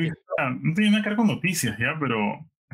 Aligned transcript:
visto- 0.00 0.18
ah, 0.38 0.56
no 0.60 0.74
tiene 0.74 0.90
nada 0.90 1.02
que 1.02 1.08
ver 1.10 1.16
con 1.16 1.26
noticias 1.28 1.78
ya, 1.78 1.96
pero 2.00 2.18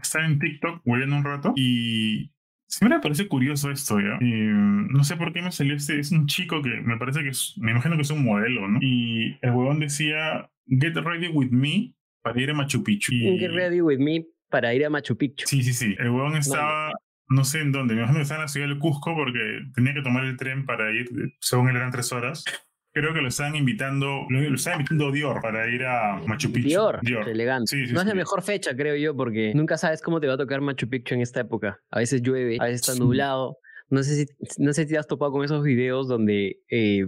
estaba 0.00 0.26
en 0.26 0.38
TikTok 0.38 0.80
hueleando 0.84 1.16
un 1.16 1.24
rato 1.24 1.52
y 1.56 2.30
siempre 2.66 2.98
me 2.98 3.02
parece 3.02 3.26
curioso 3.28 3.70
esto 3.70 3.98
ya. 4.00 4.18
Y, 4.20 4.32
mm, 4.32 4.88
no 4.92 5.04
sé 5.04 5.16
por 5.16 5.32
qué 5.32 5.42
me 5.42 5.50
salió 5.52 5.74
este, 5.74 5.98
es 5.98 6.12
un 6.12 6.26
chico 6.26 6.62
que 6.62 6.70
me 6.82 6.96
parece 6.98 7.22
que 7.22 7.30
es, 7.30 7.54
me 7.58 7.70
imagino 7.72 7.96
que 7.96 8.02
es 8.02 8.10
un 8.10 8.24
modelo, 8.24 8.68
¿no? 8.68 8.78
Y 8.82 9.38
el 9.42 9.50
huevón 9.50 9.80
decía, 9.80 10.50
get 10.68 10.94
ready 10.96 11.28
with 11.28 11.50
me 11.50 11.94
para 12.22 12.40
ir 12.40 12.50
a 12.50 12.54
Machu 12.54 12.82
Picchu. 12.84 13.12
Y- 13.12 13.38
Get 13.38 13.52
ready 13.52 13.80
with 13.80 13.98
me 13.98 14.24
para 14.50 14.72
ir 14.74 14.84
a 14.84 14.90
Machu 14.90 15.16
Picchu. 15.16 15.46
Sí, 15.46 15.62
sí, 15.62 15.72
sí. 15.72 15.94
El 15.98 16.10
huevón 16.10 16.36
estaba, 16.36 16.92
no 17.28 17.44
sé 17.44 17.60
en 17.60 17.72
dónde, 17.72 17.94
me 17.94 18.00
imagino 18.00 18.18
que 18.18 18.22
estaba 18.22 18.40
en 18.40 18.44
la 18.44 18.48
ciudad 18.48 18.68
del 18.68 18.78
Cusco 18.78 19.14
porque 19.14 19.60
tenía 19.74 19.94
que 19.94 20.02
tomar 20.02 20.24
el 20.24 20.36
tren 20.36 20.64
para 20.64 20.90
ir, 20.92 21.08
según 21.40 21.68
él 21.70 21.76
eran 21.76 21.90
tres 21.90 22.12
horas. 22.12 22.44
Creo 22.92 23.12
que 23.14 23.20
lo 23.20 23.28
estaban 23.28 23.54
invitando, 23.54 24.26
lo, 24.28 24.40
lo 24.40 24.54
estaba 24.56 24.76
invitando 24.76 25.12
Dior 25.12 25.40
para 25.40 25.68
ir 25.68 25.84
a 25.84 26.20
Machu 26.26 26.50
Picchu. 26.52 26.68
Dior, 27.02 27.28
elegante. 27.28 27.70
Sí, 27.76 27.86
sí, 27.86 27.92
no 27.92 28.00
es 28.00 28.06
la 28.06 28.12
sí. 28.12 28.16
mejor 28.18 28.42
fecha, 28.42 28.74
creo 28.74 28.96
yo, 28.96 29.14
porque 29.16 29.52
nunca 29.54 29.76
sabes 29.76 30.00
cómo 30.02 30.20
te 30.20 30.26
va 30.26 30.34
a 30.34 30.38
tocar 30.38 30.60
Machu 30.60 30.88
Picchu 30.88 31.14
en 31.14 31.20
esta 31.20 31.40
época. 31.40 31.78
A 31.90 31.98
veces 31.98 32.22
llueve, 32.22 32.56
a 32.60 32.64
veces 32.64 32.80
está 32.80 32.92
Sí. 32.94 33.00
nublado. 33.00 33.58
No 33.90 34.02
sé 34.02 34.26
si, 34.26 34.32
no 34.58 34.72
sé 34.72 34.82
si 34.84 34.88
te 34.90 34.98
has 34.98 35.06
topado 35.06 35.32
con 35.32 35.44
esos 35.44 35.62
videos 35.62 36.08
donde 36.08 36.58
eh, 36.70 37.06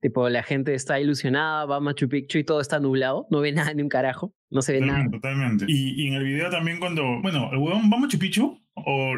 tipo 0.00 0.28
la 0.28 0.42
gente 0.42 0.74
está 0.74 1.00
ilusionada, 1.00 1.64
va 1.66 1.76
a 1.76 1.80
Machu 1.80 2.08
Picchu 2.08 2.38
y 2.38 2.44
todo 2.44 2.60
está 2.60 2.78
nublado, 2.80 3.26
no 3.30 3.40
ve 3.40 3.52
nada 3.52 3.72
ni 3.72 3.82
un 3.82 3.88
carajo, 3.88 4.34
no 4.50 4.60
se 4.62 4.72
ve 4.72 4.80
nada. 4.80 5.04
Totalmente, 5.10 5.16
totalmente. 5.18 5.64
Y, 5.68 6.02
y 6.04 6.08
en 6.08 6.14
el 6.14 6.24
video 6.24 6.50
también 6.50 6.78
cuando, 6.78 7.20
bueno, 7.22 7.50
el 7.52 7.58
huevón 7.58 7.90
va 7.90 7.96
a 7.96 8.00
Machu 8.00 8.18
Picchu 8.18 8.60
o, 8.74 9.14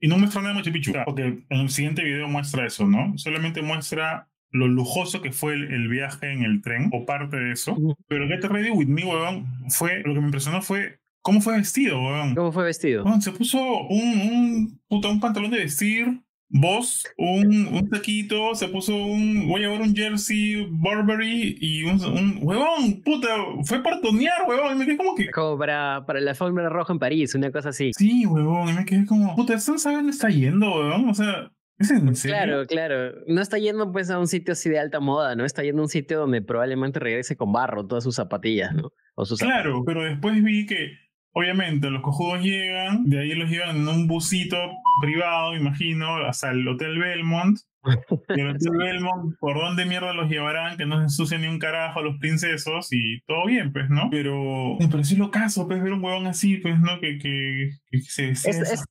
y 0.00 0.08
no 0.08 0.18
muestra 0.18 0.42
nada 0.42 0.52
de 0.54 0.58
Machu 0.60 0.72
Picchu. 0.72 0.92
Porque 1.06 1.22
en 1.22 1.46
el 1.48 1.68
siguiente 1.70 2.02
video 2.04 2.28
muestra 2.28 2.66
eso, 2.66 2.86
¿no? 2.86 3.16
Solamente 3.16 3.62
muestra 3.62 4.28
lo 4.50 4.68
lujoso 4.68 5.20
que 5.22 5.32
fue 5.32 5.54
el, 5.54 5.72
el 5.72 5.88
viaje 5.88 6.32
en 6.32 6.42
el 6.42 6.62
tren 6.62 6.90
o 6.92 7.04
parte 7.04 7.36
de 7.36 7.52
eso. 7.52 7.72
Ujú. 7.72 7.94
Pero 8.08 8.28
Get 8.28 8.44
Ready 8.44 8.70
With 8.70 8.86
Me, 8.88 9.04
huevón, 9.04 9.46
fue, 9.68 10.02
lo 10.04 10.14
que 10.14 10.20
me 10.20 10.26
impresionó 10.26 10.62
fue 10.62 11.00
cómo 11.22 11.40
fue 11.40 11.56
vestido, 11.56 12.00
huevón. 12.00 12.34
¿Cómo 12.34 12.52
fue 12.52 12.64
vestido? 12.64 13.04
Huevón, 13.04 13.20
se 13.22 13.32
puso 13.32 13.58
un, 13.58 14.20
un, 14.20 14.80
puta, 14.88 15.08
un 15.08 15.20
pantalón 15.20 15.50
de 15.50 15.58
vestir, 15.58 16.20
Boss, 16.48 17.04
un, 17.18 17.66
un 17.66 17.90
taquito, 17.90 18.54
se 18.54 18.68
puso 18.68 18.94
un, 18.94 19.48
voy 19.48 19.64
a 19.64 19.66
llevar 19.66 19.82
un 19.82 19.92
jersey 19.96 20.64
Burberry 20.70 21.58
y 21.60 21.82
un, 21.82 22.00
un 22.04 22.38
huevón, 22.40 23.02
puta, 23.04 23.26
fue 23.64 23.82
para 23.82 24.00
tonear, 24.00 24.48
huevón, 24.48 24.76
y 24.76 24.78
me 24.78 24.86
quedé 24.86 24.96
como 24.96 25.16
que, 25.16 25.28
Como 25.32 25.58
para, 25.58 26.04
para 26.06 26.20
la 26.20 26.30
alfombra 26.30 26.68
roja 26.68 26.92
en 26.92 27.00
París, 27.00 27.34
una 27.34 27.50
cosa 27.50 27.70
así. 27.70 27.90
sí, 27.94 28.24
huevón, 28.26 28.68
y 28.68 28.72
me 28.74 28.84
quedé 28.84 29.04
como, 29.06 29.34
puta, 29.34 29.54
¿esto 29.54 29.72
no 29.72 29.78
sabe 29.78 29.96
dónde 29.96 30.12
está 30.12 30.28
yendo, 30.28 30.72
huevón? 30.72 31.08
O 31.08 31.14
sea. 31.14 31.50
Claro, 32.22 32.66
claro. 32.66 33.12
No 33.26 33.40
está 33.42 33.58
yendo 33.58 33.92
pues 33.92 34.10
a 34.10 34.18
un 34.18 34.26
sitio 34.26 34.52
así 34.52 34.70
de 34.70 34.78
alta 34.78 34.98
moda, 35.00 35.34
¿no? 35.36 35.44
Está 35.44 35.62
yendo 35.62 35.82
a 35.82 35.84
un 35.84 35.88
sitio 35.90 36.18
donde 36.20 36.40
probablemente 36.42 36.98
regrese 36.98 37.36
con 37.36 37.52
barro 37.52 37.86
todas 37.86 38.04
sus 38.04 38.14
zapatillas, 38.16 38.74
¿no? 38.74 38.92
O 39.14 39.24
sus 39.26 39.38
Claro, 39.40 39.82
pero 39.84 40.02
después 40.02 40.42
vi 40.42 40.64
que, 40.66 40.92
obviamente, 41.32 41.90
los 41.90 42.02
cojudos 42.02 42.40
llegan, 42.42 43.04
de 43.04 43.20
ahí 43.20 43.34
los 43.34 43.50
llevan 43.50 43.76
en 43.76 43.88
un 43.88 44.06
busito 44.06 44.56
privado, 45.02 45.54
imagino, 45.54 46.16
hasta 46.26 46.50
el 46.50 46.66
Hotel 46.66 46.98
Belmont. 46.98 47.58
Y 48.34 48.40
el 48.40 48.48
Hotel 48.48 48.72
Belmont, 48.78 49.36
¿por 49.38 49.56
dónde 49.56 49.84
mierda 49.84 50.12
los 50.14 50.30
llevarán? 50.30 50.76
Que 50.78 50.86
no 50.86 50.96
se 50.96 51.02
ensucien 51.04 51.42
ni 51.42 51.46
un 51.48 51.58
carajo 51.58 52.00
a 52.00 52.02
los 52.02 52.16
princesos 52.18 52.88
y 52.90 53.20
todo 53.26 53.44
bien, 53.46 53.72
pues, 53.72 53.90
¿no? 53.90 54.08
Pero 54.10 54.76
me 54.80 54.88
pareció 54.88 55.18
lo 55.18 55.30
caso, 55.30 55.68
pues, 55.68 55.82
ver 55.82 55.92
un 55.92 56.02
huevón 56.02 56.26
así, 56.26 56.56
pues, 56.56 56.80
¿no? 56.80 56.98
Que, 57.00 57.18
que, 57.18 57.70
que 57.90 58.00
se 58.00 58.30
Es- 58.30 58.46
es-. 58.46 58.84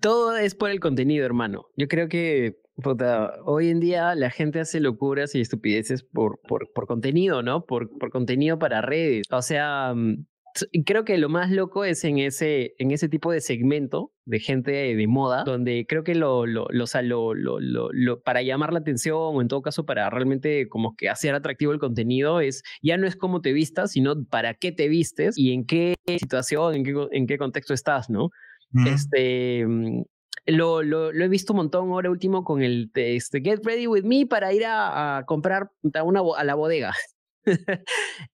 Todo 0.00 0.36
es 0.36 0.54
por 0.54 0.70
el 0.70 0.80
contenido, 0.80 1.24
hermano. 1.24 1.66
Yo 1.76 1.88
creo 1.88 2.08
que 2.08 2.56
puta, 2.82 3.32
hoy 3.44 3.68
en 3.68 3.80
día 3.80 4.14
la 4.14 4.30
gente 4.30 4.60
hace 4.60 4.80
locuras 4.80 5.34
y 5.34 5.40
estupideces 5.40 6.02
por, 6.02 6.40
por, 6.46 6.70
por 6.72 6.86
contenido, 6.86 7.42
¿no? 7.42 7.64
Por, 7.64 7.90
por 7.98 8.10
contenido 8.10 8.58
para 8.58 8.82
redes. 8.82 9.26
O 9.30 9.42
sea, 9.42 9.94
mm, 9.94 10.24
creo 10.84 11.04
que 11.04 11.18
lo 11.18 11.28
más 11.28 11.50
loco 11.50 11.84
es 11.84 12.04
en 12.04 12.18
ese, 12.18 12.74
en 12.78 12.90
ese 12.90 13.08
tipo 13.08 13.32
de 13.32 13.40
segmento 13.40 14.12
de 14.24 14.40
gente 14.40 14.72
de 14.72 15.06
moda, 15.06 15.44
donde 15.44 15.86
creo 15.88 16.02
que 16.02 16.14
lo, 16.14 16.46
lo, 16.46 16.66
lo, 16.70 16.90
lo, 17.92 18.20
para 18.22 18.42
llamar 18.42 18.72
la 18.72 18.80
atención 18.80 19.16
o 19.18 19.40
en 19.40 19.48
todo 19.48 19.62
caso 19.62 19.86
para 19.86 20.10
realmente 20.10 20.68
como 20.68 20.96
que 20.96 21.08
hacer 21.08 21.34
atractivo 21.34 21.72
el 21.72 21.78
contenido 21.78 22.40
es 22.40 22.62
ya 22.82 22.96
no 22.96 23.06
es 23.06 23.16
cómo 23.16 23.40
te 23.40 23.52
vistas, 23.52 23.92
sino 23.92 24.24
para 24.24 24.54
qué 24.54 24.72
te 24.72 24.88
vistes 24.88 25.38
y 25.38 25.52
en 25.52 25.64
qué 25.64 25.94
situación, 26.06 26.74
en 26.74 26.84
qué, 26.84 26.94
en 27.12 27.26
qué 27.26 27.38
contexto 27.38 27.72
estás, 27.72 28.10
¿no? 28.10 28.30
Este. 28.86 29.66
mm, 29.66 30.02
Lo, 30.46 30.82
lo, 30.82 31.10
he 31.10 31.28
visto 31.28 31.52
un 31.52 31.58
montón 31.58 31.90
ahora 31.90 32.10
último 32.10 32.44
con 32.44 32.62
el 32.62 32.90
este, 32.94 33.40
Get 33.40 33.60
Ready 33.64 33.86
With 33.86 34.04
Me 34.04 34.26
para 34.26 34.52
ir 34.52 34.64
a, 34.64 35.18
a 35.18 35.24
comprar 35.26 35.70
puta, 35.82 36.02
una, 36.02 36.20
a 36.36 36.44
la 36.44 36.54
bodega. 36.54 36.92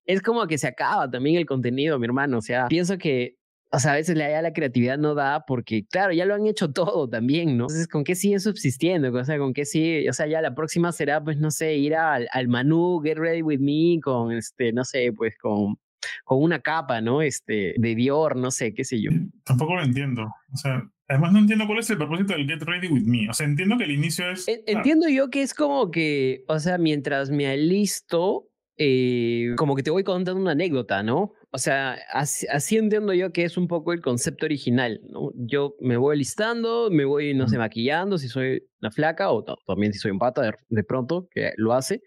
es 0.07 0.23
como 0.23 0.47
que 0.47 0.59
se 0.59 0.67
acaba 0.67 1.11
también 1.11 1.37
el 1.37 1.47
contenido, 1.47 1.99
mi 1.99 2.07
hermano. 2.07 2.39
O 2.39 2.43
sea, 2.43 2.69
pienso 2.69 2.99
que, 2.99 3.37
o 3.71 3.79
sea, 3.79 3.93
a 3.93 3.97
veces 3.97 4.17
la, 4.17 4.43
la 4.43 4.53
creatividad 4.53 4.99
no 4.99 5.15
da 5.15 5.45
porque, 5.47 5.87
claro, 5.87 6.13
ya 6.13 6.25
lo 6.27 6.35
han 6.35 6.47
hecho 6.47 6.73
todo 6.73 7.09
también, 7.09 7.57
¿no? 7.57 7.65
Entonces, 7.65 7.89
¿con 7.89 8.05
qué 8.05 8.15
siguen 8.15 8.41
subsistiendo? 8.41 9.13
O 9.13 9.25
sea, 9.25 9.39
¿con 9.39 9.53
qué 9.55 9.65
sigue? 9.65 10.09
O 10.11 10.13
sea, 10.13 10.27
ya 10.27 10.43
la 10.43 10.55
próxima 10.55 10.93
será, 10.93 11.23
pues, 11.23 11.39
no 11.39 11.51
sé, 11.51 11.77
ir 11.77 11.95
al, 11.95 12.29
al 12.33 12.49
Manu, 12.49 13.01
Get 13.03 13.17
Ready 13.19 13.43
With 13.43 13.61
Me 13.61 14.01
con, 14.03 14.33
este, 14.33 14.73
no 14.73 14.85
sé, 14.85 15.13
pues, 15.17 15.37
con 15.39 15.77
con 16.25 16.43
una 16.43 16.61
capa, 16.61 17.01
¿no? 17.01 17.23
Este, 17.23 17.75
de 17.77 17.95
Dior, 17.95 18.37
no 18.37 18.51
sé, 18.51 18.75
qué 18.75 18.85
sé 18.85 19.01
yo. 19.01 19.11
Tampoco 19.45 19.75
lo 19.77 19.83
entiendo. 19.83 20.25
O 20.53 20.57
sea, 20.57 20.83
además 21.09 21.33
no 21.33 21.39
entiendo 21.41 21.67
cuál 21.67 21.79
es 21.81 21.91
el 21.91 21.99
propósito 21.99 22.33
del 22.35 22.47
Get 22.47 22.63
Ready 22.63 22.89
With 22.89 23.05
Me. 23.05 23.29
O 23.29 23.33
sea, 23.35 23.47
entiendo 23.47 23.77
que 23.79 23.85
el 23.85 23.93
inicio 23.93 24.31
es... 24.31 24.47
Ah, 24.49 24.53
Entiendo 24.67 25.09
yo 25.09 25.31
que 25.31 25.43
es 25.43 25.55
como 25.55 25.91
que, 25.91 26.45
o 26.49 26.59
sea, 26.59 26.79
mientras 26.79 27.31
me 27.31 27.47
alisto, 27.49 28.49
eh, 28.79 29.53
como 29.57 29.77
que 29.77 29.83
te 29.83 29.91
voy 29.91 30.03
contando 30.05 30.41
una 30.41 30.53
anécdota, 30.53 31.03
¿no? 31.03 31.33
O 31.55 31.59
sea, 31.59 31.99
así, 32.13 32.47
así 32.51 32.79
entiendo 32.79 33.13
yo 33.13 33.31
que 33.31 33.45
es 33.45 33.59
un 33.59 33.69
poco 33.69 33.93
el 33.93 34.01
concepto 34.01 34.47
original, 34.47 35.03
¿no? 35.11 35.31
Yo 35.35 35.77
me 35.81 35.99
voy 35.99 36.15
alistando, 36.17 36.89
me 36.91 37.05
voy, 37.05 37.35
no 37.35 37.47
sé, 37.47 37.57
Ujú. 37.57 37.61
maquillando 37.65 38.17
si 38.17 38.29
soy 38.29 38.63
una 38.81 38.91
flaca 38.91 39.31
o 39.31 39.45
ta- 39.45 39.57
también 39.67 39.93
si 39.93 39.99
soy 39.99 40.11
un 40.13 40.19
pata 40.19 40.41
de, 40.43 40.55
de 40.71 40.83
pronto, 40.85 41.29
que 41.31 41.53
lo 41.59 41.75
hace. 41.75 42.03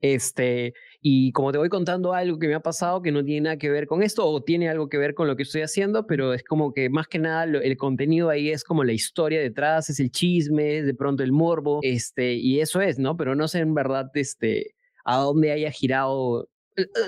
Este, 0.00 0.72
y 1.00 1.32
como 1.32 1.52
te 1.52 1.58
voy 1.58 1.68
contando 1.68 2.12
algo 2.14 2.38
que 2.38 2.48
me 2.48 2.54
ha 2.54 2.60
pasado 2.60 3.02
que 3.02 3.12
no 3.12 3.24
tiene 3.24 3.42
nada 3.42 3.56
que 3.58 3.70
ver 3.70 3.86
con 3.86 4.02
esto 4.02 4.26
o 4.26 4.42
tiene 4.42 4.68
algo 4.68 4.88
que 4.88 4.98
ver 4.98 5.14
con 5.14 5.26
lo 5.28 5.36
que 5.36 5.42
estoy 5.44 5.62
haciendo, 5.62 6.06
pero 6.06 6.34
es 6.34 6.42
como 6.44 6.72
que 6.72 6.88
más 6.90 7.08
que 7.08 7.18
nada 7.18 7.46
lo- 7.46 7.60
el 7.60 7.76
contenido 7.76 8.28
ahí 8.30 8.50
es 8.50 8.64
como 8.64 8.84
la 8.84 8.92
historia 8.92 9.40
detrás, 9.40 9.90
es 9.90 10.00
el 10.00 10.10
chisme, 10.10 10.78
es 10.78 10.86
de 10.86 10.94
pronto 10.94 11.22
el 11.22 11.32
morbo, 11.32 11.80
este, 11.82 12.34
y 12.34 12.60
eso 12.60 12.80
es, 12.80 12.98
¿no? 12.98 13.16
Pero 13.16 13.34
no 13.34 13.48
sé 13.48 13.60
en 13.60 13.74
verdad, 13.74 14.10
este, 14.14 14.74
a 15.04 15.18
dónde 15.18 15.52
haya 15.52 15.70
girado. 15.70 16.48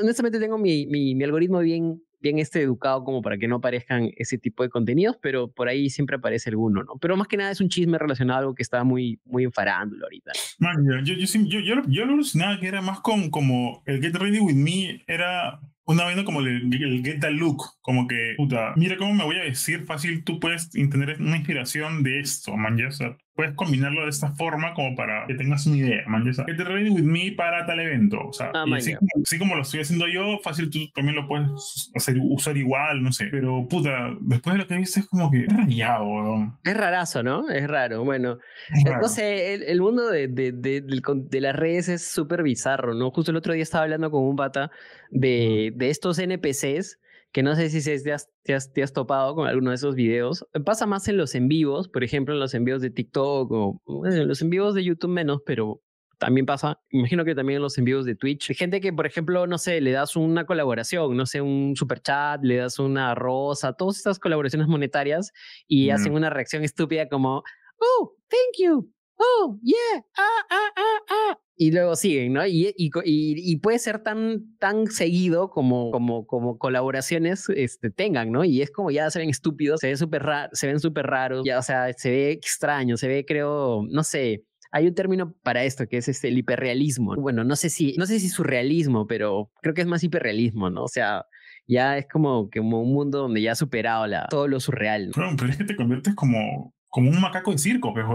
Honestamente 0.02 0.38
tengo 0.40 0.58
mi, 0.58 0.86
mi, 0.86 1.14
mi 1.14 1.24
algoritmo 1.24 1.60
bien, 1.60 2.02
bien 2.20 2.38
este 2.38 2.62
educado 2.62 3.04
como 3.04 3.22
para 3.22 3.38
que 3.38 3.48
no 3.48 3.56
aparezcan 3.56 4.10
ese 4.16 4.38
tipo 4.38 4.62
de 4.62 4.68
contenidos, 4.68 5.16
pero 5.20 5.48
por 5.48 5.68
ahí 5.68 5.90
siempre 5.90 6.16
aparece 6.16 6.50
alguno, 6.50 6.82
¿no? 6.82 6.94
Pero 7.00 7.16
más 7.16 7.28
que 7.28 7.36
nada 7.36 7.50
es 7.50 7.60
un 7.60 7.68
chisme 7.68 7.98
relacionado 7.98 8.38
a 8.38 8.40
algo 8.40 8.54
que 8.54 8.62
está 8.62 8.84
muy, 8.84 9.20
muy 9.24 9.44
ahorita. 9.44 10.32
Man, 10.58 10.76
yo, 11.04 11.14
yo, 11.14 11.24
yo, 11.24 11.60
yo, 11.60 11.82
yo 11.86 12.04
lo 12.04 12.14
alucinaba 12.14 12.58
que 12.60 12.68
era 12.68 12.80
más 12.82 13.00
con 13.00 13.30
como 13.30 13.82
el 13.86 14.00
Get 14.00 14.16
Ready 14.16 14.40
With 14.40 14.54
Me 14.54 15.02
era 15.06 15.60
una 15.84 16.04
vaina 16.04 16.24
como 16.24 16.40
el, 16.40 16.72
el 16.72 17.02
Get 17.02 17.20
the 17.20 17.30
Look, 17.30 17.62
como 17.80 18.06
que, 18.06 18.34
puta, 18.36 18.74
mira 18.76 18.96
cómo 18.98 19.14
me 19.14 19.24
voy 19.24 19.36
a 19.36 19.44
vestir 19.44 19.84
fácil, 19.84 20.22
tú 20.22 20.38
puedes 20.38 20.70
tener 20.70 21.16
una 21.20 21.38
inspiración 21.38 22.02
de 22.02 22.20
esto, 22.20 22.56
man, 22.56 22.76
ya, 22.76 22.88
o 22.88 22.92
sea, 22.92 23.16
puedes 23.38 23.54
combinarlo 23.54 24.02
de 24.02 24.10
esta 24.10 24.32
forma 24.32 24.74
como 24.74 24.96
para 24.96 25.24
que 25.28 25.34
tengas 25.34 25.64
una 25.68 25.76
idea, 25.76 26.02
man, 26.08 26.34
sea, 26.34 26.44
Get 26.44 26.58
Ready 26.58 26.90
With 26.90 27.04
Me 27.04 27.30
para 27.36 27.64
tal 27.66 27.78
evento, 27.78 28.18
o 28.26 28.32
sea, 28.32 28.50
Ah, 28.52 28.64
y 28.66 28.74
así, 28.74 28.94
como, 28.96 29.08
así 29.24 29.38
como 29.38 29.54
lo 29.54 29.62
estoy 29.62 29.80
haciendo 29.80 30.08
yo, 30.08 30.40
fácil 30.42 30.70
tú 30.70 30.80
también 30.92 31.14
lo 31.14 31.28
puedes 31.28 31.92
hacer, 31.94 32.16
usar 32.20 32.56
igual, 32.56 33.00
no 33.00 33.12
sé, 33.12 33.26
pero, 33.30 33.64
puta, 33.68 34.10
después 34.22 34.54
de 34.54 34.58
lo 34.58 34.66
que 34.66 34.76
viste 34.76 34.98
es 34.98 35.06
como 35.06 35.30
que, 35.30 35.46
rayado, 35.48 36.04
weón. 36.04 36.58
Es 36.64 36.76
rarazo, 36.76 37.22
¿no? 37.22 37.48
Es 37.48 37.68
raro. 37.68 38.02
Bueno, 38.04 38.38
Es 38.74 38.84
Eh, 38.84 38.90
raro. 38.90 39.06
El, 39.18 39.62
el 39.62 39.80
mundo 39.80 40.08
de, 40.08 40.26
de, 40.26 40.50
de, 40.50 40.80
de 40.82 41.40
las 41.40 41.54
redes 41.54 41.88
es 41.88 42.08
súper 42.08 42.42
bizarro, 42.42 42.92
¿no? 42.92 43.12
Justo 43.12 43.30
el 43.30 43.36
otro 43.36 43.52
día 43.52 43.62
estaba 43.62 43.84
hablando 43.84 44.10
con 44.10 44.24
un 44.24 44.34
pata 44.34 44.72
de, 45.10 45.72
de 45.76 45.90
estos 45.90 46.18
NPCs, 46.18 46.98
que 47.32 47.42
no 47.42 47.54
sé 47.54 47.68
si 47.70 47.82
te 48.02 48.12
has, 48.12 48.28
te, 48.42 48.54
has, 48.54 48.72
te 48.72 48.82
has 48.82 48.92
topado 48.92 49.34
con 49.34 49.46
alguno 49.46 49.70
de 49.70 49.76
esos 49.76 49.94
videos. 49.94 50.46
Pasa 50.64 50.86
más 50.86 51.08
en 51.08 51.16
los 51.16 51.34
en 51.34 51.48
vivos, 51.48 51.88
por 51.88 52.02
ejemplo, 52.04 52.34
en 52.34 52.40
los 52.40 52.54
envíos 52.54 52.80
de 52.80 52.90
TikTok 52.90 53.50
o 53.52 53.80
bueno, 53.86 54.14
en 54.16 54.28
los 54.28 54.40
envíos 54.42 54.74
de 54.74 54.84
YouTube 54.84 55.10
menos, 55.10 55.40
pero 55.44 55.80
también 56.18 56.46
pasa, 56.46 56.80
imagino 56.90 57.24
que 57.24 57.34
también 57.34 57.58
en 57.58 57.62
los 57.62 57.78
envíos 57.78 58.04
de 58.04 58.16
Twitch. 58.16 58.50
Hay 58.50 58.56
gente 58.56 58.80
que, 58.80 58.92
por 58.92 59.06
ejemplo, 59.06 59.46
no 59.46 59.56
sé, 59.56 59.80
le 59.80 59.92
das 59.92 60.16
una 60.16 60.46
colaboración, 60.46 61.16
no 61.16 61.26
sé, 61.26 61.40
un 61.40 61.76
super 61.76 62.00
chat, 62.00 62.42
le 62.42 62.56
das 62.56 62.78
una 62.80 63.14
rosa, 63.14 63.72
todas 63.74 63.98
estas 63.98 64.18
colaboraciones 64.18 64.66
monetarias 64.66 65.30
y 65.68 65.90
Mm. 65.90 65.94
hacen 65.94 66.14
una 66.14 66.30
reacción 66.30 66.64
estúpida 66.64 67.08
como, 67.08 67.44
oh, 67.78 68.14
thank 68.28 68.58
you, 68.58 68.90
oh, 69.18 69.58
yeah, 69.62 70.04
ah, 70.16 70.46
ah, 70.50 70.70
ah, 70.76 70.98
ah. 71.10 71.38
Y 71.60 71.72
luego 71.72 71.96
siguen, 71.96 72.34
¿no? 72.34 72.46
Y, 72.46 72.72
y, 72.76 72.90
y, 73.04 73.56
puede 73.56 73.80
ser 73.80 73.98
tan, 73.98 74.56
tan 74.58 74.86
seguido 74.86 75.50
como, 75.50 75.90
como, 75.90 76.24
como 76.24 76.56
colaboraciones 76.56 77.48
este, 77.48 77.90
tengan, 77.90 78.30
¿no? 78.30 78.44
Y 78.44 78.62
es 78.62 78.70
como 78.70 78.92
ya 78.92 79.10
se 79.10 79.18
ven 79.18 79.28
estúpidos, 79.28 79.80
se, 79.80 79.88
ve 79.88 79.96
súper 79.96 80.24
se 80.52 80.68
ven 80.68 80.78
súper 80.78 81.06
raros, 81.06 81.42
ya, 81.44 81.58
o 81.58 81.62
sea, 81.62 81.92
se 81.94 82.10
ve 82.10 82.30
extraño, 82.30 82.96
se 82.96 83.08
ve, 83.08 83.24
creo, 83.26 83.84
no 83.90 84.04
sé, 84.04 84.44
hay 84.70 84.86
un 84.86 84.94
término 84.94 85.34
para 85.42 85.64
esto 85.64 85.86
que 85.88 85.96
es 85.96 86.08
este, 86.08 86.28
el 86.28 86.38
hiperrealismo. 86.38 87.14
Bueno, 87.16 87.44
no 87.44 87.56
sé 87.56 87.70
si, 87.70 87.94
no 87.96 88.06
sé 88.06 88.20
si 88.20 88.28
surrealismo, 88.28 89.06
pero 89.06 89.50
creo 89.62 89.74
que 89.74 89.80
es 89.80 89.86
más 89.86 90.04
hiperrealismo, 90.04 90.70
¿no? 90.70 90.84
O 90.84 90.88
sea, 90.88 91.24
Ya 91.66 91.98
es 91.98 92.06
como, 92.06 92.48
como 92.50 92.82
un 92.82 92.92
mundo 92.92 93.18
donde 93.18 93.42
ya 93.42 93.52
ha 93.52 93.54
superado 93.54 94.06
la, 94.06 94.26
todo 94.28 94.46
lo 94.48 94.60
surreal. 94.60 95.10
pero 95.14 95.50
es 95.50 95.56
que 95.56 95.64
te 95.64 95.76
conviertes 95.76 96.14
como, 96.14 96.74
como 96.88 97.10
un 97.10 97.20
macaco 97.20 97.52
de 97.52 97.58
circo, 97.58 97.92
pues, 97.92 98.06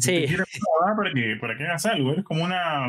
Sí. 0.00 0.26
Te 0.26 0.38
para 0.96 1.12
que, 1.12 1.36
para 1.40 1.56
que 1.56 1.64
hagas 1.64 1.86
algo. 1.86 2.12
Eres 2.12 2.24
como 2.24 2.44
una, 2.44 2.88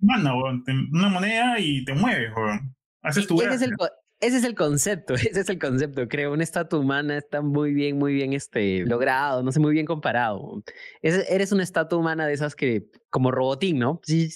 una, 0.00 0.34
una 0.34 1.08
moneda 1.08 1.58
y 1.58 1.84
te 1.84 1.94
mueves, 1.94 2.30
weón. 2.36 2.74
Haces 3.02 3.26
tu 3.26 3.40
ese 3.40 3.54
es, 3.54 3.62
el, 3.62 3.74
ese 4.20 4.36
es 4.36 4.44
el 4.44 4.54
concepto, 4.54 5.14
ese 5.14 5.40
es 5.40 5.48
el 5.48 5.58
concepto, 5.58 6.06
creo. 6.06 6.32
Una 6.32 6.44
estatua 6.44 6.78
humana 6.78 7.16
está 7.16 7.40
muy 7.40 7.72
bien, 7.72 7.98
muy 7.98 8.14
bien 8.14 8.32
este, 8.32 8.84
logrado, 8.86 9.42
no 9.42 9.50
sé, 9.52 9.58
muy 9.58 9.72
bien 9.72 9.86
comparado. 9.86 10.62
eres 11.02 11.52
una 11.52 11.62
estatua 11.62 11.98
humana 11.98 12.26
de 12.26 12.34
esas 12.34 12.54
que, 12.54 12.86
como 13.10 13.30
robotín, 13.30 13.78
¿no? 13.78 14.00
Sí, 14.04 14.30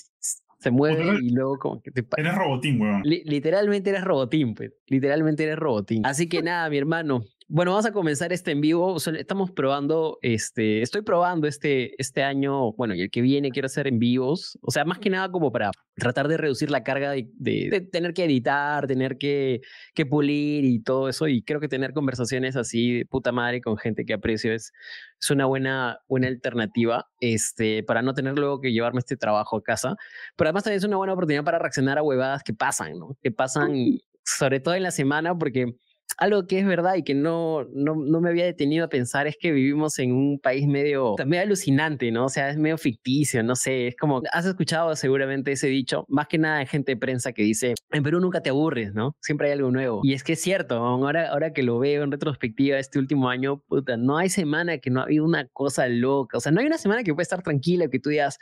se 0.59 0.71
mueve 0.71 1.19
y 1.23 1.31
luego 1.31 1.59
como 1.59 1.81
que 1.83 1.93
te... 1.93 2.05
Eres 2.17 2.35
robotín, 2.35 2.81
weón. 2.81 3.03
literalmente 3.05 3.91
eres 3.91 4.03
robotín, 4.03 4.55
pues. 4.55 4.73
Literalmente 4.87 5.45
eres 5.45 5.57
robotín. 5.57 6.05
Así 6.05 6.29
que 6.29 6.43
nada, 6.43 6.69
mi 6.71 6.79
hermano, 6.79 7.23
bueno, 7.49 7.71
vamos 7.71 7.87
a 7.87 7.93
comenzar 7.93 8.33
este 8.33 8.51
en 8.51 8.61
vivo. 8.61 8.97
Estamos 8.97 9.53
probando, 9.53 10.19
este, 10.21 10.83
estoy 10.83 11.03
probando 11.03 11.47
este, 11.47 11.95
este 12.03 12.25
año, 12.25 12.73
bueno, 12.73 12.95
y 12.97 13.03
el 13.03 13.11
que 13.11 13.21
viene 13.21 13.53
quiero 13.53 13.67
hacer 13.67 13.87
en 13.87 14.01
vivos. 14.01 14.59
O 14.63 14.73
sea, 14.73 14.85
más 14.85 14.99
que 14.99 15.11
nada 15.11 15.31
como 15.31 15.53
para 15.53 15.71
tratar 15.95 16.27
de 16.27 16.39
reducir 16.39 16.73
la 16.73 16.83
carga 16.83 17.13
de, 17.13 17.29
de, 17.35 17.89
tener 17.93 18.15
que 18.15 18.25
editar, 18.25 18.89
tener 18.89 19.17
que, 19.17 19.61
que, 19.95 20.07
pulir 20.07 20.65
y 20.65 20.83
todo 20.83 21.09
eso. 21.09 21.29
Y 21.29 21.43
creo 21.43 21.61
que 21.61 21.69
tener 21.69 21.93
conversaciones 21.93 22.57
así 22.57 22.99
de 22.99 23.07
puta 23.07 23.31
madre 23.31 23.61
con 23.61 23.77
gente 23.77 24.05
que 24.05 24.15
aprecio 24.15 24.53
es, 24.53 24.73
es 25.21 25.31
una 25.31 25.47
buena, 25.47 26.01
buena 26.09 26.27
alternativa 26.27 27.07
este, 27.21 27.85
para 27.85 28.03
no 28.03 28.13
tener 28.13 28.37
luego 28.37 28.61
que 28.61 28.73
llevarme 28.73 28.99
este 28.99 29.17
trabajo 29.17 29.59
a 29.59 29.63
casa. 29.63 29.95
Pero 30.37 30.49
además 30.49 30.65
también 30.65 30.79
es 30.79 30.85
una 30.85 30.97
buena 30.97 31.13
oportunidad 31.13 31.45
para 31.45 31.61
reaccionar 31.61 31.99
a 31.99 32.03
huevadas 32.03 32.43
que 32.43 32.55
pasan, 32.55 32.99
¿no? 32.99 33.17
Que 33.23 33.31
pasan 33.31 34.01
sobre 34.25 34.59
todo 34.59 34.75
en 34.75 34.83
la 34.83 34.91
semana 34.91 35.39
porque 35.39 35.77
algo 36.17 36.47
que 36.47 36.59
es 36.59 36.67
verdad 36.67 36.95
y 36.95 37.03
que 37.03 37.15
no, 37.15 37.65
no, 37.75 37.95
no, 37.95 38.21
me 38.21 38.31
había 38.31 38.45
detenido 38.45 38.87
a 38.87 38.89
pensar 38.89 39.27
es 39.27 39.37
que 39.39 39.53
vivimos 39.53 39.99
en 39.99 40.13
un 40.13 40.39
país 40.39 40.67
medio, 40.67 41.15
medio 41.27 41.43
alucinante, 41.43 42.11
¿no? 42.11 42.27
O 42.27 42.29
sea, 42.29 42.49
es 42.49 42.57
medio 42.57 42.79
ficticio, 42.79 43.43
no 43.43 43.55
sé, 43.55 43.89
es 43.89 43.97
como, 43.97 44.23
has 44.33 44.47
escuchado 44.47 44.95
seguramente 44.97 45.53
ese 45.53 45.67
dicho, 45.69 46.07
más 46.09 46.27
que 46.29 46.39
nada 46.39 46.59
de 46.59 46.67
gente 46.67 46.93
de 46.93 46.97
prensa 46.97 47.33
que 47.33 47.43
dice, 47.43 47.75
en 47.91 48.03
Perú 48.03 48.21
nunca 48.21 48.41
te 48.41 48.51
aburres, 48.51 48.95
¿no? 48.95 49.15
Siempre 49.21 49.49
hay 49.49 49.55
algo 49.55 49.71
nuevo. 49.71 50.01
Y 50.03 50.15
es 50.15 50.25
que 50.25 50.33
es 50.33 50.41
cierto, 50.41 50.77
ahora, 50.77 51.29
ahora 51.31 51.53
que 51.53 51.63
lo 51.63 51.79
veo 51.79 52.03
en 52.03 52.11
retrospectiva 52.11 52.79
este 52.79 52.99
último 52.99 53.29
año, 53.29 53.63
puta, 53.69 53.97
no 53.97 54.17
hay 54.17 54.31
semana 54.31 54.79
que 54.79 54.91
no 54.91 55.01
ha 55.01 55.05
habido 55.05 55.25
una 55.25 55.47
cosa 55.49 55.87
loca, 55.89 56.39
o 56.39 56.41
sea, 56.41 56.53
no 56.53 56.61
hay 56.61 56.67
una 56.67 56.79
semana 56.79 57.03
que 57.03 57.13
pueda 57.13 57.23
estar 57.23 57.43
tranquila, 57.43 57.89
que 57.89 57.99
tú 57.99 58.11
digas, 58.11 58.39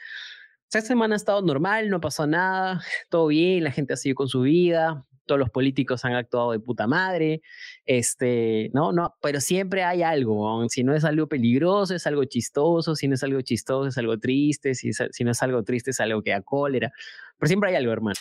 esta 0.69 0.81
semana 0.81 1.15
ha 1.15 1.17
estado 1.17 1.43
normal, 1.43 1.89
no 1.89 2.01
pasó 2.01 2.27
nada, 2.27 2.81
todo 3.11 3.29
bien, 3.29 3.65
la 3.65 3.71
gente 3.71 3.95
ha 3.95 3.97
seguido 3.97 4.17
con 4.17 4.29
su 4.29 4.43
vida, 4.43 5.05
todos 5.27 5.39
los 5.39 5.51
políticos 5.51 6.05
han 6.05 6.15
actuado 6.15 6.53
de 6.53 6.61
puta 6.61 6.87
madre, 6.87 7.43
este, 7.87 8.71
no, 8.73 8.93
no, 8.93 9.15
pero 9.23 9.41
siempre 9.41 9.85
hay 9.85 10.03
algo, 10.03 10.69
si 10.69 10.85
no 10.85 10.95
es 10.95 11.05
algo 11.05 11.29
peligroso, 11.29 11.95
es 11.95 12.07
algo 12.07 12.25
chistoso, 12.25 12.95
si 12.95 13.09
no 13.09 13.15
es 13.15 13.23
algo 13.23 13.41
chistoso, 13.41 13.89
es 13.89 13.99
algo 13.99 14.19
triste, 14.19 14.75
si, 14.75 14.93
si 14.93 15.25
no 15.25 15.31
es 15.31 15.43
algo 15.43 15.63
triste, 15.63 15.91
es 15.91 16.01
algo 16.01 16.23
que 16.23 16.31
da 16.31 16.43
cólera, 16.43 16.93
pero 17.39 17.49
siempre 17.49 17.71
hay 17.71 17.77
algo, 17.77 17.93
hermano. 17.93 18.15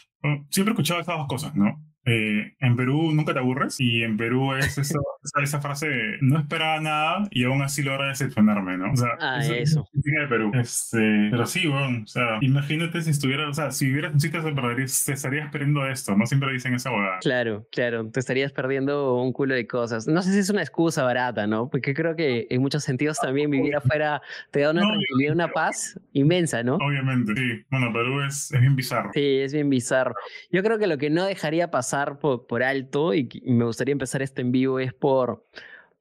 Siempre 0.49 0.71
he 0.71 0.73
escuchado 0.73 0.99
estas 0.99 1.17
dos 1.17 1.27
cosas, 1.27 1.55
¿no? 1.55 1.79
Eh, 2.05 2.53
en 2.59 2.75
Perú 2.75 3.13
nunca 3.13 3.31
te 3.31 3.39
aburres 3.39 3.79
y 3.79 4.03
en 4.03 4.17
Perú 4.17 4.55
es 4.55 4.77
esa, 4.77 4.99
esa, 5.41 5.61
frase 5.61 5.87
de 5.87 6.17
no 6.19 6.37
esperaba 6.37 6.81
nada 6.81 7.27
y 7.31 7.45
aún 7.45 7.61
así 7.61 7.81
logra 7.81 8.09
decepcionarme, 8.09 8.77
¿no? 8.77 8.91
O 8.91 8.95
sea, 8.95 9.11
ah, 9.21 9.39
eso. 9.45 9.87
de 9.93 10.27
Perú. 10.27 10.51
Este, 10.53 11.29
pero 11.31 11.45
sí, 11.45 11.65
bueno, 11.65 12.01
o 12.03 12.07
sea, 12.07 12.39
imagínate 12.41 13.01
si 13.01 13.09
estuviera, 13.09 13.47
o 13.47 13.53
sea, 13.53 13.71
si 13.71 13.85
vivieras 13.85 14.13
en 14.13 14.19
sitios 14.19 14.43
te 14.43 15.13
estarías 15.13 15.49
perdiendo 15.49 15.87
esto, 15.87 16.15
¿no? 16.15 16.25
Siempre 16.25 16.51
dicen 16.51 16.73
esa 16.73 16.89
boda. 16.89 17.19
Claro, 17.21 17.65
claro, 17.71 18.09
te 18.09 18.19
estarías 18.19 18.51
perdiendo 18.51 19.15
un 19.15 19.31
culo 19.31 19.55
de 19.55 19.65
cosas. 19.65 20.05
No 20.05 20.21
sé 20.21 20.33
si 20.33 20.39
es 20.39 20.49
una 20.49 20.61
excusa 20.61 21.03
barata, 21.03 21.47
¿no? 21.47 21.69
Porque 21.69 21.93
creo 21.93 22.15
que 22.17 22.47
en 22.49 22.61
muchos 22.61 22.83
sentidos 22.83 23.17
también 23.17 23.49
vivir 23.49 23.75
afuera 23.75 24.21
te 24.51 24.59
da 24.59 24.71
una 24.71 24.81
tranquilidad, 24.81 25.33
una 25.33 25.47
paz 25.47 25.97
inmensa, 26.11 26.63
¿no? 26.63 26.75
Obviamente, 26.75 27.33
sí. 27.35 27.63
Bueno, 27.71 27.93
Perú 27.93 28.21
es, 28.23 28.51
es 28.51 28.59
bien 28.59 28.75
bizarro. 28.75 29.02
Sí, 29.13 29.39
es 29.39 29.53
bien 29.53 29.69
bizarro. 29.69 30.15
Yo 30.51 30.63
creo 30.63 30.79
que 30.79 30.87
lo 30.87 30.97
que 30.97 31.09
no 31.09 31.25
dejaría 31.25 31.71
pasar 31.71 32.19
por, 32.19 32.47
por 32.47 32.63
alto 32.63 33.13
y, 33.13 33.29
me 33.43 33.65
gustaría 33.65 33.91
empezar 33.91 34.21
este 34.21 34.41
en 34.41 34.51
vivo 34.51 34.79
es 34.79 34.93
por 34.93 35.43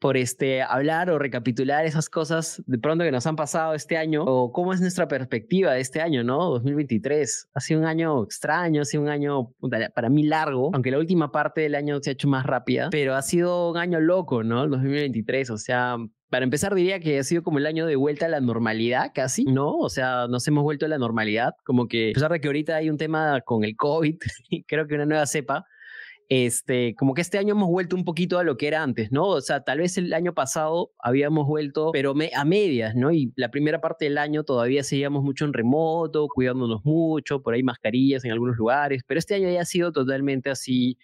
por 0.02 0.16
este, 0.16 0.62
hablar 0.62 1.10
o 1.10 1.18
recapitular 1.20 1.86
esas 1.86 2.10
cosas 2.10 2.60
de 2.66 2.76
pronto 2.76 3.04
que 3.04 3.12
nos 3.12 3.24
han 3.28 3.36
pasado 3.36 3.72
este 3.72 3.96
año 3.96 4.24
o 4.24 4.50
cómo 4.50 4.72
es 4.72 4.80
nuestra 4.80 5.06
perspectiva 5.06 5.74
de 5.74 5.80
este 5.80 6.00
año, 6.00 6.24
¿no? 6.24 6.50
2023. 6.50 7.50
Ha 7.54 7.60
sido 7.60 7.78
un 7.78 7.86
año 7.86 8.24
extraño, 8.24 8.82
ha 8.82 8.84
sido 8.84 9.04
un 9.04 9.08
año 9.08 9.52
para 9.94 10.08
mí 10.08 10.24
largo, 10.24 10.70
aunque 10.74 10.90
la 10.90 10.98
última 10.98 11.30
parte 11.30 11.60
del 11.60 11.76
año 11.76 12.00
se 12.02 12.10
ha 12.10 12.12
hecho 12.14 12.26
más 12.26 12.44
rápida, 12.44 12.88
pero 12.90 13.14
ha 13.14 13.22
sido 13.22 13.70
un 13.70 13.76
año 13.76 14.00
loco, 14.00 14.42
¿no? 14.42 14.64
El 14.64 14.70
2023, 14.70 15.50
o 15.50 15.56
sea, 15.56 15.96
para 16.32 16.44
empezar, 16.44 16.74
diría 16.74 16.98
que 16.98 17.18
ha 17.18 17.24
sido 17.24 17.42
como 17.42 17.58
el 17.58 17.66
año 17.66 17.84
de 17.84 17.94
vuelta 17.94 18.24
a 18.24 18.28
la 18.30 18.40
normalidad, 18.40 19.12
casi, 19.14 19.44
¿no? 19.44 19.76
O 19.76 19.90
sea, 19.90 20.28
nos 20.28 20.48
hemos 20.48 20.64
vuelto 20.64 20.86
a 20.86 20.88
la 20.88 20.96
normalidad. 20.96 21.56
Como 21.62 21.88
que, 21.88 22.08
a 22.08 22.14
pesar 22.14 22.32
de 22.32 22.40
que 22.40 22.46
ahorita 22.48 22.74
hay 22.74 22.88
un 22.88 22.96
tema 22.96 23.42
con 23.42 23.64
el 23.64 23.76
COVID, 23.76 24.16
creo 24.66 24.86
que 24.86 24.94
una 24.94 25.04
nueva 25.04 25.26
cepa, 25.26 25.66
este, 26.30 26.94
como 26.94 27.12
que 27.12 27.20
este 27.20 27.36
año 27.36 27.52
hemos 27.52 27.68
vuelto 27.68 27.96
un 27.96 28.06
poquito 28.06 28.38
a 28.38 28.44
lo 28.44 28.56
que 28.56 28.66
era 28.66 28.82
antes, 28.82 29.12
¿no? 29.12 29.26
O 29.26 29.42
sea, 29.42 29.60
tal 29.60 29.80
vez 29.80 29.98
el 29.98 30.10
año 30.14 30.32
pasado 30.32 30.92
habíamos 30.98 31.46
vuelto, 31.46 31.90
pero 31.92 32.14
a 32.34 32.44
medias, 32.46 32.94
¿no? 32.94 33.12
Y 33.12 33.30
la 33.36 33.50
primera 33.50 33.82
parte 33.82 34.06
del 34.06 34.16
año 34.16 34.42
todavía 34.42 34.82
seguíamos 34.84 35.22
mucho 35.22 35.44
en 35.44 35.52
remoto, 35.52 36.28
cuidándonos 36.34 36.82
mucho, 36.82 37.42
por 37.42 37.52
ahí 37.52 37.62
mascarillas 37.62 38.24
en 38.24 38.32
algunos 38.32 38.56
lugares, 38.56 39.02
pero 39.06 39.18
este 39.18 39.34
año 39.34 39.50
ya 39.50 39.60
ha 39.60 39.66
sido 39.66 39.92
totalmente 39.92 40.48
así, 40.48 40.96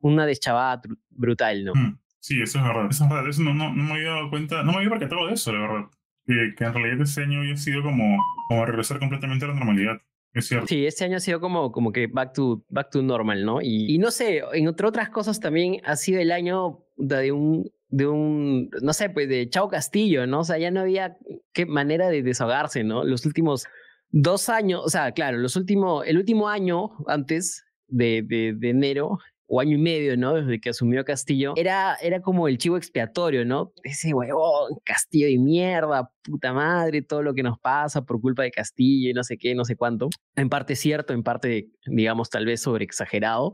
una 0.00 0.26
deschavada 0.26 0.82
brutal, 1.10 1.66
¿no? 1.66 1.72
Mm. 1.72 2.01
Sí, 2.22 2.40
eso 2.40 2.60
es 2.60 2.64
verdad. 2.64 2.86
Eso 2.88 3.02
es 3.02 3.10
verdad. 3.10 3.28
Eso 3.28 3.42
no, 3.42 3.52
no, 3.52 3.74
no 3.74 3.82
me 3.82 3.94
había 3.94 4.10
dado 4.10 4.30
cuenta, 4.30 4.62
no 4.62 4.70
me 4.70 4.78
había 4.78 4.90
percatado 4.90 5.26
de 5.26 5.34
eso, 5.34 5.52
la 5.52 5.58
verdad. 5.58 5.90
Que, 6.24 6.54
que 6.56 6.64
en 6.64 6.72
realidad 6.72 7.00
este 7.00 7.24
año 7.24 7.40
había 7.40 7.56
sido 7.56 7.82
como, 7.82 8.16
como 8.48 8.64
regresar 8.64 9.00
completamente 9.00 9.44
a 9.44 9.48
la 9.48 9.54
normalidad. 9.54 10.00
Es 10.32 10.46
cierto. 10.46 10.68
Sí, 10.68 10.86
este 10.86 11.04
año 11.04 11.16
ha 11.16 11.20
sido 11.20 11.40
como, 11.40 11.72
como 11.72 11.90
que 11.90 12.06
back 12.06 12.32
to, 12.32 12.64
back 12.68 12.90
to 12.90 13.02
normal, 13.02 13.44
¿no? 13.44 13.60
Y, 13.60 13.92
y 13.92 13.98
no 13.98 14.12
sé, 14.12 14.40
entre 14.52 14.86
otras 14.86 15.10
cosas 15.10 15.40
también 15.40 15.80
ha 15.84 15.96
sido 15.96 16.20
el 16.20 16.30
año 16.30 16.84
de 16.96 17.32
un, 17.32 17.72
de 17.88 18.06
un, 18.06 18.70
no 18.82 18.92
sé, 18.92 19.10
pues 19.10 19.28
de 19.28 19.48
Chao 19.48 19.68
Castillo, 19.68 20.24
¿no? 20.28 20.40
O 20.40 20.44
sea, 20.44 20.58
ya 20.58 20.70
no 20.70 20.80
había 20.80 21.18
qué 21.52 21.66
manera 21.66 22.08
de 22.08 22.22
desahogarse, 22.22 22.84
¿no? 22.84 23.02
Los 23.02 23.26
últimos 23.26 23.66
dos 24.10 24.48
años, 24.48 24.80
o 24.84 24.88
sea, 24.88 25.10
claro, 25.10 25.38
los 25.38 25.56
últimos, 25.56 26.06
el 26.06 26.18
último 26.18 26.48
año 26.48 26.92
antes 27.08 27.64
de, 27.88 28.22
de, 28.22 28.54
de 28.56 28.70
enero 28.70 29.18
o 29.54 29.60
año 29.60 29.76
y 29.76 29.80
medio, 29.82 30.16
¿no? 30.16 30.32
Desde 30.32 30.58
que 30.62 30.70
asumió 30.70 31.04
Castillo, 31.04 31.52
era, 31.56 31.94
era 32.00 32.22
como 32.22 32.48
el 32.48 32.56
chivo 32.56 32.78
expiatorio, 32.78 33.44
¿no? 33.44 33.74
Ese 33.84 34.14
huevón, 34.14 34.78
Castillo 34.82 35.26
de 35.26 35.36
mierda, 35.36 36.10
puta 36.22 36.54
madre, 36.54 37.02
todo 37.02 37.22
lo 37.22 37.34
que 37.34 37.42
nos 37.42 37.58
pasa 37.58 38.02
por 38.02 38.18
culpa 38.22 38.44
de 38.44 38.50
Castillo 38.50 39.10
y 39.10 39.12
no 39.12 39.22
sé 39.22 39.36
qué, 39.36 39.54
no 39.54 39.66
sé 39.66 39.76
cuánto. 39.76 40.08
En 40.36 40.48
parte 40.48 40.74
cierto, 40.74 41.12
en 41.12 41.22
parte, 41.22 41.68
digamos, 41.84 42.30
tal 42.30 42.46
vez 42.46 42.62
sobre 42.62 42.86
exagerado. 42.86 43.52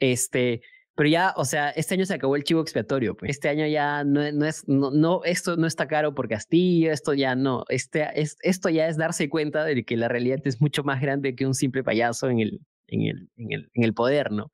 Este, 0.00 0.60
pero 0.94 1.08
ya, 1.08 1.32
o 1.38 1.46
sea, 1.46 1.70
este 1.70 1.94
año 1.94 2.04
se 2.04 2.12
acabó 2.12 2.36
el 2.36 2.44
chivo 2.44 2.60
expiatorio. 2.60 3.16
Pues. 3.16 3.30
Este 3.30 3.48
año 3.48 3.66
ya 3.66 4.04
no, 4.04 4.30
no 4.32 4.44
es, 4.44 4.68
no, 4.68 4.90
no, 4.90 5.24
esto 5.24 5.56
no 5.56 5.66
está 5.66 5.88
caro 5.88 6.14
por 6.14 6.28
Castillo, 6.28 6.92
esto 6.92 7.14
ya 7.14 7.34
no. 7.36 7.64
Este, 7.70 8.06
es, 8.20 8.36
esto 8.42 8.68
ya 8.68 8.86
es 8.86 8.98
darse 8.98 9.30
cuenta 9.30 9.64
de 9.64 9.82
que 9.82 9.96
la 9.96 10.08
realidad 10.08 10.40
es 10.44 10.60
mucho 10.60 10.84
más 10.84 11.00
grande 11.00 11.34
que 11.34 11.46
un 11.46 11.54
simple 11.54 11.82
payaso 11.82 12.28
en 12.28 12.40
el, 12.40 12.60
en 12.88 13.02
el, 13.06 13.30
en 13.38 13.52
el, 13.52 13.70
en 13.72 13.84
el 13.84 13.94
poder, 13.94 14.30
¿no? 14.30 14.52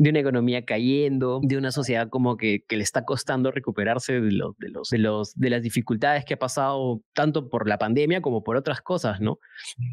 De 0.00 0.08
una 0.08 0.20
economía 0.20 0.64
cayendo, 0.64 1.40
de 1.42 1.58
una 1.58 1.70
sociedad 1.70 2.08
como 2.08 2.38
que, 2.38 2.64
que 2.66 2.78
le 2.78 2.82
está 2.82 3.04
costando 3.04 3.50
recuperarse 3.50 4.14
de, 4.14 4.32
los, 4.32 4.56
de, 4.56 4.70
los, 4.70 4.88
de, 4.88 4.96
los, 4.96 5.34
de 5.34 5.50
las 5.50 5.62
dificultades 5.62 6.24
que 6.24 6.32
ha 6.32 6.38
pasado 6.38 7.02
tanto 7.12 7.50
por 7.50 7.68
la 7.68 7.76
pandemia 7.76 8.22
como 8.22 8.42
por 8.42 8.56
otras 8.56 8.80
cosas, 8.80 9.20
¿no? 9.20 9.36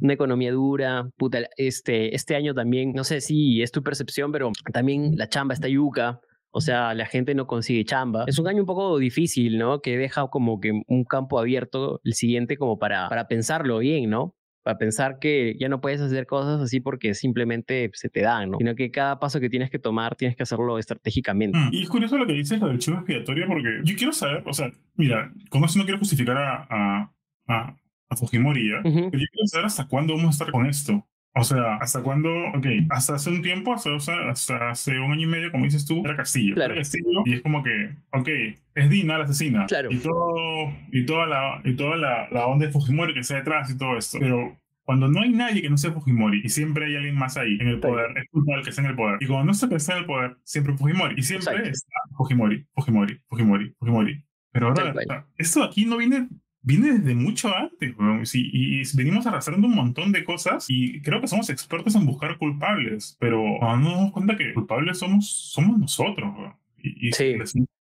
Una 0.02 0.14
economía 0.14 0.54
dura, 0.54 1.10
puta, 1.18 1.40
este, 1.58 2.16
este 2.16 2.38
año 2.38 2.54
también, 2.54 2.94
no 2.94 3.04
sé 3.04 3.20
si 3.20 3.62
es 3.62 3.74
tu 3.74 3.84
percepción, 3.84 4.32
pero 4.32 4.54
también 4.72 5.18
la 5.18 5.28
chamba 5.28 5.54
está 5.54 5.68
yuca, 5.68 6.22
o 6.52 6.62
sea, 6.62 6.94
la 6.94 7.06
gente 7.06 7.36
no 7.36 7.46
consigue 7.46 7.84
chamba. 7.84 8.24
Es 8.28 8.40
un 8.40 8.48
año 8.48 8.62
un 8.62 8.66
poco 8.66 8.98
difícil, 9.00 9.58
¿no? 9.58 9.82
Que 9.82 9.98
deja 9.98 10.26
como 10.30 10.62
que 10.62 10.72
un 10.88 11.04
campo 11.04 11.38
abierto 11.38 12.00
el 12.06 12.14
siguiente 12.14 12.56
como 12.56 12.80
para, 12.80 13.10
para 13.10 13.28
pensarlo 13.28 13.80
bien, 13.80 14.10
¿no? 14.10 14.37
A 14.68 14.78
pensar 14.78 15.20
que 15.20 15.56
ya 15.60 15.70
no 15.70 15.82
puedes 15.82 16.02
hacer 16.02 16.26
cosas 16.26 16.62
así 16.62 16.80
porque 16.80 17.14
simplemente 17.14 17.90
se 17.94 18.10
te 18.10 18.22
dan, 18.22 18.52
¿no? 18.52 18.58
Sino 18.58 18.76
que 18.76 18.92
cada 18.92 19.20
paso 19.20 19.40
que 19.40 19.50
tienes 19.50 19.70
que 19.70 19.80
tomar 19.80 20.16
tienes 20.16 20.36
que 20.36 20.44
hacerlo 20.44 20.78
estratégicamente. 20.78 21.58
Mm, 21.58 21.70
y 21.72 21.84
es 21.84 21.90
curioso 21.90 22.18
lo 22.18 22.28
que 22.28 22.34
dices, 22.34 22.60
lo 22.60 22.68
del 22.68 22.80
chivo 22.80 22.98
expiatorio, 22.98 23.48
porque 23.48 23.82
yo 23.84 23.96
quiero 23.96 24.14
saber, 24.14 24.44
o 24.46 24.54
sea, 24.54 24.72
mira, 24.96 25.32
con 25.50 25.64
eso 25.64 25.80
no 25.80 25.86
quiero 25.86 26.00
justificar 26.00 26.38
a, 26.38 26.68
a, 26.70 27.76
a, 28.10 28.16
Fujimori, 28.16 28.72
pero 28.84 28.94
yo 28.94 29.10
quiero 29.10 29.48
saber 29.48 29.66
hasta 29.66 29.88
cuándo 29.88 30.16
vamos 30.16 30.28
a 30.28 30.32
estar 30.32 30.52
con 30.52 30.66
esto. 30.66 31.06
O 31.38 31.44
sea, 31.44 31.76
¿hasta 31.76 32.02
cuándo? 32.02 32.30
Ok, 32.56 32.66
hasta 32.90 33.16
hace 33.16 33.30
un 33.30 33.42
tiempo, 33.42 33.74
hasta, 33.74 33.96
hasta 34.30 34.70
hace 34.70 35.00
un 35.00 35.12
año 35.12 35.24
y 35.24 35.28
medio, 35.28 35.52
como 35.52 35.66
dices 35.66 35.86
tú, 35.86 36.04
era 36.04 36.16
Castillo. 36.16 36.56
Claro. 36.56 36.74
Era 36.74 36.82
Castillo 36.82 37.24
y 37.26 37.34
es 37.34 37.42
como 37.42 37.64
que, 37.64 37.92
ok, 38.12 38.30
es 38.76 38.90
Dina 38.90 39.18
la 39.18 39.26
asesina. 39.26 39.66
Claro. 39.68 39.92
Y, 39.92 39.98
todo, 39.98 40.74
y 40.92 41.06
toda, 41.06 41.28
la, 41.28 41.62
y 41.64 41.74
toda 41.76 41.98
la, 41.98 42.28
la 42.32 42.48
onda 42.48 42.66
de 42.66 42.72
Fujimori 42.72 43.14
que 43.14 43.20
está 43.20 43.36
detrás 43.36 43.70
y 43.70 43.78
todo 43.78 43.98
esto. 43.98 44.18
Pero 44.20 44.58
cuando 44.84 45.10
no 45.10 45.22
hay 45.22 45.30
nadie 45.30 45.62
que 45.62 45.70
no 45.70 45.78
sea 45.78 45.92
Fujimori 45.92 46.42
y 46.44 46.50
siempre 46.50 46.86
hay 46.86 46.96
alguien 46.96 47.16
más 47.16 47.38
ahí 47.38 47.58
en 47.60 47.68
el 47.68 47.80
poder, 47.80 48.18
es 48.18 48.30
culpa 48.30 48.56
del 48.56 48.64
que 48.64 48.70
está 48.70 48.82
en 48.82 48.90
el 48.90 48.96
poder. 48.96 49.18
Y 49.22 49.28
cuando 49.28 49.46
no 49.46 49.54
se 49.54 49.74
está 49.76 49.94
en 49.94 50.00
el 50.00 50.06
poder, 50.06 50.38
siempre 50.44 50.74
Fujimori. 50.76 51.16
Y 51.18 51.24
siempre 51.24 51.70
está 51.70 51.92
Fujimori, 52.18 52.66
Fujimori, 52.74 53.20
Fujimori, 53.28 53.76
Fujimori. 53.80 54.24
Pero 54.52 54.70
ahora, 54.70 55.28
esto 55.38 55.62
aquí 55.62 55.86
no 55.86 55.98
viene 55.98 56.30
viene 56.62 56.94
desde 56.94 57.16
mucho 57.16 57.50
antes, 57.56 57.96
y, 58.34 58.84
venimos 58.96 59.26
arrastrando 59.26 59.68
un 59.68 59.76
montón 59.76 60.12
de 60.12 60.24
cosas 60.24 60.66
y 60.68 61.02
creo 61.02 61.22
que 61.22 61.28
somos 61.28 61.50
expertos 61.50 61.96
en 61.96 62.06
buscar 62.06 62.38
culpables, 62.38 63.16
pero 63.20 63.42
no 63.62 63.78
nos 63.78 63.94
damos 63.94 64.12
cuenta 64.12 64.38
que 64.38 64.54
culpables 64.54 65.00
somos, 65.00 65.30
somos 65.30 65.78
nosotros, 65.78 66.34
y, 66.78 67.12
sí. 67.14 67.36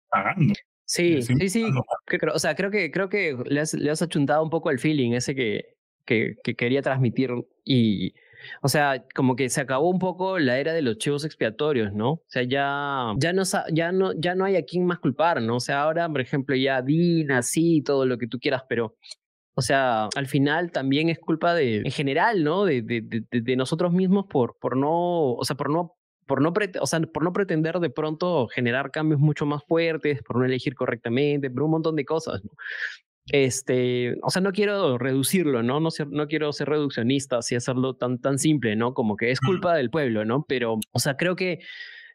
pagando. 0.09 0.54
Sí, 0.85 1.21
sí, 1.21 1.49
sí. 1.49 1.64
o 2.33 2.38
sea, 2.38 2.54
creo 2.54 2.71
que, 2.71 2.92
creo 2.92 3.09
que 3.09 3.37
le 3.47 3.61
has, 3.61 3.75
le 3.75 3.90
has 3.90 4.02
achuntado 4.02 4.45
un 4.45 4.50
poco 4.50 4.71
el 4.71 4.78
feeling 4.78 5.12
ese 5.12 5.35
que, 5.35 5.75
que, 6.04 6.37
que 6.45 6.54
quería 6.54 6.80
transmitir 6.80 7.33
y, 7.64 8.14
o 8.62 8.69
sea, 8.69 9.05
como 9.15 9.37
que 9.37 9.49
se 9.49 9.61
acabó 9.61 9.91
un 9.91 9.99
poco 9.99 10.38
la 10.38 10.59
era 10.59 10.73
de 10.73 10.83
los 10.83 10.99
chivos 10.99 11.25
expiatorios, 11.25 11.93
¿no? 11.93 12.12
O 12.12 12.25
sea, 12.26 12.43
ya, 12.43 13.12
ya, 13.19 13.33
no, 13.33 13.43
ya, 13.73 13.93
no, 13.93 14.12
ya 14.15 14.35
no 14.35 14.45
hay 14.45 14.57
a 14.57 14.65
quién 14.65 14.87
más 14.87 14.99
culpar, 14.99 15.43
¿no? 15.43 15.57
O 15.57 15.61
sea, 15.61 15.83
ahora, 15.83 16.09
por 16.09 16.21
ejemplo, 16.21 16.57
ya 16.57 16.83
Dina, 16.83 17.43
sí, 17.43 17.83
todo 17.83 18.07
lo 18.07 18.19
que 18.19 18.26
tú 18.26 18.38
quieras, 18.38 18.62
pero 18.69 18.97
o 19.59 19.62
sea, 19.62 20.09
al 20.15 20.26
final 20.26 20.71
también 20.71 21.09
es 21.09 21.19
culpa 21.19 21.55
de, 21.55 21.79
en 21.79 21.91
general, 21.91 22.45
¿no? 22.45 22.67
De, 22.67 22.83
de, 22.83 23.25
de, 23.31 23.57
nosotros 23.57 23.91
mismos 23.91 24.26
por, 24.29 24.59
por 24.59 24.76
no, 24.76 25.33
o 25.33 25.45
sea, 25.45 25.57
por 25.57 25.71
no, 25.71 25.97
por 26.26 26.43
no, 26.43 26.53
o 26.81 26.87
sea, 26.87 27.00
por 27.00 27.23
no 27.25 27.33
pretender 27.33 27.81
de 27.81 27.88
pronto 27.88 28.49
generar 28.49 28.91
cambios 28.91 29.19
mucho 29.19 29.47
más 29.47 29.62
fuertes, 29.67 30.23
por 30.23 30.37
no 30.37 30.45
elegir 30.45 30.75
correctamente, 30.75 31.50
por 31.50 31.62
un 31.62 31.71
montón 31.71 31.97
de 31.97 32.05
cosas, 32.05 32.45
¿no? 32.45 32.50
Este, 33.33 34.16
o 34.23 34.30
sea, 34.30 34.40
no 34.40 34.52
quiero 34.52 34.99
reducirlo, 34.99 35.62
¿no? 35.62 35.80
No, 35.80 35.88
no 36.11 36.26
quiero 36.28 36.52
ser 36.52 36.68
reduccionista 36.68 37.40
y 37.50 37.54
hacerlo 37.56 37.95
tan, 37.95 38.21
tan 38.21 38.38
simple, 38.38 38.76
¿no? 38.76 38.95
Como 38.95 39.16
que 39.16 39.30
es 39.30 39.40
culpa 39.40 39.75
del 39.75 39.90
pueblo, 39.90 40.25
¿no? 40.25 40.45
Pero, 40.49 40.78
o 40.92 40.99
sea, 40.99 41.16
creo 41.16 41.35
que 41.35 41.59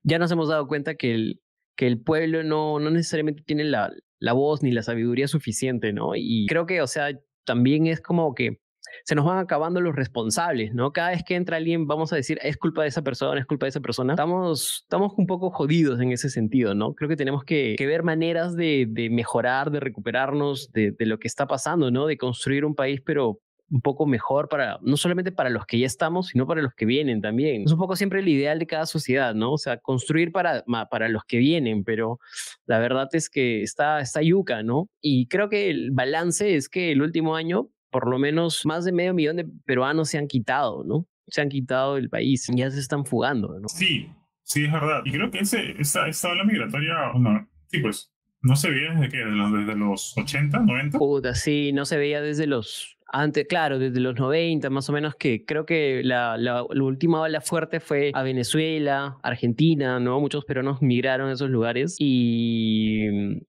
ya 0.03 0.19
nos 0.19 0.31
hemos 0.31 0.47
dado 0.47 0.67
cuenta 0.67 0.95
que 0.95 1.13
el, 1.13 1.41
que 1.75 1.87
el 1.87 1.99
pueblo 1.99 2.43
no, 2.43 2.79
no 2.79 2.89
necesariamente 2.89 3.43
tiene 3.43 3.65
la, 3.65 3.91
la 4.19 4.33
voz 4.33 4.63
ni 4.63 4.71
la 4.71 4.83
sabiduría 4.83 5.27
suficiente, 5.27 5.91
¿no? 5.91 6.11
Y 6.15 6.45
creo 6.47 6.65
que, 6.65 6.81
o 6.81 6.87
sea, 6.87 7.09
también 7.43 7.87
es 7.87 8.01
como 8.01 8.33
que 8.33 8.59
se 9.03 9.15
nos 9.15 9.25
van 9.25 9.37
acabando 9.37 9.81
los 9.81 9.95
responsables, 9.95 10.73
¿no? 10.73 10.91
Cada 10.91 11.11
vez 11.11 11.23
que 11.23 11.35
entra 11.35 11.57
alguien, 11.57 11.87
vamos 11.87 12.13
a 12.13 12.15
decir, 12.15 12.39
es 12.41 12.57
culpa 12.57 12.83
de 12.83 12.89
esa 12.89 13.01
persona, 13.01 13.39
es 13.39 13.45
culpa 13.45 13.65
de 13.65 13.69
esa 13.69 13.79
persona. 13.79 14.13
Estamos, 14.13 14.81
estamos 14.83 15.13
un 15.17 15.27
poco 15.27 15.51
jodidos 15.51 15.99
en 15.99 16.11
ese 16.11 16.29
sentido, 16.29 16.75
¿no? 16.75 16.93
Creo 16.93 17.09
que 17.09 17.15
tenemos 17.15 17.43
que, 17.43 17.75
ver 17.79 18.03
maneras 18.03 18.55
de, 18.55 18.87
mejorar, 19.11 19.71
de 19.71 19.79
recuperarnos 19.79 20.71
de, 20.71 20.95
lo 20.99 21.19
que 21.19 21.27
está 21.27 21.47
pasando, 21.47 21.91
¿no? 21.91 22.07
De 22.07 22.17
construir 22.17 22.63
un 22.63 22.75
país, 22.75 23.01
pero 23.05 23.39
un 23.69 23.81
poco 23.81 24.05
mejor 24.05 24.49
para, 24.49 24.79
no 24.81 24.97
solamente 24.97 25.31
para 25.31 25.49
los 25.49 25.65
que 25.65 25.79
ya 25.79 25.85
estamos, 25.85 26.27
sino 26.27 26.45
para 26.45 26.61
los 26.61 26.73
que 26.73 26.85
vienen 26.85 27.21
también. 27.21 27.63
Es 27.63 27.71
un 27.71 27.79
poco 27.79 27.95
siempre 27.95 28.19
el 28.19 28.27
ideal 28.27 28.59
de 28.59 28.67
cada 28.67 28.85
sociedad, 28.85 29.33
¿no? 29.33 29.53
O 29.53 29.57
sea, 29.57 29.77
construir 29.77 30.31
para, 30.31 30.63
para 30.89 31.07
los 31.07 31.23
que 31.23 31.37
vienen, 31.37 31.83
pero 31.83 32.19
la 32.65 32.79
verdad 32.79 33.07
es 33.13 33.29
que 33.29 33.63
está, 33.63 34.01
está 34.01 34.21
yuca, 34.21 34.61
¿no? 34.61 34.89
Y 35.01 35.27
creo 35.27 35.49
que 35.49 35.69
el 35.69 35.91
balance 35.91 36.55
es 36.55 36.67
que 36.67 36.91
el 36.91 37.01
último 37.01 37.35
año 37.35 37.69
por 37.91 38.09
lo 38.09 38.17
menos 38.17 38.65
más 38.65 38.85
de 38.85 38.91
medio 38.91 39.13
millón 39.13 39.37
de 39.37 39.45
peruanos 39.65 40.09
se 40.09 40.17
han 40.17 40.27
quitado, 40.27 40.83
¿no? 40.83 41.05
Se 41.27 41.41
han 41.41 41.49
quitado 41.49 41.95
del 41.95 42.09
país, 42.09 42.47
ya 42.53 42.71
se 42.71 42.79
están 42.79 43.05
fugando, 43.05 43.59
¿no? 43.59 43.67
Sí, 43.67 44.09
sí, 44.43 44.65
es 44.65 44.71
verdad. 44.71 45.01
Y 45.05 45.11
creo 45.11 45.29
que 45.29 45.39
ese, 45.39 45.75
esta, 45.79 46.07
esta 46.07 46.29
ola 46.29 46.43
migratoria, 46.43 47.11
no, 47.15 47.47
sí, 47.67 47.79
pues, 47.79 48.11
no 48.41 48.55
se 48.55 48.69
veía 48.71 48.93
desde 48.93 49.09
qué, 49.09 49.17
desde 49.17 49.31
los, 49.31 49.53
desde 49.53 49.75
los 49.75 50.17
80, 50.17 50.59
90. 50.59 50.97
Puta, 50.97 51.35
sí, 51.35 51.71
no 51.73 51.85
se 51.85 51.97
veía 51.97 52.21
desde 52.21 52.47
los 52.47 52.97
antes, 53.13 53.45
claro, 53.47 53.77
desde 53.77 53.99
los 53.99 54.15
90 54.15 54.69
más 54.69 54.89
o 54.89 54.93
menos, 54.93 55.15
que 55.15 55.45
creo 55.45 55.65
que 55.65 56.01
la, 56.03 56.37
la, 56.37 56.65
la, 56.69 56.83
última 56.83 57.19
ola 57.21 57.41
fuerte 57.41 57.81
fue 57.81 58.11
a 58.13 58.23
Venezuela, 58.23 59.17
Argentina, 59.21 59.99
¿no? 59.99 60.19
Muchos 60.21 60.45
peruanos 60.45 60.81
migraron 60.81 61.29
a 61.29 61.33
esos 61.33 61.49
lugares 61.49 61.97
y 61.99 63.41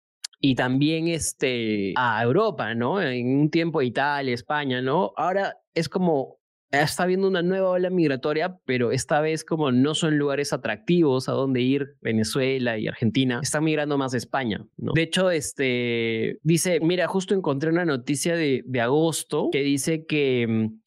y 0.42 0.56
también 0.56 1.08
este, 1.08 1.94
a 1.96 2.22
Europa, 2.24 2.74
¿no? 2.74 3.02
En 3.02 3.40
un 3.40 3.50
tiempo 3.50 3.82
Italia, 3.82 4.34
España, 4.34 4.82
¿no? 4.82 5.14
Ahora 5.16 5.58
es 5.76 5.88
como 5.88 6.42
está 6.72 7.04
habiendo 7.04 7.28
una 7.28 7.42
nueva 7.42 7.70
ola 7.70 7.90
migratoria, 7.90 8.58
pero 8.66 8.92
esta 8.92 9.20
vez 9.20 9.44
como 9.44 9.72
no 9.72 9.94
son 9.94 10.18
lugares 10.18 10.54
atractivos 10.54 11.28
a 11.28 11.34
donde 11.34 11.62
ir, 11.62 11.96
Venezuela 12.02 12.78
y 12.78 12.88
Argentina, 12.88 13.40
están 13.44 13.66
migrando 13.66 13.98
más 13.98 14.14
a 14.14 14.18
España, 14.18 14.66
¿no? 14.78 14.94
De 14.94 15.02
hecho, 15.02 15.30
este, 15.32 16.40
dice, 16.44 16.80
mira, 16.82 17.08
justo 17.08 17.36
encontré 17.36 17.70
una 17.70 17.86
noticia 17.86 18.36
de, 18.36 18.64
de 18.66 18.82
agosto 18.82 19.50
que 19.52 19.62
dice 19.62 20.06
que 20.06 20.48
mm, 20.48 20.80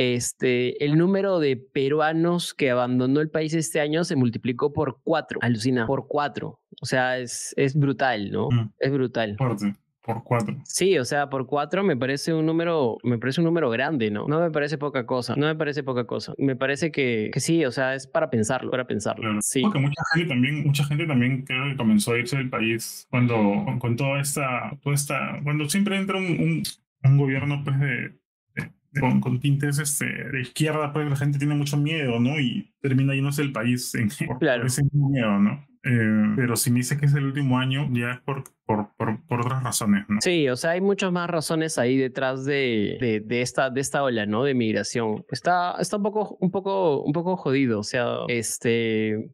este, 0.00 0.82
el 0.82 0.96
número 0.96 1.40
de 1.40 1.56
peruanos 1.56 2.54
que 2.54 2.70
abandonó 2.70 3.20
el 3.20 3.28
país 3.28 3.52
este 3.52 3.80
año 3.80 4.02
se 4.04 4.16
multiplicó 4.16 4.72
por 4.72 5.00
cuatro, 5.04 5.38
alucina, 5.42 5.86
por 5.86 6.06
cuatro. 6.08 6.58
O 6.80 6.86
sea, 6.86 7.18
es, 7.18 7.52
es 7.58 7.74
brutal, 7.76 8.30
¿no? 8.30 8.48
Mm. 8.50 8.72
Es 8.78 8.92
brutal. 8.92 9.36
Fuerte. 9.36 9.74
Por 10.02 10.24
cuatro. 10.24 10.56
Sí, 10.64 10.96
o 10.96 11.04
sea, 11.04 11.28
por 11.28 11.46
cuatro 11.46 11.84
me 11.84 11.98
parece 11.98 12.32
un 12.32 12.46
número, 12.46 12.96
me 13.02 13.18
parece 13.18 13.42
un 13.42 13.44
número 13.44 13.68
grande, 13.68 14.10
¿no? 14.10 14.26
No 14.26 14.40
me 14.40 14.50
parece 14.50 14.78
poca 14.78 15.04
cosa, 15.04 15.36
no 15.36 15.46
me 15.46 15.54
parece 15.54 15.82
poca 15.82 16.04
cosa. 16.04 16.32
Me 16.38 16.56
parece 16.56 16.90
que, 16.90 17.30
que 17.30 17.40
sí, 17.40 17.66
o 17.66 17.70
sea, 17.70 17.94
es 17.94 18.06
para 18.06 18.30
pensarlo, 18.30 18.70
para 18.70 18.86
pensarlo. 18.86 19.38
Sí. 19.42 19.60
Porque 19.60 19.80
mucha 19.80 20.02
gente 20.14 20.28
también, 20.30 20.64
mucha 20.64 20.84
gente 20.84 21.06
también 21.06 21.44
creo 21.44 21.68
que 21.68 21.76
comenzó 21.76 22.12
a 22.12 22.18
irse 22.18 22.38
del 22.38 22.48
país 22.48 23.06
cuando, 23.10 23.36
con 23.78 23.96
toda 23.96 24.18
esta, 24.22 24.72
toda 24.82 24.94
esta, 24.94 25.38
cuando 25.44 25.68
siempre 25.68 25.98
entra 25.98 26.16
un, 26.16 26.24
un, 26.24 26.62
un 27.04 27.18
gobierno, 27.18 27.60
pues, 27.62 27.78
de, 27.78 28.19
con, 28.98 29.20
con, 29.20 29.40
tintes 29.40 29.78
este, 29.78 30.06
de 30.06 30.40
izquierda, 30.40 30.92
pues 30.92 31.08
la 31.08 31.16
gente 31.16 31.38
tiene 31.38 31.54
mucho 31.54 31.76
miedo, 31.76 32.18
¿no? 32.18 32.40
Y 32.40 32.74
termina 32.80 33.14
yéndose 33.14 33.42
el 33.42 33.52
país 33.52 33.94
en, 33.94 34.08
claro. 34.40 34.66
ese 34.66 34.82
miedo, 34.92 35.38
¿no? 35.38 35.66
Eh, 35.82 36.34
pero 36.36 36.56
si 36.56 36.70
me 36.70 36.78
dice 36.78 36.98
que 36.98 37.06
es 37.06 37.14
el 37.14 37.24
último 37.24 37.58
año, 37.58 37.88
ya 37.92 38.12
es 38.12 38.20
por, 38.20 38.44
por, 38.66 38.90
por, 39.26 39.40
otras 39.40 39.62
razones, 39.62 40.04
¿no? 40.08 40.20
Sí, 40.20 40.46
o 40.48 40.56
sea, 40.56 40.72
hay 40.72 40.82
muchas 40.82 41.10
más 41.10 41.30
razones 41.30 41.78
ahí 41.78 41.96
detrás 41.96 42.44
de, 42.44 42.98
de, 43.00 43.20
de, 43.20 43.40
esta, 43.40 43.70
de 43.70 43.80
esta 43.80 44.02
ola, 44.02 44.26
¿no? 44.26 44.44
De 44.44 44.54
migración. 44.54 45.24
Está, 45.30 45.76
está 45.80 45.96
un, 45.96 46.02
poco, 46.02 46.36
un, 46.38 46.50
poco, 46.50 47.02
un 47.02 47.12
poco 47.12 47.36
jodido, 47.36 47.80
o 47.80 47.82
sea, 47.82 48.18
este, 48.28 49.30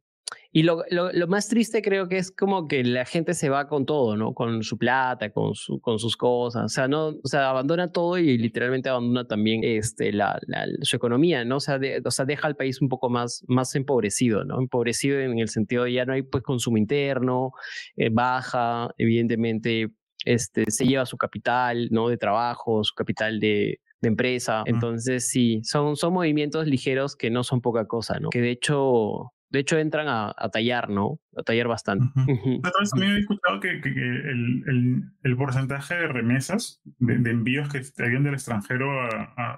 y 0.56 0.62
lo, 0.62 0.84
lo, 0.90 1.26
más 1.28 1.48
triste 1.48 1.82
creo 1.82 2.08
que 2.08 2.16
es 2.16 2.30
como 2.30 2.66
que 2.66 2.82
la 2.82 3.04
gente 3.04 3.34
se 3.34 3.50
va 3.50 3.68
con 3.68 3.84
todo, 3.84 4.16
¿no? 4.16 4.32
Con 4.32 4.62
su 4.62 4.78
plata, 4.78 5.30
con, 5.30 5.54
su, 5.54 5.80
con 5.80 5.98
sus 5.98 6.16
cosas. 6.16 6.64
O 6.64 6.68
sea, 6.68 6.88
no, 6.88 7.08
o 7.08 7.28
sea, 7.28 7.50
abandona 7.50 7.92
todo 7.92 8.16
y 8.16 8.38
literalmente 8.38 8.88
abandona 8.88 9.26
también 9.26 9.60
este, 9.62 10.12
la, 10.12 10.40
su 10.80 10.96
economía, 10.96 11.44
¿no? 11.44 11.56
O 11.56 11.60
sea, 11.60 11.78
o 12.02 12.10
sea, 12.10 12.24
deja 12.24 12.48
al 12.48 12.56
país 12.56 12.80
un 12.80 12.88
poco 12.88 13.10
más, 13.10 13.44
más 13.48 13.74
empobrecido, 13.74 14.44
¿no? 14.44 14.58
Empobrecido 14.58 15.20
en 15.20 15.38
el 15.38 15.48
sentido 15.48 15.84
de 15.84 15.92
ya 15.92 16.06
no 16.06 16.14
hay 16.14 16.22
pues 16.22 16.42
consumo 16.42 16.78
interno, 16.78 17.52
eh, 17.96 18.08
baja, 18.10 18.88
evidentemente, 18.96 19.90
este, 20.24 20.70
se 20.70 20.86
lleva 20.86 21.04
su 21.04 21.18
capital, 21.18 21.88
¿no? 21.90 22.08
De 22.08 22.16
trabajo, 22.16 22.82
su 22.82 22.94
capital 22.94 23.40
de, 23.40 23.80
de 24.00 24.08
empresa. 24.08 24.62
Entonces, 24.64 25.28
sí, 25.28 25.60
son, 25.64 25.96
son 25.96 26.14
movimientos 26.14 26.66
ligeros 26.66 27.14
que 27.14 27.30
no 27.30 27.44
son 27.44 27.60
poca 27.60 27.86
cosa, 27.86 28.18
¿no? 28.18 28.30
Que 28.30 28.40
de 28.40 28.52
hecho 28.52 29.32
de 29.48 29.60
hecho, 29.60 29.78
entran 29.78 30.06
a, 30.08 30.34
tallar, 30.52 30.90
¿no? 30.90 31.20
A 31.36 31.42
tallar 31.42 31.68
bastante. 31.68 32.06
también 32.14 33.12
he 33.12 33.18
escuchado 33.20 33.60
que, 33.60 33.70
el, 33.70 34.64
el, 34.66 35.02
el, 35.22 35.36
porcentaje 35.36 35.94
de 35.94 36.08
remesas, 36.08 36.80
de, 36.98 37.30
envíos 37.30 37.68
que 37.68 37.82
habían 38.02 38.24
del 38.24 38.34
extranjero 38.34 38.86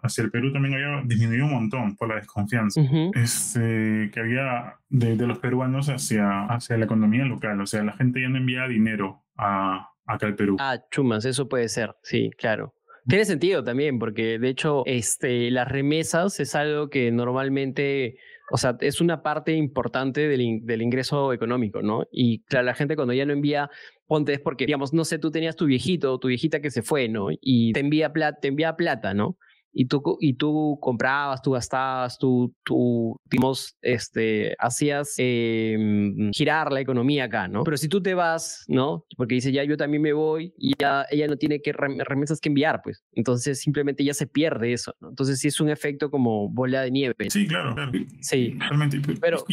hacia 0.02 0.24
el 0.24 0.30
Perú 0.30 0.52
también 0.52 0.74
había 0.74 1.02
disminuido 1.04 1.46
un 1.46 1.52
montón 1.52 1.96
por 1.96 2.08
la 2.08 2.16
desconfianza 2.16 2.80
este, 3.14 4.10
que 4.12 4.20
había 4.20 4.76
de, 4.88 5.16
los 5.16 5.38
peruanos 5.38 5.88
hacia, 5.88 6.44
hacia 6.46 6.76
la 6.76 6.84
economía 6.84 7.24
local. 7.24 7.60
O 7.60 7.66
sea, 7.66 7.82
la 7.82 7.92
gente 7.92 8.20
ya 8.20 8.28
no 8.28 8.36
envía 8.36 8.68
dinero 8.68 9.24
a, 9.36 9.88
acá 10.06 10.26
al 10.26 10.34
Perú. 10.34 10.56
Ah, 10.60 10.78
chumas, 10.90 11.24
eso 11.24 11.48
puede 11.48 11.68
ser, 11.68 11.96
sí, 12.02 12.30
claro. 12.36 12.74
Tiene 13.06 13.24
sentido 13.24 13.64
también, 13.64 13.98
porque 13.98 14.38
de 14.38 14.48
hecho, 14.50 14.82
este, 14.84 15.50
las 15.50 15.66
remesas 15.66 16.40
es 16.40 16.54
algo 16.54 16.90
que 16.90 17.10
normalmente 17.10 18.18
o 18.50 18.56
sea, 18.56 18.76
es 18.80 19.00
una 19.00 19.22
parte 19.22 19.52
importante 19.52 20.28
del, 20.28 20.60
del, 20.62 20.82
ingreso 20.82 21.32
económico, 21.32 21.82
¿no? 21.82 22.04
Y 22.10 22.40
claro, 22.44 22.66
la 22.66 22.74
gente 22.74 22.96
cuando 22.96 23.14
ya 23.14 23.26
no 23.26 23.32
envía, 23.32 23.70
ponte 24.06 24.32
es 24.32 24.40
porque, 24.40 24.66
digamos, 24.66 24.92
no 24.92 25.04
sé, 25.04 25.18
tú 25.18 25.30
tenías 25.30 25.56
tu 25.56 25.66
viejito 25.66 26.14
o 26.14 26.18
tu 26.18 26.28
viejita 26.28 26.60
que 26.60 26.70
se 26.70 26.82
fue, 26.82 27.08
¿no? 27.08 27.28
Y 27.40 27.72
te 27.72 27.80
envía 27.80 28.12
plata, 28.12 28.38
te 28.40 28.48
envía 28.48 28.76
plata, 28.76 29.14
¿no? 29.14 29.36
Y 29.72 29.86
tú, 29.86 30.02
y 30.20 30.34
tú 30.34 30.78
comprabas, 30.80 31.42
tú 31.42 31.52
gastabas, 31.52 32.18
tú, 32.18 32.54
tú 32.64 33.16
digamos, 33.30 33.76
este, 33.82 34.54
hacías 34.58 35.14
em, 35.18 36.30
girar 36.32 36.72
la 36.72 36.80
economía 36.80 37.24
acá, 37.24 37.48
¿no? 37.48 37.64
Pero 37.64 37.76
si 37.76 37.88
tú 37.88 38.02
te 38.02 38.14
vas, 38.14 38.64
¿no? 38.68 39.04
Porque 39.16 39.36
dice, 39.36 39.52
ya 39.52 39.64
yo 39.64 39.76
también 39.76 40.02
me 40.02 40.12
voy 40.12 40.54
y 40.56 40.72
ya 40.78 41.06
ella 41.10 41.26
no 41.26 41.36
tiene 41.36 41.60
que 41.60 41.72
remesas 41.72 42.40
que 42.40 42.48
enviar, 42.48 42.80
pues. 42.82 43.04
Entonces 43.12 43.60
simplemente 43.60 44.04
ya 44.04 44.14
se 44.14 44.26
pierde 44.26 44.72
eso, 44.72 44.94
¿no? 45.00 45.10
Entonces 45.10 45.38
sí 45.38 45.48
es 45.48 45.60
un 45.60 45.68
efecto 45.68 46.10
como 46.10 46.48
bola 46.48 46.82
de 46.82 46.90
nieve. 46.90 47.14
Sí, 47.28 47.46
claro, 47.46 47.74
claro. 47.74 47.92
Sí. 48.20 48.56
Realmente. 48.58 49.00
Pero, 49.20 49.44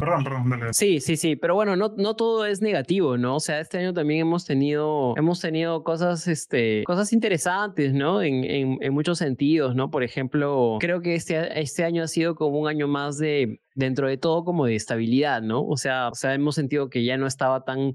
perdón, 0.00 0.24
perdón, 0.24 0.50
dale. 0.50 0.72
Sí, 0.72 1.00
sí, 1.00 1.16
sí. 1.16 1.36
Pero 1.36 1.54
bueno, 1.54 1.76
no, 1.76 1.94
no 1.96 2.16
todo 2.16 2.46
es 2.46 2.60
negativo, 2.62 3.16
¿no? 3.18 3.36
O 3.36 3.40
sea, 3.40 3.60
este 3.60 3.78
año 3.78 3.92
también 3.92 4.20
hemos 4.20 4.44
tenido, 4.44 5.14
hemos 5.16 5.40
tenido 5.40 5.84
cosas, 5.84 6.26
este, 6.28 6.82
cosas 6.84 7.12
interesantes, 7.12 7.92
¿no? 7.92 8.22
En, 8.22 8.44
en, 8.44 8.78
en 8.80 8.92
muchos 8.92 9.18
sentidos 9.18 9.49
¿no? 9.58 9.90
Por 9.90 10.02
ejemplo, 10.02 10.78
creo 10.80 11.00
que 11.00 11.14
este, 11.14 11.60
este 11.60 11.84
año 11.84 12.02
ha 12.02 12.08
sido 12.08 12.34
como 12.34 12.58
un 12.58 12.68
año 12.68 12.88
más 12.88 13.18
de, 13.18 13.60
dentro 13.74 14.08
de 14.08 14.16
todo, 14.16 14.44
como 14.44 14.66
de 14.66 14.76
estabilidad, 14.76 15.42
¿no? 15.42 15.64
O 15.64 15.76
sea, 15.76 16.08
o 16.08 16.14
sea, 16.14 16.34
hemos 16.34 16.54
sentido 16.54 16.88
que 16.88 17.04
ya 17.04 17.16
no 17.16 17.26
estaba 17.26 17.64
tan 17.64 17.92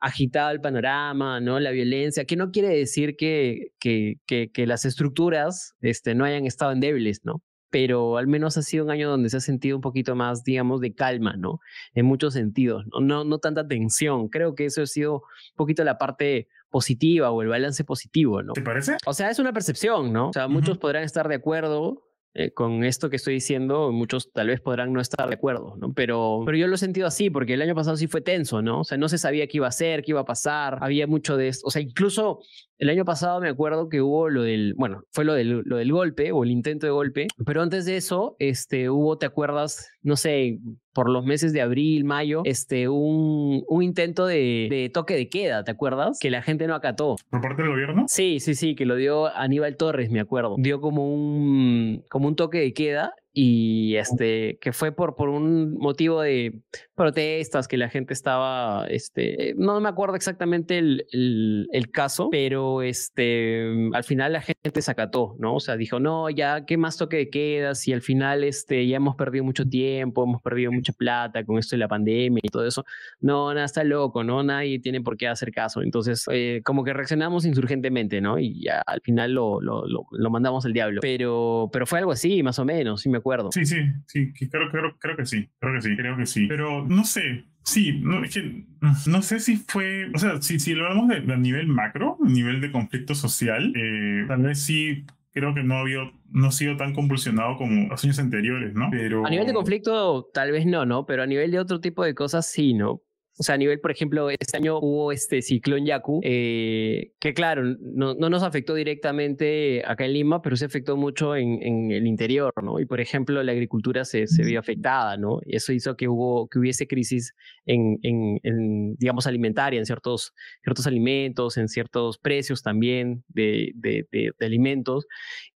agitado 0.00 0.50
el 0.50 0.60
panorama, 0.60 1.40
¿no? 1.40 1.60
La 1.60 1.70
violencia, 1.70 2.24
que 2.24 2.36
no 2.36 2.50
quiere 2.50 2.68
decir 2.68 3.16
que, 3.16 3.72
que, 3.78 4.16
que, 4.26 4.50
que 4.50 4.66
las 4.66 4.84
estructuras 4.84 5.74
este, 5.80 6.14
no 6.14 6.24
hayan 6.24 6.46
estado 6.46 6.72
endebles, 6.72 7.24
¿no? 7.24 7.42
Pero 7.70 8.16
al 8.16 8.26
menos 8.26 8.56
ha 8.56 8.62
sido 8.62 8.84
un 8.84 8.90
año 8.90 9.10
donde 9.10 9.28
se 9.28 9.38
ha 9.38 9.40
sentido 9.40 9.76
un 9.76 9.82
poquito 9.82 10.14
más, 10.14 10.44
digamos, 10.44 10.80
de 10.80 10.94
calma, 10.94 11.36
¿no? 11.36 11.60
En 11.94 12.06
muchos 12.06 12.34
sentidos, 12.34 12.84
no, 12.92 13.00
no, 13.00 13.24
no 13.24 13.38
tanta 13.38 13.66
tensión. 13.66 14.28
Creo 14.28 14.54
que 14.54 14.66
eso 14.66 14.82
ha 14.82 14.86
sido 14.86 15.14
un 15.14 15.56
poquito 15.56 15.84
la 15.84 15.98
parte 15.98 16.48
positiva 16.70 17.30
o 17.30 17.42
el 17.42 17.48
balance 17.48 17.84
positivo, 17.84 18.42
¿no? 18.42 18.52
¿Te 18.52 18.62
parece? 18.62 18.96
O 19.06 19.14
sea, 19.14 19.30
es 19.30 19.38
una 19.38 19.52
percepción, 19.52 20.12
¿no? 20.12 20.28
O 20.28 20.32
sea, 20.32 20.48
muchos 20.48 20.78
podrán 20.78 21.04
estar 21.04 21.28
de 21.28 21.36
acuerdo 21.36 22.06
eh, 22.38 22.52
con 22.52 22.84
esto 22.84 23.08
que 23.08 23.16
estoy 23.16 23.32
diciendo, 23.32 23.90
muchos 23.92 24.30
tal 24.30 24.48
vez 24.48 24.60
podrán 24.60 24.92
no 24.92 25.00
estar 25.00 25.26
de 25.26 25.36
acuerdo, 25.36 25.74
¿no? 25.78 25.94
Pero, 25.94 26.42
pero 26.44 26.58
yo 26.58 26.66
lo 26.66 26.74
he 26.74 26.78
sentido 26.78 27.06
así, 27.06 27.30
porque 27.30 27.54
el 27.54 27.62
año 27.62 27.74
pasado 27.74 27.96
sí 27.96 28.08
fue 28.08 28.20
tenso, 28.20 28.60
¿no? 28.60 28.80
O 28.80 28.84
sea, 28.84 28.98
no 28.98 29.08
se 29.08 29.16
sabía 29.16 29.46
qué 29.46 29.56
iba 29.56 29.68
a 29.68 29.72
ser, 29.72 30.02
qué 30.02 30.10
iba 30.10 30.20
a 30.20 30.26
pasar, 30.26 30.76
había 30.82 31.06
mucho 31.06 31.38
de 31.38 31.48
esto, 31.48 31.66
o 31.66 31.70
sea, 31.70 31.80
incluso 31.80 32.40
el 32.78 32.90
año 32.90 33.04
pasado 33.04 33.40
me 33.40 33.48
acuerdo 33.48 33.88
que 33.88 34.02
hubo 34.02 34.28
lo 34.28 34.42
del, 34.42 34.74
bueno, 34.74 35.02
fue 35.10 35.24
lo 35.24 35.34
del, 35.34 35.62
lo 35.64 35.76
del 35.76 35.92
golpe 35.92 36.32
o 36.32 36.44
el 36.44 36.50
intento 36.50 36.86
de 36.86 36.92
golpe, 36.92 37.26
pero 37.44 37.62
antes 37.62 37.86
de 37.86 37.96
eso, 37.96 38.36
este, 38.38 38.90
hubo, 38.90 39.16
¿te 39.18 39.26
acuerdas? 39.26 39.88
No 40.02 40.16
sé, 40.16 40.58
por 40.92 41.10
los 41.10 41.24
meses 41.24 41.52
de 41.52 41.62
abril, 41.62 42.04
mayo, 42.04 42.42
este, 42.44 42.88
un, 42.88 43.64
un 43.66 43.82
intento 43.82 44.26
de, 44.26 44.68
de, 44.70 44.90
toque 44.92 45.14
de 45.14 45.28
queda, 45.28 45.64
¿te 45.64 45.70
acuerdas? 45.70 46.18
Que 46.20 46.30
la 46.30 46.42
gente 46.42 46.66
no 46.66 46.74
acató. 46.74 47.16
¿Por 47.30 47.40
parte 47.40 47.62
del 47.62 47.70
gobierno? 47.72 48.04
Sí, 48.08 48.40
sí, 48.40 48.54
sí, 48.54 48.74
que 48.74 48.86
lo 48.86 48.96
dio 48.96 49.26
Aníbal 49.34 49.76
Torres, 49.76 50.10
me 50.10 50.20
acuerdo. 50.20 50.56
Dio 50.58 50.80
como 50.80 51.12
un, 51.12 52.04
como 52.10 52.28
un 52.28 52.36
toque 52.36 52.58
de 52.58 52.72
queda 52.72 53.14
y 53.38 53.96
este 53.96 54.58
que 54.62 54.72
fue 54.72 54.92
por, 54.92 55.14
por 55.14 55.28
un 55.28 55.74
motivo 55.74 56.22
de 56.22 56.62
protestas 56.96 57.68
que 57.68 57.76
la 57.76 57.88
gente 57.88 58.12
estaba 58.12 58.86
este 58.88 59.54
no 59.56 59.80
me 59.80 59.88
acuerdo 59.88 60.16
exactamente 60.16 60.78
el, 60.78 61.06
el, 61.12 61.68
el, 61.72 61.90
caso 61.90 62.28
pero 62.30 62.82
este 62.82 63.70
al 63.92 64.04
final 64.04 64.32
la 64.32 64.40
gente 64.40 64.82
se 64.82 64.90
acató 64.90 65.36
no 65.38 65.54
o 65.54 65.60
sea 65.60 65.76
dijo 65.76 66.00
no 66.00 66.30
ya 66.30 66.64
qué 66.66 66.76
más 66.76 66.96
toque 66.96 67.16
de 67.16 67.30
quedas 67.30 67.86
y 67.86 67.92
al 67.92 68.02
final 68.02 68.42
este 68.42 68.86
ya 68.86 68.96
hemos 68.96 69.14
perdido 69.14 69.44
mucho 69.44 69.64
tiempo 69.68 70.24
hemos 70.24 70.42
perdido 70.42 70.72
mucha 70.72 70.92
plata 70.92 71.44
con 71.44 71.58
esto 71.58 71.76
de 71.76 71.80
la 71.80 71.88
pandemia 71.88 72.40
y 72.42 72.48
todo 72.48 72.66
eso 72.66 72.84
no 73.20 73.52
nada 73.54 73.66
está 73.66 73.84
loco 73.84 74.24
no 74.24 74.42
nadie 74.42 74.80
tiene 74.80 75.00
por 75.00 75.16
qué 75.16 75.28
hacer 75.28 75.52
caso. 75.52 75.82
Entonces 75.82 76.24
eh, 76.30 76.60
como 76.64 76.84
que 76.84 76.92
reaccionamos 76.92 77.44
insurgentemente 77.44 78.20
no 78.20 78.38
y 78.38 78.62
ya 78.64 78.82
al 78.86 79.00
final 79.00 79.32
lo, 79.32 79.60
lo, 79.60 79.86
lo, 79.86 80.06
lo 80.10 80.30
mandamos 80.30 80.64
al 80.64 80.72
diablo. 80.72 81.00
Pero 81.02 81.68
pero 81.72 81.86
fue 81.86 81.98
algo 81.98 82.12
así 82.12 82.42
más 82.42 82.58
o 82.58 82.64
menos 82.64 83.00
sí 83.02 83.08
me 83.08 83.18
acuerdo. 83.18 83.50
Sí, 83.52 83.64
sí, 83.64 83.76
sí, 84.06 84.32
creo, 84.50 84.70
creo, 84.70 84.96
creo 84.98 85.16
que 85.16 85.26
sí, 85.26 85.48
creo 85.58 85.74
que 85.74 85.82
sí, 85.82 85.96
creo 85.96 86.16
que 86.16 86.26
sí. 86.26 86.46
Pero 86.46 86.85
no 86.88 87.04
sé, 87.04 87.44
sí, 87.62 88.00
no, 88.02 88.24
es 88.24 88.34
que 88.34 88.64
no 89.06 89.22
sé 89.22 89.40
si 89.40 89.56
fue, 89.56 90.10
o 90.14 90.18
sea, 90.18 90.40
si, 90.40 90.58
si 90.58 90.74
lo 90.74 90.86
hablamos 90.86 91.08
de, 91.08 91.36
nivel 91.36 91.66
macro, 91.66 92.18
nivel 92.20 92.60
de 92.60 92.72
conflicto 92.72 93.14
social, 93.14 93.72
eh, 93.76 94.24
tal 94.28 94.42
vez 94.42 94.62
sí 94.62 95.04
creo 95.32 95.52
que 95.52 95.62
no 95.62 95.76
había 95.76 96.10
no 96.32 96.48
ha 96.48 96.52
sido 96.52 96.76
tan 96.76 96.94
convulsionado 96.94 97.56
como 97.56 97.88
los 97.88 98.02
años 98.02 98.18
anteriores, 98.18 98.74
¿no? 98.74 98.88
Pero 98.90 99.26
a 99.26 99.30
nivel 99.30 99.46
de 99.46 99.52
conflicto 99.52 100.30
tal 100.32 100.50
vez 100.50 100.66
no, 100.66 100.86
¿no? 100.86 101.06
Pero 101.06 101.22
a 101.22 101.26
nivel 101.26 101.50
de 101.50 101.58
otro 101.58 101.80
tipo 101.80 102.04
de 102.04 102.14
cosas 102.14 102.46
sí, 102.46 102.72
¿no? 102.72 103.02
O 103.38 103.42
sea, 103.42 103.56
a 103.56 103.58
nivel, 103.58 103.80
por 103.80 103.90
ejemplo, 103.90 104.30
este 104.30 104.56
año 104.56 104.78
hubo 104.78 105.12
este 105.12 105.42
ciclón 105.42 105.84
Yaku, 105.84 106.20
eh, 106.24 107.12
que 107.20 107.34
claro, 107.34 107.76
no, 107.80 108.14
no, 108.14 108.30
nos 108.30 108.42
afectó 108.42 108.74
directamente 108.74 109.82
acá 109.86 110.06
en 110.06 110.14
Lima, 110.14 110.40
pero 110.40 110.56
se 110.56 110.64
afectó 110.64 110.96
mucho 110.96 111.36
en, 111.36 111.62
en 111.62 111.90
el 111.90 112.06
interior, 112.06 112.52
¿no? 112.62 112.80
Y 112.80 112.86
por 112.86 113.00
ejemplo, 113.00 113.42
la 113.42 113.52
agricultura 113.52 114.06
se, 114.06 114.26
se, 114.26 114.42
vio 114.42 114.58
afectada, 114.58 115.18
¿no? 115.18 115.40
Y 115.44 115.56
eso 115.56 115.74
hizo 115.74 115.96
que, 115.96 116.08
hubo, 116.08 116.48
que 116.48 116.58
hubiese 116.58 116.86
crisis 116.86 117.34
en, 117.66 117.98
en, 118.02 118.40
en, 118.42 118.94
digamos, 118.96 119.26
alimentaria, 119.26 119.78
en 119.78 119.86
ciertos, 119.86 120.32
ciertos 120.62 120.86
alimentos, 120.86 121.58
en 121.58 121.68
ciertos 121.68 122.16
precios 122.16 122.62
también 122.62 123.22
de, 123.28 123.72
de, 123.74 124.08
de, 124.12 124.30
de 124.38 124.46
alimentos. 124.46 125.06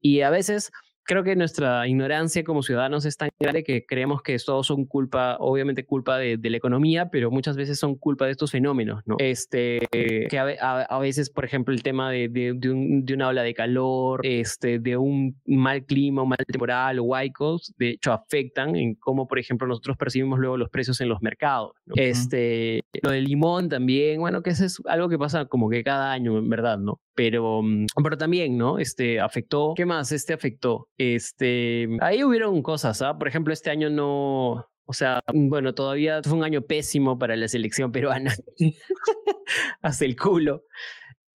Y 0.02 0.20
a 0.20 0.28
veces 0.28 0.70
creo 1.10 1.24
que 1.24 1.34
nuestra 1.34 1.88
ignorancia 1.88 2.44
como 2.44 2.62
ciudadanos 2.62 3.04
es 3.04 3.16
tan 3.16 3.30
grande 3.40 3.64
que 3.64 3.84
creemos 3.84 4.22
que 4.22 4.36
todos 4.38 4.68
son 4.68 4.84
culpa, 4.84 5.38
obviamente 5.40 5.84
culpa 5.84 6.16
de, 6.18 6.36
de, 6.36 6.50
la 6.50 6.56
economía, 6.56 7.10
pero 7.10 7.32
muchas 7.32 7.56
veces 7.56 7.80
son 7.80 7.96
culpa 7.96 8.26
de 8.26 8.30
estos 8.30 8.52
fenómenos, 8.52 9.02
¿no? 9.06 9.16
Este, 9.18 9.80
que 9.90 10.38
a, 10.38 10.44
a, 10.60 10.82
a 10.82 10.98
veces, 11.00 11.28
por 11.28 11.44
ejemplo, 11.44 11.74
el 11.74 11.82
tema 11.82 12.12
de, 12.12 12.28
de, 12.28 12.52
de, 12.54 12.70
un, 12.70 13.04
de, 13.04 13.14
una 13.14 13.26
ola 13.26 13.42
de 13.42 13.54
calor, 13.54 14.20
este, 14.22 14.78
de 14.78 14.96
un 14.96 15.36
mal 15.46 15.84
clima, 15.84 16.22
un 16.22 16.28
mal 16.28 16.38
temporal 16.46 17.00
o 17.00 17.02
huaicos, 17.02 17.74
de 17.76 17.90
hecho 17.90 18.12
afectan 18.12 18.76
en 18.76 18.94
cómo, 18.94 19.26
por 19.26 19.40
ejemplo, 19.40 19.66
nosotros 19.66 19.96
percibimos 19.96 20.38
luego 20.38 20.58
los 20.58 20.70
precios 20.70 21.00
en 21.00 21.08
los 21.08 21.22
mercados. 21.22 21.72
¿no? 21.86 21.94
Uh 21.94 21.96
-huh. 21.96 22.02
Este, 22.02 22.84
lo 23.02 23.10
del 23.10 23.24
limón 23.24 23.68
también, 23.68 24.20
bueno, 24.20 24.44
que 24.44 24.50
eso 24.50 24.64
es 24.64 24.80
algo 24.86 25.08
que 25.08 25.18
pasa 25.18 25.46
como 25.46 25.68
que 25.70 25.82
cada 25.82 26.12
año, 26.12 26.38
en 26.38 26.48
verdad, 26.48 26.78
¿no? 26.78 27.00
Pero, 27.20 27.60
mm, 27.60 27.84
pero 28.02 28.16
también, 28.16 28.56
¿no? 28.56 28.78
Este, 28.78 29.20
afectó, 29.20 29.74
¿qué 29.76 29.84
más? 29.84 30.10
Este 30.10 30.32
afectó 30.32 30.88
este, 30.96 31.86
ahí 32.00 32.24
hubieron 32.24 32.62
cosas, 32.62 33.02
¿ah? 33.02 33.18
Por 33.18 33.28
ejemplo, 33.28 33.52
este 33.52 33.68
año 33.68 33.90
no, 33.90 34.66
o 34.86 34.92
sea, 34.94 35.20
bueno, 35.30 35.74
todavía 35.74 36.22
fue 36.22 36.38
un 36.38 36.44
año 36.44 36.62
pésimo 36.62 37.18
para 37.18 37.36
la 37.36 37.46
selección 37.46 37.92
peruana. 37.92 38.34
Hasta 39.82 40.06
el 40.06 40.16
culo. 40.16 40.62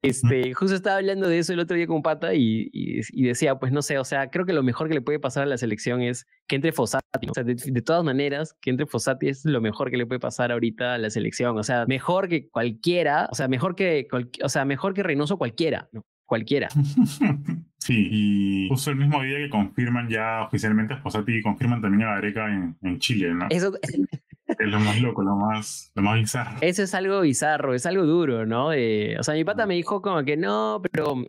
Este, 0.06 0.54
justo 0.54 0.76
estaba 0.76 0.98
hablando 0.98 1.28
de 1.28 1.40
eso 1.40 1.54
el 1.54 1.60
otro 1.60 1.76
día 1.76 1.88
con 1.88 2.02
Pata 2.02 2.34
y, 2.34 2.70
y, 2.72 3.02
y, 3.12 3.24
decía, 3.24 3.56
pues 3.56 3.72
no 3.72 3.82
sé, 3.82 3.98
o 3.98 4.04
sea, 4.04 4.30
creo 4.30 4.46
que 4.46 4.54
lo 4.54 4.64
mejor 4.64 4.88
que 4.88 4.94
le 4.94 5.02
puede 5.02 5.20
pasar 5.20 5.44
a 5.44 5.46
la 5.46 5.58
selección 5.58 6.02
es 6.02 6.28
que 6.48 6.56
entre 6.56 6.72
Fossati. 6.72 7.30
O 7.30 7.34
sea, 7.34 7.44
de, 7.44 7.56
de, 7.56 7.82
todas 7.82 8.04
maneras, 8.04 8.56
que 8.62 8.70
entre 8.70 8.86
Fossati 8.86 9.30
es 9.30 9.46
lo 9.46 9.62
mejor 9.62 9.90
que 9.90 9.98
le 9.98 10.06
puede 10.06 10.20
pasar 10.20 10.52
ahorita 10.52 10.96
a 10.96 10.98
la 10.98 11.10
selección. 11.10 11.58
O 11.58 11.64
sea, 11.64 11.86
mejor 11.88 12.28
que 12.28 12.50
cualquiera, 12.50 13.28
o 13.32 13.36
sea, 13.36 13.48
mejor 13.48 13.76
que, 13.76 14.08
o 14.44 14.50
sea, 14.50 14.66
mejor 14.66 14.94
que 14.94 15.04
Reynoso 15.04 15.38
cualquiera, 15.38 15.90
¿no? 15.92 16.06
Cualquiera. 16.26 16.70
Sí, 17.86 18.08
y 18.10 18.68
justo 18.68 18.90
el 18.90 18.96
mismo 18.96 19.22
día 19.22 19.38
que 19.38 19.48
confirman 19.48 20.10
ya 20.10 20.42
oficialmente 20.42 20.96
a 20.96 20.98
Fossati, 20.98 21.44
confirman 21.44 21.84
también 21.84 22.02
a 22.10 22.16
Gareca 22.16 22.52
en, 22.52 22.76
en 22.82 22.98
Chile, 22.98 23.32
¿no? 23.32 23.46
Eso... 23.52 23.74
Es 24.60 24.68
lo 24.68 24.80
más 24.80 25.02
loco, 25.02 25.24
lo 25.24 25.36
más, 25.36 25.92
lo 25.96 26.02
más 26.02 26.20
bizarro. 26.20 26.58
Eso 26.62 26.84
es 26.84 26.94
algo 26.94 27.22
bizarro, 27.22 27.74
es 27.74 27.86
algo 27.86 28.04
duro, 28.06 28.46
¿no? 28.46 28.74
Eh, 28.74 29.18
o 29.20 29.24
sea, 29.24 29.34
mi 29.34 29.44
pata 29.44 29.66
me 29.66 29.76
dijo 29.76 30.02
como 30.02 30.24
que 30.24 30.38
no, 30.38 30.82
pero, 30.92 31.14
o 31.14 31.28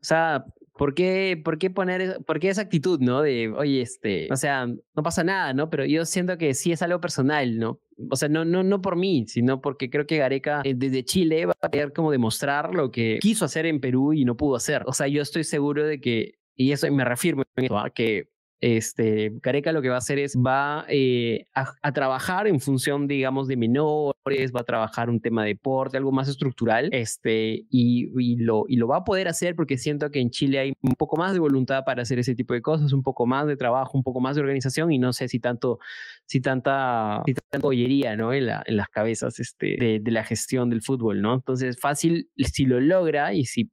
sea, 0.00 0.44
¿por 0.76 0.94
qué, 0.94 1.40
por 1.42 1.58
qué 1.58 1.70
poner, 1.70 2.18
por 2.26 2.40
qué 2.40 2.48
esa 2.48 2.62
actitud, 2.62 3.00
¿no? 3.00 3.22
De, 3.22 3.48
oye, 3.50 3.82
este, 3.82 4.28
o 4.32 4.36
sea, 4.36 4.66
no 4.66 5.02
pasa 5.02 5.22
nada, 5.22 5.52
¿no? 5.54 5.70
Pero 5.70 5.84
yo 5.84 6.04
siento 6.04 6.38
que 6.38 6.54
sí 6.54 6.72
es 6.72 6.82
algo 6.82 7.00
personal, 7.00 7.58
¿no? 7.58 7.80
O 8.10 8.16
sea, 8.16 8.28
no, 8.28 8.44
no, 8.44 8.62
no 8.62 8.80
por 8.80 8.96
mí, 8.96 9.26
sino 9.28 9.60
porque 9.60 9.90
creo 9.90 10.06
que 10.06 10.18
Gareca 10.18 10.62
eh, 10.64 10.74
desde 10.74 11.04
Chile 11.04 11.46
va 11.46 11.54
a 11.60 11.70
querer 11.70 11.92
como 11.92 12.10
demostrar 12.10 12.74
lo 12.74 12.90
que 12.90 13.18
quiso 13.20 13.44
hacer 13.44 13.66
en 13.66 13.80
Perú 13.80 14.12
y 14.12 14.24
no 14.24 14.36
pudo 14.36 14.56
hacer. 14.56 14.82
O 14.86 14.92
sea, 14.92 15.06
yo 15.06 15.22
estoy 15.22 15.44
seguro 15.44 15.86
de 15.86 16.00
que, 16.00 16.38
y 16.56 16.72
eso 16.72 16.90
me 16.90 17.04
reafirmo 17.04 17.44
en 17.56 17.64
eso, 17.64 17.78
¿ah? 17.78 17.90
que 17.90 18.31
este, 18.62 19.32
Careca 19.40 19.72
lo 19.72 19.82
que 19.82 19.88
va 19.88 19.96
a 19.96 19.98
hacer 19.98 20.20
es, 20.20 20.36
va 20.36 20.84
eh, 20.88 21.46
a, 21.52 21.74
a, 21.82 21.92
trabajar 21.92 22.46
en 22.46 22.60
función, 22.60 23.08
digamos, 23.08 23.48
de 23.48 23.56
menores, 23.56 24.52
va 24.54 24.60
a 24.60 24.64
trabajar 24.64 25.10
un 25.10 25.20
tema 25.20 25.42
de 25.42 25.48
deporte, 25.48 25.96
algo 25.96 26.12
más 26.12 26.28
estructural, 26.28 26.88
este, 26.92 27.66
y, 27.68 28.08
y, 28.16 28.36
lo, 28.36 28.64
y 28.68 28.76
lo 28.76 28.86
va 28.86 28.98
a 28.98 29.04
poder 29.04 29.26
hacer 29.26 29.56
porque 29.56 29.78
siento 29.78 30.12
que 30.12 30.20
en 30.20 30.30
Chile 30.30 30.60
hay 30.60 30.72
un 30.80 30.94
poco 30.94 31.16
más 31.16 31.32
de 31.32 31.40
voluntad 31.40 31.82
para 31.84 32.02
hacer 32.02 32.20
ese 32.20 32.36
tipo 32.36 32.54
de 32.54 32.62
cosas, 32.62 32.92
un 32.92 33.02
poco 33.02 33.26
más 33.26 33.48
de 33.48 33.56
trabajo, 33.56 33.98
un 33.98 34.04
poco 34.04 34.20
más 34.20 34.36
de 34.36 34.42
organización, 34.42 34.92
y 34.92 34.98
no 35.00 35.12
sé 35.12 35.26
si 35.26 35.40
tanto, 35.40 35.80
si 36.26 36.40
tanta, 36.40 37.20
si 37.26 37.34
tanta 37.34 37.68
¿no? 38.16 38.32
En, 38.32 38.46
la, 38.46 38.62
en 38.64 38.76
las 38.76 38.88
cabezas 38.90 39.40
este, 39.40 39.76
de, 39.76 39.98
de 40.00 40.10
la 40.12 40.22
gestión 40.22 40.70
del 40.70 40.82
fútbol, 40.82 41.20
¿no? 41.20 41.34
Entonces, 41.34 41.80
fácil, 41.80 42.30
si 42.36 42.64
lo 42.66 42.78
logra 42.78 43.34
y 43.34 43.44
si 43.44 43.72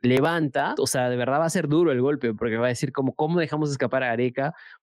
levanta, 0.00 0.76
o 0.78 0.86
sea, 0.86 1.10
de 1.10 1.16
verdad 1.16 1.40
va 1.40 1.46
a 1.46 1.50
ser 1.50 1.66
duro 1.66 1.90
el 1.90 2.00
golpe, 2.00 2.34
porque 2.34 2.56
va 2.56 2.66
a 2.66 2.68
decir 2.68 2.92
como, 2.92 3.16
¿cómo 3.16 3.40
dejamos 3.40 3.72
escapar 3.72 4.04
a 4.04 4.06
Gareca? 4.06 4.27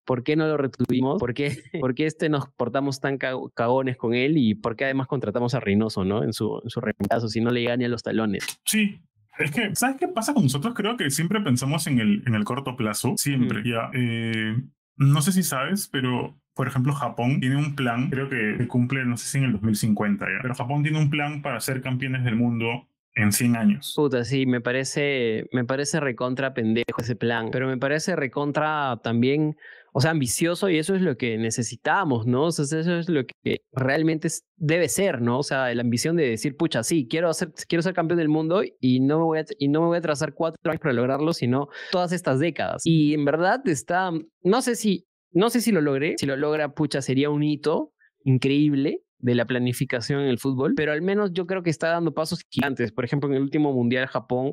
¿Por 0.03 0.23
qué 0.23 0.35
no 0.35 0.47
lo 0.47 0.57
retuvimos? 0.57 1.19
¿Por 1.19 1.33
qué, 1.33 1.57
¿Por 1.79 1.95
qué 1.95 2.05
este 2.05 2.29
nos 2.29 2.49
portamos 2.49 2.99
tan 2.99 3.17
cagones 3.17 3.97
con 3.97 4.13
él? 4.13 4.37
¿Y 4.37 4.55
por 4.55 4.75
qué 4.75 4.85
además 4.85 5.07
contratamos 5.07 5.53
a 5.55 5.59
Reynoso, 5.59 6.03
¿no? 6.03 6.23
En 6.23 6.33
su, 6.33 6.59
en 6.63 6.69
su 6.69 6.81
reemplazo, 6.81 7.27
si 7.27 7.41
no 7.41 7.51
le 7.51 7.65
ni 7.77 7.85
a 7.85 7.89
los 7.89 8.03
talones. 8.03 8.45
Sí, 8.65 9.01
es 9.37 9.51
que, 9.51 9.75
¿sabes 9.75 9.97
qué 9.97 10.07
pasa 10.07 10.33
con 10.33 10.43
nosotros? 10.43 10.73
Creo 10.75 10.95
que 10.97 11.09
siempre 11.09 11.41
pensamos 11.41 11.87
en 11.87 11.99
el, 11.99 12.23
en 12.25 12.35
el 12.35 12.43
corto 12.43 12.75
plazo, 12.75 13.13
siempre. 13.17 13.61
Mm. 13.61 13.63
Ya, 13.63 13.89
eh, 13.93 14.55
no 14.97 15.21
sé 15.21 15.31
si 15.31 15.43
sabes, 15.43 15.89
pero 15.91 16.39
por 16.55 16.67
ejemplo, 16.67 16.93
Japón 16.93 17.41
tiene 17.41 17.57
un 17.57 17.75
plan, 17.75 18.09
creo 18.09 18.29
que 18.29 18.65
cumple, 18.67 19.05
no 19.05 19.17
sé 19.17 19.27
si 19.27 19.37
en 19.39 19.43
el 19.43 19.51
2050 19.51 20.25
ya, 20.25 20.39
pero 20.41 20.55
Japón 20.55 20.83
tiene 20.83 20.99
un 20.99 21.09
plan 21.09 21.41
para 21.41 21.59
ser 21.59 21.81
campeones 21.81 22.23
del 22.23 22.37
mundo 22.37 22.87
en 23.15 23.31
100 23.31 23.55
años. 23.55 23.93
Puta, 23.95 24.23
sí, 24.25 24.45
me 24.45 24.61
parece, 24.61 25.47
me 25.51 25.63
parece 25.63 25.99
recontra 25.99 26.53
pendejo 26.53 27.01
ese 27.01 27.15
plan, 27.15 27.49
pero 27.51 27.67
me 27.67 27.77
parece 27.77 28.15
recontra 28.15 28.99
también, 29.03 29.55
o 29.93 30.01
sea, 30.01 30.11
ambicioso 30.11 30.69
y 30.69 30.77
eso 30.77 30.95
es 30.95 31.01
lo 31.01 31.17
que 31.17 31.37
necesitamos, 31.37 32.27
¿no? 32.27 32.45
O 32.45 32.51
sea, 32.51 32.79
eso 32.79 32.97
es 32.97 33.09
lo 33.09 33.25
que 33.25 33.61
realmente 33.71 34.27
debe 34.57 34.89
ser, 34.89 35.21
¿no? 35.21 35.39
O 35.39 35.43
sea, 35.43 35.73
la 35.73 35.81
ambición 35.81 36.17
de 36.17 36.29
decir, 36.29 36.57
pucha, 36.57 36.83
sí, 36.83 37.07
quiero, 37.09 37.29
hacer, 37.29 37.53
quiero 37.67 37.81
ser 37.81 37.93
campeón 37.93 38.19
del 38.19 38.29
mundo 38.29 38.63
y 38.81 38.99
no, 38.99 39.19
me 39.19 39.23
voy 39.23 39.39
a, 39.39 39.45
y 39.57 39.69
no 39.69 39.81
me 39.81 39.87
voy 39.87 39.97
a 39.97 40.01
trazar 40.01 40.33
cuatro 40.33 40.59
años 40.65 40.81
para 40.81 40.93
lograrlo, 40.93 41.31
sino 41.33 41.69
todas 41.91 42.11
estas 42.11 42.39
décadas. 42.39 42.81
Y 42.85 43.13
en 43.13 43.23
verdad 43.23 43.65
está, 43.65 44.11
no 44.43 44.61
sé 44.61 44.75
si, 44.75 45.07
no 45.31 45.49
sé 45.49 45.61
si 45.61 45.71
lo 45.71 45.79
logré, 45.79 46.15
si 46.17 46.25
lo 46.25 46.35
logra, 46.35 46.73
pucha, 46.73 47.01
sería 47.01 47.29
un 47.29 47.43
hito 47.43 47.93
increíble, 48.25 49.04
de 49.19 49.35
la 49.35 49.45
planificación 49.45 50.21
en 50.21 50.27
el 50.27 50.39
fútbol, 50.39 50.73
pero 50.75 50.91
al 50.91 51.01
menos 51.01 51.31
yo 51.33 51.47
creo 51.47 51.63
que 51.63 51.69
está 51.69 51.89
dando 51.89 52.13
pasos 52.13 52.41
gigantes. 52.49 52.91
Por 52.91 53.05
ejemplo, 53.05 53.29
en 53.29 53.35
el 53.35 53.41
último 53.41 53.73
mundial 53.73 54.07
Japón 54.07 54.51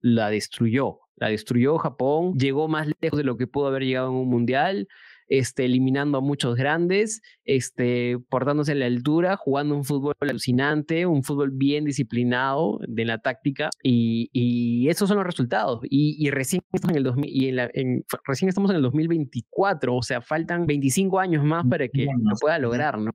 la 0.00 0.30
destruyó, 0.30 1.00
la 1.16 1.28
destruyó 1.28 1.78
Japón, 1.78 2.34
llegó 2.34 2.68
más 2.68 2.88
lejos 3.00 3.18
de 3.18 3.24
lo 3.24 3.36
que 3.36 3.46
pudo 3.46 3.68
haber 3.68 3.82
llegado 3.82 4.08
en 4.08 4.14
un 4.14 4.28
mundial, 4.28 4.88
este, 5.28 5.64
eliminando 5.64 6.18
a 6.18 6.20
muchos 6.20 6.54
grandes, 6.54 7.22
este, 7.44 8.18
portándose 8.28 8.72
en 8.72 8.80
la 8.80 8.86
altura, 8.86 9.36
jugando 9.36 9.74
un 9.74 9.84
fútbol 9.84 10.14
alucinante, 10.20 11.06
un 11.06 11.22
fútbol 11.22 11.50
bien 11.50 11.84
disciplinado 11.84 12.78
de 12.86 13.04
la 13.04 13.18
táctica, 13.18 13.70
y, 13.82 14.28
y 14.32 14.88
esos 14.88 15.08
son 15.08 15.16
los 15.16 15.26
resultados. 15.26 15.80
Y, 15.84 16.30
recién, 16.30 16.62
estamos 16.72 16.92
en 16.92 16.98
el 16.98 17.04
2000, 17.04 17.30
y 17.30 17.48
en 17.48 18.04
recién 18.26 18.48
estamos 18.48 18.70
en 18.70 18.76
el 18.76 18.82
2024, 18.82 19.94
o 19.96 20.02
sea, 20.02 20.20
faltan 20.20 20.66
25 20.66 21.18
años 21.18 21.44
más 21.44 21.64
para 21.66 21.88
que 21.88 22.04
lo 22.04 22.36
pueda 22.40 22.58
lograr, 22.58 22.98
¿no? 22.98 23.12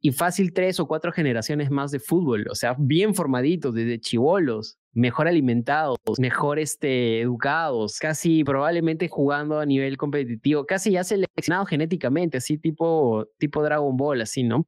Y 0.00 0.12
fácil 0.12 0.52
tres 0.52 0.78
o 0.80 0.86
cuatro 0.86 1.12
generaciones 1.12 1.70
más 1.70 1.90
de 1.90 1.98
fútbol, 1.98 2.46
o 2.50 2.54
sea, 2.54 2.76
bien 2.78 3.14
formaditos 3.14 3.74
desde 3.74 4.00
chivolos, 4.00 4.78
mejor 4.94 5.28
alimentados, 5.28 5.98
mejor 6.18 6.58
este, 6.58 7.20
educados, 7.20 7.98
casi 7.98 8.44
probablemente 8.44 9.08
jugando 9.08 9.60
a 9.60 9.66
nivel 9.66 9.96
competitivo, 9.96 10.66
casi 10.66 10.92
ya 10.92 11.04
seleccionados 11.04 11.68
genéticamente, 11.68 12.38
así 12.38 12.58
tipo, 12.58 13.26
tipo 13.38 13.62
Dragon 13.62 13.96
Ball, 13.96 14.20
así, 14.20 14.42
¿no? 14.42 14.66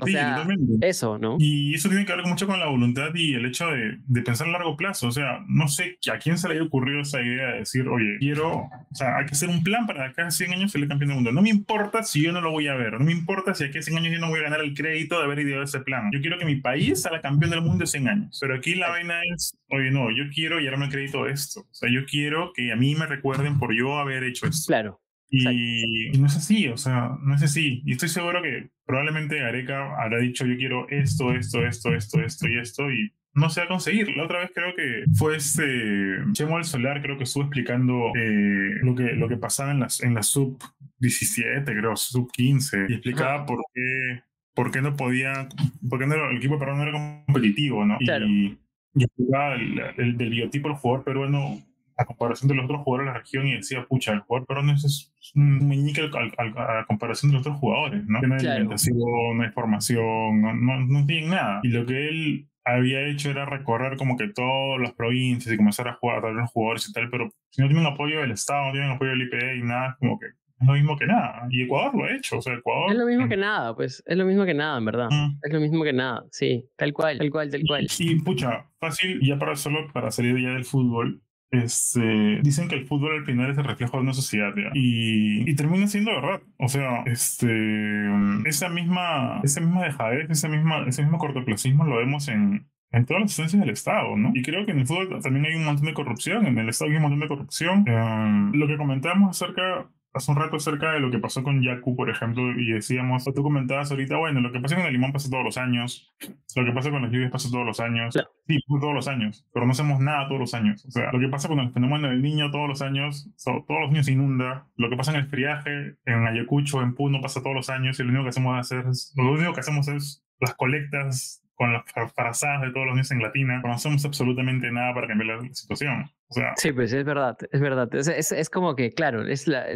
O 0.00 0.06
sea, 0.06 0.46
eso, 0.80 1.18
¿no? 1.18 1.36
Y 1.38 1.74
eso 1.74 1.88
tiene 1.88 2.04
que 2.04 2.14
ver 2.14 2.26
mucho 2.26 2.46
con 2.46 2.58
la 2.58 2.66
voluntad 2.66 3.10
y 3.14 3.34
el 3.34 3.46
hecho 3.46 3.66
de, 3.68 3.98
de, 4.06 4.22
pensar 4.22 4.48
a 4.48 4.52
largo 4.52 4.76
plazo, 4.76 5.08
o 5.08 5.12
sea, 5.12 5.44
no 5.48 5.68
sé 5.68 5.98
a 6.12 6.18
quién 6.18 6.38
se 6.38 6.48
le 6.48 6.54
haya 6.54 6.64
ocurrido 6.64 7.00
esa 7.00 7.20
idea 7.20 7.48
de 7.48 7.58
decir, 7.60 7.88
oye, 7.88 8.16
quiero, 8.18 8.52
o 8.52 8.94
sea, 8.94 9.18
hay 9.18 9.26
que 9.26 9.32
hacer 9.32 9.48
un 9.48 9.62
plan 9.62 9.86
para 9.86 10.06
acá 10.06 10.30
100 10.30 10.52
años 10.52 10.72
ser 10.72 10.86
campeón 10.88 11.08
del 11.08 11.16
mundo. 11.16 11.32
No 11.32 11.42
me 11.42 11.50
importa 11.50 12.02
si 12.02 12.22
yo 12.22 12.32
no 12.32 12.40
lo 12.40 12.50
voy 12.50 12.68
a 12.68 12.74
ver, 12.74 12.94
no 12.94 13.04
me 13.04 13.12
importa 13.12 13.54
si 13.54 13.64
aquí 13.64 13.78
a 13.78 13.82
100 13.82 13.98
años 13.98 14.12
yo 14.12 14.18
no 14.18 14.28
voy 14.28 14.40
a 14.40 14.44
ganar 14.44 14.60
el 14.60 14.74
crédito 14.74 15.18
de 15.18 15.24
haber 15.24 15.40
ideado 15.40 15.62
ese 15.62 15.80
plan. 15.80 16.10
Yo 16.12 16.20
quiero 16.20 16.38
que 16.38 16.44
mi 16.44 16.56
país 16.56 17.02
sea 17.02 17.20
campeón 17.20 17.50
del 17.50 17.62
mundo 17.62 17.84
en 17.84 17.88
100 17.88 18.08
años, 18.08 18.38
pero 18.40 18.54
aquí 18.54 18.74
la 18.74 18.93
vaina 18.94 19.20
es, 19.34 19.56
oye, 19.70 19.90
no, 19.90 20.10
yo 20.10 20.24
quiero 20.32 20.60
y 20.60 20.66
ahora 20.66 20.78
me 20.78 20.86
acredito 20.86 21.26
esto. 21.26 21.60
O 21.60 21.74
sea, 21.74 21.90
yo 21.90 22.04
quiero 22.06 22.52
que 22.54 22.72
a 22.72 22.76
mí 22.76 22.94
me 22.94 23.06
recuerden 23.06 23.58
por 23.58 23.74
yo 23.74 23.98
haber 23.98 24.24
hecho 24.24 24.46
esto. 24.46 24.68
Claro. 24.68 25.00
Y, 25.30 26.16
no 26.18 26.26
es 26.26 26.36
así, 26.36 26.68
o 26.68 26.76
sea, 26.76 27.16
no 27.20 27.34
es 27.34 27.42
así. 27.42 27.82
Y 27.84 27.92
estoy 27.92 28.08
seguro 28.08 28.40
que 28.42 28.70
probablemente 28.86 29.40
Areca 29.42 30.00
habrá 30.00 30.18
dicho 30.18 30.46
yo 30.46 30.56
quiero 30.56 30.88
esto, 30.90 31.32
esto, 31.34 31.66
esto, 31.66 31.92
esto, 31.94 32.20
esto 32.20 32.48
y 32.48 32.58
esto 32.58 32.90
y 32.90 33.12
no 33.32 33.50
se 33.50 33.60
va 33.60 33.64
a 33.64 33.68
conseguir. 33.68 34.16
La 34.16 34.24
otra 34.24 34.40
vez 34.40 34.52
creo 34.54 34.74
que 34.76 35.04
fue 35.14 35.36
este 35.36 36.18
Chemo 36.32 36.58
el 36.58 36.64
Solar, 36.64 37.02
creo 37.02 37.18
que 37.18 37.24
estuvo 37.24 37.42
explicando 37.42 38.12
eh, 38.14 38.78
lo, 38.82 38.94
que, 38.94 39.12
lo 39.14 39.28
que 39.28 39.36
pasaba 39.36 39.72
en, 39.72 39.80
las, 39.80 40.00
en 40.02 40.14
la 40.14 40.22
sub 40.22 40.62
17, 40.98 41.64
creo, 41.64 41.96
sub 41.96 42.30
15, 42.30 42.86
y 42.88 42.94
explicaba 42.94 43.44
por 43.44 43.58
qué 43.74 44.22
por 44.54 44.70
qué 44.70 44.80
no 44.80 44.96
podía, 44.96 45.48
por 45.88 45.98
qué 45.98 46.06
no, 46.06 46.14
el 46.30 46.36
equipo 46.36 46.58
peruano 46.58 46.84
no 46.84 46.88
era 46.88 47.24
competitivo, 47.26 47.84
¿no? 47.84 47.98
Y, 48.00 48.56
y 48.94 49.04
explicaba 49.04 49.54
el, 49.54 49.80
el, 49.96 50.16
del 50.16 50.30
biotipo 50.30 50.68
del 50.68 50.76
jugador 50.78 51.04
peruano 51.04 51.58
a 51.96 52.04
comparación 52.04 52.48
de 52.48 52.56
los 52.56 52.64
otros 52.64 52.82
jugadores 52.82 53.06
de 53.06 53.12
la 53.12 53.18
región 53.20 53.46
y 53.46 53.54
decía, 53.54 53.84
pucha, 53.86 54.12
el 54.12 54.20
jugador 54.20 54.46
peruano 54.46 54.72
es 54.72 55.12
un 55.34 55.68
meñique 55.68 56.02
a 56.02 56.84
comparación 56.86 57.30
de 57.30 57.38
los 57.38 57.46
otros 57.46 57.58
jugadores, 57.58 58.04
¿no? 58.06 58.20
No 58.20 58.34
hay 58.34 58.46
alimentación, 58.46 58.98
no 59.36 59.42
hay 59.42 59.50
formación, 59.50 60.42
no, 60.42 60.54
no, 60.54 60.80
no 60.80 61.06
tienen 61.06 61.30
nada. 61.30 61.60
Y 61.62 61.68
lo 61.68 61.86
que 61.86 62.08
él 62.08 62.48
había 62.64 63.06
hecho 63.06 63.30
era 63.30 63.44
recorrer 63.44 63.96
como 63.96 64.16
que 64.16 64.28
todas 64.28 64.80
las 64.80 64.92
provincias 64.92 65.52
y 65.52 65.56
comenzar 65.56 65.86
a 65.88 65.94
jugar 65.94 66.24
a 66.24 66.32
los 66.32 66.50
jugadores 66.50 66.88
y 66.88 66.92
tal, 66.92 67.10
pero 67.10 67.30
si 67.50 67.60
no 67.60 67.68
tienen 67.68 67.86
apoyo 67.86 68.20
del 68.20 68.32
Estado, 68.32 68.66
no 68.66 68.72
tienen 68.72 68.90
apoyo 68.90 69.10
del 69.10 69.22
IPE 69.22 69.56
y 69.58 69.62
nada, 69.62 69.96
como 70.00 70.18
que 70.18 70.26
es 70.60 70.66
lo 70.66 70.72
mismo 70.74 70.96
que 70.96 71.06
nada. 71.06 71.46
Y 71.50 71.62
Ecuador 71.62 71.94
lo 71.94 72.04
ha 72.04 72.16
hecho, 72.16 72.38
o 72.38 72.42
sea, 72.42 72.54
Ecuador... 72.54 72.92
Es 72.92 72.98
lo 72.98 73.06
mismo 73.06 73.28
que 73.28 73.36
nada, 73.36 73.74
pues, 73.74 74.02
es 74.06 74.16
lo 74.16 74.24
mismo 74.24 74.44
que 74.44 74.54
nada, 74.54 74.78
en 74.78 74.84
verdad. 74.84 75.08
Es 75.42 75.52
lo 75.52 75.60
mismo 75.60 75.84
que 75.84 75.92
nada, 75.92 76.24
sí, 76.30 76.64
tal 76.76 76.92
cual, 76.92 77.18
tal 77.18 77.30
cual, 77.30 77.50
tal 77.50 77.62
cual. 77.66 77.86
Y, 77.98 78.20
pucha, 78.20 78.66
fácil, 78.78 79.20
ya 79.20 79.38
para 79.38 79.56
solo 79.56 79.92
para 79.92 80.10
salir 80.10 80.40
ya 80.40 80.50
del 80.50 80.64
fútbol, 80.64 81.22
este, 81.50 82.40
dicen 82.42 82.68
que 82.68 82.74
el 82.74 82.86
fútbol 82.86 83.18
al 83.18 83.24
final 83.24 83.50
es 83.50 83.58
el 83.58 83.64
reflejo 83.64 83.96
de 83.96 84.02
una 84.02 84.12
sociedad 84.12 84.52
Y, 84.74 85.48
y, 85.48 85.54
termina 85.54 85.86
siendo 85.86 86.10
verdad. 86.10 86.40
O 86.58 86.68
sea, 86.68 87.02
este, 87.06 88.08
esa 88.44 88.68
misma, 88.68 89.40
esa 89.44 89.60
misma 89.60 89.84
dejadez, 89.84 90.28
ese, 90.30 90.48
misma, 90.48 90.84
ese 90.88 91.02
mismo 91.02 91.18
cortoplacismo 91.18 91.84
lo 91.84 91.96
vemos 91.96 92.28
en, 92.28 92.66
en 92.90 93.06
todas 93.06 93.22
las 93.22 93.30
instancias 93.30 93.60
del 93.60 93.70
Estado, 93.70 94.16
¿no? 94.16 94.32
Y 94.34 94.42
creo 94.42 94.64
que 94.66 94.72
en 94.72 94.80
el 94.80 94.86
fútbol 94.86 95.20
también 95.22 95.46
hay 95.46 95.54
un 95.54 95.64
montón 95.64 95.86
de 95.86 95.94
corrupción, 95.94 96.46
en 96.46 96.58
el 96.58 96.68
Estado 96.68 96.90
hay 96.90 96.96
un 96.96 97.02
montón 97.02 97.20
de 97.20 97.28
corrupción. 97.28 97.84
Em, 97.86 98.52
lo 98.52 98.66
que 98.66 98.76
comentábamos 98.76 99.40
acerca 99.40 99.88
hace 100.14 100.30
un 100.30 100.36
rato 100.36 100.56
acerca 100.56 100.92
de 100.92 101.00
lo 101.00 101.10
que 101.10 101.18
pasó 101.18 101.42
con 101.42 101.60
Yaku, 101.60 101.96
por 101.96 102.08
ejemplo, 102.08 102.52
y 102.52 102.72
decíamos, 102.72 103.24
tú 103.24 103.42
comentabas 103.42 103.90
ahorita, 103.90 104.16
bueno, 104.16 104.40
lo 104.40 104.52
que 104.52 104.60
pasa 104.60 104.76
con 104.76 104.86
el 104.86 104.92
limón 104.92 105.12
pasa 105.12 105.28
todos 105.28 105.44
los 105.44 105.58
años, 105.58 106.14
lo 106.54 106.64
que 106.64 106.72
pasa 106.72 106.90
con 106.90 107.02
las 107.02 107.10
lluvias 107.10 107.32
pasa 107.32 107.50
todos 107.50 107.66
los 107.66 107.80
años, 107.80 108.14
sí, 108.46 108.60
todos 108.68 108.94
los 108.94 109.08
años, 109.08 109.46
pero 109.52 109.66
no 109.66 109.72
hacemos 109.72 110.00
nada 110.00 110.28
todos 110.28 110.40
los 110.40 110.54
años. 110.54 110.84
O 110.86 110.90
sea, 110.90 111.10
lo 111.12 111.18
que 111.18 111.28
pasa 111.28 111.48
con 111.48 111.58
el 111.58 111.72
fenómeno 111.72 112.08
del 112.08 112.22
niño 112.22 112.50
todos 112.50 112.68
los 112.68 112.80
años, 112.82 113.28
todos 113.44 113.80
los 113.80 113.90
años 113.90 114.06
se 114.06 114.12
inunda, 114.12 114.68
lo 114.76 114.88
que 114.88 114.96
pasa 114.96 115.10
en 115.10 115.18
el 115.18 115.26
friaje, 115.26 115.96
en 116.06 116.26
Ayacucho, 116.26 116.80
en 116.80 116.94
Puno, 116.94 117.20
pasa 117.20 117.42
todos 117.42 117.56
los 117.56 117.68
años, 117.68 117.98
y 117.98 118.04
lo 118.04 118.10
único 118.10 118.24
que 118.24 118.30
hacemos 118.30 118.72
es, 118.72 119.12
lo 119.16 119.32
único 119.32 119.52
que 119.52 119.60
hacemos 119.60 119.88
es 119.88 120.24
las 120.40 120.54
colectas 120.54 121.43
con 121.54 121.72
las 121.72 121.84
frazadas 122.14 122.62
de 122.62 122.72
todos 122.72 122.86
los 122.86 122.94
niños 122.94 123.10
en 123.12 123.22
Latina, 123.22 123.60
no 123.64 123.72
hacemos 123.72 124.04
absolutamente 124.04 124.70
nada 124.70 124.92
para 124.92 125.06
cambiar 125.06 125.40
la 125.40 125.54
situación. 125.54 126.10
O 126.28 126.34
sea, 126.34 126.52
sí, 126.56 126.72
pues 126.72 126.92
es 126.92 127.04
verdad, 127.04 127.36
es 127.52 127.60
verdad. 127.60 127.94
Es, 127.94 128.08
es, 128.08 128.32
es 128.32 128.50
como 128.50 128.74
que, 128.74 128.90
claro, 128.90 129.24
es 129.26 129.46
la, 129.46 129.66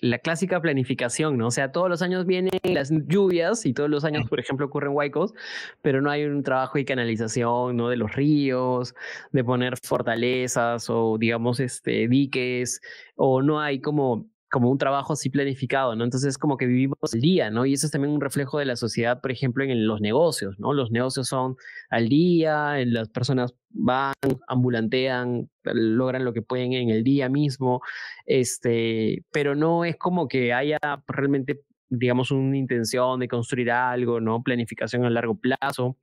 la, 0.00 0.18
clásica 0.18 0.60
planificación, 0.60 1.36
¿no? 1.36 1.48
O 1.48 1.50
sea, 1.50 1.70
todos 1.70 1.88
los 1.88 2.02
años 2.02 2.26
vienen 2.26 2.58
las 2.64 2.90
lluvias 3.06 3.66
y 3.66 3.72
todos 3.72 3.88
los 3.88 4.04
años, 4.04 4.28
por 4.28 4.40
ejemplo, 4.40 4.66
ocurren 4.66 4.92
huaicos, 4.92 5.32
pero 5.80 6.00
no 6.00 6.10
hay 6.10 6.24
un 6.24 6.42
trabajo 6.42 6.78
de 6.78 6.84
canalización, 6.84 7.76
¿no? 7.76 7.88
De 7.88 7.96
los 7.96 8.12
ríos, 8.14 8.94
de 9.30 9.44
poner 9.44 9.74
fortalezas 9.80 10.90
o, 10.90 11.18
digamos, 11.18 11.60
este, 11.60 12.08
diques, 12.08 12.80
o 13.14 13.42
no 13.42 13.60
hay 13.60 13.80
como 13.80 14.31
como 14.52 14.70
un 14.70 14.76
trabajo 14.76 15.14
así 15.14 15.30
planificado, 15.30 15.96
¿no? 15.96 16.04
Entonces 16.04 16.36
como 16.36 16.58
que 16.58 16.66
vivimos 16.66 16.98
el 17.14 17.22
día, 17.22 17.50
¿no? 17.50 17.64
Y 17.64 17.72
eso 17.72 17.86
es 17.86 17.92
también 17.92 18.12
un 18.12 18.20
reflejo 18.20 18.58
de 18.58 18.66
la 18.66 18.76
sociedad, 18.76 19.22
por 19.22 19.32
ejemplo, 19.32 19.64
en 19.64 19.86
los 19.86 20.02
negocios, 20.02 20.58
¿no? 20.58 20.74
Los 20.74 20.90
negocios 20.90 21.26
son 21.26 21.56
al 21.88 22.10
día, 22.10 22.76
las 22.84 23.08
personas 23.08 23.54
van, 23.70 24.12
ambulantean, 24.48 25.48
logran 25.64 26.26
lo 26.26 26.34
que 26.34 26.42
pueden 26.42 26.74
en 26.74 26.90
el 26.90 27.02
día 27.02 27.30
mismo, 27.30 27.80
este, 28.26 29.24
pero 29.32 29.54
no 29.54 29.86
es 29.86 29.96
como 29.96 30.28
que 30.28 30.52
haya 30.52 30.78
realmente, 31.08 31.62
digamos, 31.88 32.30
una 32.30 32.58
intención 32.58 33.20
de 33.20 33.28
construir 33.28 33.70
algo, 33.70 34.20
¿no? 34.20 34.42
Planificación 34.42 35.06
a 35.06 35.10
largo 35.10 35.34
plazo. 35.34 35.96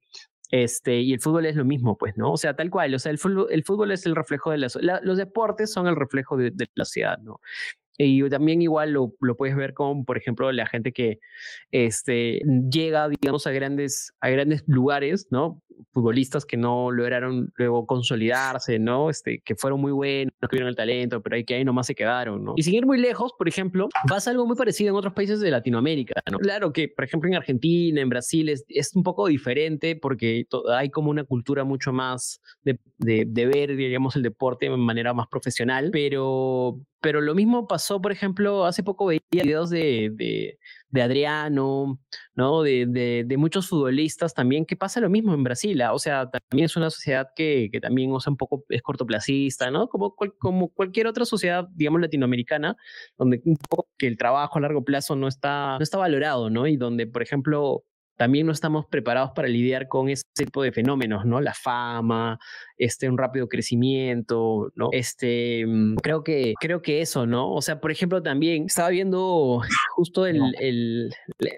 Este, 0.52 1.02
y 1.02 1.14
el 1.14 1.22
fútbol 1.22 1.46
es 1.46 1.56
lo 1.56 1.66
mismo, 1.66 1.96
pues, 2.00 2.18
¿no? 2.18 2.32
O 2.32 2.38
sea, 2.38 2.56
tal 2.56 2.72
cual, 2.72 2.96
o 2.96 3.00
sea, 3.00 3.12
el 3.12 3.20
fútbol, 3.20 3.48
el 3.52 3.64
fútbol 3.64 3.92
es 3.92 4.08
el 4.08 4.16
reflejo 4.16 4.50
de 4.50 4.58
la, 4.58 4.68
la 4.82 5.00
los 5.04 5.18
deportes 5.18 5.72
son 5.72 5.86
el 5.86 5.96
reflejo 5.96 6.36
de, 6.38 6.50
de 6.50 6.68
la 6.74 6.86
sociedad, 6.86 7.20
¿no? 7.20 7.40
Y 8.02 8.28
también 8.30 8.62
igual 8.62 8.94
lo, 8.94 9.14
lo, 9.20 9.36
puedes 9.36 9.58
ver 9.58 9.74
con, 9.74 10.06
por 10.06 10.18
ejemplo, 10.18 10.50
la 10.54 10.66
gente 10.66 10.94
que 10.94 11.20
este, 11.72 12.42
llega, 12.72 13.10
digamos, 13.10 13.46
a 13.46 13.52
grandes, 13.52 14.14
a 14.22 14.30
grandes 14.30 14.64
lugares, 14.68 15.28
¿no? 15.32 15.62
Futbolistas 15.92 16.46
que 16.46 16.56
no 16.56 16.92
lograron 16.92 17.52
luego 17.58 17.86
consolidarse, 17.86 18.80
¿no? 18.80 19.10
Este, 19.10 19.42
que 19.44 19.56
fueron 19.56 19.82
muy 19.82 19.92
buenos, 19.92 20.34
que 20.40 20.48
tuvieron 20.48 20.70
el 20.70 20.78
talento, 20.78 21.22
pero 21.22 21.36
ahí 21.36 21.44
que 21.44 21.56
ahí 21.56 21.66
nomás 21.66 21.88
se 21.88 21.96
quedaron, 21.96 22.42
¿no? 22.42 22.54
Y 22.56 22.64
sin 22.64 22.76
ir 22.76 22.86
muy 22.86 23.00
lejos, 23.00 23.34
por 23.38 23.50
ejemplo, 23.50 23.90
pasa 24.08 24.32
algo 24.32 24.48
muy 24.48 24.56
parecido 24.56 24.92
en 24.92 24.96
otros 24.96 25.14
países 25.14 25.42
de 25.42 25.52
Latinoamérica, 25.52 26.22
¿no? 26.32 26.38
Claro 26.38 26.72
que, 26.72 26.88
por 26.88 27.04
ejemplo, 27.04 27.30
en 27.30 27.36
Argentina, 27.36 28.00
en 28.00 28.08
Brasil, 28.08 28.48
es, 28.48 28.64
es 28.70 28.96
un 28.96 29.04
poco 29.04 29.28
diferente 29.28 29.98
porque 29.98 30.46
hay 30.72 30.90
como 30.90 31.10
una 31.10 31.26
cultura 31.26 31.66
mucho 31.66 31.92
más 31.92 32.40
de, 32.64 32.80
de, 32.98 33.26
de 33.28 33.46
ver, 33.46 33.76
digamos, 33.76 34.16
el 34.16 34.24
deporte 34.24 34.70
de 34.70 34.78
manera 34.78 35.14
más 35.14 35.28
profesional, 35.28 35.90
pero 35.92 36.80
pero 37.02 37.22
lo 37.22 37.36
mismo 37.36 37.68
pasó, 37.68 38.02
por 38.02 38.12
ejemplo, 38.12 38.66
hace 38.66 38.84
poco 38.84 39.06
veía 39.06 39.22
videos 39.32 39.70
de, 39.70 40.12
de, 40.92 41.02
Adriano, 41.02 42.00
¿no? 42.36 42.62
De, 42.64 42.86
de, 42.88 43.24
de, 43.26 43.38
muchos 43.38 43.70
futbolistas 43.70 44.34
también, 44.34 44.66
que 44.66 44.76
pasa 44.76 45.00
lo 45.00 45.10
mismo 45.10 45.34
en 45.34 45.44
Brasil. 45.44 45.82
¿ah? 45.82 45.94
O 45.94 46.00
sea, 46.00 46.30
también 46.30 46.66
es 46.66 46.76
una 46.76 46.90
sociedad 46.90 47.30
que, 47.36 47.70
que 47.72 47.80
también, 47.80 48.12
o 48.12 48.20
sea, 48.20 48.32
un 48.32 48.38
poco 48.38 48.66
es 48.70 48.82
cortoplacista, 48.82 49.72
¿no? 49.72 49.88
Como, 49.88 50.16
como 50.40 50.70
cualquier 50.70 51.08
otra 51.08 51.26
sociedad, 51.26 51.68
digamos, 51.74 52.02
latinoamericana, 52.02 52.76
donde 53.18 53.42
un 53.46 53.58
poco 53.58 53.88
que 53.98 54.08
el 54.08 54.18
trabajo 54.18 54.58
a 54.58 54.62
largo 54.62 54.84
plazo 54.84 55.16
no 55.16 55.28
está, 55.28 55.78
no 55.78 55.84
está 55.84 55.98
valorado, 55.98 56.50
¿no? 56.50 56.68
Y 56.68 56.78
donde, 56.78 57.08
por 57.08 57.22
ejemplo, 57.22 57.84
también 58.20 58.46
no 58.46 58.52
estamos 58.52 58.86
preparados 58.86 59.32
para 59.34 59.48
lidiar 59.48 59.88
con 59.88 60.10
ese 60.10 60.24
tipo 60.36 60.62
de 60.62 60.74
fenómenos, 60.74 61.26
¿no? 61.26 61.40
La 61.40 61.54
fama, 61.54 62.38
este, 62.78 63.10
un 63.10 63.18
rápido 63.18 63.48
crecimiento, 63.48 64.74
¿no? 64.76 64.90
Este, 64.92 65.66
mm, 65.66 65.96
creo 65.96 66.22
que, 66.22 66.54
creo 66.60 66.82
que 66.82 67.00
eso, 67.00 67.26
¿no? 67.26 67.50
O 67.54 67.62
sea, 67.62 67.80
por 67.80 67.92
ejemplo, 67.92 68.22
también 68.22 68.66
estaba 68.66 68.90
viendo 68.90 69.62
justo 69.96 70.26
el, 70.26 70.42
el 70.60 71.14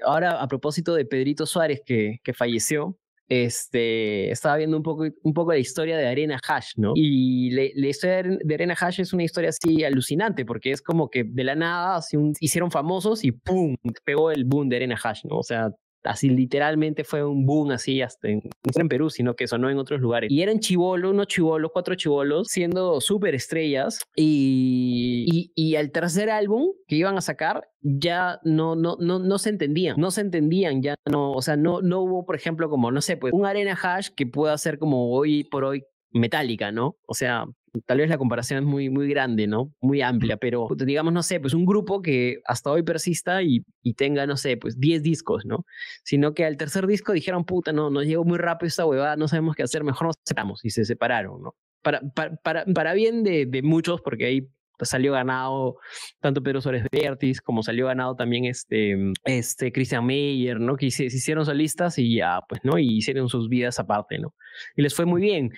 ahora 0.06 0.40
a 0.40 0.48
propósito 0.48 0.94
de 0.94 1.06
Pedrito 1.06 1.48
Suárez 1.48 1.82
que, 1.84 2.20
que 2.24 2.32
falleció, 2.32 2.96
este, 3.28 4.30
estaba 4.30 4.58
viendo 4.58 4.76
un 4.76 4.84
poco, 4.84 5.06
un 5.24 5.34
poco 5.34 5.54
la 5.54 5.58
historia 5.58 5.98
de 5.98 6.06
Arena 6.06 6.38
Hash, 6.48 6.74
¿no? 6.76 6.92
Y 6.96 7.50
la 7.52 7.88
historia 7.88 8.24
de 8.24 8.54
Arena 8.54 8.76
Hash 8.78 9.00
es 9.00 9.14
una 9.14 9.24
historia 9.24 9.50
así 9.50 9.86
alucinante, 9.86 10.46
porque 10.46 10.72
es 10.72 10.82
como 10.82 11.10
que 11.10 11.24
de 11.24 11.44
la 11.46 11.56
nada 11.56 11.96
así 11.96 12.18
hicieron 12.42 12.70
famosos 12.70 13.24
y 13.24 13.32
¡pum! 13.32 13.78
pegó 14.04 14.32
el 14.32 14.44
boom 14.44 14.68
de 14.68 14.76
Arena 14.76 15.00
Hash, 15.02 15.22
¿no? 15.24 15.38
O 15.38 15.44
sea, 15.44 15.72
así 16.04 16.30
literalmente 16.30 17.04
fue 17.04 17.24
un 17.24 17.46
boom 17.46 17.72
así 17.72 18.02
hasta 18.02 18.30
en, 18.30 18.42
en 18.76 18.90
Perú, 18.90 19.10
sino 19.10 19.36
que 19.36 19.48
sonó 19.48 19.70
en 19.70 19.78
otros 19.78 20.02
lugares. 20.02 20.32
Y 20.32 20.42
eran 20.42 20.60
chivolos, 20.60 21.12
unos 21.12 21.28
chivolos, 21.28 21.72
cuatro 21.74 21.96
chivolos, 21.96 22.48
siendo 22.48 23.02
súper 23.02 23.36
estrellas. 23.36 24.00
Y, 24.16 25.26
y, 25.32 25.52
y, 25.56 25.76
al 25.76 25.92
tercer 25.92 26.30
álbum 26.30 26.70
que 26.88 26.96
iban 26.96 27.18
a 27.18 27.22
sacar, 27.22 27.68
ya 27.82 28.40
no, 28.44 28.76
no, 28.76 28.98
no, 29.00 29.20
no 29.20 29.38
se 29.38 29.50
entendían, 29.50 29.96
no 29.98 30.12
se 30.12 30.22
entendían, 30.22 30.82
ya 30.82 30.96
no, 31.10 31.32
o 31.32 31.42
sea, 31.42 31.56
no, 31.56 31.82
no 31.82 32.02
hubo, 32.02 32.26
por 32.26 32.36
ejemplo, 32.36 32.70
como, 32.70 32.92
no 32.92 33.02
sé, 33.02 33.18
pues 33.18 33.34
un 33.34 33.46
Arena 33.46 33.78
Hash 33.82 34.10
que 34.16 34.26
pueda 34.26 34.58
ser 34.58 34.78
como 34.78 35.12
hoy 35.12 35.44
por 35.46 35.64
hoy 35.64 35.84
metálica, 36.12 36.72
¿no? 36.72 36.98
O 37.08 37.14
sea, 37.14 37.46
tal 37.86 38.00
vez 38.00 38.10
la 38.10 38.18
comparación 38.18 38.64
es 38.64 38.66
muy, 38.66 38.90
muy 38.90 39.08
grande, 39.10 39.48
¿no? 39.48 39.74
Muy 39.82 40.02
amplia, 40.02 40.38
pero 40.38 40.68
digamos, 40.76 41.14
no 41.14 41.24
sé, 41.24 41.40
pues 41.40 41.54
un 41.54 41.66
grupo 41.66 42.02
que 42.02 42.42
hasta 42.46 42.72
hoy 42.72 42.84
persista 42.84 43.42
y, 43.42 43.66
y 43.82 43.94
tenga, 43.94 44.26
no 44.26 44.38
sé, 44.38 44.58
pues 44.58 44.80
10 44.80 45.04
discos, 45.04 45.46
¿no? 45.46 45.66
Sino 46.04 46.34
que 46.34 46.46
al 46.46 46.58
tercer 46.58 46.88
disco 46.88 47.14
dijeron, 47.14 47.46
puta, 47.46 47.72
no, 47.72 47.90
nos 47.90 48.06
llegó 48.06 48.24
muy 48.24 48.38
rápido 48.38 48.68
esta 48.68 48.86
huevada, 48.86 49.16
no 49.16 49.28
sabemos 49.28 49.56
qué 49.56 49.64
hacer, 49.64 49.84
mejor 49.84 50.08
nos 50.08 50.16
separamos 50.26 50.64
y 50.66 50.70
se 50.70 50.86
separaron, 50.86 51.42
¿no? 51.42 51.56
Para, 51.82 52.02
para, 52.14 52.36
para, 52.38 52.66
para 52.66 52.94
bien 52.94 53.24
de, 53.24 53.46
de 53.46 53.62
muchos, 53.62 54.02
porque 54.02 54.26
ahí 54.26 54.48
salió 54.86 55.14
ganado 55.14 55.78
tanto 56.20 56.42
Pedro 56.42 56.62
Suárez 56.62 56.86
Vértiz 56.92 57.40
como 57.42 57.64
salió 57.64 57.86
ganado 57.86 58.16
también 58.16 58.46
este, 58.46 58.98
este 59.26 59.72
Christian 59.72 60.06
Meyer, 60.06 60.60
¿no? 60.60 60.76
Que 60.76 60.90
se, 60.92 61.10
se, 61.10 61.18
hicieron 61.18 61.46
solistas 61.46 61.98
y 61.98 62.16
ya, 62.16 62.42
pues, 62.48 62.62
¿no? 62.64 62.78
Y 62.78 62.98
hicieron 62.98 63.30
sus 63.30 63.48
vidas 63.48 63.80
aparte, 63.80 64.18
¿no? 64.20 64.34
Y 64.76 64.82
les 64.82 64.96
fue 64.96 65.06
muy 65.06 65.22
bien 65.22 65.52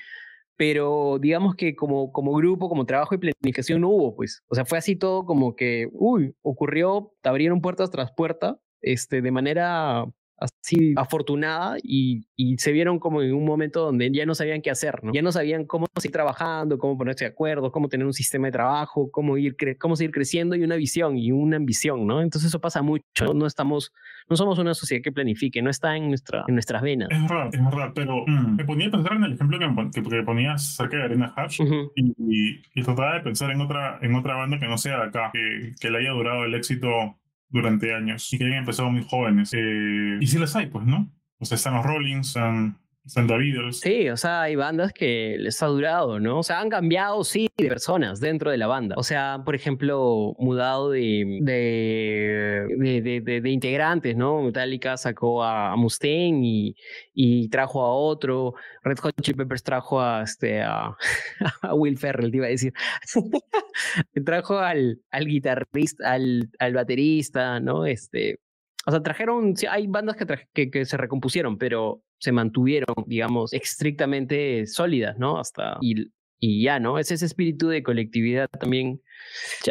pero 0.65 1.17
digamos 1.19 1.55
que 1.55 1.75
como, 1.75 2.13
como 2.13 2.31
grupo, 2.35 2.69
como 2.69 2.85
trabajo 2.85 3.13
y 3.13 3.17
planificación 3.17 3.81
no 3.81 3.89
hubo, 3.89 4.15
pues. 4.15 4.43
O 4.47 4.55
sea, 4.55 4.63
fue 4.63 4.77
así 4.77 4.95
todo 4.95 5.25
como 5.25 5.57
que, 5.57 5.89
uy, 5.91 6.37
ocurrió, 6.41 7.11
abrieron 7.21 7.59
puertas 7.59 7.91
tras 7.91 8.13
puerta, 8.13 8.57
este, 8.79 9.21
de 9.21 9.29
manera 9.29 10.05
así 10.37 10.93
afortunada 10.95 11.77
y, 11.81 12.25
y, 12.35 12.57
se 12.57 12.71
vieron 12.71 12.99
como 12.99 13.21
en 13.21 13.33
un 13.33 13.45
momento 13.45 13.81
donde 13.81 14.11
ya 14.11 14.25
no 14.25 14.35
sabían 14.35 14.61
qué 14.61 14.71
hacer, 14.71 15.03
¿no? 15.03 15.13
Ya 15.13 15.21
no 15.21 15.31
sabían 15.31 15.65
cómo 15.65 15.87
seguir 15.97 16.11
trabajando, 16.11 16.77
cómo 16.77 16.97
ponerse 16.97 17.25
de 17.25 17.31
acuerdo, 17.31 17.71
cómo 17.71 17.87
tener 17.87 18.05
un 18.05 18.13
sistema 18.13 18.47
de 18.47 18.51
trabajo, 18.51 19.09
cómo 19.11 19.37
ir 19.37 19.55
cómo 19.79 19.95
seguir 19.95 20.11
creciendo 20.11 20.55
y 20.55 20.63
una 20.63 20.75
visión 20.75 21.17
y 21.17 21.31
una 21.31 21.57
ambición, 21.57 22.05
¿no? 22.07 22.21
Entonces 22.21 22.49
eso 22.49 22.59
pasa 22.59 22.81
mucho, 22.81 23.33
no 23.33 23.45
estamos 23.45 23.93
no 24.29 24.35
somos 24.35 24.57
una 24.59 24.73
sociedad 24.73 25.03
que 25.03 25.11
planifique, 25.11 25.61
no 25.61 25.69
está 25.69 25.95
en 25.95 26.07
nuestra 26.09 26.43
en 26.47 26.55
nuestras 26.55 26.81
venas. 26.81 27.09
Es 27.11 27.21
verdad, 27.21 27.49
es 27.53 27.63
verdad, 27.63 27.91
pero 27.93 28.23
mm, 28.25 28.55
me 28.55 28.65
ponía 28.65 28.87
a 28.87 28.91
pensar 28.91 29.13
en 29.13 29.23
el 29.23 29.33
ejemplo 29.33 29.59
que, 29.59 30.01
que, 30.01 30.23
ponías 30.23 30.75
cerca 30.75 30.97
de 30.97 31.03
Arena 31.03 31.33
Hash 31.35 31.61
y, 31.95 32.61
y, 32.73 32.83
trataba 32.83 33.15
de 33.15 33.21
pensar 33.21 33.51
en 33.51 33.61
otra 33.61 33.99
en 34.01 34.15
otra 34.15 34.35
banda 34.35 34.59
que 34.59 34.67
no 34.67 34.77
sea 34.77 34.97
de 34.97 35.03
acá, 35.07 35.29
que, 35.33 35.73
que 35.79 35.89
le 35.89 35.99
haya 35.99 36.11
durado 36.11 36.45
el 36.45 36.55
éxito 36.55 37.17
durante 37.53 37.93
años 37.93 38.33
y 38.33 38.37
que 38.37 38.45
hayan 38.45 38.59
empezado 38.59 38.89
muy 38.89 39.05
jóvenes. 39.07 39.51
Eh, 39.53 40.17
y 40.19 40.27
si 40.27 40.37
las 40.39 40.55
hay, 40.55 40.65
pues, 40.67 40.85
¿no? 40.85 41.09
O 41.39 41.45
sea, 41.45 41.55
están 41.55 41.75
los 41.75 41.85
Rollins, 41.85 42.27
están 42.27 42.79
Santa. 43.05 43.35
Sí, 43.71 44.09
o 44.09 44.15
sea, 44.15 44.43
hay 44.43 44.55
bandas 44.55 44.93
que 44.93 45.35
les 45.37 45.61
ha 45.61 45.65
durado, 45.65 46.21
¿no? 46.21 46.39
O 46.39 46.43
sea, 46.43 46.61
han 46.61 46.69
cambiado, 46.69 47.25
sí, 47.25 47.49
de 47.57 47.67
personas 47.67 48.21
dentro 48.21 48.49
de 48.49 48.57
la 48.57 48.67
banda. 48.67 48.95
O 48.97 49.03
sea, 49.03 49.41
por 49.43 49.55
ejemplo, 49.55 50.33
mudado 50.39 50.89
de, 50.89 51.39
de, 51.41 53.41
de, 53.41 53.49
integrantes, 53.49 54.15
¿no? 54.15 54.41
Metallica 54.41 54.95
sacó 54.95 55.43
a, 55.43 55.75
Mustaine 55.75 56.47
y, 56.47 56.75
y, 57.13 57.49
trajo 57.49 57.81
a 57.81 57.93
otro. 57.93 58.53
Red 58.83 58.99
Hot 58.99 59.21
Chili 59.21 59.37
Peppers 59.37 59.63
trajo 59.63 59.99
a, 59.99 60.23
este, 60.23 60.61
a, 60.61 60.95
Will 61.75 61.97
Ferrell, 61.97 62.31
te 62.31 62.37
iba 62.37 62.45
a 62.45 62.49
decir. 62.49 62.73
trajo 64.25 64.59
al, 64.59 65.01
al 65.11 65.25
guitarrista, 65.25 66.09
al, 66.09 66.49
al 66.57 66.73
baterista, 66.73 67.59
¿no? 67.59 67.85
Este, 67.85 68.39
o 68.85 68.91
sea, 68.91 69.01
trajeron, 69.01 69.55
hay 69.69 69.87
bandas 69.87 70.15
que, 70.15 70.25
que, 70.53 70.69
que, 70.69 70.85
se 70.85 70.97
recompusieron, 70.97 71.57
pero 71.57 72.01
se 72.23 72.31
mantuvieron, 72.31 72.95
digamos, 73.05 73.51
estrictamente 73.51 74.65
sólidas, 74.65 75.19
¿no? 75.19 75.37
Hasta, 75.37 75.77
y, 75.81 76.09
y 76.39 76.63
ya, 76.63 76.79
¿no? 76.79 76.97
Es 76.97 77.11
ese 77.11 77.25
espíritu 77.25 77.67
de 77.67 77.83
colectividad 77.83 78.47
también 78.47 79.01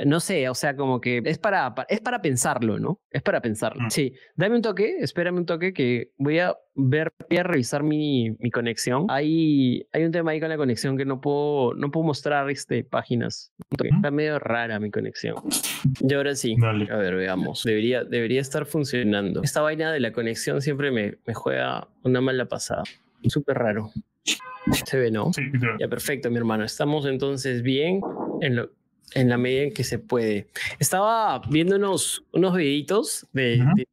no 0.07 0.21
sé, 0.21 0.49
o 0.49 0.55
sea, 0.55 0.77
como 0.77 1.01
que 1.01 1.23
es 1.25 1.39
para, 1.39 1.75
es 1.89 2.01
para 2.01 2.23
pensarlo, 2.23 2.79
¿no? 2.79 3.01
Es 3.11 3.23
para 3.23 3.41
pensarlo. 3.41 3.85
Mm. 3.85 3.91
Sí, 3.91 4.15
dame 4.37 4.57
un 4.57 4.63
toque, 4.63 4.97
espérame 5.01 5.39
un 5.39 5.47
toque 5.47 5.73
que 5.73 6.13
voy 6.19 6.39
a 6.39 6.57
ver, 6.75 7.13
voy 7.29 7.39
a 7.39 7.43
revisar 7.43 7.83
mi, 7.83 8.31
mi 8.39 8.51
conexión. 8.51 9.07
Hay, 9.09 9.87
hay 9.93 10.05
un 10.05 10.13
tema 10.13 10.33
ahí 10.33 10.41
con 10.41 10.49
la 10.49 10.57
conexión 10.57 10.97
que 10.97 11.05
no 11.05 11.21
puedo, 11.21 11.75
no 11.75 11.91
puedo 11.91 12.07
mostrar 12.07 12.49
este, 12.51 12.85
páginas. 12.85 13.53
Está 13.83 14.11
medio 14.11 14.39
rara 14.39 14.79
mi 14.81 14.91
conexión. 14.91 15.37
Y 16.01 16.15
ahora 16.15 16.35
sí. 16.35 16.57
A 16.63 16.97
ver, 16.97 17.15
veamos. 17.15 17.63
Debería, 17.65 18.05
debería 18.05 18.41
estar 18.41 18.67
funcionando. 18.67 19.43
Esta 19.43 19.61
vaina 19.61 19.93
de 19.93 20.01
la 20.01 20.13
conexión 20.13 20.63
siempre 20.63 20.91
me, 20.91 21.19
me 21.27 21.35
juega 21.35 21.89
una 22.03 22.21
mala 22.21 22.47
pasada. 22.47 22.83
Súper 23.29 23.59
raro. 23.59 23.91
Se 24.87 24.97
ve, 24.97 25.11
¿no? 25.11 25.33
Sí, 25.33 25.43
Ya, 25.81 25.89
perfecto, 25.89 26.31
mi 26.31 26.37
hermano. 26.37 26.65
Estamos 26.65 27.07
entonces 27.07 27.63
bien 27.63 28.01
en 28.41 28.57
lo, 28.57 28.71
en 29.15 29.29
la 29.29 29.39
medida 29.39 29.63
en 29.65 29.75
que 29.75 29.85
se 29.85 29.99
puede. 29.99 30.49
Estaba 30.79 31.43
viendo 31.51 31.77
unos, 31.77 32.25
unos 32.33 32.57
videitos 32.57 33.27
de, 33.33 33.59
de 33.77 33.87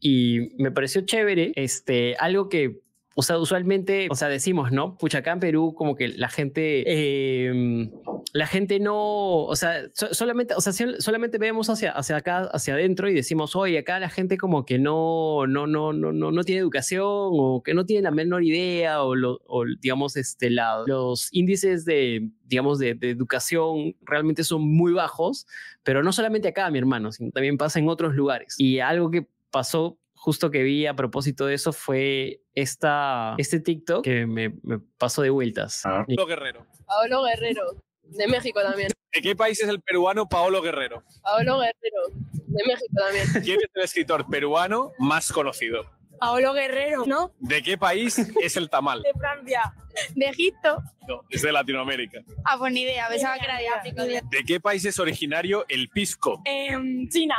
y 0.00 0.50
me 0.58 0.70
pareció 0.70 1.02
chévere, 1.02 1.52
este, 1.56 2.16
algo 2.18 2.48
que 2.48 2.80
o 3.18 3.22
sea, 3.22 3.36
usualmente, 3.36 4.06
o 4.12 4.14
sea, 4.14 4.28
decimos, 4.28 4.70
¿no? 4.70 4.96
Pucha, 4.96 5.18
acá 5.18 5.32
en 5.32 5.40
Perú 5.40 5.74
como 5.76 5.96
que 5.96 6.06
la 6.06 6.28
gente, 6.28 6.84
eh, 6.86 7.90
la 8.32 8.46
gente 8.46 8.78
no, 8.78 9.42
o 9.42 9.56
sea, 9.56 9.90
solamente, 9.92 10.54
o 10.54 10.60
sea, 10.60 10.72
solamente 11.00 11.36
vemos 11.36 11.68
hacia, 11.68 11.90
hacia 11.90 12.14
acá, 12.14 12.48
hacia 12.52 12.74
adentro 12.74 13.10
y 13.10 13.14
decimos, 13.14 13.56
oye, 13.56 13.76
acá 13.76 13.98
la 13.98 14.08
gente 14.08 14.38
como 14.38 14.64
que 14.64 14.78
no, 14.78 15.48
no, 15.48 15.66
no, 15.66 15.92
no, 15.92 16.12
no, 16.12 16.30
no 16.30 16.44
tiene 16.44 16.60
educación 16.60 17.04
o 17.08 17.60
que 17.64 17.74
no 17.74 17.84
tiene 17.84 18.02
la 18.02 18.12
menor 18.12 18.44
idea 18.44 19.02
o, 19.02 19.16
lo, 19.16 19.40
o 19.48 19.64
digamos, 19.80 20.16
este, 20.16 20.48
la, 20.48 20.84
los 20.86 21.28
índices 21.32 21.84
de, 21.84 22.30
digamos, 22.44 22.78
de, 22.78 22.94
de, 22.94 23.10
educación 23.10 23.96
realmente 24.02 24.44
son 24.44 24.62
muy 24.62 24.92
bajos, 24.92 25.48
pero 25.82 26.04
no 26.04 26.12
solamente 26.12 26.46
acá, 26.46 26.70
mi 26.70 26.78
hermano, 26.78 27.10
sino 27.10 27.32
también 27.32 27.58
pasa 27.58 27.80
en 27.80 27.88
otros 27.88 28.14
lugares. 28.14 28.54
Y 28.58 28.78
algo 28.78 29.10
que 29.10 29.26
pasó 29.50 29.98
justo 30.18 30.50
que 30.50 30.62
vi 30.62 30.86
a 30.86 30.94
propósito 30.94 31.46
de 31.46 31.54
eso 31.54 31.72
fue 31.72 32.42
esta, 32.54 33.34
este 33.38 33.60
TikTok 33.60 34.04
que 34.04 34.26
me, 34.26 34.50
me 34.62 34.80
pasó 34.98 35.22
de 35.22 35.30
vueltas. 35.30 35.82
Ah. 35.84 36.04
Paolo 36.06 36.26
Guerrero. 36.26 36.66
Paolo 36.86 37.22
Guerrero, 37.24 37.62
de 38.02 38.26
México 38.26 38.60
también. 38.60 38.88
¿De 39.14 39.22
qué 39.22 39.36
país 39.36 39.60
es 39.62 39.68
el 39.68 39.80
peruano 39.80 40.28
Paolo 40.28 40.60
Guerrero? 40.60 41.02
Paolo 41.22 41.60
Guerrero, 41.60 42.02
de 42.32 42.64
México 42.66 42.94
también. 42.94 43.26
¿Quién 43.44 43.58
es 43.60 43.70
el 43.72 43.82
escritor 43.82 44.26
peruano 44.28 44.92
más 44.98 45.32
conocido? 45.32 45.84
Paolo 46.18 46.52
Guerrero, 46.52 47.04
¿no? 47.06 47.32
¿De 47.38 47.62
qué 47.62 47.78
país 47.78 48.18
es 48.42 48.56
el 48.56 48.68
tamal? 48.70 49.02
De 49.02 49.12
Francia. 49.18 49.74
¿De 50.14 50.26
Egipto? 50.26 50.82
No, 51.08 51.22
es 51.28 51.42
de 51.42 51.50
Latinoamérica. 51.50 52.20
Ah, 52.44 52.56
pues 52.58 52.72
ni 52.72 52.82
idea, 52.82 53.08
pensaba 53.08 53.36
que 53.38 53.44
era 53.44 53.58
de 53.58 53.68
África. 53.68 54.04
¿De 54.04 54.44
qué 54.46 54.60
país 54.60 54.84
es 54.84 54.98
originario 54.98 55.64
el 55.68 55.88
pisco? 55.88 56.40
Eh, 56.44 56.76
China. 57.10 57.36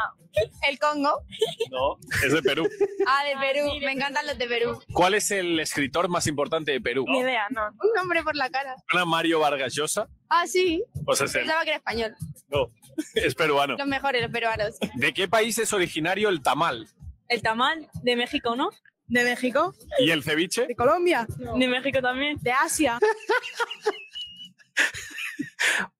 ¿El 0.67 0.77
Congo? 0.77 1.23
No, 1.71 1.97
es 2.23 2.31
de 2.33 2.41
Perú. 2.41 2.67
Ah, 3.07 3.23
de 3.23 3.35
Perú, 3.39 3.71
me 3.81 3.91
encantan 3.93 4.27
los 4.27 4.37
de 4.37 4.45
Perú. 4.45 4.79
¿Cuál 4.93 5.15
es 5.15 5.31
el 5.31 5.59
escritor 5.59 6.09
más 6.09 6.27
importante 6.27 6.71
de 6.71 6.79
Perú? 6.79 7.05
Ni 7.07 7.19
idea, 7.19 7.47
no. 7.49 7.67
Un 7.69 7.93
nombre 7.95 8.21
por 8.23 8.35
la 8.35 8.49
cara. 8.51 8.75
¿Ana 8.93 9.05
Mario 9.05 9.39
Vargas 9.39 9.73
Llosa? 9.73 10.07
Ah, 10.29 10.45
sí. 10.45 10.83
Pues 11.05 11.21
es 11.21 11.33
él. 11.33 11.41
Pensaba 11.41 11.63
que 11.63 11.69
era 11.69 11.77
español. 11.77 12.15
No, 12.49 12.71
es 13.15 13.33
peruano. 13.33 13.77
Los 13.77 13.87
mejores, 13.87 14.21
los 14.21 14.31
peruanos. 14.31 14.75
¿De 14.95 15.13
qué 15.13 15.27
país 15.27 15.57
es 15.57 15.73
originario 15.73 16.29
el 16.29 16.41
tamal? 16.43 16.87
El 17.29 17.41
tamal, 17.43 17.87
de 18.01 18.15
México, 18.15 18.55
¿no? 18.55 18.71
¿De 19.05 19.23
México? 19.23 19.73
¿Y 19.99 20.09
el 20.11 20.23
ceviche? 20.23 20.67
¿De 20.67 20.75
Colombia? 20.75 21.27
De 21.57 21.67
México 21.67 22.01
también. 22.01 22.37
¿De 22.41 22.51
Asia? 22.51 22.97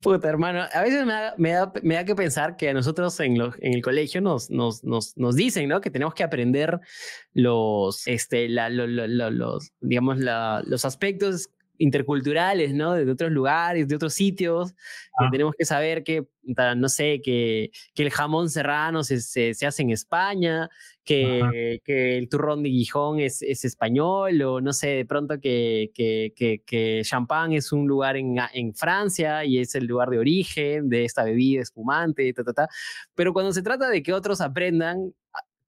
Puta, 0.02 0.28
hermano, 0.28 0.66
a 0.74 0.82
veces 0.82 1.06
me 1.06 1.14
da, 1.14 1.36
me 1.38 1.52
da, 1.52 1.72
me 1.84 1.96
da 1.96 2.06
que 2.06 2.16
pensar 2.16 2.56
que 2.56 2.70
a 2.70 2.74
nosotros 2.74 3.20
en, 3.20 3.38
lo, 3.38 3.54
en 3.60 3.74
el 3.74 3.82
colegio 3.82 4.22
nos, 4.22 4.50
nos, 4.50 4.84
nos, 4.84 5.16
nos, 5.18 5.36
dicen, 5.36 5.70
¿no? 5.70 5.82
Que 5.82 5.92
tenemos 5.92 6.14
que 6.14 6.24
aprender 6.24 6.80
los, 7.34 8.08
este, 8.08 8.50
la, 8.50 8.70
lo, 8.70 8.88
lo, 8.88 9.30
los, 9.30 9.72
digamos, 9.82 10.18
la, 10.18 10.64
los 10.66 10.86
aspectos 10.86 11.50
interculturales, 11.80 12.74
¿no? 12.74 12.94
De 12.94 13.10
otros 13.10 13.32
lugares, 13.32 13.88
de 13.88 13.96
otros 13.96 14.14
sitios. 14.14 14.76
Ah. 15.18 15.30
tenemos 15.32 15.56
que 15.58 15.66
saber 15.66 16.04
que, 16.04 16.28
no 16.76 16.90
sé, 16.90 17.22
que, 17.24 17.72
que 17.96 18.04
el 18.04 18.12
jamón 18.12 18.50
serrano 18.50 19.04
se, 19.04 19.20
se, 19.22 19.54
se, 19.54 19.66
hace 19.66 19.82
en 19.82 19.90
España, 19.90 20.70
que, 21.10 21.82
que 21.84 22.20
el 22.20 22.30
turrón 22.30 22.62
de 22.62 22.70
Gijón 22.70 23.20
es, 23.20 23.42
es, 23.42 23.66
español, 23.66 24.40
o 24.44 24.62
no 24.62 24.74
sé, 24.74 24.90
de 24.90 25.06
pronto 25.06 25.40
que, 25.40 25.90
que, 25.96 26.34
que, 26.36 26.62
que 26.64 27.02
Champagne 27.04 27.58
es 27.58 27.72
un 27.72 27.88
lugar 27.88 28.16
en, 28.16 28.36
en, 28.54 28.76
Francia 28.76 29.44
y 29.44 29.58
es 29.58 29.74
el 29.74 29.88
lugar 29.88 30.12
de 30.12 30.20
origen 30.20 30.88
de 30.88 31.06
esta 31.06 31.24
bebida 31.24 31.64
espumante, 31.64 32.32
ta, 32.34 32.44
ta, 32.44 32.54
ta. 32.54 32.68
Pero 33.16 33.34
cuando 33.34 33.52
se 33.54 33.64
trata 33.64 33.90
de 33.90 34.04
que 34.04 34.14
otros 34.14 34.40
aprendan 34.40 35.12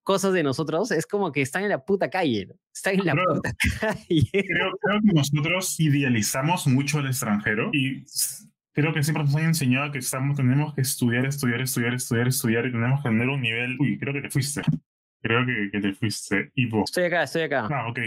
cosas 0.03 0.33
de 0.33 0.43
nosotros, 0.43 0.91
es 0.91 1.07
como 1.07 1.31
que 1.31 1.41
están 1.41 1.63
en 1.63 1.69
la 1.69 1.83
puta 1.83 2.11
calle, 2.11 2.45
¿no? 2.45 2.53
están 2.71 2.99
en 2.99 3.05
la 3.07 3.13
Creo- 3.13 3.33
puta 3.33 3.53
calle. 3.79 4.29
Creo, 4.31 4.71
creo 4.79 4.99
que 5.03 5.11
nosotros 5.11 5.79
idealizamos 5.79 6.67
mucho 6.67 6.99
al 6.99 7.07
extranjero 7.07 7.71
y 7.73 8.03
creo 8.73 8.93
que 8.93 9.01
siempre 9.01 9.23
nos 9.23 9.35
han 9.35 9.45
enseñado 9.45 9.91
que 9.91 9.97
estamos, 9.97 10.37
tenemos 10.37 10.75
que 10.75 10.81
estudiar, 10.81 11.25
estudiar, 11.25 11.61
estudiar, 11.61 11.95
estudiar, 11.95 12.27
estudiar 12.27 12.65
y 12.67 12.71
tenemos 12.71 13.01
que 13.01 13.09
tener 13.09 13.27
un 13.27 13.41
nivel. 13.41 13.75
Uy, 13.79 13.97
creo 13.97 14.13
que 14.13 14.21
te 14.21 14.29
fuiste. 14.29 14.61
Creo 15.21 15.45
que, 15.45 15.69
que 15.71 15.79
te 15.79 15.93
fuiste. 15.93 16.51
Y 16.55 16.65
vos. 16.65 16.89
Estoy 16.89 17.05
acá, 17.05 17.23
estoy 17.23 17.43
acá. 17.43 17.67
Ah, 17.71 17.87
ok. 17.89 17.99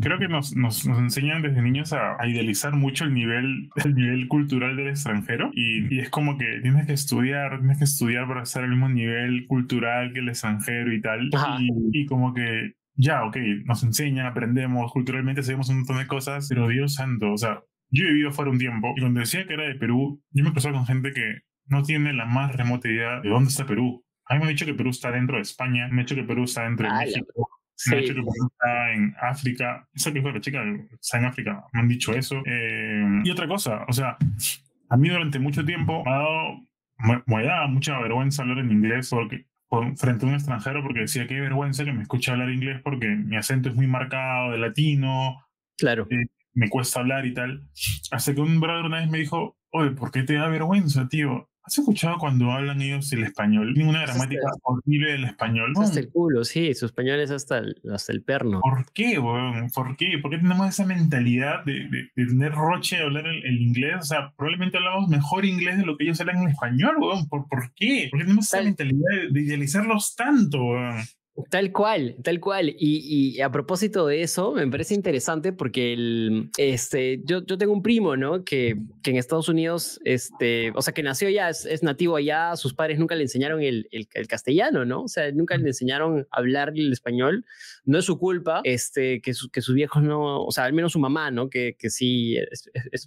Creo 0.00 0.18
que 0.18 0.28
nos, 0.28 0.56
nos, 0.56 0.86
nos 0.86 0.98
enseñan 0.98 1.42
desde 1.42 1.60
niños 1.60 1.92
a, 1.92 2.16
a 2.18 2.26
idealizar 2.26 2.74
mucho 2.74 3.04
el 3.04 3.14
nivel, 3.14 3.68
el 3.84 3.94
nivel 3.94 4.28
cultural 4.28 4.76
del 4.76 4.88
extranjero 4.88 5.50
y, 5.52 5.94
y 5.94 6.00
es 6.00 6.10
como 6.10 6.38
que 6.38 6.60
tienes 6.62 6.86
que 6.86 6.92
estudiar, 6.94 7.58
tienes 7.58 7.78
que 7.78 7.84
estudiar 7.84 8.26
para 8.26 8.42
estar 8.42 8.64
al 8.64 8.70
mismo 8.70 8.88
nivel 8.88 9.46
cultural 9.46 10.12
que 10.12 10.20
el 10.20 10.28
extranjero 10.28 10.92
y 10.92 11.00
tal. 11.00 11.30
Y, 11.60 12.02
y 12.02 12.06
como 12.06 12.32
que 12.32 12.74
ya, 12.94 13.24
ok, 13.24 13.36
nos 13.64 13.82
enseñan, 13.84 14.26
aprendemos, 14.26 14.92
culturalmente 14.92 15.42
sabemos 15.42 15.68
un 15.68 15.78
montón 15.78 15.98
de 15.98 16.06
cosas, 16.06 16.48
pero 16.48 16.66
Dios 16.66 16.94
santo, 16.94 17.32
o 17.32 17.38
sea, 17.38 17.60
yo 17.90 18.04
he 18.04 18.08
vivido 18.08 18.32
fuera 18.32 18.50
un 18.50 18.58
tiempo 18.58 18.92
y 18.96 19.00
cuando 19.00 19.20
decía 19.20 19.46
que 19.46 19.54
era 19.54 19.64
de 19.64 19.76
Perú, 19.76 20.20
yo 20.30 20.44
me 20.44 20.50
cruzaba 20.50 20.76
con 20.76 20.86
gente 20.86 21.12
que 21.12 21.42
no 21.66 21.82
tiene 21.82 22.12
la 22.12 22.26
más 22.26 22.54
remota 22.56 22.88
idea 22.88 23.20
de 23.20 23.28
dónde 23.28 23.50
está 23.50 23.66
Perú. 23.66 24.04
A 24.28 24.34
mí 24.34 24.38
me 24.40 24.44
han 24.46 24.50
dicho 24.50 24.66
que 24.66 24.74
Perú 24.74 24.90
está 24.90 25.10
dentro 25.10 25.36
de 25.36 25.42
España, 25.42 25.86
me 25.88 26.00
han 26.00 26.06
dicho 26.06 26.14
que 26.14 26.24
Perú 26.24 26.44
está 26.44 26.64
dentro 26.64 26.86
de 26.86 26.92
Ala. 26.92 27.00
México, 27.04 27.48
me 27.86 27.96
han 27.96 28.02
Sí. 28.02 28.08
dicho 28.08 28.14
que 28.14 28.20
Perú 28.20 28.48
está 28.52 28.92
en 28.92 29.14
África. 29.20 29.88
Eso 29.94 30.12
que 30.12 30.22
fue 30.22 30.32
la 30.32 30.40
chica, 30.40 30.62
está 31.00 31.18
en 31.18 31.24
África. 31.24 31.64
Me 31.72 31.80
han 31.80 31.88
dicho 31.88 32.12
eso. 32.12 32.42
Eh, 32.44 33.20
y 33.24 33.30
otra 33.30 33.46
cosa, 33.48 33.84
o 33.88 33.92
sea, 33.92 34.16
a 34.90 34.96
mí 34.96 35.08
durante 35.08 35.38
mucho 35.38 35.64
tiempo 35.64 36.02
me 36.04 36.10
ha 36.10 36.14
dado, 36.18 36.60
me, 36.98 37.22
me 37.26 37.44
daba 37.44 37.66
mucha 37.68 37.98
vergüenza 38.00 38.42
hablar 38.42 38.58
en 38.58 38.72
inglés 38.72 39.08
porque, 39.10 39.46
por- 39.68 39.96
frente 39.96 40.24
a 40.26 40.28
un 40.28 40.34
extranjero 40.34 40.82
porque 40.82 41.00
decía 41.00 41.26
qué 41.26 41.40
vergüenza 41.40 41.84
que 41.84 41.92
me 41.92 42.02
escuche 42.02 42.30
hablar 42.32 42.50
inglés 42.50 42.80
porque 42.82 43.06
mi 43.08 43.36
acento 43.36 43.68
es 43.68 43.74
muy 43.76 43.86
marcado 43.86 44.50
de 44.52 44.58
latino, 44.58 45.44
Claro. 45.78 46.08
me 46.54 46.68
cuesta 46.68 47.00
hablar 47.00 47.24
y 47.26 47.34
tal. 47.34 47.62
Hasta 48.10 48.34
que 48.34 48.40
un 48.40 48.58
brother 48.60 48.84
una 48.86 48.98
vez 48.98 49.08
me 49.10 49.18
dijo, 49.18 49.56
oye, 49.70 49.90
¿por 49.92 50.10
qué 50.10 50.22
te 50.24 50.34
da 50.34 50.48
vergüenza, 50.48 51.08
tío? 51.08 51.48
¿Has 51.68 51.76
escuchado 51.78 52.16
cuando 52.18 52.50
hablan 52.50 52.80
ellos 52.80 53.12
el 53.12 53.24
español? 53.24 53.74
Tienen 53.74 53.90
una 53.90 54.04
Eso 54.04 54.12
gramática 54.14 54.46
horrible 54.62 55.12
del 55.12 55.24
español. 55.24 55.72
Es 55.74 55.80
hasta 55.80 56.00
el 56.00 56.08
culo, 56.08 56.42
sí, 56.44 56.72
su 56.74 56.86
español 56.86 57.20
es 57.20 57.30
hasta 57.30 57.58
el, 57.58 57.76
hasta 57.92 58.12
el 58.12 58.22
perno. 58.22 58.60
¿Por 58.62 58.90
qué, 58.92 59.18
weón? 59.18 59.68
¿Por 59.74 59.96
qué? 59.98 60.18
¿Por 60.20 60.30
qué 60.30 60.38
tenemos 60.38 60.66
esa 60.68 60.86
mentalidad 60.86 61.64
de, 61.64 61.74
de- 61.90 62.10
de 62.16 62.26
tener 62.26 62.52
roche 62.52 62.96
de 62.96 63.02
hablar 63.02 63.26
el, 63.26 63.44
el 63.44 63.60
inglés? 63.60 63.96
O 64.00 64.02
sea, 64.04 64.32
probablemente 64.36 64.78
hablamos 64.78 65.08
mejor 65.10 65.44
inglés 65.44 65.76
de 65.76 65.84
lo 65.84 65.96
que 65.98 66.04
ellos 66.04 66.18
hablan 66.20 66.38
en 66.42 66.48
español, 66.48 66.96
weón. 66.98 67.28
¿Por, 67.28 67.46
por 67.48 67.70
qué? 67.74 68.08
¿Por 68.10 68.18
qué 68.20 68.24
tenemos 68.24 68.46
esa 68.46 68.56
Tal- 68.56 68.64
mentalidad 68.66 69.04
de, 69.10 69.28
de 69.30 69.40
idealizarlos 69.42 70.16
tanto, 70.16 70.64
weón? 70.64 70.96
Tal 71.50 71.72
cual, 71.72 72.16
tal 72.22 72.40
cual. 72.40 72.74
Y, 72.78 73.40
a 73.40 73.50
propósito 73.50 74.06
de 74.06 74.22
eso, 74.22 74.52
me 74.52 74.66
parece 74.66 74.94
interesante 74.94 75.52
porque 75.52 75.92
el, 75.92 76.50
este, 76.58 77.20
yo, 77.24 77.44
yo 77.46 77.56
tengo 77.56 77.72
un 77.72 77.82
primo, 77.82 78.16
¿no? 78.16 78.44
Que, 78.44 78.76
que 79.02 79.10
en 79.10 79.16
Estados 79.16 79.48
Unidos, 79.48 80.00
este, 80.04 80.72
o 80.74 80.82
sea, 80.82 80.92
que 80.92 81.02
nació 81.02 81.28
allá, 81.28 81.48
es, 81.48 81.64
es 81.64 81.82
nativo 81.82 82.16
allá, 82.16 82.56
sus 82.56 82.74
padres 82.74 82.98
nunca 82.98 83.14
le 83.14 83.22
enseñaron 83.22 83.62
el, 83.62 83.88
el, 83.92 84.08
el 84.14 84.26
castellano, 84.26 84.84
¿no? 84.84 85.02
O 85.04 85.08
sea, 85.08 85.30
nunca 85.32 85.56
le 85.56 85.68
enseñaron 85.68 86.26
a 86.30 86.38
hablar 86.38 86.72
el 86.74 86.92
español. 86.92 87.44
No 87.84 87.98
es 87.98 88.04
su 88.04 88.18
culpa, 88.18 88.60
este, 88.64 89.20
que, 89.20 89.32
su- 89.32 89.50
que 89.50 89.60
sus 89.62 89.74
viejos 89.74 90.02
no, 90.02 90.44
o 90.44 90.50
sea, 90.50 90.64
al 90.64 90.72
menos 90.72 90.92
su 90.92 90.98
mamá, 90.98 91.30
¿no? 91.30 91.48
Que, 91.48 91.74
que 91.78 91.88
sí 91.90 92.36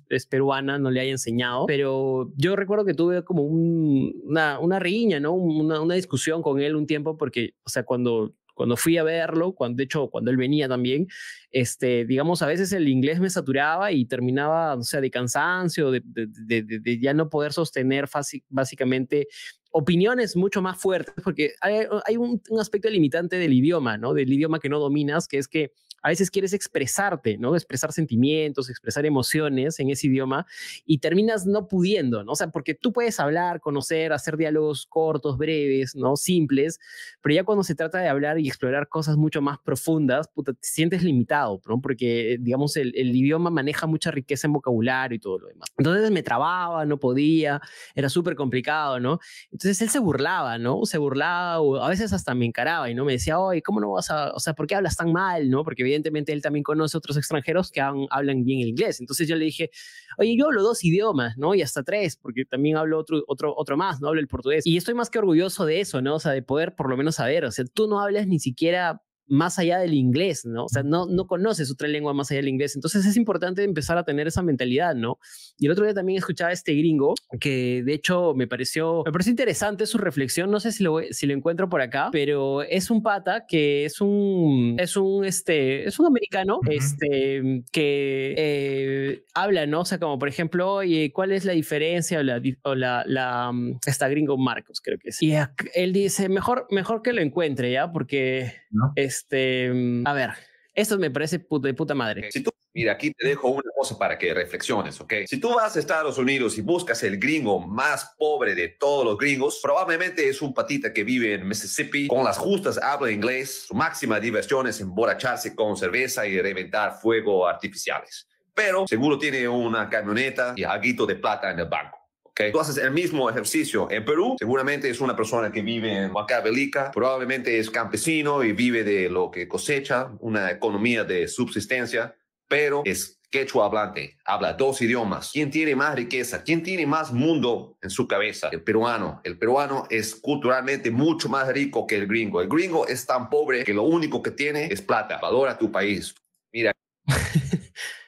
es, 0.09 0.25
peruana, 0.27 0.79
no 0.79 0.89
le 0.89 1.01
haya 1.01 1.11
enseñado. 1.11 1.65
Pero 1.65 2.31
yo 2.37 2.55
recuerdo 2.55 2.85
que 2.85 2.93
tuve 2.93 3.23
como 3.23 3.43
un- 3.43 4.13
una, 4.23 4.59
una 4.59 4.79
riña, 4.79 5.19
¿no? 5.19 5.33
Una, 5.33 5.81
una 5.81 5.95
discusión 5.95 6.41
con 6.41 6.59
él 6.61 6.75
un 6.75 6.87
tiempo 6.87 7.17
porque, 7.17 7.55
o 7.65 7.69
sea, 7.69 7.83
cuando 7.83 8.20
cuando 8.53 8.77
fui 8.77 8.97
a 8.97 9.03
verlo, 9.03 9.53
cuando, 9.53 9.77
de 9.77 9.83
hecho, 9.83 10.09
cuando 10.09 10.31
él 10.31 10.37
venía 10.37 10.67
también, 10.67 11.07
este, 11.51 12.05
digamos, 12.05 12.41
a 12.41 12.47
veces 12.47 12.71
el 12.73 12.87
inglés 12.87 13.19
me 13.19 13.29
saturaba 13.29 13.91
y 13.91 14.05
terminaba, 14.05 14.75
o 14.75 14.83
sea, 14.83 15.01
de 15.01 15.11
cansancio, 15.11 15.91
de, 15.91 16.99
ya 17.01 17.13
no 17.13 17.29
poder 17.29 17.53
sostener 17.53 18.07
básicamente 18.49 19.27
opiniones 19.71 20.35
mucho 20.35 20.61
más 20.61 20.79
fuertes, 20.79 21.15
porque 21.23 21.53
hay, 21.61 21.85
hay 22.05 22.17
un, 22.17 22.41
un 22.49 22.59
aspecto 22.59 22.89
limitante 22.89 23.37
del 23.37 23.53
idioma, 23.53 23.97
¿no? 23.97 24.13
Del 24.13 24.31
idioma 24.31 24.59
que 24.59 24.69
no 24.69 24.79
dominas, 24.79 25.27
que 25.27 25.37
es 25.37 25.47
que 25.47 25.71
a 26.01 26.09
veces 26.09 26.31
quieres 26.31 26.53
expresarte, 26.53 27.37
¿no? 27.37 27.55
Expresar 27.55 27.91
sentimientos, 27.91 28.69
expresar 28.69 29.05
emociones 29.05 29.79
en 29.79 29.89
ese 29.89 30.07
idioma 30.07 30.45
y 30.85 30.97
terminas 30.97 31.45
no 31.45 31.67
pudiendo, 31.67 32.23
¿no? 32.23 32.31
O 32.31 32.35
sea, 32.35 32.47
porque 32.47 32.73
tú 32.73 32.91
puedes 32.91 33.19
hablar, 33.19 33.61
conocer, 33.61 34.11
hacer 34.13 34.37
diálogos 34.37 34.87
cortos, 34.87 35.37
breves, 35.37 35.95
¿no? 35.95 36.15
Simples, 36.15 36.79
pero 37.21 37.35
ya 37.35 37.43
cuando 37.43 37.63
se 37.63 37.75
trata 37.75 37.99
de 37.99 38.07
hablar 38.07 38.39
y 38.39 38.47
explorar 38.47 38.87
cosas 38.89 39.17
mucho 39.17 39.41
más 39.41 39.59
profundas, 39.59 40.27
puta, 40.27 40.53
te 40.53 40.67
sientes 40.67 41.03
limitado, 41.03 41.61
¿no? 41.67 41.79
Porque, 41.79 42.37
digamos, 42.39 42.75
el, 42.77 42.93
el 42.95 43.15
idioma 43.15 43.49
maneja 43.51 43.85
mucha 43.85 44.09
riqueza 44.11 44.47
en 44.47 44.53
vocabulario 44.53 45.15
y 45.15 45.19
todo 45.19 45.39
lo 45.39 45.47
demás. 45.47 45.69
Entonces 45.77 46.09
me 46.09 46.23
trababa, 46.23 46.85
no 46.85 46.99
podía, 46.99 47.61
era 47.93 48.09
súper 48.09 48.35
complicado, 48.35 48.99
¿no? 48.99 49.19
Entonces 49.51 49.60
él 49.63 49.75
se 49.75 49.99
burlaba, 49.99 50.57
¿no? 50.57 50.85
Se 50.85 50.97
burlaba 50.97 51.59
o 51.59 51.77
a 51.77 51.89
veces 51.89 52.13
hasta 52.13 52.33
me 52.33 52.45
encaraba 52.45 52.89
y 52.89 52.95
no 52.95 53.05
me 53.05 53.13
decía, 53.13 53.39
oye, 53.39 53.61
¿cómo 53.61 53.79
no 53.79 53.91
vas 53.91 54.09
a, 54.09 54.31
o 54.31 54.39
sea, 54.39 54.53
¿por 54.53 54.67
qué 54.67 54.75
hablas 54.75 54.95
tan 54.95 55.11
mal, 55.11 55.49
no? 55.49 55.63
Porque 55.63 55.83
evidentemente 55.83 56.33
él 56.33 56.41
también 56.41 56.63
conoce 56.63 56.97
otros 56.97 57.17
extranjeros 57.17 57.71
que 57.71 57.81
hablan 57.81 58.43
bien 58.43 58.61
el 58.61 58.67
inglés. 58.69 58.99
Entonces 58.99 59.27
yo 59.27 59.35
le 59.35 59.45
dije, 59.45 59.71
oye, 60.17 60.35
yo 60.37 60.45
hablo 60.45 60.63
dos 60.63 60.83
idiomas, 60.83 61.37
¿no? 61.37 61.55
Y 61.55 61.61
hasta 61.61 61.83
tres, 61.83 62.17
porque 62.17 62.45
también 62.45 62.77
hablo 62.77 62.99
otro, 62.99 63.23
otro, 63.27 63.53
otro 63.55 63.77
más, 63.77 64.01
¿no? 64.01 64.09
Hablo 64.09 64.21
el 64.21 64.27
portugués. 64.27 64.65
Y 64.65 64.77
estoy 64.77 64.93
más 64.93 65.09
que 65.09 65.19
orgulloso 65.19 65.65
de 65.65 65.81
eso, 65.81 66.01
¿no? 66.01 66.15
O 66.15 66.19
sea, 66.19 66.31
de 66.31 66.41
poder 66.41 66.75
por 66.75 66.89
lo 66.89 66.97
menos 66.97 67.15
saber, 67.15 67.45
o 67.45 67.51
sea, 67.51 67.65
tú 67.65 67.87
no 67.87 67.99
hablas 67.99 68.27
ni 68.27 68.39
siquiera 68.39 69.01
más 69.27 69.59
allá 69.59 69.79
del 69.79 69.93
inglés, 69.93 70.45
¿no? 70.45 70.65
O 70.65 70.69
sea, 70.69 70.83
no, 70.83 71.05
no 71.07 71.27
conoces 71.27 71.71
otra 71.71 71.87
lengua 71.87 72.13
más 72.13 72.31
allá 72.31 72.39
del 72.39 72.49
inglés. 72.49 72.75
Entonces 72.75 73.05
es 73.05 73.15
importante 73.15 73.63
empezar 73.63 73.97
a 73.97 74.03
tener 74.03 74.27
esa 74.27 74.41
mentalidad, 74.41 74.95
¿no? 74.95 75.19
Y 75.57 75.67
el 75.67 75.71
otro 75.71 75.85
día 75.85 75.93
también 75.93 76.17
escuchaba 76.17 76.49
a 76.49 76.53
este 76.53 76.73
gringo 76.73 77.13
que 77.39 77.83
de 77.83 77.93
hecho 77.93 78.33
me 78.35 78.47
pareció, 78.47 79.03
me 79.05 79.11
pareció 79.11 79.31
interesante 79.31 79.85
su 79.85 79.97
reflexión. 79.97 80.51
No 80.51 80.59
sé 80.59 80.71
si 80.71 80.83
lo, 80.83 80.99
si 81.11 81.27
lo 81.27 81.33
encuentro 81.33 81.69
por 81.69 81.81
acá, 81.81 82.09
pero 82.11 82.61
es 82.63 82.91
un 82.91 83.01
pata 83.01 83.45
que 83.47 83.85
es 83.85 84.01
un, 84.01 84.75
es 84.79 84.97
un, 84.97 85.25
este, 85.25 85.87
es 85.87 85.99
un 85.99 86.07
americano, 86.07 86.57
Ujú. 86.57 86.71
este, 86.71 87.63
que 87.71 88.35
eh, 88.37 89.23
habla, 89.33 89.65
¿no? 89.65 89.81
O 89.81 89.85
sea, 89.85 89.99
como 89.99 90.19
por 90.19 90.27
ejemplo, 90.27 90.73
oye, 90.73 91.11
¿cuál 91.13 91.31
es 91.31 91.45
la 91.45 91.53
diferencia 91.53 92.19
o 92.19 92.23
la, 92.23 92.41
o 92.63 92.75
la, 92.75 93.03
la, 93.05 93.51
mm, 93.51 93.79
está 93.85 94.07
gringo 94.09 94.37
Marcos, 94.37 94.81
creo 94.81 94.97
que 94.97 95.09
es. 95.09 95.21
Y 95.21 95.33
él 95.73 95.93
dice, 95.93 96.29
mejor, 96.29 96.67
mejor 96.69 97.01
que 97.01 97.13
lo 97.13 97.21
encuentre, 97.21 97.71
¿ya? 97.71 97.91
Porque, 97.91 98.53
¿No? 98.69 98.93
Este, 99.11 99.69
mm, 99.73 100.07
a 100.07 100.13
ver, 100.13 100.29
esto 100.73 100.97
me 100.97 101.11
parece 101.11 101.39
puta- 101.39 101.67
de 101.67 101.73
puta 101.73 101.93
madre. 101.93 102.31
Si 102.31 102.41
tú, 102.41 102.49
mira, 102.73 102.93
aquí 102.93 103.11
te 103.11 103.27
dejo 103.27 103.49
una 103.49 103.69
cosa 103.77 103.97
para 103.97 104.17
que 104.17 104.33
reflexiones, 104.33 104.99
¿ok? 105.01 105.13
Si 105.27 105.37
tú 105.37 105.53
vas 105.53 105.75
a 105.75 105.79
Estados 105.79 106.17
Unidos 106.17 106.57
y 106.57 106.61
buscas 106.61 107.03
el 107.03 107.19
gringo 107.19 107.59
más 107.59 108.15
pobre 108.17 108.55
de 108.55 108.69
todos 108.69 109.03
los 109.03 109.17
gringos, 109.17 109.59
probablemente 109.61 110.27
es 110.29 110.41
un 110.41 110.53
patita 110.53 110.93
que 110.93 111.03
vive 111.03 111.33
en 111.33 111.45
Mississippi, 111.47 112.07
con 112.07 112.23
las 112.23 112.37
justas 112.37 112.77
habla 112.81 113.11
inglés, 113.11 113.65
su 113.67 113.75
máxima 113.75 114.19
diversión 114.19 114.65
es 114.67 114.79
emborracharse 114.79 115.53
con 115.53 115.75
cerveza 115.75 116.25
y 116.25 116.39
reventar 116.41 116.99
fuego 117.01 117.45
artificiales. 117.47 118.27
Pero 118.53 118.87
seguro 118.87 119.17
tiene 119.17 119.47
una 119.47 119.89
camioneta 119.89 120.53
y 120.55 120.63
algo 120.63 121.05
de 121.05 121.15
plata 121.15 121.51
en 121.51 121.59
el 121.59 121.67
banco. 121.67 122.00
¿Ok? 122.47 122.51
Tú 122.51 122.59
haces 122.59 122.77
el 122.77 122.91
mismo 122.91 123.29
ejercicio 123.29 123.89
en 123.89 124.05
Perú, 124.05 124.35
seguramente 124.37 124.89
es 124.89 125.01
una 125.01 125.15
persona 125.15 125.51
que 125.51 125.61
vive 125.61 126.05
en 126.05 126.11
Huancavelica, 126.11 126.91
probablemente 126.91 127.59
es 127.59 127.69
campesino 127.69 128.43
y 128.43 128.53
vive 128.53 128.83
de 128.83 129.09
lo 129.09 129.31
que 129.31 129.47
cosecha, 129.47 130.11
una 130.19 130.51
economía 130.51 131.03
de 131.03 131.27
subsistencia, 131.27 132.15
pero 132.47 132.81
es 132.85 133.19
quechua 133.31 133.65
hablante, 133.65 134.17
habla 134.25 134.53
dos 134.53 134.81
idiomas. 134.81 135.31
¿Quién 135.31 135.49
tiene 135.49 135.73
más 135.75 135.95
riqueza? 135.95 136.43
¿Quién 136.43 136.61
tiene 136.61 136.85
más 136.85 137.13
mundo 137.13 137.77
en 137.81 137.89
su 137.89 138.05
cabeza? 138.05 138.49
El 138.51 138.61
peruano. 138.61 139.21
El 139.23 139.37
peruano 139.37 139.87
es 139.89 140.15
culturalmente 140.15 140.91
mucho 140.91 141.29
más 141.29 141.47
rico 141.47 141.87
que 141.87 141.95
el 141.95 142.07
gringo. 142.07 142.41
El 142.41 142.49
gringo 142.49 142.85
es 142.87 143.05
tan 143.05 143.29
pobre 143.29 143.63
que 143.63 143.73
lo 143.73 143.83
único 143.83 144.21
que 144.21 144.31
tiene 144.31 144.65
es 144.65 144.81
plata. 144.81 145.17
Valora 145.21 145.57
tu 145.57 145.71
país. 145.71 146.13
Mira, 146.51 146.73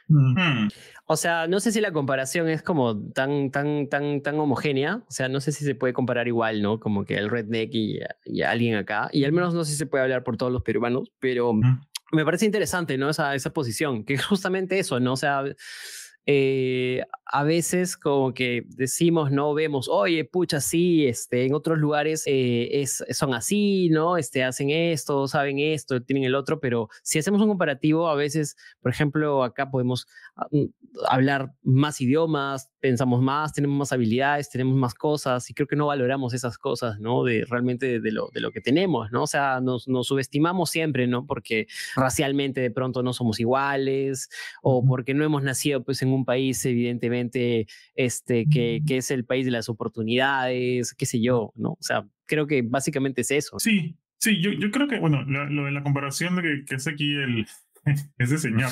Ujú. 0.10 0.67
O 1.06 1.18
sea, 1.18 1.48
no 1.48 1.60
sé 1.60 1.72
si 1.72 1.82
la 1.82 1.92
comparación 1.92 2.48
es 2.48 2.62
como 2.62 2.98
tan, 3.12 3.52
tan, 3.52 3.88
tan, 3.89 4.22
tan 4.22 4.39
homogénea. 4.39 5.04
O 5.08 5.12
sea, 5.12 5.28
no 5.28 5.42
sé 5.42 5.52
si 5.52 5.66
se 5.66 5.76
puede 5.76 5.94
comparar 5.94 6.28
igual, 6.28 6.62
¿no? 6.62 6.80
Como 6.80 7.04
que 7.04 7.16
el 7.16 7.30
redneck 7.30 7.70
y, 7.74 8.00
y 8.25 8.42
alguien 8.42 8.75
acá. 8.75 9.10
Y 9.12 9.25
al 9.25 9.34
menos 9.34 9.54
no 9.54 9.65
sé 9.65 9.71
si 9.71 9.77
se 9.77 9.86
puede 9.86 10.04
hablar 10.04 10.23
por 10.23 10.38
todos 10.38 10.52
los 10.52 10.63
peruanos, 10.63 11.12
pero 11.19 11.54
me 12.13 12.25
parece 12.25 12.46
interesante, 12.46 12.98
¿no? 12.98 13.10
Esa, 13.10 13.36
esa 13.36 13.52
posición, 13.52 14.06
que 14.06 14.13
es 14.13 14.25
justamente 14.25 14.80
eso, 14.80 15.00
¿no? 15.00 15.13
O 15.13 15.17
sea, 15.17 15.44
eh, 16.26 17.04
a 17.26 17.44
veces 17.44 17.98
como 17.98 18.34
que 18.34 18.63
decimos, 18.67 19.32
no 19.32 19.54
vemos, 19.54 19.90
oye, 19.90 20.24
pucha, 20.24 20.62
sí, 20.62 21.06
este, 21.06 21.46
en 21.46 21.54
otros 21.54 21.80
lugares 21.80 22.24
eh, 22.28 22.82
es, 22.82 23.04
son 23.12 23.34
así, 23.34 23.90
¿no? 23.90 24.17
Este, 24.17 24.44
hacen 24.44 24.69
esto, 24.69 25.28
saben 25.28 25.60
esto, 25.60 26.02
tienen 26.02 26.24
el 26.24 26.36
otro, 26.36 26.60
pero 26.60 26.90
si 27.02 27.19
hacemos 27.19 27.42
un 27.42 27.50
comparativo, 27.50 28.08
a 28.08 28.15
veces, 28.15 28.56
por 28.82 28.92
ejemplo, 28.92 29.44
acá 29.44 29.69
podemos 29.69 30.08
ah, 30.36 30.48
mm, 30.52 30.65
hablar 31.10 31.54
más 31.63 32.00
idiomas, 32.00 32.71
pensamos 32.80 33.21
más, 33.21 33.52
tenemos 33.52 33.78
más 33.78 33.92
habilidades, 33.92 34.50
tenemos 34.50 34.76
más 34.76 34.94
cosas, 34.94 35.50
y 35.50 35.54
creo 35.54 35.67
que 35.67 35.76
no 35.76 35.88
valoramos 35.88 36.34
esas 36.34 36.58
cosas, 36.58 37.00
¿no? 37.00 37.24
De 37.24 37.46
realmente 37.50 38.00
de 38.00 38.12
lo, 38.12 38.30
de 38.34 38.40
lo 38.42 38.52
que 38.52 38.62
tenemos, 38.62 39.12
¿no? 39.12 39.24
O 39.24 39.28
sea, 39.28 39.60
nos, 39.60 39.88
nos 39.88 40.08
subestimamos 40.08 40.69
siempre, 40.69 41.08
¿no? 41.08 41.26
Porque 41.26 41.67
racialmente 41.96 42.62
de 42.62 42.71
pronto 42.71 43.04
no 43.04 43.12
somos 43.12 43.40
iguales, 43.40 44.30
o 44.62 44.86
porque 44.86 45.13
no 45.13 45.26
hemos 45.26 45.44
nacido 45.44 45.84
pues 45.84 46.02
en 46.02 46.13
un 46.14 46.26
país 46.26 46.64
evidentemente 46.66 47.68
este, 47.96 48.46
que, 48.50 48.82
que 48.86 48.98
es 48.98 49.12
el 49.12 49.26
país 49.26 49.46
de 49.46 49.52
las 49.52 49.70
oportunidades, 49.70 50.94
qué 50.94 51.06
sé 51.06 51.22
yo, 51.22 51.52
¿no? 51.56 51.72
O 51.72 51.82
sea, 51.82 52.06
creo 52.26 52.48
que 52.48 52.62
básicamente 52.62 53.22
es 53.22 53.32
eso. 53.32 53.60
Sí, 53.60 53.98
sí, 54.20 54.42
yo, 54.42 54.52
yo 54.52 54.72
creo 54.72 54.88
que, 54.88 55.00
bueno, 55.00 55.24
lo, 55.24 55.50
lo 55.50 55.66
de 55.66 55.72
la 55.72 55.84
comparación 55.84 56.36
de 56.36 56.42
que, 56.42 56.66
que 56.66 56.76
hace 56.76 56.92
aquí 56.92 57.14
el, 57.14 57.46
ese 58.18 58.38
señor, 58.38 58.72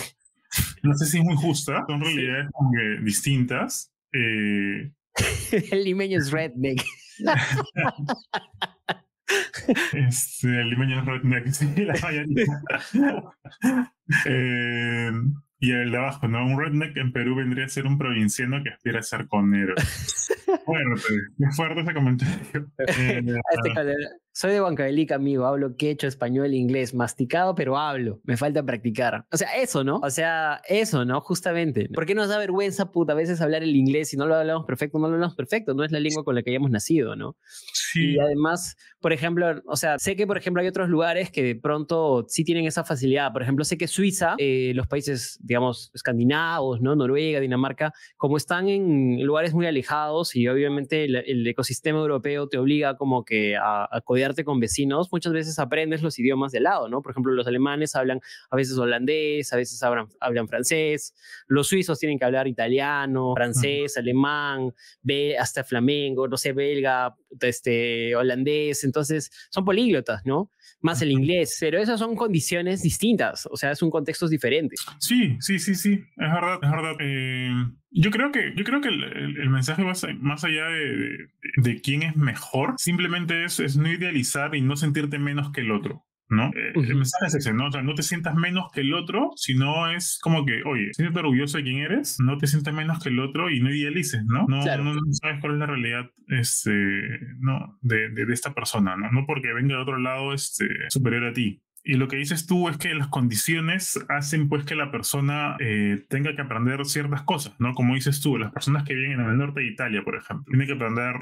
no 0.83 0.93
sé 0.95 1.05
si 1.05 1.17
es 1.17 1.23
muy 1.23 1.35
justa, 1.35 1.83
son 1.87 2.01
realidades 2.01 2.47
como 2.51 2.71
que 2.71 3.03
distintas. 3.03 3.91
Eh, 4.13 4.91
el 5.71 5.83
limeño 5.83 6.19
es 6.19 6.31
redneck. 6.31 6.83
este, 9.93 10.61
el 10.61 10.69
limeño 10.69 10.99
es 10.99 11.05
redneck, 11.05 11.51
sí, 11.51 11.85
la 11.85 11.93
mayoría. 12.01 12.45
eh, 14.25 15.11
y 15.61 15.71
el 15.71 15.91
de 15.91 15.97
abajo, 15.97 16.27
¿no? 16.27 16.45
Un 16.45 16.59
redneck 16.59 16.97
en 16.97 17.13
Perú 17.13 17.35
vendría 17.35 17.65
a 17.65 17.69
ser 17.69 17.85
un 17.85 17.97
provinciano 17.97 18.61
que 18.63 18.71
aspira 18.71 18.99
a 18.99 19.03
ser 19.03 19.27
conero. 19.27 19.75
fuerte, 20.65 21.13
es 21.39 21.55
fuerte 21.55 21.81
ese 21.81 21.93
comentario. 21.93 22.35
Eh, 22.87 23.21
Este 23.53 23.73
calor- 23.73 23.95
Soy 24.33 24.53
de 24.53 24.61
Huancavelica, 24.61 25.15
amigo. 25.15 25.45
Hablo 25.45 25.75
quechua, 25.75 26.07
español, 26.07 26.53
inglés. 26.53 26.93
Masticado, 26.93 27.53
pero 27.53 27.77
hablo. 27.77 28.21
Me 28.23 28.37
falta 28.37 28.63
practicar. 28.63 29.25
O 29.29 29.35
sea, 29.35 29.57
eso, 29.57 29.83
¿no? 29.83 29.97
O 29.97 30.09
sea, 30.09 30.61
eso, 30.69 31.03
¿no? 31.03 31.19
Justamente. 31.19 31.89
¿Por 31.93 32.05
qué 32.05 32.15
nos 32.15 32.29
da 32.29 32.37
vergüenza, 32.37 32.91
puta, 32.91 33.11
a 33.11 33.15
veces 33.15 33.41
hablar 33.41 33.61
el 33.61 33.75
inglés? 33.75 34.09
Si 34.09 34.15
no 34.15 34.25
lo 34.27 34.35
hablamos 34.35 34.65
perfecto, 34.65 34.99
no 34.99 35.09
lo 35.09 35.15
hablamos 35.15 35.35
perfecto. 35.35 35.73
No 35.73 35.83
es 35.83 35.91
la 35.91 35.99
lengua 35.99 36.23
con 36.23 36.35
la 36.35 36.43
que 36.43 36.51
hayamos 36.51 36.71
nacido, 36.71 37.17
¿no? 37.17 37.35
sí, 37.73 38.13
Y 38.13 38.19
además, 38.19 38.77
por 39.01 39.11
ejemplo, 39.11 39.61
o 39.65 39.75
sea, 39.75 39.99
sé 39.99 40.15
que, 40.15 40.25
por 40.25 40.37
ejemplo, 40.37 40.61
hay 40.61 40.67
otros 40.69 40.87
lugares 40.87 41.29
que 41.29 41.43
de 41.43 41.55
pronto 41.55 42.25
sí 42.29 42.45
tienen 42.45 42.65
esa 42.65 42.85
facilidad. 42.85 43.33
Por 43.33 43.41
ejemplo, 43.41 43.65
sé 43.65 43.77
que 43.77 43.87
Suiza, 43.89 44.35
eh, 44.37 44.71
los 44.75 44.87
países, 44.87 45.39
digamos, 45.41 45.91
escandinavos, 45.93 46.79
¿no? 46.79 46.95
Noruega, 46.95 47.41
Dinamarca, 47.41 47.91
como 48.15 48.37
están 48.37 48.69
en 48.69 49.21
lugares 49.25 49.53
muy 49.53 49.65
alejados 49.65 50.37
y 50.37 50.47
obviamente 50.47 51.03
el, 51.03 51.17
el 51.17 51.45
ecosistema 51.45 51.99
europeo 51.99 52.47
te 52.47 52.57
obliga 52.57 52.95
como 52.95 53.25
que 53.25 53.57
a, 53.57 53.83
a 53.91 54.01
codearte 54.21 54.43
con 54.45 54.59
vecinos, 54.59 55.09
muchas 55.11 55.33
veces 55.33 55.57
aprendes 55.57 56.03
los 56.03 56.19
idiomas 56.19 56.51
de 56.51 56.59
lado, 56.59 56.87
¿no? 56.87 57.01
Por 57.01 57.11
ejemplo, 57.11 57.33
los 57.33 57.47
alemanes 57.47 57.95
hablan 57.95 58.21
a 58.51 58.55
veces 58.55 58.77
holandés, 58.77 59.51
a 59.51 59.57
veces 59.57 59.81
hablan, 59.81 60.09
hablan 60.19 60.47
francés, 60.47 61.15
los 61.47 61.67
suizos 61.67 61.97
tienen 61.97 62.19
que 62.19 62.25
hablar 62.25 62.47
italiano, 62.47 63.33
francés, 63.35 63.97
alemán, 63.97 64.73
hasta 65.39 65.63
flamengo, 65.63 66.27
no 66.27 66.37
sé, 66.37 66.53
belga, 66.53 67.15
este, 67.39 68.15
holandés, 68.15 68.83
entonces 68.83 69.31
son 69.49 69.65
políglotas, 69.65 70.21
¿no? 70.23 70.51
Más 70.81 71.01
el 71.01 71.11
inglés, 71.11 71.57
pero 71.59 71.79
esas 71.79 71.99
son 71.99 72.15
condiciones 72.15 72.83
distintas, 72.83 73.47
o 73.49 73.57
sea, 73.57 73.73
son 73.73 73.89
contextos 73.89 74.29
diferentes. 74.29 74.85
Sí, 74.99 75.35
sí, 75.39 75.57
sí, 75.57 75.73
sí, 75.73 75.93
es 75.93 76.31
verdad, 76.31 76.59
es 76.61 76.71
verdad. 76.71 76.95
Eh, 76.99 77.49
yo 77.91 78.09
creo 78.11 78.31
que, 78.31 78.53
yo 78.55 78.63
creo 78.63 78.81
que 78.81 78.87
el, 78.89 79.03
el- 79.03 79.37
el 79.39 79.49
mensaje 79.49 79.83
más, 79.83 80.05
más 80.19 80.43
allá 80.43 80.65
de, 80.67 80.95
de, 80.97 81.17
de 81.57 81.81
quién 81.81 82.03
es 82.03 82.15
mejor, 82.15 82.73
simplemente 82.77 83.43
es, 83.43 83.59
es 83.59 83.77
no 83.77 83.91
idealizar 83.91 84.55
y 84.55 84.61
no 84.61 84.75
sentirte 84.75 85.19
menos 85.19 85.51
que 85.51 85.61
el 85.61 85.71
otro. 85.71 86.03
¿No? 86.33 86.45
Eh, 86.55 86.71
El 86.75 86.77
Ujú. 86.77 86.95
mensaje 86.95 87.25
es 87.27 87.35
ese, 87.35 87.51
¿no? 87.53 87.67
O 87.67 87.71
sea, 87.73 87.81
no 87.81 87.93
te 87.93 88.03
sientas 88.03 88.35
menos 88.35 88.71
que 88.73 88.79
el 88.79 88.93
otro, 88.93 89.31
sino 89.35 89.91
es 89.91 90.17
como 90.23 90.45
que, 90.45 90.63
oye, 90.63 90.93
siéntete 90.93 91.19
orgulloso 91.19 91.57
de 91.57 91.63
quién 91.65 91.79
eres, 91.79 92.21
no 92.21 92.37
te 92.37 92.47
sientas 92.47 92.73
menos 92.73 93.03
que 93.03 93.09
el 93.09 93.19
otro 93.19 93.49
y 93.49 93.59
no 93.59 93.69
idealices, 93.69 94.23
¿no? 94.23 94.45
No, 94.47 94.61
Claro. 94.61 94.85
no, 94.85 94.93
no 94.93 95.01
sabes 95.11 95.41
cuál 95.41 95.55
es 95.55 95.59
la 95.59 95.65
realidad 95.65 96.09
este, 96.29 97.19
no, 97.39 97.77
de, 97.81 98.09
de, 98.11 98.25
de 98.25 98.33
esta 98.33 98.53
persona, 98.53 98.95
¿no? 98.95 99.11
No 99.11 99.25
porque 99.27 99.51
venga 99.53 99.75
de 99.75 99.81
otro 99.81 99.97
lado 99.97 100.33
este, 100.33 100.67
superior 100.89 101.25
a 101.25 101.33
ti. 101.33 101.61
Y 101.83 101.95
lo 101.95 102.07
que 102.07 102.15
dices 102.17 102.45
tú 102.45 102.69
es 102.69 102.77
que 102.77 102.93
las 102.93 103.07
condiciones 103.07 103.99
hacen 104.09 104.47
pues 104.49 104.65
que 104.65 104.75
la 104.75 104.91
persona 104.91 105.55
eh, 105.59 106.05
tenga 106.09 106.35
que 106.35 106.41
aprender 106.43 106.85
ciertas 106.85 107.23
cosas, 107.23 107.53
¿no? 107.59 107.73
Como 107.73 107.95
dices 107.95 108.21
tú, 108.21 108.37
las 108.37 108.51
personas 108.51 108.83
que 108.83 108.93
viven 108.93 109.19
en 109.19 109.25
el 109.29 109.37
norte 109.37 109.61
de 109.61 109.67
Italia, 109.67 110.03
por 110.03 110.15
ejemplo, 110.15 110.45
tienen 110.47 110.67
que 110.67 110.73
aprender 110.73 111.15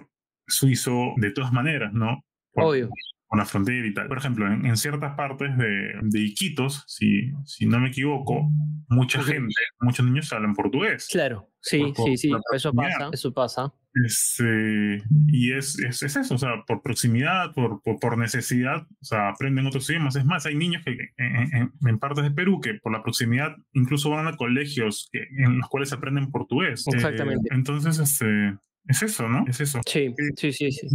suizo 0.48 1.14
de 1.18 1.32
todas 1.32 1.54
maneras, 1.54 1.94
¿no? 1.94 2.26
Por- 2.52 2.66
Obvio. 2.66 2.90
Con 3.28 3.38
la 3.38 3.46
frontera 3.46 3.86
y 3.86 3.94
tal. 3.94 4.08
Por 4.08 4.18
ejemplo, 4.18 4.48
en, 4.48 4.66
en 4.66 4.76
ciertas 4.76 5.14
partes 5.16 5.56
de, 5.56 5.94
de 6.02 6.20
Iquitos, 6.20 6.84
si, 6.88 7.32
si 7.46 7.68
no 7.68 7.80
me 7.80 7.90
equivoco, 7.90 8.50
mucha 8.88 9.22
gente, 9.22 9.54
muchos 9.80 10.04
niños 10.04 10.34
hablan 10.34 10.56
portugués. 10.56 11.08
Claro, 11.12 11.48
sí, 11.62 11.78
Por- 11.78 11.94
por 11.94 12.06
sí, 12.10 12.18
sí, 12.18 12.32
eso 12.56 12.74
pasa, 12.74 13.10
eso 13.14 13.32
pasa. 13.32 13.74
Este, 13.94 15.04
y 15.28 15.54
es, 15.54 15.80
es, 15.80 16.04
es 16.04 16.16
eso, 16.16 16.36
o 16.36 16.38
sea, 16.38 16.64
por 16.68 16.82
proximidad, 16.82 17.54
por, 17.54 17.82
por, 17.82 18.00
por 18.00 18.18
necesidad, 18.18 18.84
o 19.02 19.04
sea, 19.06 19.30
aprenden 19.30 19.66
otros 19.66 19.90
idiomas. 19.90 20.16
Es 20.16 20.26
más, 20.26 20.46
hay 20.46 20.56
niños 20.56 20.84
que 20.86 20.92
en, 21.18 21.54
en- 21.56 21.72
en 21.88 22.00
partes 22.00 22.24
de 22.24 22.32
Perú 22.32 22.60
que 22.62 22.76
por 22.76 22.92
la 22.92 23.02
proximidad 23.04 23.56
incluso 23.74 24.10
van 24.10 24.28
a 24.28 24.36
colegios 24.38 25.10
que- 25.12 25.28
en 25.44 25.58
los 25.60 25.68
cuales 25.70 25.92
aprenden 25.94 26.32
portugués. 26.32 26.86
Eh, 26.88 26.92
Exactamente. 26.96 27.50
entonces, 27.52 28.00
este, 28.00 28.56
es 28.88 29.02
eso, 29.04 29.28
¿no? 29.28 29.46
Es 29.48 29.60
eso. 29.62 29.82
Sí, 29.86 30.14
sí, 30.36 30.52
sí, 30.54 30.72
sí. 30.72 30.88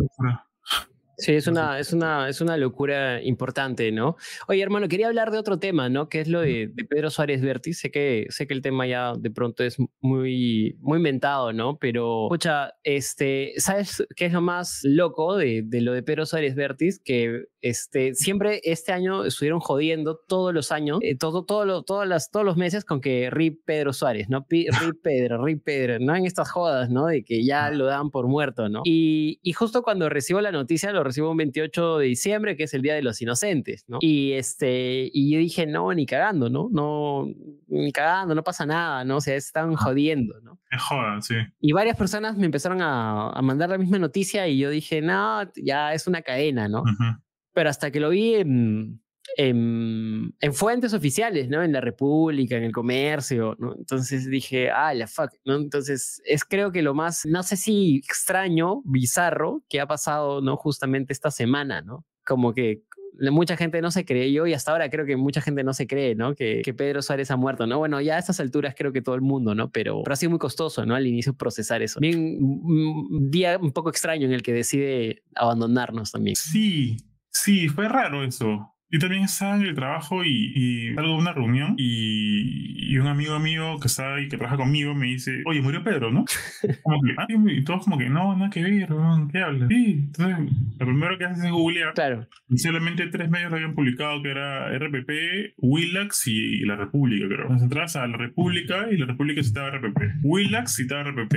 Sí, 1.18 1.32
es 1.32 1.46
una, 1.46 1.78
es 1.78 1.92
una, 1.92 2.28
es 2.28 2.40
una 2.40 2.56
locura 2.56 3.22
importante, 3.22 3.92
¿no? 3.92 4.16
Oye, 4.48 4.62
hermano, 4.62 4.88
quería 4.88 5.06
hablar 5.08 5.30
de 5.30 5.38
otro 5.38 5.58
tema, 5.58 5.88
¿no? 5.88 6.08
Que 6.08 6.20
es 6.20 6.28
lo 6.28 6.40
de, 6.40 6.70
de 6.72 6.84
Pedro 6.84 7.10
Suárez 7.10 7.40
Vértiz. 7.40 7.78
Sé 7.78 7.90
que, 7.90 8.26
sé 8.30 8.46
que 8.46 8.54
el 8.54 8.62
tema 8.62 8.86
ya 8.86 9.12
de 9.18 9.30
pronto 9.30 9.62
es 9.64 9.76
muy, 10.00 10.76
muy 10.80 10.98
inventado, 10.98 11.52
¿no? 11.52 11.78
Pero, 11.78 12.26
escucha, 12.26 12.72
este, 12.82 13.52
¿sabes 13.58 14.04
qué 14.16 14.26
es 14.26 14.32
lo 14.32 14.40
más 14.40 14.80
loco 14.82 15.36
de, 15.36 15.62
de 15.64 15.80
lo 15.80 15.92
de 15.92 16.02
Pedro 16.02 16.26
Suárez 16.26 16.54
Vértiz? 16.54 16.98
Que 17.04 17.44
este, 17.60 18.14
siempre 18.14 18.60
este 18.64 18.92
año 18.92 19.24
estuvieron 19.24 19.60
jodiendo 19.60 20.20
todos 20.28 20.52
los 20.52 20.70
años, 20.72 20.98
eh, 21.02 21.16
todo, 21.16 21.44
todo 21.44 21.64
lo- 21.64 21.82
todas 21.82 22.06
las, 22.08 22.30
todos 22.30 22.44
los 22.44 22.56
meses 22.56 22.84
con 22.84 23.00
que 23.00 23.30
RIP 23.30 23.60
Pedro 23.64 23.92
Suárez, 23.92 24.28
¿no? 24.28 24.44
RIP 24.50 24.68
Pedro, 25.02 25.44
RIP 25.44 25.62
Pedro, 25.64 25.98
¿no? 26.00 26.14
En 26.16 26.26
estas 26.26 26.50
jodas, 26.50 26.90
¿no? 26.90 27.06
De 27.06 27.22
que 27.24 27.44
ya 27.44 27.70
lo 27.70 27.86
dan 27.86 28.10
por 28.10 28.26
muerto, 28.26 28.68
¿no? 28.68 28.82
Y, 28.84 29.38
y 29.42 29.52
justo 29.52 29.82
cuando 29.82 30.08
recibo 30.08 30.40
la 30.40 30.52
noticia, 30.52 30.92
lo 30.92 31.03
recibo 31.05 31.30
un 31.30 31.36
28 31.36 31.98
de 31.98 32.07
diciembre, 32.07 32.57
que 32.57 32.64
es 32.64 32.74
el 32.74 32.82
Día 32.82 32.94
de 32.94 33.02
los 33.02 33.20
Inocentes, 33.22 33.84
¿no? 33.86 33.98
Y, 34.00 34.32
este, 34.32 35.11
y 35.12 35.32
yo 35.32 35.38
dije, 35.38 35.66
no, 35.66 35.92
ni 35.92 36.07
cagando, 36.07 36.50
¿no? 36.50 36.68
No, 36.72 37.28
ni 37.68 37.92
cagando, 37.92 38.34
no 38.34 38.42
pasa 38.42 38.66
nada, 38.66 39.05
¿no? 39.05 39.18
O 39.18 39.20
sea, 39.20 39.36
están 39.36 39.74
jodiendo, 39.76 40.40
¿no? 40.40 40.59
Es 40.70 40.82
joda, 40.82 41.20
sí. 41.22 41.36
Y 41.61 41.72
varias 41.72 41.96
personas 41.96 42.36
me 42.36 42.46
empezaron 42.46 42.82
a, 42.82 43.30
a 43.30 43.42
mandar 43.42 43.70
la 43.70 43.78
misma 43.78 43.98
noticia 43.98 44.48
y 44.48 44.59
yo 44.59 44.70
dije, 44.70 45.00
no, 45.00 45.42
ya 45.55 45.94
es 45.94 46.07
una 46.07 46.22
cadena, 46.22 46.68
¿no? 46.68 46.80
Ujú. 46.80 47.20
Pero 47.52 47.70
hasta 47.70 47.90
que 47.90 48.00
lo 48.00 48.11
vi 48.11 48.34
en, 48.34 49.03
en, 49.37 50.35
en 50.41 50.55
fuentes 50.55 50.95
oficiales, 50.95 51.49
¿no? 51.49 51.62
En 51.62 51.72
la 51.72 51.81
República, 51.81 52.57
en 52.57 52.64
el 52.64 52.72
comercio, 52.72 53.57
¿no? 53.59 53.75
Entonces 53.77 54.29
dije, 54.29 54.70
ah, 54.70 54.95
la 54.95 55.07
fuck, 55.07 55.31
¿no? 55.45 55.57
Entonces 55.57 56.22
es 56.25 56.45
creo 56.45 56.72
que 56.72 56.83
lo 56.83 56.95
más, 56.95 57.25
no 57.27 57.43
sé 57.43 57.57
si 57.57 57.97
extraño, 57.97 58.83
bizarro, 58.85 59.62
que 59.68 59.81
ha 59.81 59.87
pasado, 59.87 60.41
¿no? 60.41 60.57
Justamente 60.57 61.12
esta 61.12 61.31
semana, 61.31 61.83
¿no? 61.83 62.05
Como 62.25 62.55
que 62.55 62.83
mucha 63.31 63.57
gente 63.57 63.81
no 63.81 63.91
se 63.91 64.05
creyó 64.05 64.47
y 64.47 64.55
hasta 64.55 64.72
ahora 64.72 64.91
creo 64.91 65.07
que 65.07 65.16
mucha 65.16 65.41
gente 65.41 65.62
no 65.62 65.72
se 65.72 65.87
cree, 65.87 66.14
¿no? 66.14 66.35
Que, 66.35 66.62
que 66.64 66.75
Pedro 66.75 67.03
Suárez 67.03 67.31
ha 67.31 67.37
muerto, 67.37 67.66
¿no? 67.66 67.79
Bueno, 67.79 68.01
ya 68.01 68.16
a 68.16 68.18
estas 68.18 68.41
alturas 68.41 68.75
creo 68.77 68.93
que 68.93 69.03
todo 69.03 69.14
el 69.14 69.20
mundo, 69.20 69.55
¿no? 69.55 69.70
Pero, 69.70 70.03
pero 70.03 70.12
ha 70.12 70.16
sido 70.16 70.31
muy 70.31 70.39
costoso, 70.39 70.85
¿no? 70.85 70.95
Al 70.95 71.07
inicio 71.07 71.35
procesar 71.35 71.83
eso. 71.83 72.01
Bien, 72.01 72.39
un 72.41 73.31
día 73.31 73.59
un 73.59 73.72
poco 73.72 73.91
extraño 73.91 74.27
en 74.27 74.33
el 74.33 74.43
que 74.43 74.53
decide 74.53 75.22
abandonarnos 75.35 76.12
también. 76.12 76.37
Sí, 76.37 76.97
sí, 77.31 77.68
fue 77.68 77.89
raro 77.89 78.25
eso. 78.25 78.74
Yo 78.95 79.01
también 79.01 79.24
estaba 79.24 79.57
en 79.57 79.62
el 79.62 79.74
trabajo 79.74 80.22
y, 80.24 80.53
y 80.55 80.95
salgo 80.95 81.14
de 81.14 81.18
una 81.18 81.32
reunión 81.32 81.74
y, 81.76 82.92
y 82.92 82.99
un 82.99 83.09
amigo 83.09 83.40
mío 83.40 83.78
que 83.80 83.88
está 83.88 84.14
ahí, 84.14 84.28
que 84.28 84.36
trabaja 84.36 84.57
conmigo, 84.57 84.95
me 84.95 85.07
dice, 85.07 85.42
oye, 85.47 85.61
murió 85.61 85.82
Pedro, 85.82 86.12
¿no? 86.12 86.24
Como 86.84 87.01
que, 87.03 87.14
"Ah", 87.18 87.26
y 87.28 87.64
todos 87.64 87.84
como 87.84 87.99
que, 87.99 88.09
no, 88.09 88.36
nada 88.36 88.51
que 88.51 88.62
ver, 88.62 88.88
¿qué 89.32 89.38
hablas? 89.38 89.68
Sí, 89.68 90.05
entonces 90.07 90.36
lo 90.78 90.86
primero 90.86 91.18
que 91.18 91.24
haces 91.24 91.45
es 91.45 91.51
googlear 91.51 91.92
Claro, 91.95 92.28
y 92.49 92.59
solamente 92.59 93.07
tres 93.09 93.28
medios 93.30 93.51
lo 93.51 93.57
habían 93.57 93.74
publicado, 93.74 94.22
que 94.22 94.30
era 94.30 94.68
RPP, 94.78 95.55
Willax 95.59 96.28
y, 96.28 96.62
y 96.62 96.64
La 96.64 96.76
República, 96.76 97.26
creo. 97.26 97.42
Entonces 97.42 97.64
entras 97.64 97.97
a 97.97 98.07
La 98.07 98.16
República 98.16 98.86
y 98.92 98.97
La 98.97 99.07
República 99.07 99.42
citaba 99.42 99.70
RPP. 99.70 100.01
Willax 100.22 100.76
citaba 100.76 101.03
RPP. 101.11 101.34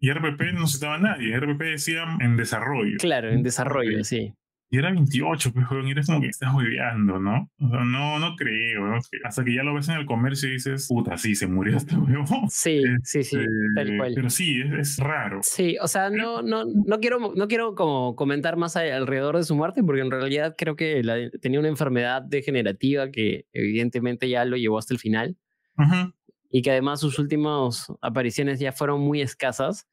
Y 0.00 0.10
RPP 0.10 0.52
no 0.54 0.66
citaba 0.66 0.96
a 0.96 0.98
nadie. 0.98 1.38
RPP 1.38 1.60
decía 1.62 2.04
en 2.20 2.36
desarrollo. 2.36 2.96
claro, 2.98 3.30
en 3.30 3.42
desarrollo, 3.42 4.04
sí. 4.04 4.32
Y 4.74 4.78
era 4.78 4.90
28, 4.90 5.52
pues, 5.52 5.70
weón, 5.70 5.86
y 5.86 5.92
eres 5.92 6.06
como 6.06 6.20
que 6.20 6.26
estás 6.26 6.52
hueveando, 6.52 7.20
¿no? 7.20 7.48
O 7.60 7.68
sea, 7.68 7.84
no, 7.84 8.18
no 8.18 8.34
creo, 8.34 8.84
no 8.88 8.98
creo. 9.08 9.20
Hasta 9.24 9.44
que 9.44 9.54
ya 9.54 9.62
lo 9.62 9.72
ves 9.72 9.88
en 9.88 9.94
el 9.98 10.04
comercio 10.04 10.48
y 10.48 10.54
dices, 10.54 10.88
puta, 10.88 11.16
sí, 11.16 11.36
se 11.36 11.46
murió 11.46 11.76
este 11.76 11.94
huevón. 11.96 12.26
Sí, 12.50 12.82
sí, 13.04 13.22
sí, 13.22 13.36
tal 13.76 13.84
Este, 13.86 13.96
cual. 13.96 14.12
Pero 14.16 14.30
sí, 14.30 14.60
es, 14.62 14.72
es 14.72 14.98
raro. 14.98 15.38
Sí, 15.44 15.76
o 15.80 15.86
sea, 15.86 16.10
no, 16.10 16.42
no, 16.42 16.64
no 16.64 16.98
quiero, 16.98 17.32
no 17.36 17.46
quiero 17.46 17.76
como 17.76 18.16
comentar 18.16 18.56
más 18.56 18.74
alrededor 18.76 19.36
de 19.36 19.44
su 19.44 19.54
muerte, 19.54 19.84
porque 19.84 20.00
en 20.02 20.10
realidad 20.10 20.56
creo 20.58 20.74
que 20.74 21.04
la- 21.04 21.30
tenía 21.40 21.60
una 21.60 21.68
enfermedad 21.68 22.20
degenerativa 22.22 23.12
que 23.12 23.46
evidentemente 23.52 24.28
ya 24.28 24.44
lo 24.44 24.56
llevó 24.56 24.78
hasta 24.78 24.92
el 24.92 24.98
final 24.98 25.36
Ujú, 25.78 26.12
y 26.50 26.62
que 26.62 26.72
además 26.72 26.98
sus 26.98 27.20
últimas 27.20 27.86
apariciones 28.02 28.58
ya 28.58 28.72
fueron 28.72 29.00
muy 29.02 29.20
escasas. 29.22 29.86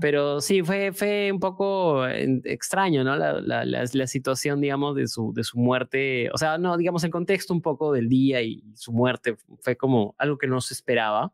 Pero 0.00 0.40
sí, 0.40 0.62
fue, 0.62 0.92
fue 0.92 1.30
un 1.32 1.38
poco 1.38 2.06
extraño, 2.06 3.04
¿no? 3.04 3.16
La, 3.16 3.40
la, 3.40 3.64
la, 3.64 3.84
la 3.92 4.06
situación, 4.06 4.60
digamos, 4.60 4.96
de 4.96 5.06
su, 5.06 5.32
de 5.32 5.44
su 5.44 5.58
muerte. 5.58 6.28
O 6.32 6.38
sea, 6.38 6.58
no, 6.58 6.76
digamos, 6.76 7.04
el 7.04 7.10
contexto 7.10 7.54
un 7.54 7.62
poco 7.62 7.92
del 7.92 8.08
día 8.08 8.42
y 8.42 8.64
su 8.74 8.92
muerte 8.92 9.36
fue 9.60 9.76
como 9.76 10.14
algo 10.18 10.38
que 10.38 10.46
no 10.46 10.60
se 10.60 10.74
esperaba. 10.74 11.32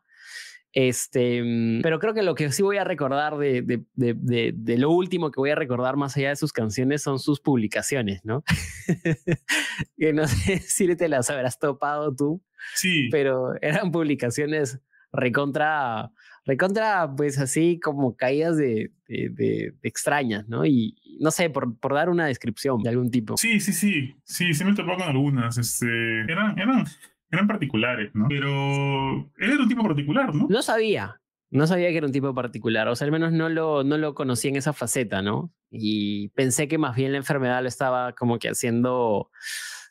Este, 0.73 1.43
mm, 1.43 1.81
pero 1.81 1.99
creo 1.99 2.13
que 2.13 2.23
lo 2.23 2.35
que 2.35 2.53
sí 2.53 2.63
voy 2.63 2.77
a 2.77 2.85
recordar 2.85 3.39
de, 3.39 3.63
de, 3.63 3.85
de, 3.95 4.13
de, 4.13 4.53
de 4.55 4.77
lo 4.77 4.91
último 4.91 5.31
que 5.31 5.41
voy 5.41 5.49
a 5.49 5.55
recordar 5.55 5.97
más 5.97 6.15
allá 6.19 6.29
de 6.29 6.37
sus 6.37 6.53
canciones 6.53 7.03
son 7.03 7.19
sus 7.19 7.41
publicaciones, 7.41 8.23
¿no? 8.25 8.45
que 9.97 10.13
no 10.13 10.29
sé 10.29 10.59
si 10.59 10.95
te 10.95 11.09
las 11.09 11.31
habrás 11.31 11.59
topado 11.59 12.15
tú, 12.15 12.43
Sí, 12.75 13.09
pero 13.11 13.55
eran 13.63 13.91
publicaciones 13.91 14.79
recontra, 15.13 16.11
recontra, 16.47 17.13
pues 17.17 17.39
así 17.39 17.79
como 17.81 18.17
caídas 18.17 18.57
de, 18.57 18.93
de, 19.09 19.29
de- 19.31 19.75
de 19.83 19.89
extrañas, 19.89 20.49
¿no? 20.49 20.65
Y 20.65 20.97
no 21.21 21.31
sé, 21.31 21.51
por, 21.51 21.79
por 21.79 21.93
dar 21.95 22.09
una 22.09 22.27
descripción 22.27 22.83
de 22.83 22.89
algún 22.91 23.11
tipo. 23.11 23.37
sí, 23.37 23.61
sí, 23.61 23.73
sí. 23.73 24.15
Sí, 24.25 24.55
sí 24.55 24.65
me 24.65 24.75
topó 24.75 24.93
con 24.97 25.03
algunas. 25.09 25.59
Este, 25.59 26.21
eran, 26.31 26.59
eran, 26.59 26.85
eran 27.31 27.47
particulares, 27.47 28.11
¿no? 28.15 28.27
Pero 28.29 29.17
él 29.39 29.51
era 29.53 29.63
un 29.63 29.69
tipo 29.69 29.83
particular, 29.83 30.35
¿no? 30.35 30.47
No 30.49 30.63
sabía, 30.63 31.21
no 31.51 31.67
sabía 31.67 31.89
que 31.91 31.97
era 31.99 32.07
un 32.07 32.13
tipo 32.13 32.35
particular, 32.35 32.87
o 32.89 32.95
sea, 32.97 33.05
al 33.07 33.13
menos 33.13 33.33
no 33.33 33.49
lo, 33.49 33.83
no 33.85 33.99
lo 33.99 34.15
conocí 34.15 34.49
en 34.49 34.57
esa 34.57 34.73
faceta, 34.73 35.23
¿no? 35.23 35.53
Y 35.71 36.29
pensé 36.29 36.69
que 36.69 36.79
más 36.79 36.95
bien 36.97 37.13
la 37.13 37.19
enfermedad 37.19 37.61
lo 37.63 37.69
estaba 37.69 38.13
como 38.13 38.39
que 38.39 38.49
haciendo, 38.49 39.31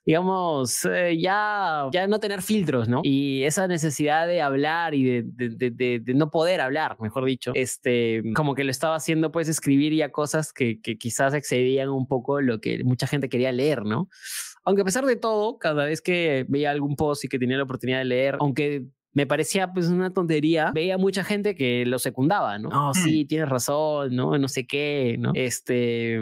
digamos, 0.06 0.86
eh, 0.86 1.18
ya, 1.20 1.88
ya 1.92 2.06
no 2.08 2.20
tener 2.20 2.42
filtros, 2.42 2.88
¿no? 2.88 3.02
Y 3.04 3.44
esa 3.44 3.68
necesidad 3.68 4.28
de 4.28 4.42
hablar 4.42 4.94
y 4.94 5.04
de, 5.04 5.24
de, 5.26 6.00
de- 6.00 6.14
no 6.14 6.30
poder 6.30 6.62
hablar, 6.62 6.96
mejor 7.00 7.26
dicho, 7.26 7.52
este, 7.56 8.22
como 8.36 8.54
que 8.56 8.64
lo 8.64 8.72
estaba 8.72 8.96
haciendo, 8.96 9.32
pues, 9.32 9.50
escribir 9.50 9.94
ya 9.94 10.12
cosas 10.12 10.54
que, 10.54 10.80
que 10.80 10.98
quizás 10.98 11.34
excedían 11.34 11.90
un 11.90 12.08
poco 12.08 12.40
lo 12.42 12.62
que 12.62 12.84
mucha 12.84 13.08
gente 13.08 13.30
quería 13.30 13.52
leer, 13.52 13.84
¿no? 13.84 14.10
Aunque 14.64 14.82
a 14.84 14.86
pesar 14.86 15.06
de 15.06 15.16
todo, 15.16 15.58
cada 15.58 15.86
vez 15.86 16.02
que 16.02 16.46
veía 16.50 16.72
algún 16.72 16.96
post 16.96 17.26
y 17.26 17.28
que 17.28 17.40
tenía 17.40 17.58
la 17.58 17.64
oportunidad 17.64 18.00
de 18.00 18.06
leer, 18.06 18.38
aunque 18.40 18.86
me 19.14 19.26
parecía 19.26 19.72
pues 19.72 19.88
una 19.88 20.12
tontería, 20.12 20.72
veía 20.74 20.98
mucha 20.98 21.24
gente 21.24 21.56
que 21.56 21.86
lo 21.86 22.00
secundaba, 22.00 22.60
¿no? 22.60 22.70
No, 22.70 22.94
sí, 22.94 23.26
tienes 23.26 23.48
razón, 23.48 24.16
¿no? 24.16 24.38
No 24.38 24.48
sé 24.48 24.68
qué, 24.68 25.16
¿no? 25.20 25.32
Este... 25.36 26.20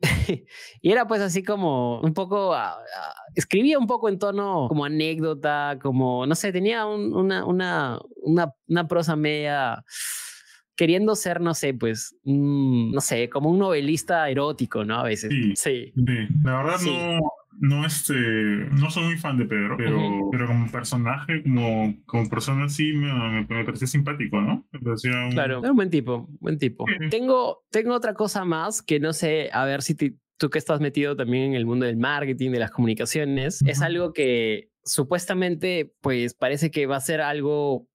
y 0.80 0.90
era 0.90 1.06
pues 1.06 1.20
así 1.20 1.42
como 1.42 2.00
un 2.00 2.14
poco, 2.14 2.54
ah, 2.54 2.78
ah, 2.96 3.14
escribía 3.34 3.78
un 3.78 3.86
poco 3.86 4.08
en 4.08 4.18
tono 4.18 4.66
como 4.68 4.84
anécdota, 4.84 5.78
como, 5.82 6.26
no 6.26 6.34
sé, 6.34 6.52
tenía 6.52 6.86
un- 6.86 7.14
una, 7.14 7.44
una, 7.44 7.98
una, 8.22 8.52
una 8.68 8.88
prosa 8.88 9.16
media 9.16 9.84
queriendo 10.76 11.14
ser, 11.14 11.42
no 11.42 11.52
sé, 11.52 11.74
pues, 11.74 12.16
mm, 12.24 12.92
no 12.92 13.00
sé, 13.02 13.28
como 13.28 13.50
un 13.50 13.58
novelista 13.58 14.30
erótico, 14.30 14.82
¿no? 14.84 15.00
A 15.00 15.02
veces. 15.02 15.30
Sí. 15.30 15.52
sí. 15.54 15.92
Sí, 15.94 16.28
la 16.42 16.56
verdad 16.62 16.78
Sí. 16.78 16.90
no, 16.90 17.20
no, 17.58 17.84
este, 17.84 18.14
no 18.14 18.90
soy 18.90 19.04
muy 19.04 19.16
fan 19.18 19.36
de 19.38 19.44
Pedro, 19.46 19.76
pero, 19.76 19.98
pero 20.30 20.46
como 20.46 20.70
personaje, 20.70 21.42
como, 21.42 21.94
como 22.06 22.28
persona 22.28 22.68
sí 22.68 22.92
me, 22.92 23.12
me, 23.12 23.46
me 23.48 23.64
pareció 23.64 23.86
simpático, 23.86 24.40
¿no? 24.40 24.66
Me 24.72 24.80
parecía 24.80 25.10
un- 25.26 25.32
Claro, 25.32 25.58
era 25.60 25.70
un 25.70 25.76
buen 25.76 25.90
tipo, 25.90 26.28
buen 26.40 26.58
tipo. 26.58 26.84
Sí. 26.86 27.08
Tengo, 27.10 27.62
tengo 27.70 27.94
otra 27.94 28.14
cosa 28.14 28.44
más 28.44 28.82
que 28.82 29.00
no 29.00 29.12
sé, 29.12 29.50
a 29.52 29.64
ver 29.64 29.82
si 29.82 29.94
te- 29.94 30.14
tú 30.38 30.48
que 30.48 30.58
estás 30.58 30.80
metido 30.80 31.16
también 31.16 31.44
en 31.50 31.54
el 31.54 31.66
mundo 31.66 31.84
del 31.84 31.98
marketing, 31.98 32.50
de 32.52 32.60
las 32.60 32.70
comunicaciones, 32.70 33.60
es 33.66 33.82
algo 33.82 34.12
que 34.14 34.70
supuestamente, 34.84 35.92
pues 36.00 36.32
parece 36.34 36.70
que 36.70 36.86
va 36.86 36.96
a 36.96 37.00
ser 37.00 37.20
algo 37.20 37.86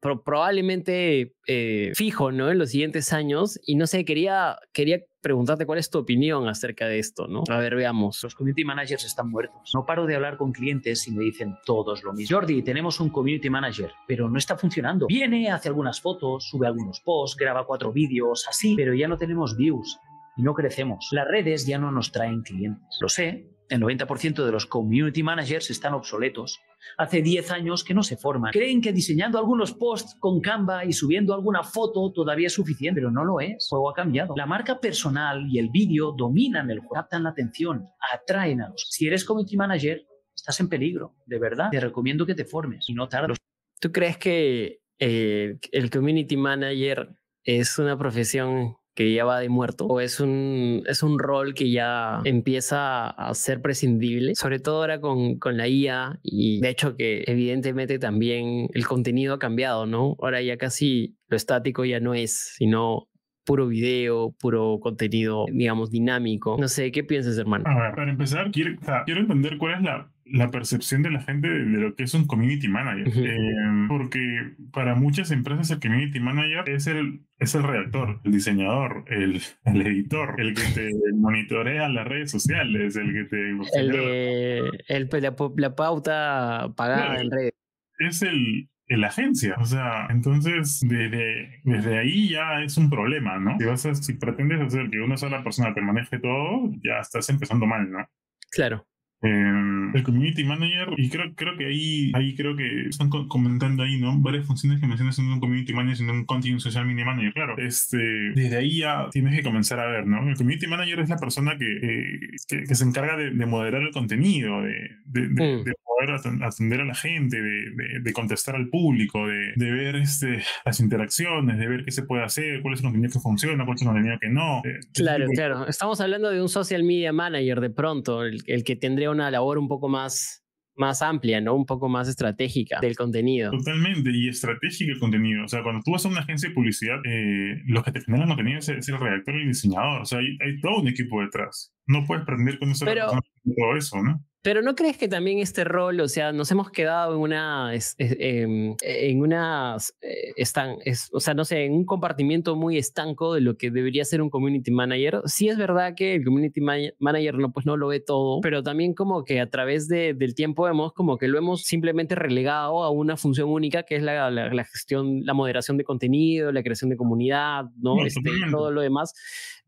pro- 0.00 0.22
probablemente 0.22 1.34
eh, 1.46 1.92
fijo, 1.94 2.32
¿no? 2.32 2.50
En 2.50 2.58
los 2.58 2.70
siguientes 2.70 3.12
años. 3.12 3.58
Y 3.66 3.76
no 3.76 3.86
sé, 3.86 4.04
quería, 4.04 4.56
quería 4.72 5.00
preguntarte 5.20 5.66
cuál 5.66 5.78
es 5.78 5.90
tu 5.90 5.98
opinión 5.98 6.48
acerca 6.48 6.86
de 6.86 6.98
esto, 6.98 7.26
¿no? 7.26 7.42
A 7.48 7.58
ver, 7.58 7.74
veamos. 7.76 8.22
Los 8.22 8.34
community 8.34 8.64
managers 8.64 9.04
están 9.04 9.30
muertos. 9.30 9.70
No 9.74 9.84
paro 9.86 10.06
de 10.06 10.16
hablar 10.16 10.36
con 10.36 10.52
clientes 10.52 11.06
y 11.08 11.12
me 11.12 11.24
dicen 11.24 11.54
todos 11.64 12.02
lo 12.02 12.12
mismo. 12.12 12.36
Jordi, 12.38 12.62
tenemos 12.62 13.00
un 13.00 13.10
community 13.10 13.50
manager, 13.50 13.92
pero 14.06 14.28
no 14.30 14.38
está 14.38 14.56
funcionando. 14.56 15.06
Viene, 15.06 15.50
hace 15.50 15.68
algunas 15.68 16.00
fotos, 16.00 16.48
sube 16.48 16.66
algunos 16.66 17.00
posts, 17.00 17.36
graba 17.36 17.66
cuatro 17.66 17.92
vídeos, 17.92 18.46
así, 18.48 18.74
pero 18.76 18.94
ya 18.94 19.08
no 19.08 19.16
tenemos 19.18 19.56
views 19.56 19.98
y 20.36 20.42
no 20.42 20.54
crecemos. 20.54 21.08
Las 21.12 21.28
redes 21.28 21.66
ya 21.66 21.78
no 21.78 21.90
nos 21.92 22.12
traen 22.12 22.42
clientes. 22.42 22.98
Lo 23.00 23.08
sé, 23.08 23.50
el 23.70 23.80
90% 23.80 24.44
de 24.44 24.52
los 24.52 24.66
community 24.66 25.22
managers 25.22 25.70
están 25.70 25.94
obsoletos. 25.94 26.60
Hace 26.98 27.22
10 27.22 27.50
años 27.52 27.84
que 27.84 27.94
no 27.94 28.02
se 28.02 28.16
forman. 28.16 28.52
Creen 28.52 28.80
que 28.80 28.92
diseñando 28.92 29.38
algunos 29.38 29.72
posts 29.72 30.16
con 30.18 30.40
Canva 30.40 30.84
y 30.84 30.92
subiendo 30.92 31.34
alguna 31.34 31.62
foto 31.62 32.12
todavía 32.12 32.48
es 32.48 32.52
suficiente, 32.52 33.00
pero 33.00 33.10
no 33.10 33.24
lo 33.24 33.40
es. 33.40 33.50
El 33.50 33.68
juego 33.68 33.90
ha 33.90 33.94
cambiado. 33.94 34.34
La 34.36 34.46
marca 34.46 34.80
personal 34.80 35.46
y 35.48 35.58
el 35.58 35.70
vídeo 35.70 36.12
dominan 36.12 36.70
el 36.70 36.80
juego, 36.80 36.94
captan 36.94 37.22
la 37.22 37.30
atención, 37.30 37.86
atraen 38.12 38.60
a 38.60 38.70
los. 38.70 38.88
Si 38.90 39.06
eres 39.06 39.24
community 39.24 39.56
manager, 39.56 40.04
estás 40.34 40.58
en 40.60 40.68
peligro, 40.68 41.14
de 41.26 41.38
verdad. 41.38 41.70
Te 41.70 41.80
recomiendo 41.80 42.26
que 42.26 42.34
te 42.34 42.44
formes 42.44 42.88
y 42.88 42.94
no 42.94 43.08
tardes. 43.08 43.38
¿Tú 43.80 43.92
crees 43.92 44.18
que 44.18 44.80
eh, 44.98 45.58
el 45.70 45.90
community 45.90 46.36
manager 46.36 47.10
es 47.44 47.78
una 47.78 47.96
profesión 47.96 48.76
que 48.94 49.12
ya 49.12 49.24
va 49.24 49.40
de 49.40 49.48
muerto 49.48 49.86
o 49.86 50.00
es 50.00 50.20
un, 50.20 50.82
es 50.86 51.02
un 51.02 51.18
rol 51.18 51.54
que 51.54 51.70
ya 51.70 52.20
empieza 52.24 53.08
a 53.08 53.34
ser 53.34 53.62
prescindible, 53.62 54.34
sobre 54.34 54.58
todo 54.58 54.80
ahora 54.80 55.00
con, 55.00 55.38
con 55.38 55.56
la 55.56 55.68
IA 55.68 56.18
y 56.22 56.60
de 56.60 56.68
hecho 56.68 56.96
que 56.96 57.24
evidentemente 57.26 57.98
también 57.98 58.68
el 58.72 58.86
contenido 58.86 59.34
ha 59.34 59.38
cambiado, 59.38 59.86
¿no? 59.86 60.16
Ahora 60.20 60.42
ya 60.42 60.56
casi 60.56 61.16
lo 61.28 61.36
estático 61.36 61.84
ya 61.84 62.00
no 62.00 62.14
es, 62.14 62.54
sino 62.56 63.08
puro 63.44 63.66
video, 63.66 64.32
puro 64.38 64.78
contenido, 64.80 65.46
digamos, 65.50 65.90
dinámico. 65.90 66.56
No 66.60 66.68
sé, 66.68 66.92
¿qué 66.92 67.02
piensas, 67.02 67.38
hermano? 67.38 67.64
A 67.66 67.80
ver, 67.80 67.94
para 67.94 68.10
empezar, 68.10 68.50
quiero, 68.50 68.76
quiero 69.06 69.20
entender 69.20 69.58
cuál 69.58 69.74
es 69.74 69.82
la, 69.82 70.10
la 70.32 70.50
percepción 70.50 71.02
de 71.02 71.10
la 71.10 71.20
gente 71.22 71.48
de, 71.48 71.64
de 71.64 71.78
lo 71.78 71.94
que 71.94 72.04
es 72.04 72.14
un 72.14 72.26
community 72.26 72.68
manager. 72.68 73.08
Eh, 73.14 73.86
porque 73.88 74.52
para 74.72 74.94
muchas 74.94 75.30
empresas 75.30 75.70
el 75.70 75.80
community 75.80 76.20
manager 76.20 76.68
es 76.68 76.86
el, 76.86 77.22
es 77.38 77.54
el 77.54 77.62
redactor, 77.62 78.20
el 78.24 78.32
diseñador, 78.32 79.04
el, 79.08 79.40
el 79.64 79.80
editor, 79.86 80.40
el 80.40 80.54
que 80.54 80.62
te 80.74 80.90
monitorea 81.16 81.88
las 81.88 82.06
redes 82.06 82.30
sociales, 82.30 82.96
el 82.96 83.12
que 83.12 83.24
te... 83.24 83.50
El 83.78 83.88
de 83.90 84.70
el, 84.88 85.08
pues, 85.08 85.22
la, 85.22 85.34
la 85.56 85.74
pauta 85.74 86.68
pagada 86.76 87.20
en 87.20 87.30
redes. 87.30 87.52
es 87.98 88.22
el, 88.22 88.68
el 88.86 89.04
agencia. 89.04 89.56
O 89.58 89.64
sea, 89.64 90.06
entonces 90.10 90.80
desde, 90.86 91.60
desde 91.64 91.98
ahí 91.98 92.28
ya 92.30 92.62
es 92.62 92.76
un 92.76 92.88
problema, 92.90 93.38
¿no? 93.38 93.56
Si, 93.58 93.64
vas 93.64 93.86
a- 93.86 93.94
si 93.94 94.14
pretendes 94.14 94.60
hacer 94.60 94.90
que 94.90 95.00
una 95.00 95.16
sola 95.16 95.42
persona 95.42 95.74
te 95.74 95.80
maneje 95.80 96.18
todo, 96.18 96.70
ya 96.84 97.00
estás 97.00 97.28
empezando 97.30 97.66
mal, 97.66 97.90
¿no? 97.90 98.06
Claro. 98.52 98.86
Eh, 99.22 99.90
el 99.92 100.02
community 100.02 100.44
manager, 100.44 100.88
y 100.96 101.10
creo, 101.10 101.34
creo 101.34 101.56
que 101.56 101.66
ahí, 101.66 102.10
ahí 102.14 102.34
creo 102.34 102.56
que 102.56 102.86
están 102.88 103.10
co- 103.10 103.28
comentando 103.28 103.82
ahí, 103.82 103.98
¿no? 104.00 104.16
Varias 104.18 104.46
funciones 104.46 104.80
que 104.80 104.86
mencionas 104.86 105.18
en 105.18 105.26
un 105.26 105.40
community 105.40 105.72
manager, 105.74 106.08
en 106.08 106.14
un 106.14 106.24
content 106.24 106.58
social 106.60 106.86
media 106.86 107.04
manager, 107.04 107.32
claro. 107.34 107.58
Este, 107.58 107.98
desde 107.98 108.56
ahí 108.56 108.78
ya 108.78 109.08
tienes 109.10 109.34
que 109.36 109.42
comenzar 109.42 109.78
a 109.80 109.86
ver, 109.88 110.06
¿no? 110.06 110.26
El 110.28 110.36
community 110.36 110.66
manager 110.66 111.00
es 111.00 111.08
la 111.10 111.18
persona 111.18 111.58
que, 111.58 111.66
eh, 111.66 112.20
que, 112.48 112.62
que 112.64 112.74
se 112.74 112.84
encarga 112.84 113.16
de, 113.16 113.30
de 113.32 113.46
moderar 113.46 113.82
el 113.82 113.90
contenido, 113.90 114.62
de, 114.62 114.90
de, 115.04 115.28
de- 115.28 115.56
Mm. 115.60 115.64
Poder 116.06 116.42
atender 116.44 116.80
a 116.80 116.84
la 116.84 116.94
gente, 116.94 117.36
de, 117.40 117.50
de- 117.70 118.00
de 118.02 118.12
contestar 118.12 118.56
al 118.56 118.68
público, 118.68 119.26
de, 119.26 119.52
de 119.56 119.70
ver 119.70 119.96
este, 119.96 120.42
las 120.64 120.80
interacciones, 120.80 121.58
de 121.58 121.66
ver 121.68 121.84
qué 121.84 121.90
se 121.90 122.02
puede 122.02 122.22
hacer, 122.24 122.62
cuál 122.62 122.74
es 122.74 122.80
el 122.80 122.84
contenido 122.84 123.12
que 123.12 123.20
funciona, 123.20 123.64
cuál 123.64 123.74
es 123.76 123.82
el 123.82 123.88
contenido 123.88 124.16
que 124.20 124.28
no. 124.28 124.58
eh, 124.64 124.78
ese 124.78 125.02
Claro, 125.02 125.24
tipo 125.26 125.32
claro. 125.34 125.66
Estamos 125.66 126.00
hablando 126.00 126.30
de 126.30 126.40
un 126.42 126.48
social 126.48 126.82
media 126.84 127.12
manager 127.12 127.60
de 127.60 127.70
pronto, 127.70 128.22
el, 128.24 128.42
el 128.46 128.64
que 128.64 128.76
tendría 128.76 129.10
una 129.10 129.30
labor 129.30 129.58
un 129.58 129.68
poco 129.68 129.88
más, 129.88 130.44
más 130.76 131.02
amplia, 131.02 131.40
¿no? 131.40 131.54
Un 131.54 131.66
poco 131.66 131.88
más 131.88 132.08
estratégica 132.08 132.78
del 132.80 132.96
contenido. 132.96 133.50
Totalmente, 133.50 134.10
y 134.14 134.28
estratégico 134.28 134.92
el 134.92 134.98
contenido. 134.98 135.44
O 135.44 135.48
sea, 135.48 135.62
cuando 135.62 135.82
tú 135.84 135.90
vas 135.92 136.04
a 136.06 136.08
una 136.08 136.20
agencia 136.20 136.48
de 136.48 136.54
publicidad, 136.54 136.96
eh, 137.04 137.60
los 137.66 137.84
que 137.84 137.92
te 137.92 138.00
generan 138.00 138.28
contenido 138.28 138.58
es, 138.60 138.68
el 138.68 138.82
redactor 138.98 139.36
y 139.36 139.42
el 139.42 139.48
diseñador. 139.48 140.00
O 140.02 140.04
sea, 140.06 140.20
hay, 140.20 140.38
hay 140.44 140.58
todo 140.60 140.80
un 140.80 140.88
equipo 140.88 141.20
detrás. 141.20 141.74
No 141.86 142.04
puedes 142.06 142.24
pretender 142.24 142.58
con 142.58 142.70
eso 142.70 142.84
Pero- 142.86 143.08
todo 143.08 143.76
eso, 143.76 144.02
¿no? 144.02 144.24
Pero 144.42 144.62
¿no 144.62 144.74
crees 144.74 144.96
que 144.96 145.06
también 145.06 145.38
este 145.38 145.64
rol, 145.64 146.00
o 146.00 146.08
sea, 146.08 146.32
nos 146.32 146.50
hemos 146.50 146.70
quedado 146.70 147.14
en 147.14 147.20
una, 147.20 147.72
em, 147.98 148.74
en 148.80 149.20
una, 149.20 149.76
eh, 150.00 150.32
estan- 150.38 150.78
es- 150.86 151.10
o 151.12 151.20
sea, 151.20 151.34
no 151.34 151.44
sé, 151.44 151.66
en 151.66 151.74
un 151.74 151.84
compartimiento 151.84 152.56
muy 152.56 152.78
estanco 152.78 153.34
de 153.34 153.42
lo 153.42 153.58
que 153.58 153.70
debería 153.70 154.02
ser 154.06 154.22
un 154.22 154.30
community 154.30 154.70
manager? 154.70 155.20
Sí 155.26 155.48
es 155.50 155.58
verdad 155.58 155.94
que 155.94 156.14
el 156.14 156.24
community 156.24 156.62
ma- 156.62 156.76
manager 156.98 157.34
no, 157.36 157.52
pues 157.52 157.66
no 157.66 157.76
lo 157.76 157.88
ve 157.88 158.00
todo, 158.00 158.40
pero 158.40 158.62
también 158.62 158.94
como 158.94 159.24
que 159.24 159.40
a 159.40 159.50
través 159.50 159.88
de- 159.88 160.14
del 160.14 160.34
tiempo 160.34 160.66
hemos 160.68 160.94
como 160.94 161.18
que 161.18 161.28
lo 161.28 161.36
hemos 161.36 161.64
simplemente 161.64 162.14
relegado 162.14 162.82
a 162.82 162.90
una 162.90 163.18
función 163.18 163.50
única 163.50 163.82
que 163.82 163.96
es 163.96 164.02
la, 164.02 164.30
la- 164.30 164.54
la 164.54 164.64
gestión, 164.64 165.20
la 165.26 165.34
moderación 165.34 165.76
de 165.76 165.84
contenido, 165.84 166.50
la 166.50 166.62
creación 166.62 166.88
de 166.88 166.96
comunidad, 166.96 167.66
¿no? 167.76 168.06
Este, 168.06 168.30
todo 168.50 168.70
lo 168.70 168.80
demás. 168.80 169.12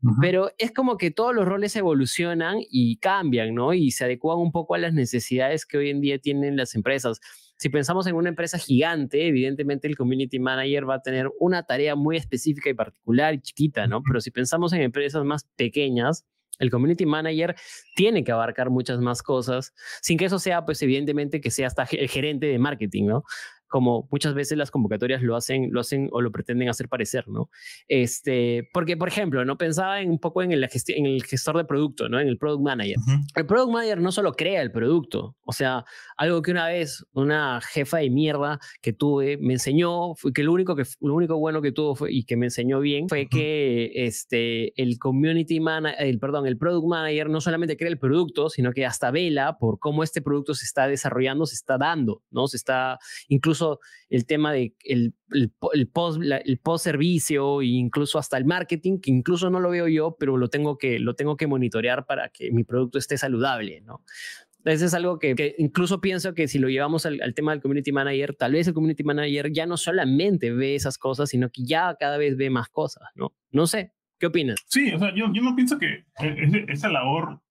Ujú. 0.01 0.15
Pero 0.19 0.49
es 0.57 0.71
como 0.73 0.97
que 0.97 1.11
todos 1.11 1.33
los 1.33 1.45
roles 1.45 1.75
evolucionan 1.75 2.57
y 2.69 2.97
cambian, 2.97 3.53
¿no? 3.53 3.73
Y 3.73 3.91
se 3.91 4.03
adecuan 4.05 4.39
un 4.39 4.51
poco 4.51 4.62
a 4.71 4.77
las 4.77 4.93
necesidades 4.93 5.65
que 5.65 5.77
hoy 5.77 5.89
en 5.89 6.01
día 6.01 6.19
tienen 6.19 6.57
las 6.57 6.75
empresas. 6.75 7.19
Si 7.57 7.69
pensamos 7.69 8.07
en 8.07 8.15
una 8.15 8.29
empresa 8.29 8.57
gigante, 8.57 9.27
evidentemente 9.27 9.87
el 9.87 9.95
community 9.95 10.39
manager 10.39 10.89
va 10.89 10.95
a 10.95 11.01
tener 11.01 11.29
una 11.39 11.63
tarea 11.63 11.95
muy 11.95 12.17
específica 12.17 12.69
y 12.69 12.73
particular 12.73 13.33
y 13.33 13.41
chiquita, 13.41 13.87
¿no? 13.87 14.01
Pero 14.03 14.21
si 14.21 14.31
pensamos 14.31 14.73
en 14.73 14.81
empresas 14.81 15.23
más 15.23 15.45
pequeñas, 15.55 16.25
el 16.59 16.69
community 16.69 17.05
manager 17.05 17.55
tiene 17.95 18.23
que 18.23 18.31
abarcar 18.31 18.69
muchas 18.69 18.99
más 18.99 19.21
cosas, 19.23 19.73
sin 20.01 20.17
que 20.17 20.25
eso 20.25 20.39
sea, 20.39 20.65
pues 20.65 20.81
evidentemente 20.81 21.41
que 21.41 21.51
sea 21.51 21.67
hasta 21.67 21.87
el 21.91 22.09
gerente 22.09 22.45
de 22.45 22.59
marketing, 22.59 23.05
¿no? 23.05 23.23
Como 23.73 24.07
muchas 24.11 24.35
veces 24.35 24.55
las 24.55 24.69
convocatorias 24.69 25.23
lo 25.23 25.35
hacen, 25.35 25.69
lo 25.71 25.79
hacen 25.79 26.07
o 26.11 26.21
lo 26.21 26.31
pretenden 26.31 26.69
hacer 26.69 26.87
parecer, 26.87 27.27
¿no? 27.27 27.49
Este, 27.87 28.69
porque, 28.71 28.97
por 28.97 29.07
ejemplo, 29.07 29.43
no 29.45 29.57
pensaba 29.57 29.99
en, 29.99 30.11
un 30.11 30.19
poco 30.19 30.43
en 30.43 30.51
el, 30.51 30.63
en 30.63 31.05
el 31.07 31.23
gestor 31.23 31.57
de 31.57 31.65
producto, 31.65 32.07
¿no? 32.07 32.19
En 32.19 32.27
el 32.27 32.37
product 32.37 32.61
manager. 32.61 32.97
Ujú. 32.99 33.25
El 33.33 33.45
product 33.47 33.71
manager 33.71 33.99
no 33.99 34.11
solo 34.11 34.33
crea 34.33 34.61
el 34.61 34.71
producto, 34.71 35.37
o 35.43 35.53
sea, 35.53 35.85
algo 36.17 36.43
que 36.43 36.51
una 36.51 36.67
vez 36.67 37.03
una 37.13 37.61
jefa 37.61 37.97
de 37.97 38.11
mierda 38.11 38.59
que 38.79 38.93
tuve 38.93 39.37
me 39.37 39.53
enseñó, 39.53 40.13
fue 40.13 40.33
que 40.33 40.43
lo 40.43 40.53
único, 40.53 40.75
que, 40.75 40.83
lo 41.01 41.15
único 41.15 41.39
bueno 41.39 41.59
que 41.63 41.71
tuvo 41.71 41.95
fue, 41.95 42.13
y 42.13 42.25
que 42.25 42.37
me 42.37 42.45
enseñó 42.45 42.79
bien 42.79 43.09
fue 43.09 43.21
Ujú. 43.21 43.29
que 43.31 43.91
este, 44.05 44.79
el 44.79 44.99
community 44.99 45.59
manager, 45.59 46.05
el, 46.05 46.19
perdón, 46.19 46.45
el 46.45 46.59
product 46.59 46.85
manager 46.87 47.27
no 47.27 47.41
solamente 47.41 47.75
crea 47.75 47.89
el 47.89 47.97
producto, 47.97 48.51
sino 48.51 48.71
que 48.71 48.85
hasta 48.85 49.09
vela 49.09 49.57
por 49.57 49.79
cómo 49.79 50.03
este 50.03 50.21
producto 50.21 50.53
se 50.53 50.65
está 50.65 50.87
desarrollando, 50.87 51.47
se 51.47 51.55
está 51.55 51.79
dando, 51.79 52.21
¿no? 52.29 52.45
Se 52.45 52.57
está, 52.57 52.99
incluso 53.29 53.62
el 54.09 54.25
tema 54.25 54.51
de 54.53 54.75
el, 54.83 55.13
el, 55.31 55.51
el 55.73 55.87
post, 55.87 56.19
la- 56.21 56.37
el 56.37 56.57
post 56.59 56.83
servicio 56.85 57.61
e 57.61 57.65
incluso 57.67 58.17
hasta 58.19 58.37
el 58.37 58.45
marketing, 58.45 58.99
que 58.99 59.11
incluso 59.11 59.49
no 59.49 59.59
lo 59.59 59.69
veo 59.69 59.87
yo, 59.87 60.15
pero 60.19 60.37
lo 60.37 60.47
tengo 60.49 60.77
que, 60.77 60.99
lo 60.99 61.15
tengo 61.15 61.35
que 61.37 61.47
monitorear 61.47 62.05
para 62.05 62.29
que 62.29 62.51
mi 62.51 62.63
producto 62.63 62.97
esté 62.99 63.17
saludable, 63.17 63.81
¿no? 63.81 64.03
Eso 64.65 64.85
es 64.85 64.93
algo 64.93 65.19
que, 65.19 65.35
que 65.35 65.55
incluso 65.57 65.99
pienso 65.99 66.33
que 66.33 66.47
si 66.47 66.57
lo 66.57 66.69
llevamos 66.69 67.05
al, 67.05 67.21
al 67.21 67.33
tema 67.33 67.51
del 67.51 67.61
community 67.61 67.91
manager, 67.91 68.33
tal 68.33 68.53
vez 68.53 68.65
el 68.67 68.73
community 68.73 69.03
manager 69.03 69.51
ya 69.51 69.65
no 69.65 69.75
solamente 69.75 70.51
ve 70.53 70.75
esas 70.75 70.97
cosas, 70.97 71.29
sino 71.29 71.49
que 71.49 71.63
ya 71.65 71.95
cada 71.99 72.17
vez 72.17 72.37
ve 72.37 72.49
más 72.49 72.69
cosas, 72.69 73.03
¿no? 73.15 73.33
No 73.51 73.67
sé, 73.67 73.91
¿qué 74.19 74.27
opinas? 74.27 74.59
Sí, 74.67 74.93
o 74.93 74.99
sea, 74.99 75.13
yo, 75.13 75.25
yo 75.33 75.41
no 75.41 75.53
pienso 75.53 75.77
que 75.77 75.87
e- 75.87 76.35
ese- 76.45 76.65
esa 76.69 76.87
labor 76.89 77.41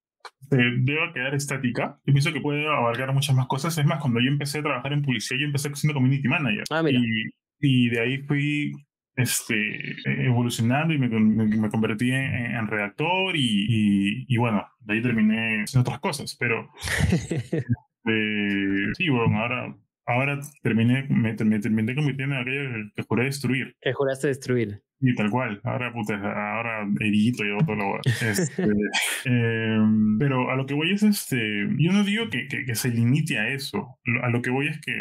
se 0.53 0.59
deba 0.81 1.13
quedar 1.15 1.35
estática. 1.35 1.99
Yo 2.05 2.13
pienso 2.13 2.31
que 2.33 2.41
puede 2.41 2.67
abarcar 2.69 3.13
muchas 3.15 3.35
más 3.35 3.47
cosas. 3.47 3.77
Es 3.79 3.87
más, 3.87 4.01
cuando 4.03 4.21
yo 4.21 4.29
empecé 4.29 4.59
a 4.59 4.63
trabajar 4.63 4.93
en 4.93 5.03
publicidad, 5.03 5.41
yo 5.41 5.47
empecé 5.47 5.75
siendo 5.75 5.95
community 5.95 6.29
manager. 6.29 6.65
Ah, 6.71 6.83
mira. 6.83 7.01
Y, 7.01 7.31
y 7.61 7.89
de 7.89 8.01
ahí 8.01 8.19
fui 8.25 8.73
este, 9.17 9.97
evolucionando 10.05 10.93
y 10.93 10.99
me, 10.99 11.09
me, 11.09 11.47
me 11.47 11.71
convertí 11.71 12.11
en, 12.11 12.35
en 12.55 12.67
redactor 12.67 13.35
y, 13.35 13.41
y, 13.41 14.27
y 14.29 14.37
bueno, 14.37 14.67
de 14.81 14.95
ahí 14.95 15.03
terminé 15.03 15.63
haciendo 15.63 15.89
otras 15.89 16.01
cosas. 16.01 16.37
Pero 16.39 16.69
eh, 18.07 18.87
sí, 18.99 19.09
bueno, 19.09 19.39
ahora, 19.39 19.75
ahora 20.05 20.39
terminé, 20.63 21.07
me, 21.09 21.33
me 21.33 21.61
terminé 21.61 21.95
convirtiendo 21.95 22.35
en 22.35 22.43
aquello 22.43 22.91
que 22.95 23.03
juré 23.05 23.25
destruir. 23.25 23.75
que 23.81 23.95
juraste 23.95 24.27
destruir. 24.29 24.83
Y 25.05 25.15
tal 25.17 25.31
cual, 25.31 25.61
ahora 25.65 25.93
puta, 25.93 26.15
ahora 26.15 26.89
edito 27.01 27.45
y 27.45 27.49
todo 27.65 27.75
lo. 27.75 28.01
Este, 28.23 28.63
em, 29.25 30.19
pero 30.19 30.51
a 30.51 30.57
lo 30.57 30.65
que 30.67 30.75
voy 30.75 30.93
es 30.93 31.03
este, 31.03 31.69
yo 31.77 31.93
no 31.93 32.05
digo 32.05 32.29
que, 32.31 32.47
que, 32.47 32.75
se 32.75 32.89
limite 32.91 33.39
a 33.39 33.49
eso, 33.49 33.99
a 34.23 34.31
lo 34.31 34.41
que 34.43 34.51
voy 34.51 34.69
es 34.69 34.81
que 34.81 34.93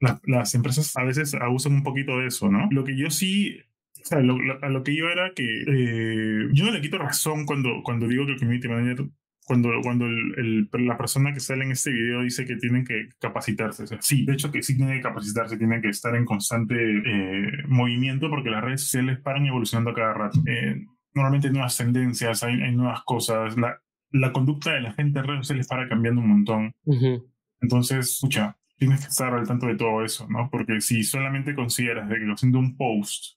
la- 0.00 0.20
las 0.24 0.54
empresas 0.54 0.96
a 0.96 1.04
veces 1.04 1.34
abusan 1.34 1.74
un 1.74 1.82
poquito 1.82 2.18
de 2.18 2.28
eso, 2.28 2.50
¿no? 2.50 2.66
Lo 2.70 2.84
que 2.84 2.96
yo 2.96 3.10
sí, 3.10 3.58
o 4.00 4.04
sea, 4.04 4.18
a 4.18 4.68
lo 4.70 4.82
que 4.82 4.96
yo 4.96 5.08
era 5.10 5.32
que 5.34 5.44
eh, 5.66 6.48
yo 6.52 6.64
no 6.64 6.70
le 6.72 6.80
quito 6.80 6.98
razón 6.98 7.44
cuando, 7.46 7.82
cuando 7.84 8.08
digo 8.08 8.26
que 8.26 8.32
el 8.32 8.38
community 8.38 8.68
manager 8.68 9.06
cuando, 9.52 9.68
cuando 9.82 10.06
el, 10.06 10.68
el- 10.72 10.86
la 10.86 10.96
persona 10.96 11.32
que 11.34 11.40
sale 11.40 11.64
en 11.64 11.72
este 11.72 11.90
video 11.92 12.22
dice 12.22 12.46
que 12.46 12.56
tienen 12.56 12.84
que 12.84 13.08
capacitarse. 13.20 13.82
O 13.82 13.86
sea, 13.86 13.98
sí, 14.00 14.24
de 14.24 14.32
hecho 14.32 14.50
que 14.50 14.62
sí 14.62 14.76
tienen 14.76 14.96
que 14.96 15.02
capacitarse, 15.02 15.58
tienen 15.58 15.82
que 15.82 15.88
estar 15.90 16.16
en 16.16 16.24
constante 16.24 16.74
eh, 16.74 17.52
movimiento 17.68 18.30
porque 18.30 18.50
las 18.50 18.64
redes 18.64 18.80
sociales 18.82 19.18
paran 19.20 19.44
evolucionando 19.46 19.90
a 19.90 19.94
cada 19.94 20.14
rato. 20.14 20.40
Eh, 20.46 20.86
normalmente 21.14 21.48
hay 21.48 21.52
nuevas 21.52 21.76
tendencias, 21.76 22.42
hay, 22.42 22.60
hay 22.62 22.74
nuevas 22.74 23.02
cosas, 23.04 23.56
la, 23.58 23.78
la 24.10 24.32
conducta 24.32 24.72
de 24.72 24.80
la 24.80 24.92
gente 24.94 25.18
en 25.18 25.26
redes 25.26 25.40
sociales 25.40 25.68
para 25.68 25.88
cambiando 25.88 26.20
un 26.22 26.28
montón. 26.28 26.72
Ujú. 26.84 27.30
Entonces, 27.60 28.12
escucha, 28.12 28.56
tienes 28.78 29.00
que 29.02 29.08
estar 29.08 29.32
al 29.34 29.46
tanto 29.46 29.66
de 29.66 29.76
todo 29.76 30.02
eso, 30.04 30.26
¿no? 30.30 30.48
Porque 30.50 30.80
si 30.80 31.04
solamente 31.04 31.54
consideras 31.54 32.08
de 32.08 32.16
que 32.18 32.24
haciendo 32.32 32.58
un 32.58 32.76
post 32.76 33.36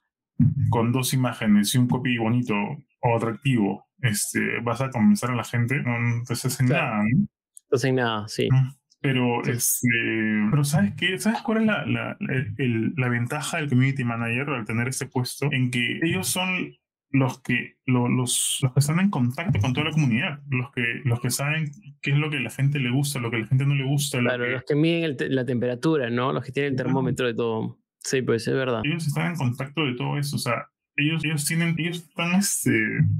con 0.70 0.92
dos 0.92 1.14
imágenes 1.14 1.74
y 1.76 1.78
un 1.78 1.88
copy 1.88 2.18
bonito 2.18 2.56
o 3.02 3.16
atractivo, 3.16 3.86
este, 4.06 4.60
vas 4.64 4.82
a 4.82 4.90
convencer 4.90 5.30
a 5.32 5.36
la 5.36 5.44
gente, 5.44 5.82
no, 5.82 6.00
no 6.00 6.24
te 6.24 6.34
hacen 6.34 6.68
Claro. 6.68 6.86
nada, 6.98 7.04
¿no? 7.04 7.28
Entonces, 7.64 7.94
nada, 7.94 8.28
sí. 8.28 8.50
Pero, 9.02 9.42
Sí. 9.44 9.52
este, 9.52 9.88
pero 10.50 10.64
¿sabes 10.64 10.94
qué? 10.96 11.20
¿Sabes 11.20 11.42
cuál 11.42 11.60
es 11.60 11.66
la, 11.68 11.86
la, 11.86 12.18
el- 12.22 12.54
el- 12.58 12.94
la 12.98 13.10
ventaja 13.10 13.58
del 13.58 13.70
community 13.70 14.04
manager 14.04 14.50
al 14.50 14.66
tener 14.66 14.88
este 14.88 15.06
puesto? 15.06 15.48
En 15.52 15.70
que 15.70 16.00
ellos 16.02 16.28
son 16.28 16.74
los 17.12 17.40
que, 17.42 17.76
lo- 17.86 18.10
los, 18.10 18.58
los 18.62 18.74
que 18.74 18.80
están 18.80 19.00
en 19.00 19.10
contacto 19.10 19.60
con 19.60 19.74
toda 19.74 19.86
la 19.88 19.92
comunidad, 19.92 20.40
los 20.50 20.72
que, 20.72 21.02
los 21.06 21.20
que 21.22 21.30
saben 21.30 21.72
qué 22.02 22.12
es 22.12 22.18
lo 22.18 22.30
que 22.30 22.40
la 22.40 22.50
gente 22.50 22.80
le 22.80 22.90
gusta, 22.90 23.20
lo 23.20 23.30
que 23.32 23.38
la 23.38 23.48
gente 23.48 23.66
no 23.66 23.76
le 23.76 23.84
gusta. 23.86 24.18
lo 24.20 24.30
Claro, 24.30 24.44
que- 24.46 24.52
los 24.52 24.64
que 24.64 24.76
miden 24.76 25.04
el 25.04 25.18
te- 25.18 25.30
la 25.30 25.46
temperatura, 25.46 26.10
¿no? 26.10 26.34
Los 26.34 26.44
que 26.44 26.52
tienen 26.52 26.72
el 26.74 26.78
termómetro 26.78 27.28
de 27.28 27.36
todo. 27.36 27.80
Sí, 28.00 28.22
pues 28.22 28.48
es 28.48 28.54
verdad. 28.54 28.82
ellos 28.84 29.06
están 29.08 29.32
en 29.32 29.36
contacto 29.36 29.86
de 29.86 29.94
todo 29.96 30.18
eso, 30.18 30.36
o 30.36 30.40
sea, 30.40 30.68
ellos, 30.98 31.24
ellos 31.26 31.46
tienen, 31.46 31.76
ellos 31.78 31.98
están, 31.98 32.36
este, 32.36 32.72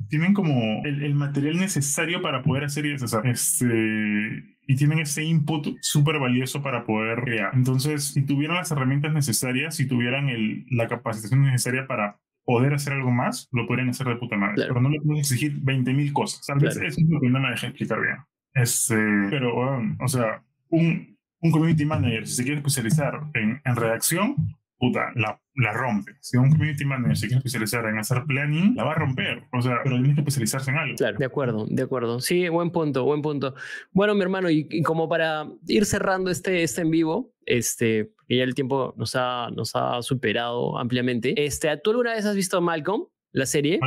tienen 0.10 0.34
como 0.34 0.84
el, 0.86 1.04
el 1.04 1.16
material 1.16 1.58
necesario 1.58 2.22
para 2.22 2.42
poder 2.44 2.64
hacer 2.66 2.86
y 2.86 2.92
deshacer, 2.92 3.26
este, 3.28 4.56
y 4.68 4.76
tienen 4.76 5.00
ese 5.00 5.24
input 5.24 5.68
súper 5.82 6.20
valioso 6.20 6.62
para 6.62 6.86
poder 6.86 7.22
crear. 7.24 7.52
Entonces, 7.54 8.06
si 8.14 8.22
tuvieran 8.24 8.58
las 8.58 8.72
herramientas 8.72 9.14
necesarias, 9.14 9.76
si 9.76 9.88
tuvieran 9.88 10.30
el, 10.30 10.66
la 10.72 10.88
capacitación 10.88 11.44
necesaria 11.44 11.86
para 11.88 12.18
poder 12.46 12.74
hacer 12.74 12.94
algo 12.94 13.12
más, 13.12 13.48
lo 13.52 13.68
podrían 13.68 13.90
hacer 13.90 14.08
de 14.08 14.16
puta 14.16 14.38
madre. 14.38 14.56
Claro. 14.56 14.74
Pero 14.74 14.82
no 14.82 14.90
le 14.90 15.02
pueden 15.02 15.20
exigir 15.20 15.60
20.000 15.62 16.14
cosas. 16.14 16.46
Tal 16.46 16.60
vez 16.60 16.74
Claro. 16.76 16.88
eso 16.88 17.02
es 17.02 17.10
lo 17.10 17.20
que 17.20 17.30
no 17.30 17.40
me 17.40 17.50
dejé 17.50 17.68
explicar 17.68 18.00
bien. 18.02 18.18
Este, 18.54 18.96
pero, 19.30 19.54
o 20.00 20.08
sea, 20.08 20.42
un, 20.70 21.18
un 21.42 21.52
community 21.52 21.86
manager, 21.86 22.28
si 22.28 22.36
se 22.36 22.44
quiere 22.44 22.58
especializar 22.58 23.20
en, 23.34 23.62
en 23.66 23.76
redacción, 23.76 24.36
puta, 24.78 25.12
la, 25.16 25.40
la 25.56 25.72
rompe. 25.72 26.14
Si 26.20 26.38
un 26.38 26.52
community 26.52 26.86
manager 26.86 27.18
se 27.18 27.28
quiere 27.28 27.38
especializar 27.38 27.86
en 27.86 27.98
hacer 27.98 28.24
planning, 28.26 28.76
la 28.76 28.84
va 28.84 28.92
a 28.92 28.96
romper. 28.96 29.44
O 29.54 29.62
sea, 29.62 29.78
pero 29.84 29.96
tiene 29.96 30.14
que 30.14 30.22
especializarse 30.22 30.72
en 30.72 30.78
algo. 30.78 30.96
Claro, 30.96 31.18
de 31.18 31.26
acuerdo, 31.26 31.66
de 31.70 31.84
acuerdo. 31.84 32.20
Sí, 32.20 32.48
buen 32.50 32.72
punto, 32.72 33.04
buen 33.06 33.22
punto. 33.22 33.56
Bueno, 33.92 34.16
mi 34.16 34.22
hermano, 34.22 34.50
y, 34.50 34.68
y 34.70 34.84
como 34.84 35.08
para 35.08 35.48
ir 35.68 35.86
cerrando 35.86 36.30
este, 36.30 36.64
este 36.64 36.82
en 36.82 36.92
vivo, 36.92 37.34
este, 37.46 38.12
que 38.28 38.38
ya 38.38 38.44
el 38.44 38.56
tiempo 38.56 38.94
nos 38.98 39.16
ha, 39.16 39.50
nos 39.52 39.76
ha 39.76 40.02
superado 40.02 40.78
ampliamente. 40.78 41.34
Este, 41.46 41.76
¿Tú 41.78 41.92
alguna 41.92 42.14
vez 42.14 42.26
has 42.26 42.36
visto 42.36 42.60
Malcolm, 42.62 43.06
la 43.36 43.46
serie? 43.46 43.80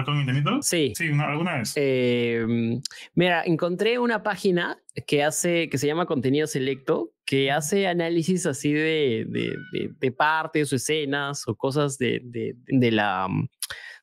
Sí. 0.62 0.92
Sí, 0.96 1.09
una- 1.09 1.28
alguna 1.28 1.59
vez. 1.59 1.72
Eh, 1.76 2.46
mira, 3.14 3.42
encontré 3.44 3.99
una 3.99 4.22
página 4.22 4.78
que 5.07 5.22
hace, 5.24 5.68
que 5.68 5.78
se 5.78 5.86
llama 5.86 6.07
Contenido 6.07 6.46
Selecto, 6.46 7.12
que 7.24 7.51
hace 7.51 7.86
análisis 7.86 8.46
así 8.46 8.72
de, 8.72 9.24
de, 9.28 9.55
de- 9.72 9.90
de 9.99 10.12
partes 10.12 10.72
o 10.72 10.76
escenas 10.76 11.46
o 11.49 11.55
cosas 11.57 11.99
de- 11.99 12.20
de 12.66 12.90
la 12.90 13.26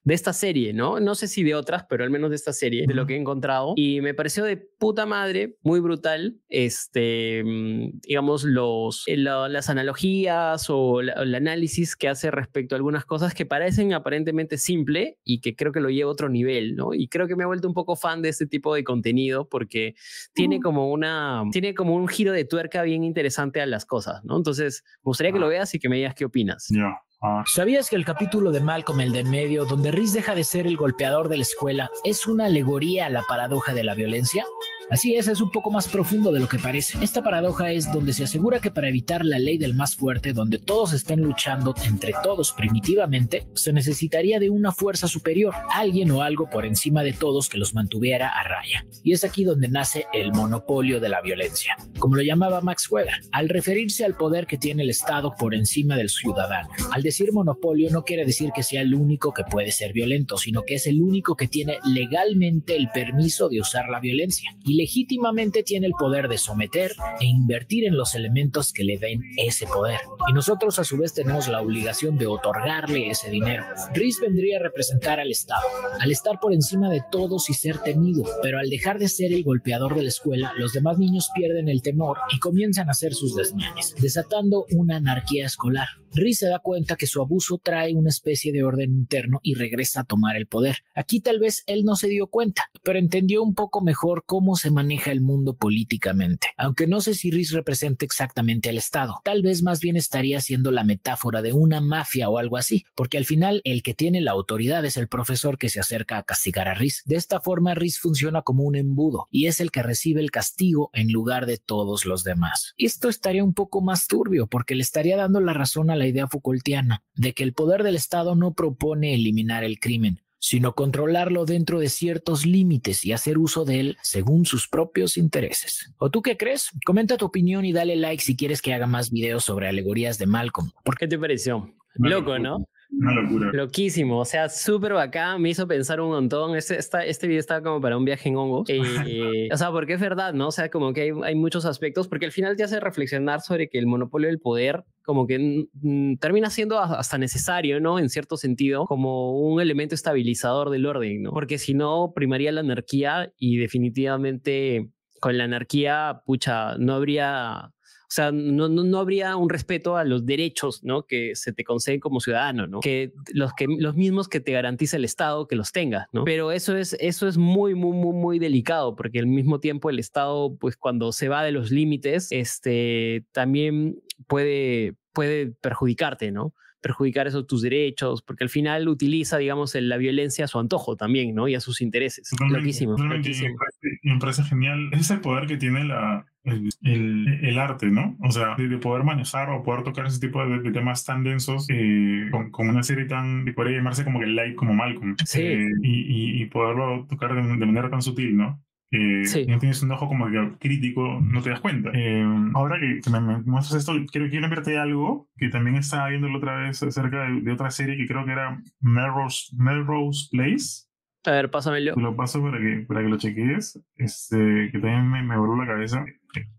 de 0.05 0.13
esta 0.13 0.33
serie, 0.33 0.71
¿no? 0.71 0.99
No 0.99 1.15
sé 1.15 1.27
si 1.27 1.43
de 1.43 1.55
otras, 1.55 1.85
pero 1.89 2.03
al 2.03 2.11
menos 2.11 2.29
de 2.29 2.35
esta 2.35 2.53
serie, 2.53 2.85
de 2.87 2.93
lo 2.93 3.07
que 3.07 3.15
he 3.15 3.17
encontrado. 3.19 3.73
Y 3.75 4.01
me 4.01 4.13
pareció 4.13 4.43
de 4.43 4.55
puta 4.55 5.07
madre, 5.07 5.57
muy 5.63 5.79
brutal, 5.79 6.37
este, 6.47 7.43
mm, 7.43 8.01
digamos, 8.07 8.43
los, 8.43 9.03
eh, 9.07 9.17
la- 9.17 9.49
las 9.49 9.67
analogías 9.69 10.67
o 10.69 11.01
la- 11.01 11.13
el 11.13 11.33
análisis 11.33 11.95
que 11.95 12.07
hace 12.07 12.29
respecto 12.29 12.75
a 12.75 12.77
algunas 12.77 13.03
cosas 13.05 13.33
que 13.33 13.47
parecen 13.47 13.93
aparentemente 13.93 14.59
simple 14.59 15.17
y 15.23 15.41
que 15.41 15.55
creo 15.55 15.71
que 15.71 15.79
lo 15.81 15.89
lleva 15.89 16.09
a 16.09 16.13
otro 16.13 16.29
nivel, 16.29 16.75
¿no? 16.75 16.93
Y 16.93 17.07
creo 17.07 17.27
que 17.27 17.35
me 17.35 17.41
he 17.43 17.47
vuelto 17.47 17.67
un 17.67 17.73
poco 17.73 17.95
fan 17.95 18.21
de 18.21 18.29
este 18.29 18.45
tipo 18.45 18.75
de 18.75 18.83
contenido 18.83 19.49
porque 19.49 19.95
tiene 20.33 20.59
como 20.59 20.91
una, 20.91 21.43
tiene 21.51 21.73
como 21.73 21.95
un 21.95 22.07
giro 22.07 22.31
de 22.31 22.45
tuerca 22.45 22.83
bien 22.83 23.03
interesante 23.03 23.59
a 23.59 23.65
las 23.65 23.85
cosas, 23.85 24.23
¿no? 24.23 24.37
Entonces, 24.37 24.83
me 25.03 25.09
gustaría 25.09 25.31
que 25.33 25.39
lo 25.39 25.47
veas 25.47 25.73
y 25.73 25.79
que 25.79 25.89
me 25.89 25.95
digas 25.95 26.13
qué 26.13 26.25
opinas. 26.25 26.67
Ya. 26.69 27.01
Ah, 27.14 27.14
¿Sabías 27.45 27.89
que 27.89 27.95
el 27.95 28.05
capítulo 28.05 28.51
de 28.51 28.59
Malcolm, 28.59 29.01
el 29.01 29.11
de 29.11 29.19
en 29.19 29.29
medio, 29.29 29.65
donde 29.65 29.91
Reese 29.91 30.15
deja 30.15 30.35
de 30.35 30.43
ser 30.43 30.67
el 30.67 30.77
golpeador 30.77 31.29
de 31.29 31.37
la 31.37 31.43
escuela, 31.43 31.91
es 32.03 32.27
una 32.27 32.45
alegoría 32.45 33.05
a 33.05 33.09
la 33.09 33.23
paradoja 33.23 33.73
de 33.73 33.83
la 33.83 33.95
violencia? 33.95 34.45
Así 34.91 35.15
es, 35.15 35.27
es 35.27 35.41
un 35.41 35.49
poco 35.49 35.71
más 35.71 35.87
profundo 35.87 36.31
de 36.31 36.39
lo 36.39 36.47
que 36.47 36.59
parece. 36.59 37.03
Esta 37.03 37.23
paradoja 37.23 37.71
es 37.71 37.91
donde 37.91 38.13
se 38.13 38.25
asegura 38.25 38.59
que 38.59 38.69
para 38.69 38.87
evitar 38.87 39.25
la 39.25 39.39
ley 39.39 39.57
del 39.57 39.73
más 39.73 39.95
fuerte, 39.95 40.31
donde 40.31 40.59
todos 40.59 40.93
estén 40.93 41.21
luchando 41.21 41.73
entre 41.85 42.13
todos 42.21 42.51
primitivamente, 42.51 43.47
se 43.55 43.73
necesitaría 43.73 44.39
de 44.39 44.51
una 44.51 44.71
fuerza 44.71 45.07
superior, 45.07 45.55
alguien 45.73 46.11
o 46.11 46.21
algo 46.21 46.49
por 46.51 46.67
encima 46.67 47.01
de 47.01 47.13
todos 47.13 47.49
que 47.49 47.57
los 47.57 47.73
mantuviera 47.73 48.29
a 48.29 48.43
raya. 48.43 48.85
Y 49.03 49.13
es 49.13 49.23
aquí 49.23 49.43
donde 49.43 49.69
nace 49.69 50.05
el 50.13 50.31
monopolio 50.33 50.99
de 50.99 51.09
la 51.09 51.21
violencia, 51.21 51.75
como 51.97 52.17
lo 52.17 52.21
llamaba 52.21 52.61
Max 52.61 52.89
Weber, 52.91 53.21
al 53.31 53.49
referirse 53.49 54.05
al 54.05 54.15
poder 54.15 54.45
que 54.45 54.59
tiene 54.59 54.83
el 54.83 54.91
Estado 54.91 55.33
por 55.35 55.55
encima 55.55 55.95
del 55.95 56.09
ciudadano. 56.09 56.69
Al 56.91 57.01
decir 57.01 57.14
monopolio 57.31 57.89
no 57.91 58.03
quiere 58.03 58.25
decir 58.25 58.51
que 58.53 58.63
sea 58.63 58.81
el 58.81 58.93
único 58.93 59.33
que 59.33 59.43
puede 59.43 59.71
ser 59.71 59.93
violento, 59.93 60.37
sino 60.37 60.63
que 60.63 60.75
es 60.75 60.87
el 60.87 61.01
único 61.01 61.35
que 61.35 61.47
tiene 61.47 61.79
legalmente 61.85 62.75
el 62.75 62.89
permiso 62.89 63.49
de 63.49 63.61
usar 63.61 63.89
la 63.89 63.99
violencia 63.99 64.51
y 64.63 64.75
legítimamente 64.75 65.63
tiene 65.63 65.87
el 65.87 65.93
poder 65.93 66.27
de 66.27 66.37
someter 66.37 66.91
e 67.19 67.25
invertir 67.25 67.85
en 67.85 67.97
los 67.97 68.15
elementos 68.15 68.73
que 68.73 68.83
le 68.83 68.97
den 68.97 69.21
ese 69.37 69.67
poder. 69.67 69.99
Y 70.29 70.33
nosotros 70.33 70.79
a 70.79 70.83
su 70.83 70.97
vez 70.97 71.13
tenemos 71.13 71.47
la 71.47 71.61
obligación 71.61 72.17
de 72.17 72.27
otorgarle 72.27 73.09
ese 73.09 73.29
dinero. 73.29 73.63
Riz 73.93 74.19
vendría 74.19 74.57
a 74.57 74.63
representar 74.63 75.19
al 75.19 75.31
Estado, 75.31 75.63
al 75.99 76.11
estar 76.11 76.39
por 76.39 76.53
encima 76.53 76.89
de 76.89 77.03
todos 77.11 77.49
y 77.49 77.53
ser 77.53 77.79
temido, 77.79 78.23
pero 78.41 78.59
al 78.59 78.69
dejar 78.69 78.99
de 78.99 79.07
ser 79.07 79.33
el 79.33 79.43
golpeador 79.43 79.95
de 79.95 80.03
la 80.03 80.09
escuela, 80.09 80.53
los 80.57 80.73
demás 80.73 80.97
niños 80.97 81.29
pierden 81.33 81.69
el 81.69 81.81
temor 81.81 82.17
y 82.33 82.39
comienzan 82.39 82.87
a 82.87 82.91
hacer 82.91 83.13
sus 83.13 83.35
desmanes, 83.35 83.95
desatando 84.01 84.65
una 84.71 84.97
anarquía 84.97 85.45
escolar. 85.45 85.87
Riz 86.13 86.39
se 86.39 86.47
da 86.47 86.59
cuenta 86.59 86.94
que 86.95 87.07
su 87.07 87.21
abuso 87.21 87.59
trae 87.61 87.93
una 87.93 88.09
especie 88.09 88.51
de 88.51 88.63
orden 88.63 88.91
interno 88.91 89.39
y 89.43 89.55
regresa 89.55 90.01
a 90.01 90.03
tomar 90.03 90.35
el 90.35 90.47
poder. 90.47 90.79
Aquí 90.93 91.19
tal 91.19 91.39
vez 91.39 91.63
él 91.67 91.83
no 91.83 91.95
se 91.95 92.07
dio 92.07 92.27
cuenta, 92.27 92.69
pero 92.83 92.99
entendió 92.99 93.43
un 93.43 93.53
poco 93.53 93.81
mejor 93.81 94.23
cómo 94.25 94.55
se 94.55 94.71
maneja 94.71 95.11
el 95.11 95.21
mundo 95.21 95.55
políticamente. 95.55 96.47
Aunque 96.57 96.87
no 96.87 97.01
sé 97.01 97.13
si 97.13 97.31
Riz 97.31 97.51
representa 97.51 98.05
exactamente 98.05 98.69
al 98.69 98.77
Estado, 98.77 99.21
tal 99.23 99.41
vez 99.41 99.63
más 99.63 99.79
bien 99.79 99.95
estaría 99.95 100.41
siendo 100.41 100.71
la 100.71 100.83
metáfora 100.83 101.41
de 101.41 101.53
una 101.53 101.81
mafia 101.81 102.29
o 102.29 102.37
algo 102.37 102.57
así, 102.57 102.85
porque 102.95 103.17
al 103.17 103.25
final 103.25 103.61
el 103.63 103.83
que 103.83 103.93
tiene 103.93 104.21
la 104.21 104.31
autoridad 104.31 104.85
es 104.85 104.97
el 104.97 105.07
profesor 105.07 105.57
que 105.57 105.69
se 105.69 105.79
acerca 105.79 106.17
a 106.17 106.23
castigar 106.23 106.67
a 106.67 106.73
Riz. 106.73 107.01
De 107.05 107.15
esta 107.15 107.39
forma 107.39 107.75
Riz 107.75 107.99
funciona 107.99 108.41
como 108.41 108.63
un 108.63 108.75
embudo 108.75 109.27
y 109.31 109.47
es 109.47 109.59
el 109.59 109.71
que 109.71 109.83
recibe 109.83 110.21
el 110.21 110.31
castigo 110.31 110.89
en 110.93 111.11
lugar 111.11 111.45
de 111.45 111.57
todos 111.57 112.05
los 112.05 112.23
demás. 112.23 112.73
Esto 112.77 113.09
estaría 113.09 113.43
un 113.43 113.53
poco 113.53 113.81
más 113.81 114.07
turbio 114.07 114.47
porque 114.47 114.75
le 114.75 114.81
estaría 114.81 115.17
dando 115.17 115.39
la 115.39 115.53
razón 115.53 115.89
a 115.89 115.95
la 115.95 116.07
idea 116.07 116.27
Foucaultiana 116.27 116.84
de 117.15 117.33
que 117.33 117.43
el 117.43 117.53
poder 117.53 117.83
del 117.83 117.95
Estado 117.95 118.35
no 118.35 118.53
propone 118.53 119.13
eliminar 119.13 119.63
el 119.63 119.79
crimen, 119.79 120.21
sino 120.39 120.75
controlarlo 120.75 121.45
dentro 121.45 121.79
de 121.79 121.89
ciertos 121.89 122.45
límites 122.45 123.03
y 123.05 123.13
hacer 123.13 123.37
uso 123.37 123.65
de 123.65 123.79
él 123.79 123.97
según 124.01 124.45
sus 124.45 124.67
propios 124.67 125.17
intereses. 125.17 125.91
¿O 125.97 126.11
tú 126.11 126.21
qué 126.21 126.37
crees? 126.37 126.69
Comenta 126.85 127.17
tu 127.17 127.25
opinión 127.25 127.65
y 127.65 127.73
dale 127.73 127.95
like 127.95 128.23
si 128.23 128.35
quieres 128.35 128.61
que 128.61 128.73
haga 128.73 128.87
más 128.87 129.09
videos 129.09 129.43
sobre 129.43 129.67
alegorías 129.67 130.17
de 130.17 130.27
Malcolm. 130.27 130.71
¿Por 130.83 130.97
qué 130.97 131.07
te 131.07 131.17
pareció? 131.17 131.73
Loco, 131.95 132.37
¿no? 132.37 132.67
Una 132.97 133.13
locura. 133.13 133.51
Loquísimo, 133.53 134.19
o 134.19 134.25
sea, 134.25 134.49
súper 134.49 134.93
bacán, 134.93 135.41
me 135.41 135.49
hizo 135.49 135.67
pensar 135.67 135.99
un 135.99 136.09
montón. 136.09 136.55
Este, 136.55 136.77
esta, 136.77 137.05
este 137.05 137.27
video 137.27 137.39
estaba 137.39 137.61
como 137.61 137.81
para 137.81 137.97
un 137.97 138.05
viaje 138.05 138.29
en 138.29 138.37
hongos. 138.37 138.69
Eh, 139.07 139.49
o 139.51 139.57
sea, 139.57 139.71
porque 139.71 139.93
es 139.93 139.99
verdad, 139.99 140.33
¿no? 140.33 140.47
O 140.47 140.51
sea, 140.51 140.69
como 140.69 140.93
que 140.93 141.01
hay, 141.01 141.11
hay, 141.23 141.35
muchos 141.35 141.65
aspectos, 141.65 142.07
porque 142.07 142.25
al 142.25 142.31
final 142.31 142.55
te 142.55 142.63
hace 142.63 142.79
reflexionar 142.79 143.41
sobre 143.41 143.69
que 143.69 143.77
el 143.77 143.87
monopolio 143.87 144.27
del 144.29 144.39
poder 144.39 144.83
como 145.03 145.27
que 145.27 145.67
mm, 145.73 146.15
termina 146.15 146.49
siendo 146.49 146.79
hasta 146.79 147.17
necesario, 147.17 147.79
¿no? 147.79 147.99
En 147.99 148.09
cierto 148.09 148.37
sentido, 148.37 148.85
como 148.85 149.39
un 149.39 149.61
elemento 149.61 149.95
estabilizador 149.95 150.69
del 150.69 150.85
orden, 150.85 151.23
¿no? 151.23 151.31
Porque 151.31 151.57
si 151.57 151.73
no, 151.73 152.11
primaría 152.15 152.51
la 152.51 152.61
anarquía 152.61 153.31
y 153.37 153.57
definitivamente 153.57 154.89
con 155.21 155.37
la 155.37 155.45
anarquía, 155.45 156.21
pucha, 156.25 156.77
no 156.77 156.93
habría 156.93 157.71
o 158.05 158.11
sea, 158.11 158.31
no, 158.31 158.69
no, 158.69 158.83
no, 158.83 158.99
habría 158.99 159.35
un 159.35 159.49
respeto 159.49 159.97
a 159.97 160.03
los 160.03 160.25
derechos 160.25 160.83
¿no? 160.83 161.03
que 161.03 161.35
se 161.35 161.53
te 161.53 161.63
conceden 161.63 161.99
como 161.99 162.19
ciudadano, 162.19 162.67
¿no? 162.67 162.79
que, 162.79 163.13
los, 163.33 163.51
que 163.53 163.65
los 163.67 163.95
mismos 163.95 164.29
que 164.29 164.39
te 164.39 164.51
garantiza 164.51 164.97
el 164.97 165.05
Estado 165.05 165.47
que 165.47 165.55
los 165.55 165.71
tengas. 165.71 166.07
¿no? 166.13 166.23
Pero 166.23 166.51
eso 166.51 166.77
es, 166.77 166.95
eso 166.99 167.27
es 167.27 167.37
muy, 167.37 167.73
muy, 167.73 167.93
muy, 167.97 168.13
muy 168.13 168.39
delicado, 168.39 168.95
porque 168.95 169.19
al 169.19 169.27
mismo 169.27 169.59
tiempo 169.59 169.89
el 169.89 169.99
Estado, 169.99 170.55
pues 170.55 170.77
cuando 170.77 171.11
se 171.11 171.29
va 171.29 171.43
de 171.43 171.51
los 171.51 171.71
límites, 171.71 172.27
este, 172.31 173.25
también 173.31 173.99
puede, 174.27 174.93
puede 175.11 175.47
perjudicarte, 175.47 176.31
¿no? 176.31 176.53
perjudicar 176.81 177.25
esos 177.25 177.47
tus 177.47 177.63
derechos, 177.63 178.21
porque 178.21 178.43
al 178.43 178.49
final 178.51 178.87
utiliza, 178.87 179.39
digamos, 179.39 179.73
la 179.73 179.97
violencia 179.97 180.45
a 180.45 180.47
su 180.47 180.59
antojo 180.59 180.95
también, 180.95 181.33
¿no? 181.33 181.47
Y 181.47 181.55
a 181.55 181.59
sus 181.59 181.81
intereses. 181.81 182.29
Loquísimo. 182.39 182.95
loquísimo. 182.95 183.49
Me, 183.49 183.57
parece, 183.57 183.99
me 184.03 184.19
parece 184.19 184.43
genial. 184.43 184.89
Ese 184.91 185.17
poder 185.17 185.47
que 185.47 185.57
tiene 185.57 185.83
la, 185.83 186.27
el, 186.45 186.69
el, 186.83 187.39
el 187.43 187.59
arte, 187.59 187.87
¿no? 187.91 188.15
O 188.21 188.31
sea, 188.31 188.55
de, 188.57 188.67
de, 188.67 188.77
poder 188.77 189.03
manejar 189.03 189.49
o 189.49 189.63
poder 189.63 189.83
tocar 189.83 190.05
ese 190.05 190.19
tipo 190.19 190.45
de, 190.45 190.59
de 190.61 190.71
temas 190.71 191.03
tan 191.03 191.23
densos 191.23 191.65
eh, 191.69 192.27
con, 192.31 192.51
con, 192.51 192.69
una 192.69 192.83
serie 192.83 193.05
tan, 193.05 193.45
podría 193.55 193.77
llamarse 193.77 194.03
como 194.05 194.19
que 194.19 194.27
light, 194.27 194.55
como 194.55 194.73
Malcolm. 194.73 195.15
Sí. 195.25 195.41
Eh, 195.41 195.67
y, 195.81 196.37
y, 196.37 196.41
y, 196.43 196.45
poderlo 196.45 197.05
tocar 197.07 197.33
de, 197.35 197.41
de 197.41 197.65
manera 197.65 197.89
tan 197.89 198.01
sutil, 198.01 198.37
¿no? 198.37 198.61
Eh, 198.91 199.25
Sí. 199.25 199.45
no 199.47 199.57
tienes 199.59 199.81
un 199.81 199.91
ojo 199.91 200.07
como 200.07 200.29
que 200.29 200.51
crítico, 200.59 201.19
no 201.21 201.41
te 201.41 201.49
das 201.49 201.59
cuenta. 201.59 201.89
Eh, 201.93 202.23
ahora 202.53 202.79
que, 202.79 203.01
que 203.01 203.09
me, 203.09 203.19
me 203.19 203.37
muestras 203.41 203.79
esto, 203.81 203.93
quiero, 204.11 204.29
quiero 204.29 204.45
enviarte 204.45 204.77
algo 204.77 205.27
que 205.37 205.49
también 205.49 205.75
estaba 205.77 206.07
viendo 206.09 206.29
la 206.29 206.37
otra 206.37 206.55
vez 206.57 206.81
acerca 206.83 207.23
de, 207.25 207.41
de 207.41 207.51
otra 207.51 207.71
serie 207.71 207.97
que 207.97 208.07
creo 208.07 208.25
que 208.25 208.31
era 208.31 208.61
Melrose, 208.79 209.51
Melrose 209.57 210.27
Place. 210.31 210.84
A 211.25 211.31
ver, 211.31 211.49
pásamelo. 211.49 211.93
Te 211.95 212.01
lo 212.01 212.15
paso 212.15 212.41
para 212.41 212.57
que, 212.59 212.85
para 212.87 213.01
que 213.01 213.07
lo 213.09 213.17
cheques, 213.17 213.79
este, 213.95 214.69
que 214.71 214.79
también 214.79 215.09
me, 215.09 215.23
me 215.23 215.37
voló 215.37 215.55
la 215.55 215.65
cabeza. 215.67 216.05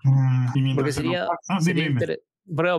Mm, 0.05 0.47
Y 0.55 0.75
Porque 0.75 0.89
lo 0.89 0.93
sería, 0.93 1.27
ah, 1.49 1.61
sería 1.61 1.85
dime. 1.85 2.01
inter- 2.01 2.23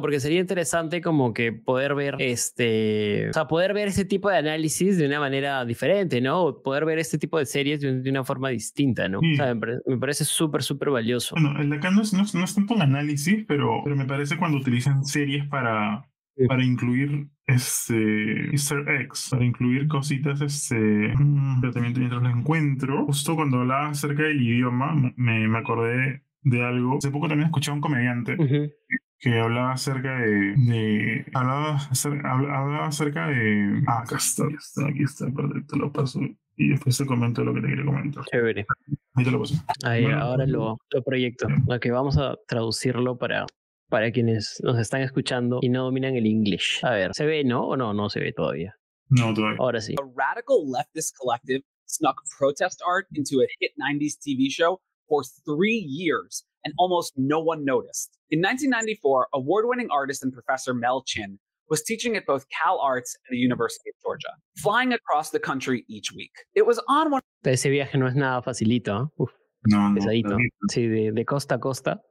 porque 0.02 0.20
sería 0.22 0.40
interesante 0.40 1.02
como 1.02 1.34
que 1.34 1.52
poder 1.52 1.94
ver 1.94 2.16
este, 2.20 3.30
o 3.30 3.34
sea, 3.34 3.48
poder 3.48 3.74
ver 3.74 3.90
este 3.90 4.06
tipo 4.06 4.30
de 4.30 4.38
análisis 4.38 4.98
de 4.98 5.06
una 5.06 5.20
manera 5.20 5.66
diferente, 5.66 6.22
¿no? 6.22 6.42
O 6.44 6.64
poder 6.64 6.86
ver 6.86 7.00
este 7.00 7.18
tipo 7.18 7.38
de 7.38 7.46
series 7.46 7.82
de, 7.82 8.10
una 8.10 8.24
forma 8.24 8.48
distinta, 8.50 9.10
¿no? 9.10 9.20
Sí. 9.20 9.34
O 9.34 9.36
sea, 9.36 9.54
me, 9.54 9.60
pare- 9.60 9.78
me 9.86 9.98
parece 9.98 10.24
súper, 10.26 10.64
súper 10.64 10.90
valioso. 10.90 11.36
Bueno, 11.38 11.60
el 11.60 11.70
de 11.70 11.76
acá 11.78 11.92
no 11.92 12.02
es, 12.02 12.14
no, 12.14 12.24
es, 12.24 12.34
no 12.34 12.44
es 12.46 12.56
tanto 12.56 12.76
un 12.76 12.82
análisis, 12.82 13.44
pero, 13.48 13.82
pero 13.84 13.96
me 13.98 14.06
parece 14.06 14.38
cuando 14.38 14.58
utilizan 14.58 15.04
series 15.06 15.46
para, 15.48 16.06
Sí. 16.38 16.46
para 16.48 16.64
incluir 16.64 17.28
este, 17.48 18.52
Easter 18.52 18.88
eggs, 18.89 19.30
para 19.32 19.43
incluir 19.45 19.88
cositas, 19.88 20.41
este, 20.41 20.76
mm, 21.18 21.62
pero 21.62 21.74
también 21.74 21.93
mientras 21.98 22.22
lo 22.22 22.30
encuentro, 22.30 23.06
justo 23.06 23.36
cuando 23.36 23.60
hablaba 23.62 23.89
acerca 23.89 24.24
del 24.24 24.41
idioma, 24.41 24.93
me, 25.16 25.48
me 25.48 25.58
acordé 25.58 26.24
de 26.41 26.64
algo. 26.66 26.98
Hace 26.98 27.10
poco 27.12 27.28
también 27.28 27.48
escuché 27.48 27.72
a 27.72 27.74
un 27.74 27.82
comediante 27.82 28.36
que 29.20 29.39
hablaba 29.39 29.72
acerca 29.74 30.20
de, 30.20 30.54
de 30.56 31.26
hablaba, 31.34 31.78
acer- 31.78 32.24
habla- 32.26 32.58
hablaba 32.60 32.86
acerca 32.88 33.28
de, 33.28 33.82
ah, 33.88 34.02
acá 34.04 34.18
está, 34.18 34.43
aquí 34.45 34.56
está, 34.56 34.88
aquí 34.88 35.04
está, 35.04 35.26
te 35.68 35.78
lo 35.78 35.91
paso 35.91 36.20
y 36.56 36.70
después 36.70 36.98
te 36.98 37.06
comento 37.06 37.43
lo 37.43 37.54
que 37.54 37.62
te 37.62 37.68
quería 37.68 37.86
comentar. 37.86 38.24
Chévere. 38.26 38.66
Ahí 39.16 39.24
te 39.24 39.32
lo 39.32 39.39
paso. 39.39 39.56
Ahí, 39.84 40.04
Bueno, 40.04 40.20
ahora 40.20 40.45
lo, 40.45 40.78
lo 40.91 41.04
proyecto. 41.04 41.48
Ok, 41.68 41.88
vamos 41.91 42.18
a 42.18 42.36
traducirlo 42.48 43.18
para, 43.18 43.45
para 43.90 44.12
quienes 44.12 44.60
nos 44.64 44.78
están 44.80 45.02
escuchando 45.02 45.60
y 45.62 45.70
no 45.70 45.84
dominan 45.86 46.16
el 46.16 46.26
English. 46.26 46.80
A 46.84 46.92
ver, 46.92 47.12
¿se 47.14 47.26
ve, 47.26 47.44
no? 47.44 47.68
¿O 47.68 47.78
no? 47.78 47.94
No 47.94 48.10
se 48.10 48.20
ve 48.20 48.34
todavía. 48.34 48.76
No, 49.10 49.34
todavía. 49.34 49.58
Ahora 49.60 49.82
sí. 49.82 49.96
A 50.00 50.04
radical 50.16 50.66
leftist 50.70 51.16
collective 51.20 51.62
snuck 51.86 52.22
protest 52.38 52.82
art 52.86 53.08
into 53.16 53.42
a 53.42 53.48
hit 53.60 53.72
90s 53.80 54.18
TV 54.20 54.50
show 54.50 54.80
for 55.08 55.24
three 55.46 55.78
years, 55.88 56.44
and 56.66 56.74
almost 56.78 57.14
no 57.16 57.40
one 57.40 57.64
noticed. 57.64 58.12
In 58.30 58.42
1994, 58.42 59.28
award 59.34 59.66
winning 59.68 59.88
artist 59.90 60.22
and 60.24 60.34
professor 60.34 60.74
Mel 60.74 61.02
Chin 61.06 61.40
was 61.70 61.82
teaching 61.84 62.18
at 62.18 62.26
both 62.26 62.46
Cal 62.50 62.80
Arts 62.80 63.16
and 63.30 63.36
the 63.38 63.40
University 63.40 63.90
of 63.90 63.96
Georgia, 64.02 64.32
flying 64.58 64.92
across 64.94 65.30
the 65.32 65.40
country 65.40 65.86
each 65.88 66.12
week. 66.14 66.32
It 66.56 66.66
was 66.66 66.80
on 66.90 67.10
one 67.12 67.22
Ese 67.46 67.70
viaje 67.70 67.96
no 67.98 68.08
es 68.08 68.16
nada 68.16 68.42
facilito, 68.42 68.92
¿ah? 68.94 69.10
Uf, 69.18 69.32
No, 69.66 69.88
no. 69.90 69.96
pesadito. 69.96 70.30
todavía. 70.30 70.50
Sí, 70.70 70.88
de, 70.88 71.12
de 71.14 71.26
costa 71.26 71.56
a 71.56 71.60
costa. 71.60 72.02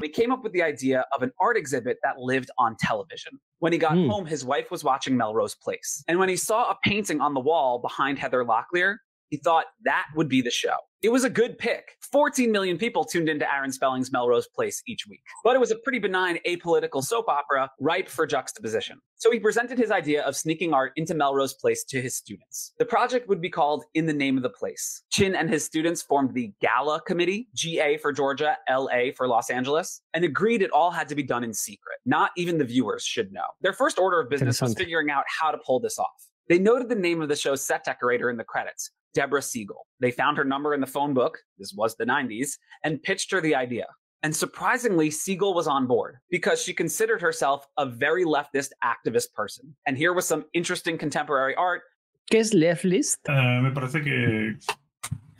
We 0.00 0.08
came 0.08 0.30
up 0.32 0.42
with 0.42 0.52
the 0.52 0.62
idea 0.62 1.04
of 1.14 1.22
an 1.22 1.32
art 1.40 1.56
exhibit 1.56 1.98
that 2.02 2.18
lived 2.18 2.50
on 2.58 2.76
television. 2.78 3.38
When 3.60 3.72
he 3.72 3.78
got 3.78 3.92
Hmm. 3.92 4.08
home, 4.08 4.26
his 4.26 4.44
wife 4.44 4.70
was 4.70 4.84
watching 4.84 5.16
Melrose 5.16 5.54
Place. 5.54 6.04
And 6.08 6.18
when 6.18 6.28
he 6.28 6.36
saw 6.36 6.70
a 6.70 6.78
painting 6.84 7.20
on 7.20 7.34
the 7.34 7.40
wall 7.40 7.78
behind 7.80 8.18
Heather 8.18 8.44
Locklear, 8.44 8.96
he 9.30 9.36
thought 9.36 9.66
that 9.84 10.06
would 10.14 10.28
be 10.28 10.42
the 10.42 10.50
show. 10.50 10.76
It 11.00 11.10
was 11.10 11.22
a 11.22 11.30
good 11.30 11.58
pick. 11.58 11.92
14 12.10 12.50
million 12.50 12.76
people 12.76 13.04
tuned 13.04 13.28
into 13.28 13.48
Aaron 13.48 13.70
Spelling's 13.70 14.10
Melrose 14.10 14.48
Place 14.48 14.82
each 14.88 15.06
week. 15.06 15.22
But 15.44 15.54
it 15.54 15.60
was 15.60 15.70
a 15.70 15.76
pretty 15.76 16.00
benign 16.00 16.40
apolitical 16.44 17.04
soap 17.04 17.28
opera 17.28 17.70
ripe 17.78 18.08
for 18.08 18.26
juxtaposition. 18.26 18.98
So 19.14 19.30
he 19.30 19.38
presented 19.38 19.78
his 19.78 19.92
idea 19.92 20.24
of 20.24 20.34
sneaking 20.34 20.74
art 20.74 20.90
into 20.96 21.14
Melrose 21.14 21.54
Place 21.54 21.84
to 21.84 22.02
his 22.02 22.16
students. 22.16 22.72
The 22.80 22.84
project 22.84 23.28
would 23.28 23.40
be 23.40 23.48
called 23.48 23.84
In 23.94 24.06
the 24.06 24.12
Name 24.12 24.36
of 24.36 24.42
the 24.42 24.50
Place. 24.50 25.02
Chin 25.10 25.36
and 25.36 25.48
his 25.48 25.64
students 25.64 26.02
formed 26.02 26.34
the 26.34 26.52
Gala 26.60 27.00
Committee, 27.02 27.48
GA 27.54 27.96
for 27.98 28.12
Georgia, 28.12 28.56
LA 28.68 29.12
for 29.16 29.28
Los 29.28 29.50
Angeles, 29.50 30.00
and 30.14 30.24
agreed 30.24 30.62
it 30.62 30.72
all 30.72 30.90
had 30.90 31.08
to 31.10 31.14
be 31.14 31.22
done 31.22 31.44
in 31.44 31.54
secret. 31.54 31.98
Not 32.06 32.32
even 32.36 32.58
the 32.58 32.64
viewers 32.64 33.04
should 33.04 33.32
know. 33.32 33.46
Their 33.60 33.72
first 33.72 34.00
order 34.00 34.18
of 34.20 34.28
business 34.28 34.60
was 34.60 34.74
figuring 34.74 35.10
out 35.10 35.22
how 35.28 35.52
to 35.52 35.58
pull 35.58 35.78
this 35.78 35.96
off. 36.00 36.26
They 36.48 36.58
noted 36.58 36.88
the 36.88 36.96
name 36.96 37.22
of 37.22 37.28
the 37.28 37.36
show's 37.36 37.64
set 37.64 37.84
decorator 37.84 38.30
in 38.30 38.36
the 38.36 38.44
credits, 38.44 38.90
Deborah 39.18 39.42
Siegel. 39.42 39.84
They 39.98 40.12
found 40.12 40.38
her 40.38 40.44
number 40.44 40.74
in 40.74 40.80
the 40.80 40.86
phone 40.86 41.12
book, 41.12 41.34
this 41.58 41.72
was 41.74 41.96
the 41.96 42.06
90s, 42.06 42.50
and 42.84 43.02
pitched 43.02 43.32
her 43.32 43.40
the 43.40 43.56
idea. 43.56 43.86
And 44.22 44.32
surprisingly, 44.34 45.10
Siegel 45.10 45.54
was 45.54 45.66
on 45.66 45.88
board 45.88 46.18
because 46.30 46.62
she 46.62 46.72
considered 46.72 47.20
herself 47.20 47.66
a 47.76 47.84
very 47.84 48.24
leftist 48.24 48.70
activist 48.84 49.32
person. 49.34 49.74
And 49.86 49.98
here 49.98 50.12
was 50.12 50.24
some 50.24 50.44
interesting 50.52 50.98
contemporary 50.98 51.56
art. 51.56 51.82
¿Qué 52.30 52.38
es 52.38 52.52
leftist? 52.54 53.18
Eh, 53.28 53.60
me 53.60 53.72
parece 53.72 54.04
que. 54.04 54.56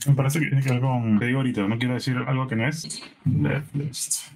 Me 0.09 0.15
parece 0.17 0.41
que 0.41 0.47
tiene 0.47 0.63
que 0.63 0.73
ver 0.73 0.81
con. 0.81 1.21
Te 1.21 1.27
digo 1.27 1.39
ahorita, 1.39 1.69
no 1.69 1.79
quiero 1.79 1.95
decir 1.95 2.17
algo 2.17 2.49
que 2.49 2.57
no 2.57 2.67
es. 2.67 3.01
Leftist. 3.25 4.33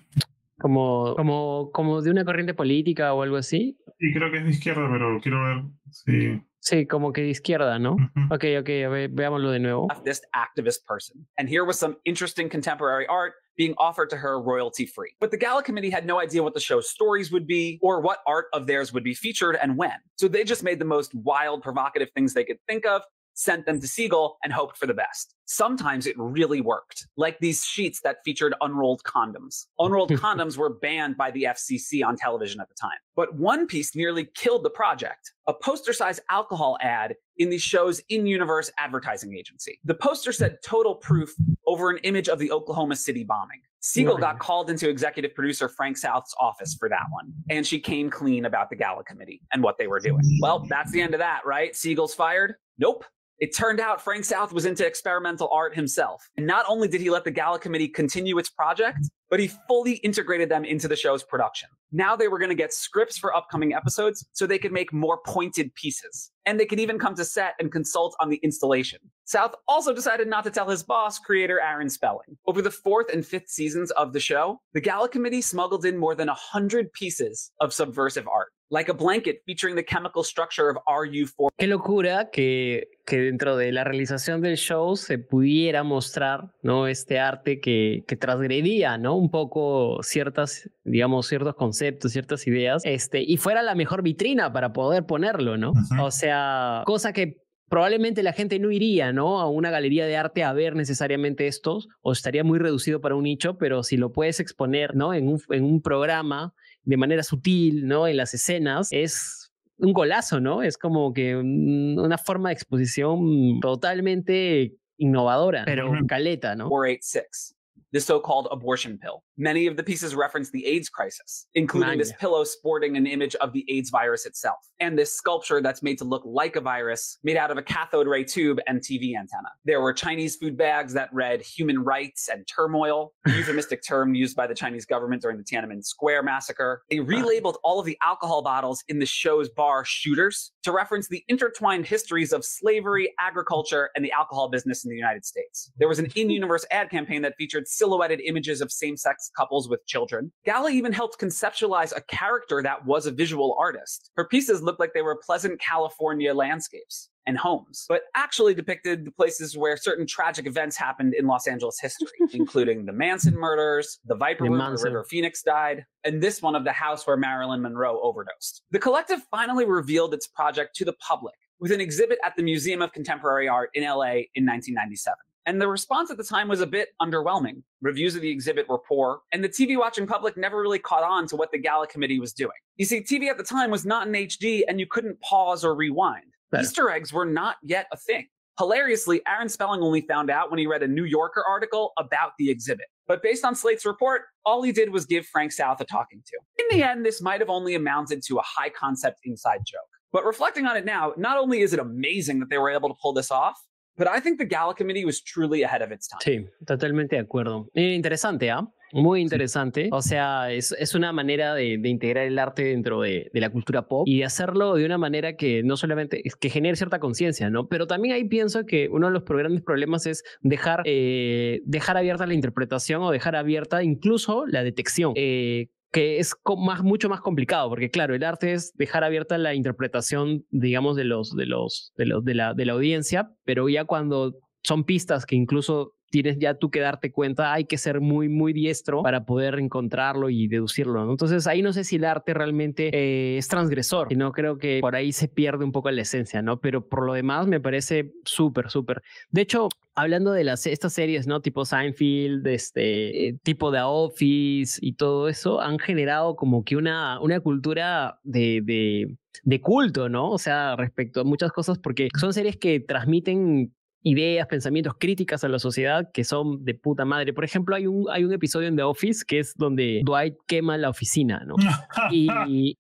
Como, 0.60 1.16
como, 1.16 1.70
como 1.72 2.00
de 2.00 2.10
una 2.12 2.24
corriente 2.24 2.54
política 2.54 3.12
o 3.12 3.22
algo 3.22 3.36
así. 3.36 3.76
Sí, 3.98 4.12
creo 4.12 4.30
que 4.30 4.38
es 4.38 4.44
de 4.44 4.50
izquierda, 4.50 4.88
pero 4.88 5.20
quiero 5.20 5.42
ver 5.42 5.64
si. 5.90 6.40
Sí, 6.62 6.86
como 6.86 7.12
que 7.12 7.22
de 7.22 7.30
izquierda, 7.30 7.76
¿no? 7.80 7.94
Ujú. 7.94 8.34
Ok, 8.34 8.44
ok, 8.60 8.68
a 8.86 8.88
ver, 8.88 9.08
veámoslo 9.08 9.50
de 9.50 9.58
nuevo. 9.58 9.88
leftist 9.88 10.22
activist 10.32 10.84
person. 10.86 11.26
And 11.36 11.48
here 11.48 11.64
was 11.64 11.76
some 11.76 11.96
interesting 12.04 12.48
contemporary 12.48 13.04
art 13.08 13.32
being 13.56 13.74
offered 13.78 14.10
to 14.10 14.16
her 14.16 14.40
royalty 14.40 14.86
free. 14.86 15.10
But 15.20 15.32
the 15.32 15.36
Gala 15.36 15.64
Committee 15.64 15.90
had 15.90 16.06
no 16.06 16.20
idea 16.20 16.40
what 16.42 16.54
the 16.54 16.60
show's 16.60 16.88
stories 16.88 17.32
would 17.32 17.48
be 17.48 17.80
or 17.82 18.00
what 18.00 18.18
art 18.28 18.46
of 18.52 18.68
theirs 18.68 18.92
would 18.92 19.02
be 19.02 19.12
featured 19.12 19.58
and 19.60 19.76
when. 19.76 19.98
So 20.16 20.28
they 20.28 20.44
just 20.44 20.62
made 20.62 20.78
the 20.78 20.84
most 20.84 21.12
wild, 21.14 21.62
provocative 21.62 22.10
things 22.14 22.32
they 22.32 22.44
could 22.44 22.58
think 22.68 22.86
of, 22.86 23.02
sent 23.34 23.66
them 23.66 23.80
to 23.80 23.88
Siegel, 23.88 24.38
and 24.44 24.52
hoped 24.52 24.76
for 24.76 24.86
the 24.86 24.94
best. 24.94 25.34
Sometimes 25.46 26.06
it 26.06 26.14
really 26.18 26.60
worked, 26.60 27.06
like 27.16 27.38
these 27.40 27.64
sheets 27.64 28.00
that 28.02 28.18
featured 28.24 28.54
unrolled 28.60 29.02
condoms. 29.04 29.66
Unrolled 29.78 30.10
condoms 30.12 30.56
were 30.56 30.70
banned 30.70 31.16
by 31.16 31.30
the 31.30 31.44
FCC 31.44 32.04
on 32.04 32.16
television 32.16 32.60
at 32.60 32.68
the 32.68 32.74
time. 32.74 32.98
But 33.14 33.34
one 33.34 33.66
piece 33.66 33.94
nearly 33.94 34.28
killed 34.34 34.64
the 34.64 34.70
project 34.70 35.32
a 35.48 35.54
poster 35.54 35.92
sized 35.92 36.20
alcohol 36.30 36.78
ad 36.80 37.16
in 37.36 37.50
the 37.50 37.58
show's 37.58 38.00
in 38.08 38.26
universe 38.26 38.70
advertising 38.78 39.34
agency. 39.34 39.80
The 39.84 39.94
poster 39.94 40.32
said 40.32 40.58
total 40.64 40.94
proof 40.94 41.34
over 41.66 41.90
an 41.90 41.98
image 41.98 42.28
of 42.28 42.38
the 42.38 42.52
Oklahoma 42.52 42.96
City 42.96 43.24
bombing. 43.24 43.60
Siegel 43.80 44.16
got 44.16 44.38
called 44.38 44.70
into 44.70 44.88
executive 44.88 45.34
producer 45.34 45.68
Frank 45.68 45.96
South's 45.96 46.32
office 46.38 46.76
for 46.78 46.88
that 46.88 47.06
one, 47.10 47.32
and 47.50 47.66
she 47.66 47.80
came 47.80 48.10
clean 48.10 48.44
about 48.44 48.70
the 48.70 48.76
gala 48.76 49.02
committee 49.02 49.42
and 49.52 49.60
what 49.60 49.76
they 49.76 49.88
were 49.88 49.98
doing. 49.98 50.22
Well, 50.40 50.64
that's 50.68 50.92
the 50.92 51.02
end 51.02 51.14
of 51.14 51.18
that, 51.18 51.40
right? 51.44 51.74
Siegel's 51.74 52.14
fired? 52.14 52.54
Nope. 52.78 53.04
It 53.42 53.56
turned 53.56 53.80
out 53.80 54.00
Frank 54.00 54.24
South 54.24 54.52
was 54.52 54.66
into 54.66 54.86
experimental 54.86 55.48
art 55.52 55.74
himself. 55.74 56.30
And 56.36 56.46
not 56.46 56.64
only 56.68 56.86
did 56.86 57.00
he 57.00 57.10
let 57.10 57.24
the 57.24 57.32
gala 57.32 57.58
committee 57.58 57.88
continue 57.88 58.38
its 58.38 58.48
project, 58.48 59.00
but 59.30 59.40
he 59.40 59.50
fully 59.66 59.94
integrated 59.94 60.48
them 60.48 60.64
into 60.64 60.86
the 60.86 60.94
show's 60.94 61.24
production. 61.24 61.68
Now 61.90 62.14
they 62.14 62.28
were 62.28 62.38
going 62.38 62.50
to 62.50 62.54
get 62.54 62.72
scripts 62.72 63.18
for 63.18 63.34
upcoming 63.34 63.74
episodes 63.74 64.24
so 64.30 64.46
they 64.46 64.60
could 64.60 64.70
make 64.70 64.92
more 64.92 65.18
pointed 65.26 65.74
pieces. 65.74 66.30
And 66.46 66.60
they 66.60 66.66
could 66.66 66.78
even 66.78 67.00
come 67.00 67.16
to 67.16 67.24
set 67.24 67.54
and 67.58 67.72
consult 67.72 68.14
on 68.20 68.28
the 68.28 68.38
installation. 68.44 69.00
South 69.24 69.56
also 69.66 69.92
decided 69.92 70.28
not 70.28 70.44
to 70.44 70.50
tell 70.50 70.68
his 70.68 70.84
boss, 70.84 71.18
creator 71.18 71.60
Aaron 71.60 71.90
Spelling. 71.90 72.36
Over 72.46 72.62
the 72.62 72.70
fourth 72.70 73.12
and 73.12 73.26
fifth 73.26 73.48
seasons 73.48 73.90
of 73.92 74.12
the 74.12 74.20
show, 74.20 74.60
the 74.72 74.80
Gala 74.80 75.08
Committee 75.08 75.42
smuggled 75.42 75.84
in 75.84 75.98
more 75.98 76.14
than 76.14 76.28
100 76.28 76.92
pieces 76.92 77.50
of 77.58 77.72
subversive 77.72 78.28
art, 78.28 78.52
like 78.72 78.90
a 78.90 78.94
blanket 78.94 79.42
featuring 79.44 79.76
the 79.76 79.84
chemical 79.84 80.24
structure 80.24 80.70
of 80.70 80.78
RU4 80.88 81.50
Qué 81.58 81.66
locura 81.66 82.30
que, 82.30 82.88
que 83.06 83.18
dentro 83.20 83.56
de 83.56 83.70
la 83.70 83.84
realización 83.84 84.40
del 84.40 84.56
show 84.56 84.96
se 84.96 85.18
pudiera 85.18 85.82
mostrar, 85.84 86.52
¿no? 86.62 86.86
Este 86.86 87.20
arte 87.20 87.60
que, 87.60 88.02
que 88.08 88.16
transgredía, 88.16 88.96
¿no? 88.96 89.14
Un 89.14 89.30
poco 89.30 90.02
ciertas, 90.02 90.70
digamos, 90.84 91.26
ciertos 91.26 91.54
conceptos, 91.54 92.12
ciertas 92.12 92.46
ideas, 92.46 92.82
este, 92.84 93.22
y 93.22 93.36
fuera 93.36 93.62
la 93.62 93.74
mejor 93.74 94.02
vitrina 94.02 94.52
para 94.52 94.72
poder 94.72 95.04
ponerlo, 95.04 95.58
¿no? 95.58 95.74
O 96.00 96.10
sea, 96.10 96.82
cosa 96.86 97.12
que 97.12 97.42
probablemente 97.68 98.22
la 98.22 98.32
gente 98.32 98.58
no 98.58 98.70
iría, 98.70 99.12
¿no? 99.12 99.40
A 99.40 99.48
una 99.48 99.70
galería 99.70 100.06
de 100.06 100.16
arte 100.16 100.44
a 100.44 100.52
ver 100.52 100.76
necesariamente 100.76 101.46
estos, 101.46 101.88
o 102.00 102.12
estaría 102.12 102.44
muy 102.44 102.58
reducido 102.58 103.00
para 103.00 103.14
un 103.14 103.24
nicho, 103.24 103.58
pero 103.58 103.82
si 103.82 103.96
lo 103.96 104.12
puedes 104.12 104.40
exponer, 104.40 104.94
¿no? 104.94 105.14
En 105.14 105.28
un, 105.28 105.40
en 105.50 105.64
un 105.64 105.82
programa 105.82 106.54
de 106.84 106.96
manera 106.96 107.22
sutil, 107.22 107.86
¿no? 107.86 108.06
En 108.08 108.16
las 108.16 108.34
escenas, 108.34 108.88
es 108.90 109.52
un 109.78 109.92
golazo, 109.92 110.40
¿no? 110.40 110.62
Es 110.62 110.78
como 110.78 111.12
que 111.12 111.36
un- 111.36 111.98
una 111.98 112.18
forma 112.18 112.48
de 112.50 112.54
exposición 112.54 113.60
totalmente 113.60 114.74
innovadora, 114.98 115.64
pero 115.64 115.90
caleta, 116.06 116.54
¿no? 116.54 116.68
486, 116.68 117.56
the 117.92 118.00
so 118.00 118.18
called 118.18 118.48
abortion 118.50 118.98
pill. 118.98 119.22
Many 119.36 119.66
of 119.66 119.76
the 119.76 119.82
pieces 119.82 120.14
reference 120.14 120.50
the 120.50 120.66
AIDS 120.66 120.88
crisis, 120.88 121.46
including 121.54 121.98
this 121.98 122.12
pillow 122.18 122.44
sporting 122.44 122.96
an 122.96 123.06
image 123.06 123.34
of 123.36 123.52
the 123.52 123.64
AIDS 123.68 123.90
virus 123.90 124.26
itself, 124.26 124.58
and 124.80 124.98
this 124.98 125.14
sculpture 125.14 125.60
that's 125.60 125.82
made 125.82 125.98
to 125.98 126.04
look 126.04 126.22
like 126.24 126.56
a 126.56 126.60
virus 126.60 127.18
made 127.22 127.36
out 127.36 127.50
of 127.50 127.58
a 127.58 127.62
cathode 127.62 128.06
ray 128.06 128.24
tube 128.24 128.58
and 128.66 128.80
TV 128.80 129.16
antenna. 129.16 129.50
There 129.64 129.80
were 129.80 129.92
Chinese 129.92 130.36
food 130.36 130.56
bags 130.56 130.92
that 130.94 131.12
read 131.12 131.42
human 131.42 131.84
rights 131.84 132.28
and 132.28 132.46
turmoil, 132.46 133.12
a 133.26 133.30
euphemistic 133.36 133.82
term 133.86 134.14
used 134.14 134.36
by 134.36 134.46
the 134.46 134.54
Chinese 134.54 134.86
government 134.86 135.22
during 135.22 135.36
the 135.36 135.44
Tiananmen 135.44 135.84
Square 135.84 136.22
massacre. 136.22 136.82
They 136.90 136.98
relabeled 136.98 137.56
all 137.62 137.78
of 137.78 137.86
the 137.86 137.98
alcohol 138.02 138.42
bottles 138.42 138.82
in 138.88 138.98
the 138.98 139.06
show's 139.06 139.48
bar 139.50 139.84
shooters 139.84 140.52
to 140.62 140.72
reference 140.72 141.08
the 141.08 141.24
intertwined 141.28 141.86
histories 141.86 142.32
of 142.32 142.44
slavery, 142.44 143.12
agriculture, 143.20 143.90
and 143.94 144.04
the 144.04 144.12
alcohol 144.12 144.48
business 144.48 144.84
in 144.84 144.90
the 144.90 144.96
United 144.96 145.24
States. 145.24 145.70
There 145.78 145.88
was 145.88 145.98
an 145.98 146.06
in 146.14 146.30
universe 146.30 146.64
ad 146.70 146.90
campaign 146.90 147.22
that 147.22 147.34
featured 147.36 147.68
silhouetted 147.82 148.20
images 148.20 148.60
of 148.60 148.70
same 148.70 148.96
sex 148.96 149.28
couples 149.36 149.68
with 149.68 149.84
children. 149.86 150.30
Gala 150.44 150.70
even 150.70 150.92
helped 150.92 151.18
conceptualize 151.18 151.92
a 151.96 152.00
character 152.02 152.62
that 152.62 152.86
was 152.86 153.06
a 153.06 153.10
visual 153.10 153.56
artist. 153.58 154.12
Her 154.14 154.24
pieces 154.24 154.62
looked 154.62 154.78
like 154.78 154.92
they 154.94 155.02
were 155.02 155.18
pleasant 155.26 155.60
California 155.60 156.32
landscapes 156.32 157.10
and 157.26 157.36
homes, 157.36 157.86
but 157.88 158.02
actually 158.14 158.54
depicted 158.54 159.04
the 159.04 159.10
places 159.10 159.56
where 159.56 159.76
certain 159.76 160.06
tragic 160.06 160.46
events 160.46 160.76
happened 160.76 161.12
in 161.12 161.26
Los 161.26 161.48
Angeles 161.48 161.78
history, 161.80 162.08
including 162.32 162.86
the 162.86 162.92
Manson 162.92 163.34
murders, 163.34 163.98
the 164.04 164.14
Viper 164.14 164.44
Room 164.44 164.58
where 164.58 164.76
River 164.84 165.04
Phoenix 165.10 165.42
died, 165.42 165.84
and 166.04 166.22
this 166.22 166.40
one 166.40 166.54
of 166.54 166.62
the 166.62 166.72
house 166.72 167.04
where 167.04 167.16
Marilyn 167.16 167.62
Monroe 167.62 168.00
overdosed. 168.00 168.62
The 168.70 168.78
collective 168.78 169.22
finally 169.28 169.64
revealed 169.64 170.14
its 170.14 170.28
project 170.28 170.76
to 170.76 170.84
the 170.84 170.94
public 170.94 171.34
with 171.58 171.72
an 171.72 171.80
exhibit 171.80 172.18
at 172.24 172.36
the 172.36 172.44
Museum 172.44 172.80
of 172.80 172.92
Contemporary 172.92 173.48
Art 173.48 173.70
in 173.74 173.82
LA 173.82 174.26
in 174.34 174.46
1997. 174.46 175.16
And 175.46 175.60
the 175.60 175.66
response 175.66 176.10
at 176.10 176.16
the 176.16 176.24
time 176.24 176.48
was 176.48 176.60
a 176.60 176.66
bit 176.66 176.90
underwhelming. 177.00 177.62
Reviews 177.80 178.14
of 178.14 178.22
the 178.22 178.30
exhibit 178.30 178.68
were 178.68 178.78
poor, 178.78 179.20
and 179.32 179.42
the 179.42 179.48
TV 179.48 179.76
watching 179.76 180.06
public 180.06 180.36
never 180.36 180.60
really 180.60 180.78
caught 180.78 181.02
on 181.02 181.26
to 181.28 181.36
what 181.36 181.50
the 181.50 181.58
gala 181.58 181.86
committee 181.86 182.20
was 182.20 182.32
doing. 182.32 182.52
You 182.76 182.84
see, 182.84 183.00
TV 183.00 183.28
at 183.28 183.38
the 183.38 183.44
time 183.44 183.70
was 183.70 183.84
not 183.84 184.06
in 184.06 184.12
HD, 184.12 184.62
and 184.68 184.78
you 184.78 184.86
couldn't 184.86 185.20
pause 185.20 185.64
or 185.64 185.74
rewind. 185.74 186.26
Claro. 186.50 186.62
Easter 186.62 186.90
eggs 186.90 187.12
were 187.12 187.24
not 187.24 187.56
yet 187.62 187.86
a 187.92 187.96
thing. 187.96 188.28
Hilariously, 188.58 189.22
Aaron 189.26 189.48
Spelling 189.48 189.80
only 189.80 190.02
found 190.02 190.30
out 190.30 190.50
when 190.50 190.58
he 190.58 190.66
read 190.66 190.82
a 190.82 190.88
New 190.88 191.04
Yorker 191.04 191.42
article 191.48 191.92
about 191.98 192.32
the 192.38 192.50
exhibit. 192.50 192.86
But 193.08 193.22
based 193.22 193.44
on 193.44 193.54
Slate's 193.54 193.86
report, 193.86 194.22
all 194.44 194.62
he 194.62 194.72
did 194.72 194.90
was 194.90 195.06
give 195.06 195.26
Frank 195.26 195.52
South 195.52 195.80
a 195.80 195.84
talking 195.84 196.22
to. 196.26 196.38
In 196.58 196.78
the 196.78 196.84
end, 196.84 197.04
this 197.04 197.20
might 197.20 197.40
have 197.40 197.50
only 197.50 197.74
amounted 197.74 198.22
to 198.28 198.38
a 198.38 198.42
high 198.42 198.68
concept 198.68 199.20
inside 199.24 199.62
joke. 199.66 199.80
But 200.12 200.24
reflecting 200.24 200.66
on 200.66 200.76
it 200.76 200.84
now, 200.84 201.14
not 201.16 201.38
only 201.38 201.62
is 201.62 201.72
it 201.72 201.78
amazing 201.78 202.40
that 202.40 202.50
they 202.50 202.58
were 202.58 202.70
able 202.70 202.90
to 202.90 202.94
pull 203.00 203.14
this 203.14 203.30
off, 203.30 203.58
but 203.96 204.08
I 204.08 204.20
think 204.20 204.38
the 204.38 204.46
Gala 204.46 204.74
Committee 204.74 205.04
was 205.04 205.22
truly 205.22 205.62
ahead 205.62 205.82
of 205.82 205.92
its 205.92 206.08
time. 206.08 206.20
Sí, 206.20 206.46
totalmente 206.66 207.16
de 207.16 207.22
acuerdo. 207.22 207.68
Eh, 207.74 207.94
interesante, 207.94 208.50
¿ah? 208.50 208.66
Muy 208.94 209.22
interesante. 209.22 209.88
O 209.90 210.02
sea, 210.02 210.52
es, 210.52 210.72
es 210.72 210.94
una 210.94 211.12
manera 211.12 211.54
de, 211.54 211.78
de 211.78 211.88
integrar 211.88 212.26
el 212.26 212.38
arte 212.38 212.64
dentro 212.64 213.00
de, 213.00 213.30
de 213.32 213.40
la 213.40 213.48
cultura 213.48 213.88
pop 213.88 214.06
y 214.06 214.18
de 214.18 214.26
hacerlo 214.26 214.74
de 214.74 214.84
una 214.84 214.98
manera 214.98 215.34
que 215.34 215.62
no 215.62 215.78
solamente 215.78 216.22
que 216.38 216.50
genere 216.50 216.76
cierta 216.76 216.98
conciencia, 216.98 217.48
¿no? 217.48 217.68
Pero 217.68 217.86
también 217.86 218.14
ahí 218.14 218.24
pienso 218.24 218.66
que 218.66 218.90
uno 218.90 219.06
de 219.06 219.14
los 219.14 219.24
grandes 219.24 219.62
problemas 219.62 220.06
es 220.06 220.22
dejar, 220.42 220.82
eh, 220.84 221.62
dejar 221.64 221.96
abierta 221.96 222.26
la 222.26 222.34
interpretación 222.34 223.00
o 223.02 223.10
dejar 223.10 223.34
abierta 223.34 223.82
incluso 223.82 224.44
la 224.46 224.62
detección. 224.62 225.14
Eh, 225.16 225.68
que 225.92 226.18
es 226.18 226.34
más, 226.58 226.82
mucho 226.82 227.08
más 227.08 227.20
complicado, 227.20 227.68
porque 227.68 227.90
claro, 227.90 228.14
el 228.14 228.24
arte 228.24 228.54
es 228.54 228.72
dejar 228.74 229.04
abierta 229.04 229.36
la 229.36 229.54
interpretación, 229.54 230.44
digamos, 230.50 230.96
de 230.96 231.04
los, 231.04 231.36
de 231.36 231.46
los, 231.46 231.92
de 231.96 232.06
los, 232.06 232.24
de 232.24 232.34
la, 232.34 232.54
de 232.54 232.64
la 232.64 232.72
audiencia, 232.72 233.30
pero 233.44 233.68
ya 233.68 233.84
cuando 233.84 234.34
son 234.62 234.84
pistas 234.84 235.26
que 235.26 235.36
incluso 235.36 235.94
tienes 236.12 236.38
ya 236.38 236.54
tú 236.54 236.70
que 236.70 236.80
darte 236.80 237.10
cuenta, 237.10 237.54
hay 237.54 237.64
que 237.64 237.78
ser 237.78 238.02
muy, 238.02 238.28
muy 238.28 238.52
diestro 238.52 239.02
para 239.02 239.24
poder 239.24 239.58
encontrarlo 239.58 240.28
y 240.28 240.46
deducirlo. 240.46 241.06
¿no? 241.06 241.10
Entonces 241.10 241.46
ahí 241.46 241.62
no 241.62 241.72
sé 241.72 241.84
si 241.84 241.96
el 241.96 242.04
arte 242.04 242.34
realmente 242.34 242.90
eh, 242.92 243.38
es 243.38 243.48
transgresor, 243.48 244.08
sino 244.10 244.30
creo 244.30 244.58
que 244.58 244.80
por 244.82 244.94
ahí 244.94 245.12
se 245.12 245.26
pierde 245.26 245.64
un 245.64 245.72
poco 245.72 245.90
la 245.90 246.02
esencia, 246.02 246.42
¿no? 246.42 246.60
Pero 246.60 246.86
por 246.86 247.06
lo 247.06 247.14
demás 247.14 247.46
me 247.46 247.60
parece 247.60 248.12
súper, 248.24 248.68
súper. 248.70 249.02
De 249.30 249.40
hecho, 249.40 249.70
hablando 249.94 250.32
de 250.32 250.44
las, 250.44 250.66
estas 250.66 250.92
series, 250.92 251.26
¿no? 251.26 251.40
Tipo 251.40 251.64
Seinfeld, 251.64 252.46
este, 252.46 253.28
eh, 253.28 253.38
tipo 253.42 253.72
The 253.72 253.80
Office 253.80 254.78
y 254.82 254.92
todo 254.92 255.30
eso, 255.30 255.62
han 255.62 255.78
generado 255.78 256.36
como 256.36 256.62
que 256.62 256.76
una, 256.76 257.20
una 257.20 257.40
cultura 257.40 258.20
de, 258.22 258.60
de, 258.62 259.16
de 259.44 259.60
culto, 259.62 260.10
¿no? 260.10 260.30
O 260.30 260.38
sea, 260.38 260.76
respecto 260.76 261.22
a 261.22 261.24
muchas 261.24 261.52
cosas, 261.52 261.78
porque 261.78 262.10
son 262.20 262.34
series 262.34 262.58
que 262.58 262.80
transmiten 262.80 263.72
ideas, 264.02 264.46
pensamientos, 264.46 264.94
críticas 264.98 265.44
a 265.44 265.48
la 265.48 265.58
sociedad 265.58 266.10
que 266.12 266.24
son 266.24 266.64
de 266.64 266.74
puta 266.74 267.04
madre. 267.04 267.32
Por 267.32 267.44
ejemplo, 267.44 267.74
hay 267.76 267.86
un, 267.86 268.06
hay 268.10 268.24
un 268.24 268.32
episodio 268.32 268.68
en 268.68 268.76
The 268.76 268.82
Office 268.82 269.24
que 269.26 269.38
es 269.38 269.54
donde 269.56 270.02
Dwight 270.04 270.34
quema 270.46 270.76
la 270.78 270.90
oficina, 270.90 271.44
¿no? 271.46 271.54
Y, 272.10 272.28
y, 272.50 272.76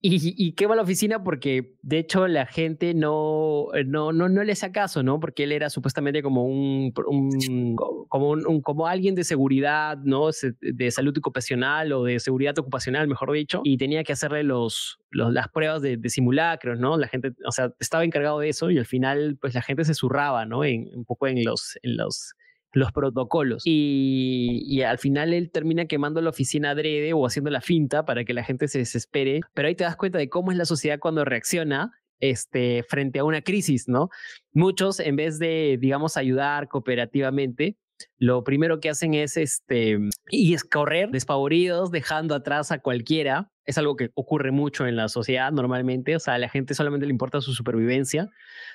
Y, 0.00 0.34
y 0.36 0.52
quema 0.52 0.76
la 0.76 0.82
oficina 0.82 1.24
porque, 1.24 1.76
de 1.82 1.98
hecho, 1.98 2.28
la 2.28 2.46
gente 2.46 2.94
no, 2.94 3.66
no, 3.84 4.12
no, 4.12 4.28
no 4.28 4.44
le 4.44 4.52
hace 4.52 4.70
caso, 4.70 5.02
¿no? 5.02 5.18
Porque 5.18 5.42
él 5.42 5.50
era 5.50 5.70
supuestamente 5.70 6.22
como 6.22 6.44
un, 6.44 6.92
un 7.06 7.76
como, 8.08 8.30
un, 8.30 8.62
como 8.62 8.86
alguien 8.86 9.16
de 9.16 9.24
seguridad, 9.24 9.98
¿no? 10.04 10.30
De 10.60 10.90
salud 10.92 11.18
ocupacional 11.18 11.92
o 11.92 12.04
de 12.04 12.20
seguridad 12.20 12.56
ocupacional, 12.58 13.08
mejor 13.08 13.32
dicho, 13.32 13.60
y 13.64 13.76
tenía 13.76 14.04
que 14.04 14.12
hacerle 14.12 14.44
los, 14.44 15.00
los 15.10 15.32
las 15.32 15.48
pruebas 15.48 15.82
de, 15.82 15.96
de, 15.96 16.08
simulacros, 16.10 16.78
¿no? 16.78 16.96
La 16.96 17.08
gente, 17.08 17.32
o 17.44 17.50
sea, 17.50 17.74
estaba 17.80 18.04
encargado 18.04 18.38
de 18.38 18.50
eso 18.50 18.70
y 18.70 18.78
al 18.78 18.86
final, 18.86 19.36
pues 19.40 19.54
la 19.54 19.62
gente 19.62 19.84
se 19.84 19.94
zurraba, 19.94 20.46
¿no? 20.46 20.64
En, 20.64 20.88
un 20.94 21.04
poco 21.04 21.26
en 21.26 21.44
los, 21.44 21.76
en 21.82 21.96
los 21.96 22.34
los 22.72 22.92
protocolos. 22.92 23.62
Y, 23.64 24.62
y, 24.66 24.82
al 24.82 24.98
final 24.98 25.32
él 25.32 25.50
termina 25.50 25.86
quemando 25.86 26.20
la 26.20 26.30
oficina 26.30 26.70
adrede 26.70 27.12
o 27.12 27.26
haciendo 27.26 27.50
la 27.50 27.60
finta 27.60 28.04
para 28.04 28.24
que 28.24 28.34
la 28.34 28.44
gente 28.44 28.68
se 28.68 28.78
desespere. 28.78 29.40
Pero 29.54 29.68
ahí 29.68 29.74
te 29.74 29.84
das 29.84 29.96
cuenta 29.96 30.18
de 30.18 30.28
cómo 30.28 30.52
es 30.52 30.58
la 30.58 30.64
sociedad 30.64 30.98
cuando 30.98 31.24
reacciona 31.24 31.92
este, 32.20 32.82
frente 32.82 33.18
a 33.18 33.24
una 33.24 33.42
crisis, 33.42 33.88
¿no? 33.88 34.10
Muchos, 34.52 35.00
en 35.00 35.16
vez 35.16 35.38
de, 35.38 35.78
digamos, 35.80 36.16
ayudar 36.16 36.68
cooperativamente, 36.68 37.76
lo 38.18 38.44
primero 38.44 38.80
que 38.80 38.90
hacen 38.90 39.14
es 39.14 39.36
este, 39.36 39.98
y 40.30 40.54
es 40.54 40.64
correr 40.64 41.10
despavoridos, 41.10 41.90
dejando 41.90 42.34
atrás 42.34 42.70
a 42.70 42.78
cualquiera. 42.78 43.50
Es 43.68 43.76
algo 43.76 43.96
que 43.96 44.10
ocurre 44.14 44.50
mucho 44.50 44.86
en 44.86 44.96
la 44.96 45.08
sociedad 45.08 45.52
normalmente, 45.52 46.16
o 46.16 46.20
sea, 46.20 46.34
a 46.34 46.38
la 46.38 46.48
gente 46.48 46.72
solamente 46.72 47.04
le 47.04 47.12
importa 47.12 47.42
su 47.42 47.52
supervivencia. 47.52 48.30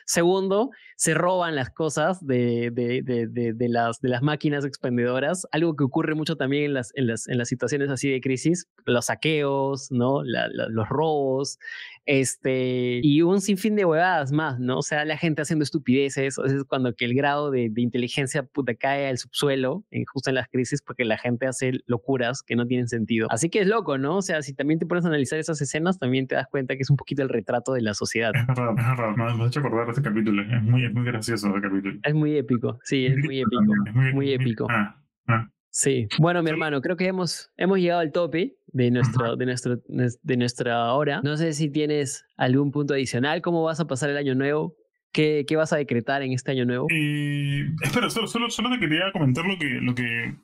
Segundo, 0.06 0.70
se 0.96 1.16
roban 1.16 1.56
las 1.56 1.72
cosas 1.72 2.24
de, 2.26 2.70
de, 2.72 3.02
de, 3.02 3.54
de, 3.54 3.70
las, 3.70 4.02
de 4.02 4.10
las 4.10 4.22
máquinas 4.22 4.66
expendedoras, 4.66 5.48
algo 5.52 5.76
que 5.76 5.84
ocurre 5.84 6.14
mucho 6.14 6.36
también 6.36 6.66
en 6.66 6.74
las, 6.76 6.92
en 6.96 7.08
las, 7.08 7.28
en 7.28 7.40
las 7.40 7.48
situaciones 7.48 7.90
así 7.90 8.08
de 8.08 8.22
crisis, 8.22 8.68
los 8.86 9.06
saqueos, 9.06 9.92
¿no? 9.92 10.22
Los 10.24 10.90
robos, 10.90 11.58
este, 12.06 13.00
y 13.02 13.22
un 13.22 13.42
sinfín 13.42 13.76
de 13.76 13.86
huevadas 13.86 14.32
más, 14.32 14.60
¿no? 14.60 14.80
O 14.80 14.82
sea, 14.84 15.06
la 15.06 15.18
gente 15.18 15.42
haciendo 15.42 15.64
estupideces, 15.64 16.38
es 16.38 16.64
cuando 16.66 16.94
que 16.94 17.06
el 17.06 17.16
grado 17.16 17.50
de, 17.50 17.72
inteligencia 17.76 18.44
puta 18.44 18.76
cae 18.76 19.08
al 19.08 19.18
subsuelo, 19.18 19.86
en, 19.90 20.06
justo 20.06 20.30
en 20.30 20.36
las 20.36 20.48
crisis, 20.50 20.82
porque 20.82 21.06
la 21.06 21.18
gente 21.18 21.48
hace 21.48 21.72
locuras 21.86 22.44
que 22.44 22.56
no 22.56 22.68
tienen 22.68 22.88
sentido. 22.88 23.28
Así 23.30 23.50
que 23.50 23.60
es 23.60 23.68
loco, 23.68 23.98
¿no? 23.98 24.18
O 24.18 24.22
sea, 24.22 24.42
si 24.42 24.54
también 24.54 24.80
te 24.84 24.88
pones 24.88 25.06
a 25.06 25.08
analizar 25.08 25.40
esas 25.40 25.62
escenas, 25.62 25.98
también 25.98 26.28
te 26.28 26.36
das 26.36 26.48
cuenta 26.48 26.76
que 26.76 26.82
es 26.82 26.90
un 26.90 26.98
poquito 26.98 27.24
el 27.24 27.30
retrato 27.30 27.74
de 27.74 27.82
la 27.82 27.94
sociedad. 27.94 28.32
Es 28.36 28.46
verdad, 28.46 28.72
es 28.78 28.86
verdad. 28.86 29.16
Me 29.16 29.44
has 29.44 29.48
hecho 29.48 29.62
acordar 29.62 29.86
de 29.86 29.92
este 29.92 30.02
capítulo. 30.02 30.42
Es 30.42 30.62
muy, 30.62 30.86
es 30.86 30.94
muy 30.94 31.06
gracioso 31.06 31.50
ese 31.50 31.62
capítulo. 31.62 32.00
Es 32.04 32.14
muy 32.14 32.38
épico, 32.38 32.80
sí, 32.84 33.06
es 33.06 33.18
muy 33.18 33.40
épico. 33.40 33.62
Es 33.88 33.94
muy, 33.94 34.14
muy 34.14 34.34
épico. 34.34 34.68
Ah, 34.70 35.02
ah. 35.28 35.50
Sí, 35.70 36.08
bueno, 36.20 36.44
mi 36.44 36.50
hermano, 36.50 36.82
creo 36.82 36.98
que 36.98 37.08
hemos, 37.08 37.50
hemos 37.58 37.80
llegado 37.80 38.02
al 38.02 38.12
tope 38.12 38.58
de, 38.68 38.92
nuestro, 38.92 39.36
de, 39.38 39.46
nuestro, 39.46 39.78
de 39.88 40.38
nuestra 40.38 40.94
hora. 40.94 41.22
No 41.24 41.38
sé 41.38 41.54
si 41.54 41.70
tienes 41.70 42.26
algún 42.38 42.72
punto 42.72 42.94
adicional, 42.94 43.42
cómo 43.42 43.64
vas 43.64 43.80
a 43.80 43.88
pasar 43.88 44.10
el 44.10 44.18
año 44.18 44.36
nuevo, 44.36 44.76
qué, 45.12 45.46
qué 45.48 45.56
vas 45.56 45.72
a 45.72 45.78
decretar 45.78 46.22
en 46.22 46.34
este 46.34 46.52
año 46.52 46.66
nuevo. 46.66 46.88
Eh, 46.92 47.66
espera, 47.82 48.10
solo, 48.10 48.28
solo, 48.28 48.50
solo, 48.50 48.70
te 48.70 48.80
quería 48.80 49.12
comentar 49.14 49.46
lo 49.46 49.58
que, 49.58 49.80
lo 49.82 49.96
que, 49.96 50.36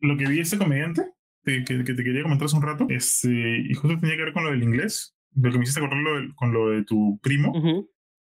lo 0.00 0.16
que 0.16 0.26
vi 0.26 0.40
ese 0.40 0.58
comediante, 0.58 1.12
que, 1.44 1.62
te 1.62 2.04
quería 2.04 2.22
comentar 2.22 2.46
hace 2.46 2.56
un 2.56 2.62
rato, 2.62 2.86
este, 2.88 3.58
y 3.60 3.74
justo 3.74 3.98
tenía 4.00 4.16
que 4.16 4.24
ver 4.24 4.32
con 4.32 4.44
lo 4.44 4.50
del 4.50 4.62
inglés, 4.62 5.14
lo 5.34 5.50
que 5.50 5.58
me 5.58 5.64
hiciste 5.64 5.80
acordar 5.80 6.34
con 6.36 6.52
lo 6.52 6.70
de 6.70 6.84
tu 6.84 7.18
primo. 7.22 7.52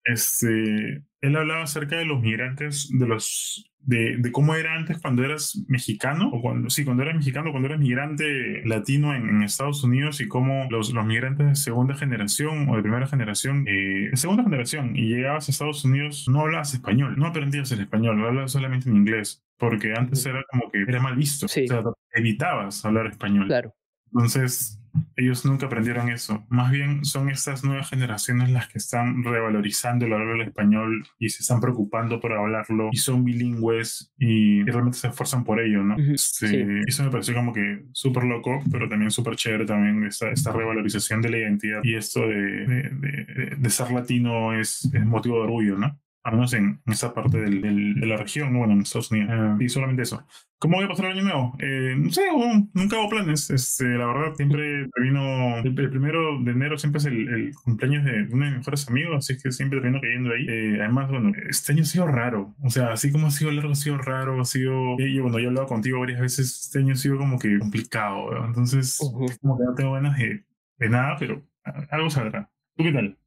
Este, 0.05 1.03
él 1.21 1.35
hablaba 1.35 1.63
acerca 1.63 1.97
de 1.97 2.05
los 2.05 2.21
migrantes, 2.21 2.89
de 2.91 3.07
los 3.07 3.69
de, 3.85 4.15
de, 4.17 4.31
cómo 4.31 4.55
era 4.55 4.75
antes 4.75 4.99
cuando 4.99 5.23
eras 5.23 5.61
mexicano, 5.67 6.29
o 6.31 6.41
cuando, 6.41 6.69
sí, 6.69 6.85
cuando 6.85 7.03
eras 7.03 7.15
mexicano, 7.15 7.51
cuando 7.51 7.67
eras 7.67 7.79
migrante 7.79 8.61
latino 8.65 9.13
en, 9.13 9.29
en 9.29 9.43
Estados 9.43 9.83
Unidos 9.83 10.21
y 10.21 10.27
cómo 10.27 10.67
los, 10.69 10.93
los, 10.93 11.05
migrantes 11.05 11.47
de 11.47 11.55
segunda 11.55 11.95
generación 11.95 12.69
o 12.69 12.77
de 12.77 12.81
primera 12.81 13.07
generación, 13.07 13.65
eh, 13.67 14.09
de 14.11 14.17
segunda 14.17 14.43
generación, 14.43 14.95
y 14.95 15.09
llegabas 15.09 15.49
a 15.49 15.51
Estados 15.51 15.83
Unidos, 15.83 16.27
no 16.29 16.41
hablabas 16.41 16.73
español, 16.73 17.15
no 17.17 17.27
aprendías 17.27 17.71
el 17.73 17.81
español, 17.81 18.23
hablabas 18.25 18.51
solamente 18.51 18.89
en 18.89 18.95
inglés, 18.95 19.43
porque 19.57 19.93
antes 19.93 20.25
era 20.25 20.43
como 20.49 20.71
que 20.71 20.81
era 20.81 21.01
mal 21.01 21.15
visto, 21.15 21.47
sí. 21.47 21.65
o 21.65 21.67
sea, 21.67 21.83
evitabas 22.13 22.85
hablar 22.85 23.07
español. 23.07 23.47
Claro. 23.47 23.75
Entonces, 24.13 24.79
ellos 25.15 25.45
nunca 25.45 25.65
aprendieron 25.67 26.09
eso. 26.09 26.45
Más 26.49 26.71
bien 26.71 27.03
son 27.05 27.29
estas 27.29 27.63
nuevas 27.63 27.89
generaciones 27.89 28.49
las 28.51 28.67
que 28.67 28.77
están 28.77 29.23
revalorizando 29.23 30.05
el 30.05 30.13
hablar 30.13 30.41
español 30.41 31.05
y 31.19 31.29
se 31.29 31.41
están 31.41 31.59
preocupando 31.59 32.19
por 32.19 32.33
hablarlo 32.33 32.89
y 32.91 32.97
son 32.97 33.23
bilingües 33.23 34.13
y, 34.17 34.61
y 34.61 34.63
realmente 34.63 34.97
se 34.99 35.07
esfuerzan 35.07 35.43
por 35.43 35.59
ello, 35.59 35.83
¿no? 35.83 35.95
Uh 35.95 35.99
-huh. 35.99 36.17
sí. 36.17 36.47
Sí. 36.47 36.65
Eso 36.87 37.03
me 37.03 37.09
pareció 37.11 37.33
como 37.33 37.53
que 37.53 37.83
súper 37.91 38.23
loco, 38.23 38.61
pero 38.71 38.87
también 38.87 39.11
súper 39.11 39.35
chévere 39.35 39.65
también 39.65 40.03
esta, 40.05 40.29
esta 40.29 40.51
revalorización 40.51 41.21
de 41.21 41.29
la 41.29 41.37
identidad 41.37 41.79
y 41.83 41.95
esto 41.95 42.27
de, 42.27 42.35
de, 42.65 42.89
de, 42.91 43.55
de 43.57 43.69
ser 43.69 43.91
latino 43.91 44.53
es, 44.53 44.89
es 44.93 45.05
motivo 45.05 45.37
de 45.37 45.43
orgullo, 45.43 45.77
¿no? 45.77 45.99
Al 46.23 46.33
menos 46.33 46.53
en, 46.53 46.81
en 46.85 46.93
esa 46.93 47.13
parte 47.13 47.37
del, 47.37 47.61
del, 47.61 47.95
de 47.95 48.07
la 48.07 48.15
región, 48.17 48.57
bueno, 48.57 48.73
en 48.73 48.81
Estados 48.81 49.11
Unidos. 49.11 49.29
Eh, 49.31 49.65
y 49.65 49.69
solamente 49.69 50.03
eso. 50.03 50.25
¿Cómo 50.57 50.77
voy 50.77 50.85
a 50.85 50.87
pasar 50.87 51.07
el 51.07 51.17
año 51.17 51.23
nuevo? 51.23 51.57
Eh, 51.59 51.95
no 51.97 52.09
sé, 52.09 52.21
bueno, 52.33 52.69
nunca 52.73 52.95
hago 52.95 53.09
planes. 53.09 53.49
Este, 53.49 53.83
la 53.83 54.05
verdad, 54.05 54.33
siempre 54.35 54.87
termino. 54.95 55.57
El, 55.57 55.77
el, 55.77 55.89
primero 55.89 56.41
de 56.41 56.51
enero 56.51 56.77
siempre 56.77 56.99
es 56.99 57.05
el, 57.05 57.27
el, 57.27 57.51
cumpleaños 57.65 58.05
de 58.05 58.27
uno 58.31 58.45
de 58.45 58.51
mis 58.51 58.59
mejores 58.59 58.87
amigos, 58.87 59.17
así 59.17 59.37
que 59.37 59.51
siempre 59.51 59.81
termino 59.81 59.99
cayendo 59.99 60.33
ahí. 60.33 60.45
Eh, 60.47 60.77
además, 60.79 61.09
bueno, 61.09 61.33
este 61.49 61.73
año 61.73 61.81
ha 61.81 61.85
sido 61.85 62.07
raro. 62.07 62.55
O 62.63 62.69
sea, 62.69 62.93
así 62.93 63.11
como 63.11 63.27
ha 63.27 63.31
sido 63.31 63.51
largo, 63.51 63.73
ha 63.73 63.75
sido 63.75 63.97
raro, 63.97 64.39
ha 64.39 64.45
sido. 64.45 64.95
Y 64.99 65.19
bueno, 65.19 65.39
yo 65.39 65.45
he 65.45 65.47
hablado 65.47 65.67
contigo 65.67 65.99
varias 65.99 66.21
veces. 66.21 66.61
Este 66.65 66.79
año 66.79 66.93
ha 66.93 66.95
sido 66.95 67.17
como 67.17 67.37
que 67.37 67.59
complicado, 67.59 68.29
¿verdad? 68.29 68.47
Entonces, 68.47 68.97
uh 69.01 69.11
-huh. 69.11 69.39
como 69.41 69.57
que 69.57 69.63
no 69.65 69.75
tengo 69.75 69.91
ganas 69.93 70.17
de, 70.17 70.45
de 70.77 70.89
nada, 70.89 71.17
pero 71.19 71.43
algo 71.91 72.09
saldrá. 72.09 72.49
¿Tú 72.77 72.83
qué 72.85 72.93
tal? 72.93 73.17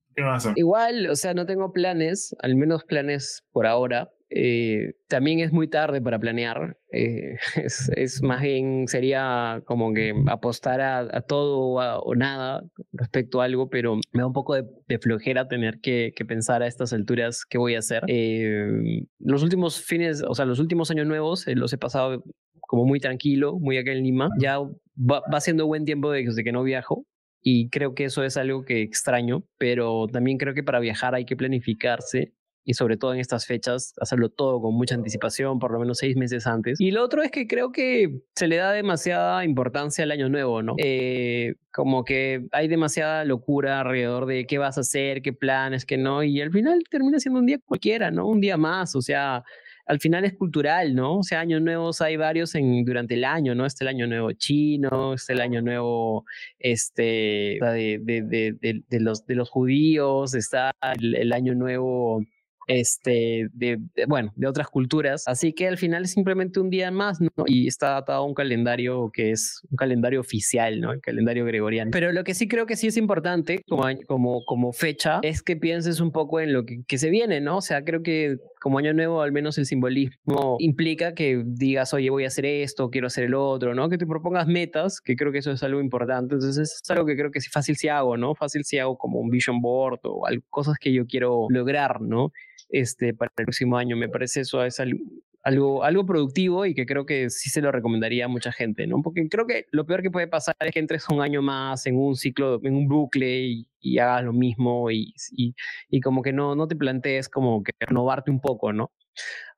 Igual, 0.56 1.08
o 1.08 1.16
sea, 1.16 1.34
no 1.34 1.46
tengo 1.46 1.72
planes, 1.72 2.34
al 2.40 2.56
menos 2.56 2.84
planes 2.84 3.44
por 3.52 3.66
ahora. 3.66 4.10
Eh, 4.28 4.94
también 5.08 5.38
es 5.38 5.52
muy 5.52 5.68
tarde 5.68 6.00
para 6.00 6.18
planear. 6.18 6.76
Eh, 6.90 7.36
es, 7.56 7.90
es, 7.94 8.22
más 8.22 8.42
bien, 8.42 8.88
sería 8.88 9.62
como 9.66 9.92
que 9.92 10.14
apostar 10.26 10.80
a, 10.80 11.00
a 11.00 11.20
todo 11.20 11.80
a, 11.80 12.00
o, 12.00 12.14
nada 12.14 12.64
respecto 12.92 13.40
a 13.40 13.44
algo, 13.44 13.68
pero 13.68 13.96
me 14.12 14.22
da 14.22 14.26
un 14.26 14.32
poco 14.32 14.54
de, 14.54 14.64
de 14.88 14.98
flojera 14.98 15.48
tener 15.48 15.80
que, 15.80 16.12
que, 16.16 16.24
pensar 16.24 16.62
a 16.62 16.66
estas 16.66 16.92
alturas 16.92 17.44
qué 17.44 17.58
voy 17.58 17.76
a 17.76 17.80
hacer. 17.80 18.02
Eh, 18.08 19.04
los 19.18 19.42
últimos 19.42 19.80
fines, 19.80 20.24
o 20.26 20.34
sea, 20.34 20.44
los 20.44 20.58
últimos 20.58 20.90
años 20.90 21.06
nuevos 21.06 21.46
eh, 21.46 21.54
los 21.54 21.72
he 21.72 21.78
pasado 21.78 22.24
como 22.60 22.84
muy 22.84 22.98
tranquilo, 22.98 23.58
muy 23.60 23.78
acá 23.78 23.92
en 23.92 24.02
Lima. 24.02 24.28
Ya 24.40 24.58
va, 24.58 25.22
va 25.32 25.40
siendo 25.40 25.66
buen 25.66 25.84
tiempo 25.84 26.10
desde 26.10 26.42
que 26.42 26.52
no 26.52 26.64
viajo 26.64 27.06
y 27.42 27.68
creo 27.70 27.94
que 27.94 28.04
eso 28.04 28.24
es 28.24 28.36
algo 28.36 28.64
que 28.64 28.82
extraño, 28.82 29.44
pero 29.58 30.06
también 30.06 30.38
creo 30.38 30.54
que 30.54 30.62
para 30.62 30.80
viajar 30.80 31.14
hay 31.14 31.24
que 31.24 31.36
planificarse 31.36 32.32
y 32.66 32.74
sobre 32.74 32.96
todo 32.96 33.14
en 33.14 33.20
estas 33.20 33.46
fechas 33.46 33.94
hacerlo 34.00 34.28
todo 34.28 34.60
con 34.60 34.74
mucha 34.74 34.96
anticipación, 34.96 35.60
por 35.60 35.70
lo 35.72 35.78
menos 35.78 35.98
seis 35.98 36.16
meses 36.16 36.48
antes. 36.48 36.80
Y 36.80 36.90
lo 36.90 37.04
otro 37.04 37.22
es 37.22 37.30
que 37.30 37.46
creo 37.46 37.70
que 37.70 38.22
se 38.34 38.48
le 38.48 38.56
da 38.56 38.72
demasiada 38.72 39.44
importancia 39.44 40.02
al 40.02 40.10
año 40.10 40.28
nuevo, 40.28 40.62
¿no? 40.62 40.74
Eh, 40.78 41.54
como 41.72 42.04
que 42.04 42.48
hay 42.50 42.66
demasiada 42.66 43.24
locura 43.24 43.80
alrededor 43.80 44.26
de 44.26 44.46
qué 44.46 44.58
vas 44.58 44.78
a 44.78 44.80
hacer, 44.80 45.22
qué 45.22 45.32
planes, 45.32 45.86
qué 45.86 45.96
no, 45.96 46.24
y 46.24 46.40
al 46.40 46.50
final 46.50 46.82
termina 46.90 47.20
siendo 47.20 47.38
un 47.38 47.46
día 47.46 47.58
cualquiera, 47.64 48.10
¿no? 48.10 48.26
Un 48.26 48.40
día 48.40 48.56
más, 48.56 48.96
o 48.96 49.00
sea, 49.00 49.44
al 49.86 50.00
final 50.00 50.24
es 50.24 50.34
cultural, 50.34 50.94
¿no? 50.94 51.18
O 51.18 51.22
sea, 51.22 51.40
años 51.40 51.62
nuevos 51.62 52.00
hay 52.00 52.16
varios 52.16 52.54
en, 52.54 52.84
durante 52.84 53.14
el 53.14 53.24
año, 53.24 53.54
¿no? 53.54 53.66
Está 53.66 53.84
el 53.84 53.88
año 53.88 54.06
nuevo 54.06 54.32
chino, 54.32 55.14
está 55.14 55.32
el 55.32 55.40
año 55.40 55.62
nuevo 55.62 56.24
este, 56.58 57.58
de, 57.60 58.00
de, 58.02 58.22
de, 58.60 58.82
de 58.88 59.00
los, 59.00 59.26
de 59.26 59.34
los 59.36 59.48
judíos, 59.48 60.34
está 60.34 60.72
el, 60.98 61.14
el 61.14 61.32
año 61.32 61.54
nuevo 61.54 62.24
este, 62.66 63.48
de, 63.52 63.78
de, 63.94 64.06
bueno, 64.06 64.32
de 64.36 64.46
otras 64.46 64.68
culturas. 64.68 65.24
Así 65.26 65.52
que 65.52 65.68
al 65.68 65.78
final 65.78 66.04
es 66.04 66.12
simplemente 66.12 66.60
un 66.60 66.70
día 66.70 66.90
más, 66.90 67.20
¿no? 67.20 67.30
Y 67.46 67.66
está 67.66 67.96
atado 67.96 68.22
a 68.22 68.26
un 68.26 68.34
calendario 68.34 69.10
que 69.12 69.30
es 69.30 69.60
un 69.70 69.76
calendario 69.76 70.20
oficial, 70.20 70.80
¿no? 70.80 70.92
El 70.92 71.00
calendario 71.00 71.44
gregoriano. 71.44 71.90
Pero 71.92 72.12
lo 72.12 72.24
que 72.24 72.34
sí 72.34 72.48
creo 72.48 72.66
que 72.66 72.76
sí 72.76 72.88
es 72.88 72.96
importante 72.96 73.62
como, 73.68 73.84
como, 74.06 74.44
como 74.44 74.72
fecha 74.72 75.20
es 75.22 75.42
que 75.42 75.56
pienses 75.56 76.00
un 76.00 76.12
poco 76.12 76.40
en 76.40 76.52
lo 76.52 76.64
que, 76.64 76.82
que 76.86 76.98
se 76.98 77.10
viene, 77.10 77.40
¿no? 77.40 77.58
O 77.58 77.62
sea, 77.62 77.84
creo 77.84 78.02
que 78.02 78.36
como 78.60 78.78
año 78.78 78.92
nuevo, 78.92 79.22
al 79.22 79.30
menos 79.30 79.58
el 79.58 79.66
simbolismo 79.66 80.56
implica 80.58 81.14
que 81.14 81.42
digas, 81.46 81.94
oye, 81.94 82.10
voy 82.10 82.24
a 82.24 82.26
hacer 82.26 82.46
esto, 82.46 82.90
quiero 82.90 83.06
hacer 83.06 83.24
el 83.24 83.34
otro, 83.34 83.74
¿no? 83.74 83.88
Que 83.88 83.96
te 83.98 84.06
propongas 84.06 84.48
metas, 84.48 85.00
que 85.00 85.14
creo 85.14 85.30
que 85.30 85.38
eso 85.38 85.52
es 85.52 85.62
algo 85.62 85.80
importante. 85.80 86.34
Entonces, 86.34 86.80
es 86.82 86.90
algo 86.90 87.06
que 87.06 87.16
creo 87.16 87.30
que 87.30 87.40
sí 87.40 87.48
fácil 87.48 87.76
si 87.76 87.88
hago, 87.88 88.16
¿no? 88.16 88.34
Fácil 88.34 88.64
si 88.64 88.78
hago 88.78 88.98
como 88.98 89.20
un 89.20 89.30
vision 89.30 89.60
board 89.60 90.00
o 90.02 90.26
algo, 90.26 90.42
cosas 90.50 90.78
que 90.80 90.92
yo 90.92 91.06
quiero 91.06 91.46
lograr, 91.48 92.00
¿no? 92.00 92.32
Este, 92.68 93.14
para 93.14 93.30
el 93.36 93.44
próximo 93.44 93.76
año. 93.78 93.96
Me 93.96 94.08
parece 94.08 94.40
eso 94.40 94.64
es 94.64 94.80
algo, 94.80 95.84
algo, 95.84 96.04
productivo 96.06 96.66
y 96.66 96.74
que 96.74 96.86
creo 96.86 97.06
que 97.06 97.30
sí 97.30 97.50
se 97.50 97.60
lo 97.60 97.70
recomendaría 97.70 98.24
a 98.24 98.28
mucha 98.28 98.50
gente, 98.52 98.86
¿no? 98.86 99.02
Porque 99.02 99.28
creo 99.28 99.46
que 99.46 99.66
lo 99.70 99.86
peor 99.86 100.02
que 100.02 100.10
puede 100.10 100.26
pasar 100.26 100.56
es 100.60 100.72
que 100.72 100.80
entres 100.80 101.08
un 101.08 101.20
año 101.20 101.42
más 101.42 101.86
en 101.86 101.96
un 101.96 102.16
ciclo, 102.16 102.60
en 102.64 102.74
un 102.74 102.88
bucle 102.88 103.40
y, 103.42 103.68
y 103.80 103.98
hagas 103.98 104.24
lo 104.24 104.32
mismo 104.32 104.90
y, 104.90 105.14
y, 105.32 105.54
y, 105.88 106.00
como 106.00 106.22
que 106.22 106.32
no, 106.32 106.56
no 106.56 106.66
te 106.66 106.74
plantees 106.76 107.28
como 107.28 107.62
que 107.62 107.72
renovarte 107.78 108.30
un 108.30 108.40
poco, 108.40 108.72
¿no? 108.72 108.90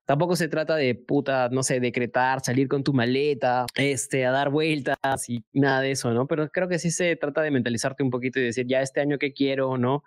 Tampoco 0.05 0.35
se 0.35 0.47
trata 0.47 0.75
de 0.75 0.95
puta, 0.95 1.49
no 1.49 1.61
sé, 1.61 1.79
decretar, 1.79 2.41
salir 2.41 2.67
con 2.67 2.83
tu 2.83 2.93
maleta, 2.93 3.67
este, 3.75 4.25
a 4.25 4.31
dar 4.31 4.49
vueltas 4.49 4.97
y 5.27 5.43
nada 5.53 5.81
de 5.81 5.91
eso, 5.91 6.11
¿no? 6.13 6.25
Pero 6.25 6.49
creo 6.49 6.67
que 6.67 6.79
sí 6.79 6.89
se 6.89 7.15
trata 7.15 7.43
de 7.43 7.51
mentalizarte 7.51 8.01
un 8.01 8.09
poquito 8.09 8.39
y 8.39 8.43
decir, 8.43 8.65
ya 8.67 8.81
este 8.81 9.01
año 9.01 9.19
qué 9.19 9.33
quiero, 9.33 9.77
¿no? 9.77 10.03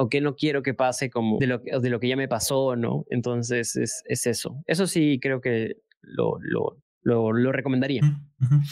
O 0.00 0.08
qué 0.08 0.20
no 0.20 0.34
quiero 0.34 0.62
que 0.62 0.72
pase 0.72 1.10
como 1.10 1.38
de 1.38 1.46
lo, 1.46 1.62
que- 1.62 1.78
de 1.78 1.90
lo 1.90 2.00
que 2.00 2.08
ya 2.08 2.16
me 2.16 2.26
pasó, 2.28 2.74
¿no? 2.76 3.04
Entonces 3.10 3.76
es, 3.76 4.02
es 4.06 4.26
eso. 4.26 4.62
Eso 4.66 4.86
sí 4.86 5.18
creo 5.20 5.40
que 5.40 5.76
lo, 6.00 6.38
lo, 6.40 6.78
lo, 7.02 7.32
lo 7.32 7.52
recomendaría. 7.52 8.00
Ujú, 8.02 8.54
ujú. 8.56 8.62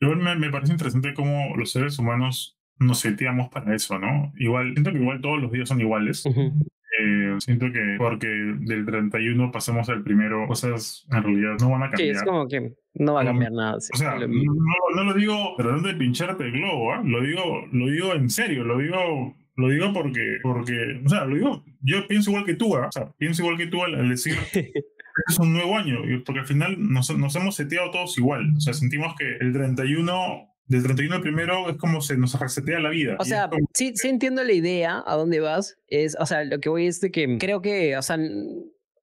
Igual 0.00 0.18
me, 0.18 0.34
me 0.36 0.50
parece 0.50 0.72
interesante 0.72 1.12
cómo 1.14 1.54
los 1.56 1.72
seres 1.72 1.98
humanos 1.98 2.58
nos 2.78 3.00
seteamos 3.00 3.48
para 3.50 3.74
eso, 3.74 3.98
¿no? 3.98 4.32
Igual, 4.38 4.72
siento 4.72 4.90
que 4.92 4.98
igual 4.98 5.20
todos 5.20 5.40
los 5.42 5.52
días 5.52 5.68
son 5.68 5.80
iguales. 5.80 6.24
Ujú. 6.26 6.52
Eh, 7.00 7.36
siento 7.38 7.66
que 7.72 7.94
porque 7.98 8.26
del 8.26 8.84
31 8.84 9.50
pasemos 9.52 9.88
al 9.88 10.02
primero, 10.02 10.46
cosas 10.46 11.06
en 11.10 11.22
realidad 11.22 11.56
no 11.60 11.70
van 11.70 11.82
a 11.84 11.86
Sí, 11.86 11.90
cambiar. 11.92 12.16
es 12.16 12.22
como 12.24 12.48
que 12.48 12.74
no 12.94 13.14
va 13.14 13.22
a 13.22 13.24
cambiar 13.24 13.52
nada. 13.52 13.80
sí, 13.80 13.90
O 13.94 13.96
sea, 13.96 14.16
lo 14.16 14.26
no, 14.28 14.34
no- 14.96 15.04
lo 15.04 15.14
digo 15.14 15.54
tratando 15.56 15.88
de 15.88 15.94
pincharte 15.94 16.44
el 16.44 16.52
globo, 16.52 16.92
¿ah? 16.92 17.02
lo 17.04 17.22
digo, 17.22 17.66
lo 17.72 17.86
digo 17.86 18.12
en 18.14 18.28
serio, 18.28 18.64
lo 18.64 18.76
digo, 18.78 19.36
lo 19.56 19.68
digo 19.68 19.92
porque, 19.92 20.38
porque, 20.42 21.00
o 21.04 21.08
sea, 21.08 21.24
lo 21.24 21.34
digo, 21.34 21.64
yo 21.80 22.06
pienso 22.08 22.30
igual 22.30 22.44
que 22.46 22.54
tú, 22.54 22.76
¿ah? 22.76 22.88
o 22.88 22.92
sea, 22.92 23.12
pienso 23.18 23.42
igual 23.42 23.58
que 23.58 23.66
tú 23.66 23.82
al, 23.82 23.94
al 23.94 24.08
decir 24.08 24.34
es 25.28 25.38
un 25.38 25.52
nuevo 25.52 25.76
año, 25.76 25.98
porque 26.24 26.40
al 26.40 26.46
final 26.46 26.76
nos, 26.78 27.16
nos 27.16 27.36
hemos 27.36 27.54
seteado 27.54 27.90
todos 27.90 28.16
igual, 28.18 28.52
o 28.56 28.60
sea, 28.60 28.72
sentimos 28.72 29.14
que 29.18 29.36
el 29.40 29.52
31, 29.52 30.48
del 30.66 30.82
31 30.84 31.16
al 31.16 31.20
primero 31.20 31.68
es 31.68 31.76
como 31.76 32.00
se 32.00 32.16
nos 32.16 32.38
resetea 32.40 32.80
la 32.80 32.88
vida. 32.88 33.16
O 33.18 33.24
sea, 33.24 33.50
como- 33.50 33.68
sí, 33.74 33.92
sí 33.94 34.08
entiendo 34.08 34.42
la 34.42 34.52
idea, 34.52 35.02
a 35.06 35.16
dónde 35.16 35.40
vas. 35.40 35.76
Es, 35.88 36.16
o 36.18 36.24
sea, 36.24 36.44
lo 36.44 36.60
que 36.60 36.70
voy 36.70 36.86
es 36.86 37.00
de 37.00 37.10
que 37.10 37.36
creo 37.38 37.60
que, 37.60 37.96
o 37.96 38.00
sea, 38.02 38.16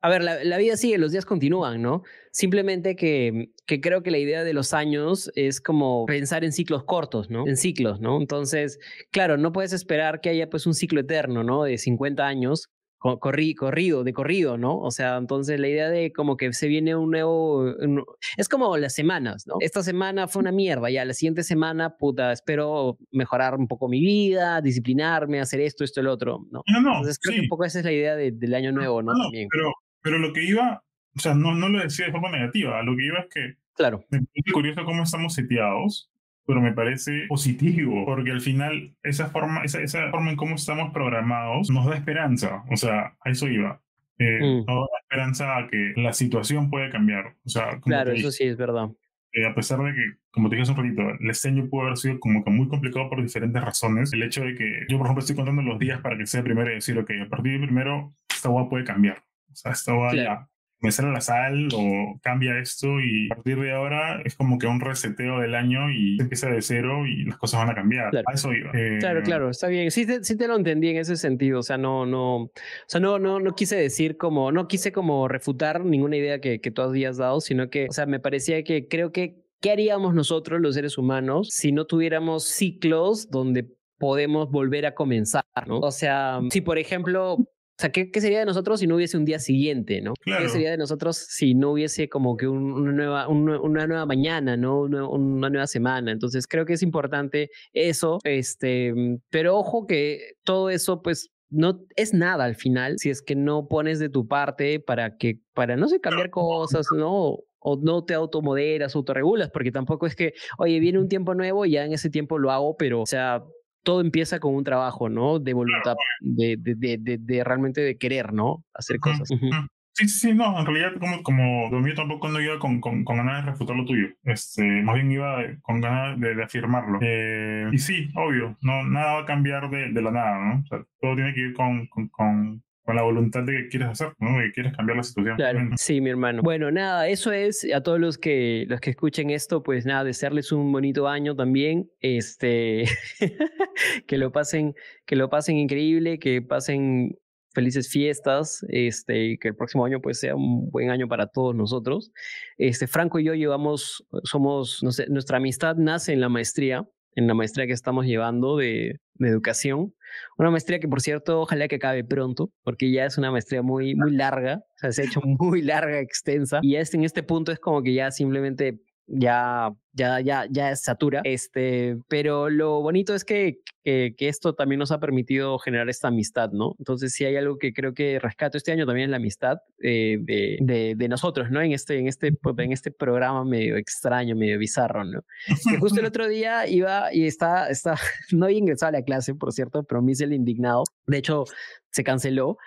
a 0.02 0.10
ver, 0.10 0.24
la, 0.24 0.44
la 0.44 0.58
vida 0.58 0.78
sigue, 0.78 0.98
los 0.98 1.12
días 1.12 1.26
continúan, 1.26 1.82
¿no? 1.82 2.04
Simplemente 2.32 2.96
que, 2.96 3.52
que 3.66 3.82
creo 3.82 4.02
que 4.04 4.12
la 4.12 4.18
idea 4.18 4.44
de 4.44 4.54
los 4.54 4.74
años 4.74 5.32
es 5.36 5.60
como 5.62 6.06
pensar 6.06 6.44
en 6.44 6.52
ciclos 6.54 6.84
cortos, 6.86 7.30
¿no? 7.30 7.46
En 7.48 7.58
ciclos, 7.58 8.00
¿no? 8.00 8.18
Entonces, 8.20 8.80
claro, 9.12 9.38
no 9.38 9.52
puedes 9.52 9.74
esperar 9.74 10.22
que 10.22 10.30
haya 10.30 10.50
pues 10.50 10.66
un 10.68 10.74
ciclo 10.74 11.02
eterno, 11.02 11.44
¿no? 11.44 11.64
De 11.64 11.78
50 11.78 12.26
años. 12.28 12.68
co- 13.02 13.18
corri- 13.18 13.56
corrido, 13.56 14.04
de 14.04 14.12
corrido, 14.12 14.58
¿no? 14.58 14.78
O 14.78 14.92
sea, 14.92 15.16
entonces 15.16 15.58
la 15.58 15.70
idea 15.70 15.90
de 15.90 16.12
como 16.12 16.36
que 16.36 16.52
se 16.52 16.68
viene 16.68 16.98
un 16.98 17.10
nuevo, 17.12 17.60
un- 17.80 18.04
es 18.36 18.50
como 18.50 18.76
las 18.76 18.94
semanas, 18.94 19.48
¿no? 19.48 19.54
Esta 19.62 19.84
semana 19.84 20.28
fue 20.28 20.42
una 20.42 20.52
mierda, 20.52 20.90
ya 20.90 21.06
la 21.06 21.14
siguiente 21.14 21.44
semana, 21.44 21.96
puta, 21.96 22.34
espero 22.34 22.98
mejorar 23.12 23.56
un 23.56 23.70
poco 23.70 23.88
mi 23.88 24.02
vida, 24.02 24.60
disciplinarme, 24.62 25.40
hacer 25.40 25.62
esto, 25.62 25.86
esto, 25.86 26.02
el 26.02 26.08
otro, 26.08 26.46
¿no? 26.52 26.62
no, 26.68 26.82
no, 26.82 26.90
Entonces 26.98 27.20
creo 27.20 27.36
que 27.36 27.40
sí. 27.40 27.46
un 27.46 27.50
poco 27.50 27.64
esa 27.64 27.80
es 27.80 27.86
la 27.86 27.94
idea 27.94 28.18
de- 28.18 28.32
del 28.34 28.54
año 28.54 28.74
nuevo, 28.74 29.02
¿no? 29.02 29.14
No, 29.14 29.18
no, 29.18 29.24
También. 29.24 29.48
pero, 29.50 29.72
pero 30.02 30.18
lo 30.18 30.34
que 30.34 30.44
iba, 30.44 30.84
o 31.16 31.20
sea, 31.20 31.34
no, 31.34 31.54
no 31.56 31.70
lo 31.70 31.80
decía 31.80 32.06
de 32.08 32.12
forma 32.12 32.30
negativa, 32.32 32.82
lo 32.84 32.96
que 32.96 33.06
iba 33.06 33.20
es 33.20 33.28
que 33.34 33.56
Claro, 33.76 34.04
Me 34.10 34.20
parece 34.20 34.52
curioso 34.52 34.84
cómo 34.84 35.04
estamos 35.04 35.34
seteados, 35.34 36.12
pero 36.46 36.60
me 36.62 36.74
parece 36.74 37.26
positivo, 37.30 38.06
porque 38.06 38.32
al 38.32 38.42
final 38.42 38.94
esa 39.04 39.28
forma, 39.30 39.64
esa, 39.64 39.82
esa 39.82 40.10
forma 40.12 40.32
en 40.32 40.36
cómo 40.36 40.56
estamos 40.56 40.92
programados 40.94 41.70
nos 41.70 41.86
da 41.86 41.96
esperanza. 41.96 42.64
O 42.70 42.76
sea, 42.76 43.16
a 43.24 43.30
eso 43.30 43.48
iba. 43.48 43.82
Eh, 44.18 44.40
Mm. 44.42 44.66
Nos 44.66 44.88
da 44.90 44.98
esperanza 45.02 45.58
a 45.58 45.68
que 45.70 45.94
la 45.96 46.12
situación 46.12 46.70
puede 46.70 46.90
cambiar. 46.90 47.36
O 47.46 47.50
sea, 47.50 47.80
claro, 47.80 48.12
eso 48.12 48.32
sí 48.32 48.44
es 48.44 48.58
verdad. 48.58 48.90
eh, 49.32 49.46
a 49.46 49.56
pesar 49.56 49.80
de 49.80 49.94
que, 49.94 50.04
como 50.32 50.50
te 50.50 50.56
dije 50.58 50.64
hace 50.64 50.72
un 50.74 50.86
ratito, 50.86 51.02
el 51.24 51.30
este 51.30 51.48
año 51.48 51.70
pudo 51.70 51.84
haber 51.84 51.98
sido 51.98 52.20
como 52.20 52.44
que 52.44 52.50
muy 52.52 52.68
complicado 52.68 53.08
por 53.10 53.22
diferentes 53.22 53.64
razones. 53.64 54.12
El 54.12 54.24
hecho 54.24 54.44
de 54.44 54.56
que 54.56 54.88
yo, 54.90 54.98
por 54.98 55.06
ejemplo, 55.06 55.22
estoy 55.22 55.38
contando 55.38 55.62
los 55.62 55.80
días 55.80 56.02
para 56.02 56.18
que 56.18 56.26
sea 56.26 56.44
primero 56.44 56.70
y 56.70 56.76
decir, 56.76 56.98
ok, 57.00 57.12
a 57.26 57.30
partir 57.30 57.54
del 57.54 57.62
primero, 57.70 58.14
esta 58.30 58.50
agua 58.50 58.68
puede 58.68 58.84
cambiar. 58.84 59.24
Sea, 59.62 59.74
agua 59.94 60.12
Claro. 60.12 60.40
ya 60.42 60.50
me 60.82 60.92
sale 60.94 61.12
la 61.12 61.20
sal 61.20 61.68
o 61.74 62.18
cambia 62.24 62.58
esto 62.58 63.02
y 63.02 63.26
a 63.30 63.36
partir 63.36 63.60
de 63.60 63.74
ahora 63.74 64.22
es 64.24 64.36
como 64.36 64.58
que 64.58 64.66
un 64.66 64.80
reseteo 64.80 65.42
del 65.42 65.54
año 65.54 65.92
y 65.92 66.18
empieza 66.22 66.50
de 66.50 66.62
cero 66.62 67.06
y 67.06 67.26
las 67.26 67.38
cosas 67.38 67.60
van 67.60 67.72
a 67.72 67.76
cambiar. 67.76 68.12
Claro. 68.12 68.26
A 68.30 68.34
eso 68.34 68.54
iba. 68.54 68.72
Eh, 68.74 68.98
Claro, 69.00 69.22
claro, 69.22 69.50
está 69.50 69.68
bien. 69.68 69.92
Sí 69.92 70.06
te, 70.06 70.24
sí 70.24 70.38
te 70.38 70.48
lo 70.48 70.56
entendí 70.56 70.88
en 70.88 70.96
ese 70.96 71.18
sentido. 71.18 71.60
O 71.60 71.64
sea, 71.64 71.78
no, 71.78 72.06
no, 72.06 72.36
o 72.44 72.52
sea, 72.88 73.02
no, 73.02 73.20
no, 73.20 73.42
no 73.42 73.56
quise 73.56 73.76
decir 73.76 74.16
como, 74.16 74.54
no 74.54 74.70
quise 74.70 74.94
como 74.94 75.28
refutar 75.28 75.84
ninguna 75.84 76.16
idea 76.16 76.40
que, 76.40 76.62
que 76.62 76.72
tú 76.72 76.82
habías 76.82 77.18
dado, 77.18 77.42
sino 77.42 77.70
que, 77.70 77.88
o 77.90 77.92
sea, 77.92 78.06
me 78.06 78.22
parecía 78.22 78.64
que 78.64 78.88
creo 78.88 79.12
que, 79.12 79.36
¿qué 79.60 79.72
haríamos 79.72 80.14
nosotros 80.16 80.62
los 80.62 80.76
seres 80.76 80.98
humanos 80.98 81.50
si 81.52 81.74
no 81.74 81.88
tuviéramos 81.88 82.46
ciclos 82.46 83.30
donde 83.30 83.68
podemos 83.98 84.50
volver 84.50 84.86
a 84.86 84.96
comenzar, 84.96 85.44
¿no? 85.68 85.80
O 85.80 85.92
sea, 85.92 86.40
si 86.52 86.62
por 86.62 86.78
ejemplo, 86.78 87.36
o 87.80 87.82
sea, 87.82 87.92
¿qué, 87.94 88.12
qué 88.12 88.20
sería 88.20 88.40
de 88.40 88.46
nosotros 88.46 88.82
si 88.82 88.88
no 88.88 88.96
hubiese 88.98 89.16
un 89.16 89.24
día 89.24 89.40
siguiente, 89.40 90.02
¿no? 90.02 90.14
Claro. 90.20 90.44
¿Qué 90.44 90.50
sería 90.50 90.72
de 90.72 90.78
nosotros 90.78 91.16
si 91.16 91.56
no 91.56 91.72
hubiese 91.72 92.10
como 92.10 92.36
que 92.36 92.46
un- 92.46 92.74
una, 92.74 92.92
nueva, 92.92 93.28
un 93.30 93.48
una 93.50 93.88
nueva 93.88 94.06
mañana, 94.06 94.58
¿no? 94.58 94.82
Una, 94.82 95.08
una 95.08 95.50
nueva 95.50 95.66
semana. 95.66 96.12
Entonces 96.12 96.46
creo 96.46 96.66
que 96.66 96.74
es 96.74 96.84
importante 96.84 97.50
eso, 97.72 98.20
este, 98.26 98.94
pero 99.30 99.56
ojo 99.58 99.88
que 99.88 100.34
todo 100.44 100.70
eso, 100.70 101.02
pues, 101.02 101.30
no 101.50 101.80
es 101.96 102.14
nada 102.14 102.44
al 102.44 102.56
final 102.56 102.96
si 103.00 103.10
es 103.10 103.22
que 103.22 103.36
no 103.36 103.68
pones 103.70 103.98
de 104.00 104.10
tu 104.10 104.28
parte 104.28 104.82
para 104.82 105.16
que, 105.18 105.40
para 105.54 105.78
no 105.78 105.88
sé, 105.88 106.02
cambiar 106.02 106.30
cosas, 106.32 106.86
¿no? 106.96 107.38
O 107.62 107.78
no 107.82 108.04
te 108.04 108.14
automoderas, 108.14 108.94
autorregulas, 108.96 109.50
porque 109.52 109.72
tampoco 109.72 110.06
es 110.06 110.16
que, 110.18 110.34
oye, 110.58 110.80
viene 110.82 111.00
un 111.00 111.08
tiempo 111.08 111.34
nuevo 111.34 111.66
y 111.66 111.72
ya 111.72 111.86
en 111.86 111.94
ese 111.94 112.10
tiempo 112.10 112.38
lo 112.38 112.52
hago, 112.52 112.76
pero, 112.78 113.02
o 113.02 113.06
sea, 113.06 113.42
todo 113.84 114.02
empieza 114.02 114.40
con 114.40 114.56
un 114.56 114.64
trabajo, 114.64 115.10
¿no? 115.10 115.40
De 115.40 115.54
voluntad, 115.54 115.96
de, 116.22 116.58
de, 116.58 116.76
de, 116.76 116.98
de, 116.98 117.18
de 117.18 117.44
realmente 117.44 117.82
de 117.82 117.98
querer, 117.98 118.34
¿no? 118.34 118.64
Hacer 118.74 119.00
cosas. 119.00 119.28
Sí, 119.28 120.08
sí, 120.08 120.08
sí, 120.08 120.34
no, 120.34 120.58
en 120.58 120.66
realidad 120.66 120.94
como, 120.98 121.24
como 121.24 121.70
lo 121.70 121.82
mío 121.82 121.94
tampoco 121.94 122.30
no 122.30 122.40
iba 122.40 122.58
con, 122.58 122.80
con, 122.80 123.04
con 123.04 123.18
ganas 123.18 123.44
de 123.44 123.52
refutar 123.52 123.76
lo 123.76 123.84
tuyo, 123.86 124.08
este, 124.24 124.64
más 124.82 124.96
bien 124.96 125.12
iba 125.12 125.44
con 125.62 125.82
ganas 125.82 126.18
de, 126.20 126.36
de 126.36 126.44
afirmarlo. 126.44 127.00
Eh, 127.02 127.70
y 127.72 127.78
sí, 127.80 128.10
obvio, 128.16 128.56
no, 128.62 128.84
nada 128.86 129.14
va 129.16 129.20
a 129.24 129.26
cambiar 129.26 129.70
de, 129.70 129.92
de 129.92 130.02
la 130.02 130.12
nada, 130.12 130.38
¿no? 130.38 130.62
O 130.62 130.66
sea, 130.68 130.86
todo 131.02 131.16
tiene 131.16 131.34
que 131.34 131.42
ir 131.42 131.54
con, 131.54 131.88
con, 131.88 132.08
con, 132.08 132.64
con 132.90 132.96
la 132.96 133.04
voluntad 133.04 133.44
de 133.44 133.52
que 133.54 133.68
quieres 133.68 133.90
hacer, 133.90 134.14
¿no? 134.18 134.40
Que 134.40 134.52
quieres 134.52 134.76
cambiar 134.76 134.98
la 134.98 135.04
situación. 135.04 135.36
Claro, 135.36 135.60
sí, 135.76 136.02
mi 136.02 136.10
hermano. 136.10 136.42
Bueno, 136.42 136.72
nada, 136.72 137.08
eso 137.08 137.32
es 137.32 137.64
a 137.72 137.84
todos 137.84 138.00
los 138.00 138.18
que 138.18 138.66
los 138.68 138.82
que 138.82 138.90
escuchen 138.90 139.30
esto, 139.30 139.62
pues 139.62 139.86
nada, 139.86 140.04
desearles 140.04 140.52
un 140.52 140.72
bonito 140.72 141.08
año 141.08 141.36
también, 141.36 141.92
este, 142.00 142.86
que 144.08 144.18
lo 144.18 144.32
pasen, 144.32 144.74
que 145.06 145.16
lo 145.16 145.30
pasen 145.30 145.58
increíble, 145.58 146.18
que 146.18 146.42
pasen 146.42 147.20
felices 147.54 147.90
fiestas, 147.90 148.66
este, 148.70 149.38
que 149.40 149.50
el 149.50 149.56
próximo 149.56 149.86
año 149.86 150.02
pues 150.02 150.20
sea 150.20 150.36
un 150.36 150.72
buen 150.72 150.90
año 150.90 151.08
para 151.08 151.28
todos 151.28 151.54
nosotros. 151.54 152.12
Este, 152.58 152.88
Franco 152.88 153.20
y 153.20 153.26
yo 153.26 153.36
llevamos, 153.36 154.04
somos, 154.24 154.80
no 154.82 154.92
sé, 154.92 155.06
nuestra 155.10 155.38
amistad 155.38 155.76
nace 155.76 156.12
en 156.12 156.22
la 156.22 156.30
maestría, 156.30 156.90
en 157.20 157.28
la 157.28 157.34
maestría 157.34 157.68
que 157.68 157.74
estamos 157.74 158.06
llevando 158.06 158.58
de, 158.58 159.00
educación. 159.20 159.94
Una 160.38 160.50
maestría 160.50 160.80
que, 160.80 160.88
por 160.88 161.02
cierto, 161.02 161.42
ojalá 161.42 161.68
que 161.68 161.76
acabe 161.76 162.06
pronto, 162.06 162.52
porque 162.64 162.90
ya 162.90 163.06
es 163.06 163.18
una 163.18 163.32
maestría 163.32 163.62
muy, 163.62 163.94
muy 163.94 164.16
larga, 164.16 164.62
o 164.64 164.78
sea, 164.78 164.92
se 164.94 165.02
ha 165.02 165.06
hecho 165.06 165.20
muy 165.26 165.62
larga, 165.62 166.00
extensa, 166.00 166.60
y 166.62 166.78
este, 166.78 166.96
en 166.96 167.04
este 167.04 167.22
punto 167.22 167.52
es 167.52 167.60
como 167.60 167.84
que 167.84 167.94
ya 167.94 168.12
simplemente 168.12 168.80
ya, 169.08 169.72
ya, 170.00 170.22
ya, 170.22 170.48
ya 170.50 170.76
satura. 170.76 171.22
Este, 171.26 171.98
pero 172.08 172.50
lo 172.50 172.82
bonito 172.82 173.14
es 173.14 173.26
que, 173.26 173.60
que, 173.84 174.16
que 174.18 174.30
esto 174.30 174.56
también 174.56 174.80
nos 174.80 174.92
ha 174.92 175.00
permitido 175.00 175.60
generar 175.60 175.90
esta 175.90 176.08
amistad, 176.08 176.52
¿no? 176.52 176.76
Entonces, 176.80 177.12
si 177.12 177.26
hay 177.26 177.36
algo 177.36 177.58
que 177.58 177.74
creo 177.74 177.94
que 177.94 178.18
rescato 178.18 178.58
este 178.58 178.72
año 178.72 178.86
también 178.86 179.06
es 179.06 179.12
la 179.12 179.18
amistad 179.18 179.58
eh, 179.84 180.18
de, 180.22 180.58
de, 180.62 180.96
de, 180.96 181.08
nosotros, 181.10 181.52
¿no? 181.52 181.62
En 181.62 181.74
este, 181.74 182.00
en, 182.00 182.08
este, 182.08 182.28
en 182.30 182.72
este 182.72 182.92
programa 182.92 183.44
medio 183.44 183.76
extraño, 183.76 184.36
medio 184.36 184.58
bizarro, 184.58 185.04
¿no? 185.04 185.22
Que 185.70 185.78
justo 185.78 186.00
el 186.00 186.06
otro 186.06 186.30
día 186.30 186.66
iba 186.66 187.14
y 187.14 187.28
está, 187.28 187.70
está 187.70 187.96
no 188.32 188.46
había 188.46 188.58
ingresado 188.58 188.90
a 188.96 189.00
la 189.00 189.04
clase, 189.04 189.36
por 189.36 189.52
cierto, 189.52 189.84
pero 189.84 190.02
me 190.02 190.14
hice 190.14 190.24
el 190.24 190.34
indignado. 190.34 190.84
De 191.08 191.18
hecho, 191.18 191.44
se 191.92 192.04
canceló, 192.04 192.58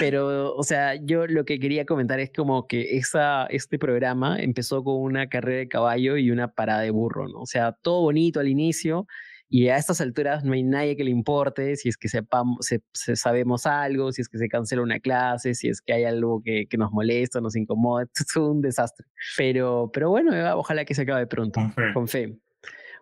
pero, 0.00 0.54
o 0.54 0.62
sea, 0.62 0.96
yo 0.96 1.26
lo 1.26 1.44
que 1.44 1.58
quería 1.58 1.86
comentar 1.86 2.20
es 2.20 2.30
como 2.30 2.66
que 2.66 2.96
esa, 2.98 3.46
este 3.46 3.78
programa 3.78 4.38
empezó 4.38 4.84
con 4.84 4.96
una 4.96 5.28
carrera 5.28 5.58
de 5.60 5.68
caballo 5.68 6.16
y 6.16 6.30
una 6.30 6.48
parada 6.48 6.75
de 6.80 6.90
burro, 6.90 7.28
¿no? 7.28 7.40
O 7.40 7.46
sea, 7.46 7.72
todo 7.72 8.02
bonito 8.02 8.40
al 8.40 8.48
inicio 8.48 9.06
y 9.48 9.68
a 9.68 9.76
estas 9.76 10.00
alturas 10.00 10.44
no 10.44 10.54
hay 10.54 10.64
nadie 10.64 10.96
que 10.96 11.04
le 11.04 11.10
importe 11.10 11.76
si 11.76 11.88
es 11.88 11.96
que 11.96 12.08
sepamos, 12.08 12.66
se, 12.66 12.82
se 12.92 13.14
sabemos 13.14 13.64
algo, 13.66 14.10
si 14.10 14.22
es 14.22 14.28
que 14.28 14.38
se 14.38 14.48
cancela 14.48 14.82
una 14.82 14.98
clase, 14.98 15.54
si 15.54 15.68
es 15.68 15.80
que 15.80 15.92
hay 15.92 16.04
algo 16.04 16.42
que, 16.44 16.66
que 16.68 16.76
nos 16.76 16.90
molesta, 16.90 17.40
nos 17.40 17.54
incomoda, 17.54 18.06
es 18.14 18.36
un 18.36 18.60
desastre. 18.60 19.06
Pero, 19.36 19.90
pero 19.92 20.10
bueno, 20.10 20.32
ojalá 20.58 20.84
que 20.84 20.94
se 20.94 21.02
acabe 21.02 21.26
pronto, 21.26 21.60
Con 21.60 21.72
fe. 21.72 21.92
con 21.94 22.08
fe. 22.08 22.38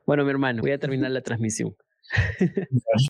Bueno, 0.07 0.25
mi 0.25 0.31
hermano, 0.31 0.61
voy 0.61 0.73
a 0.73 0.79
terminar 0.79 1.11
la 1.11 1.23
transmisión. 1.23 1.75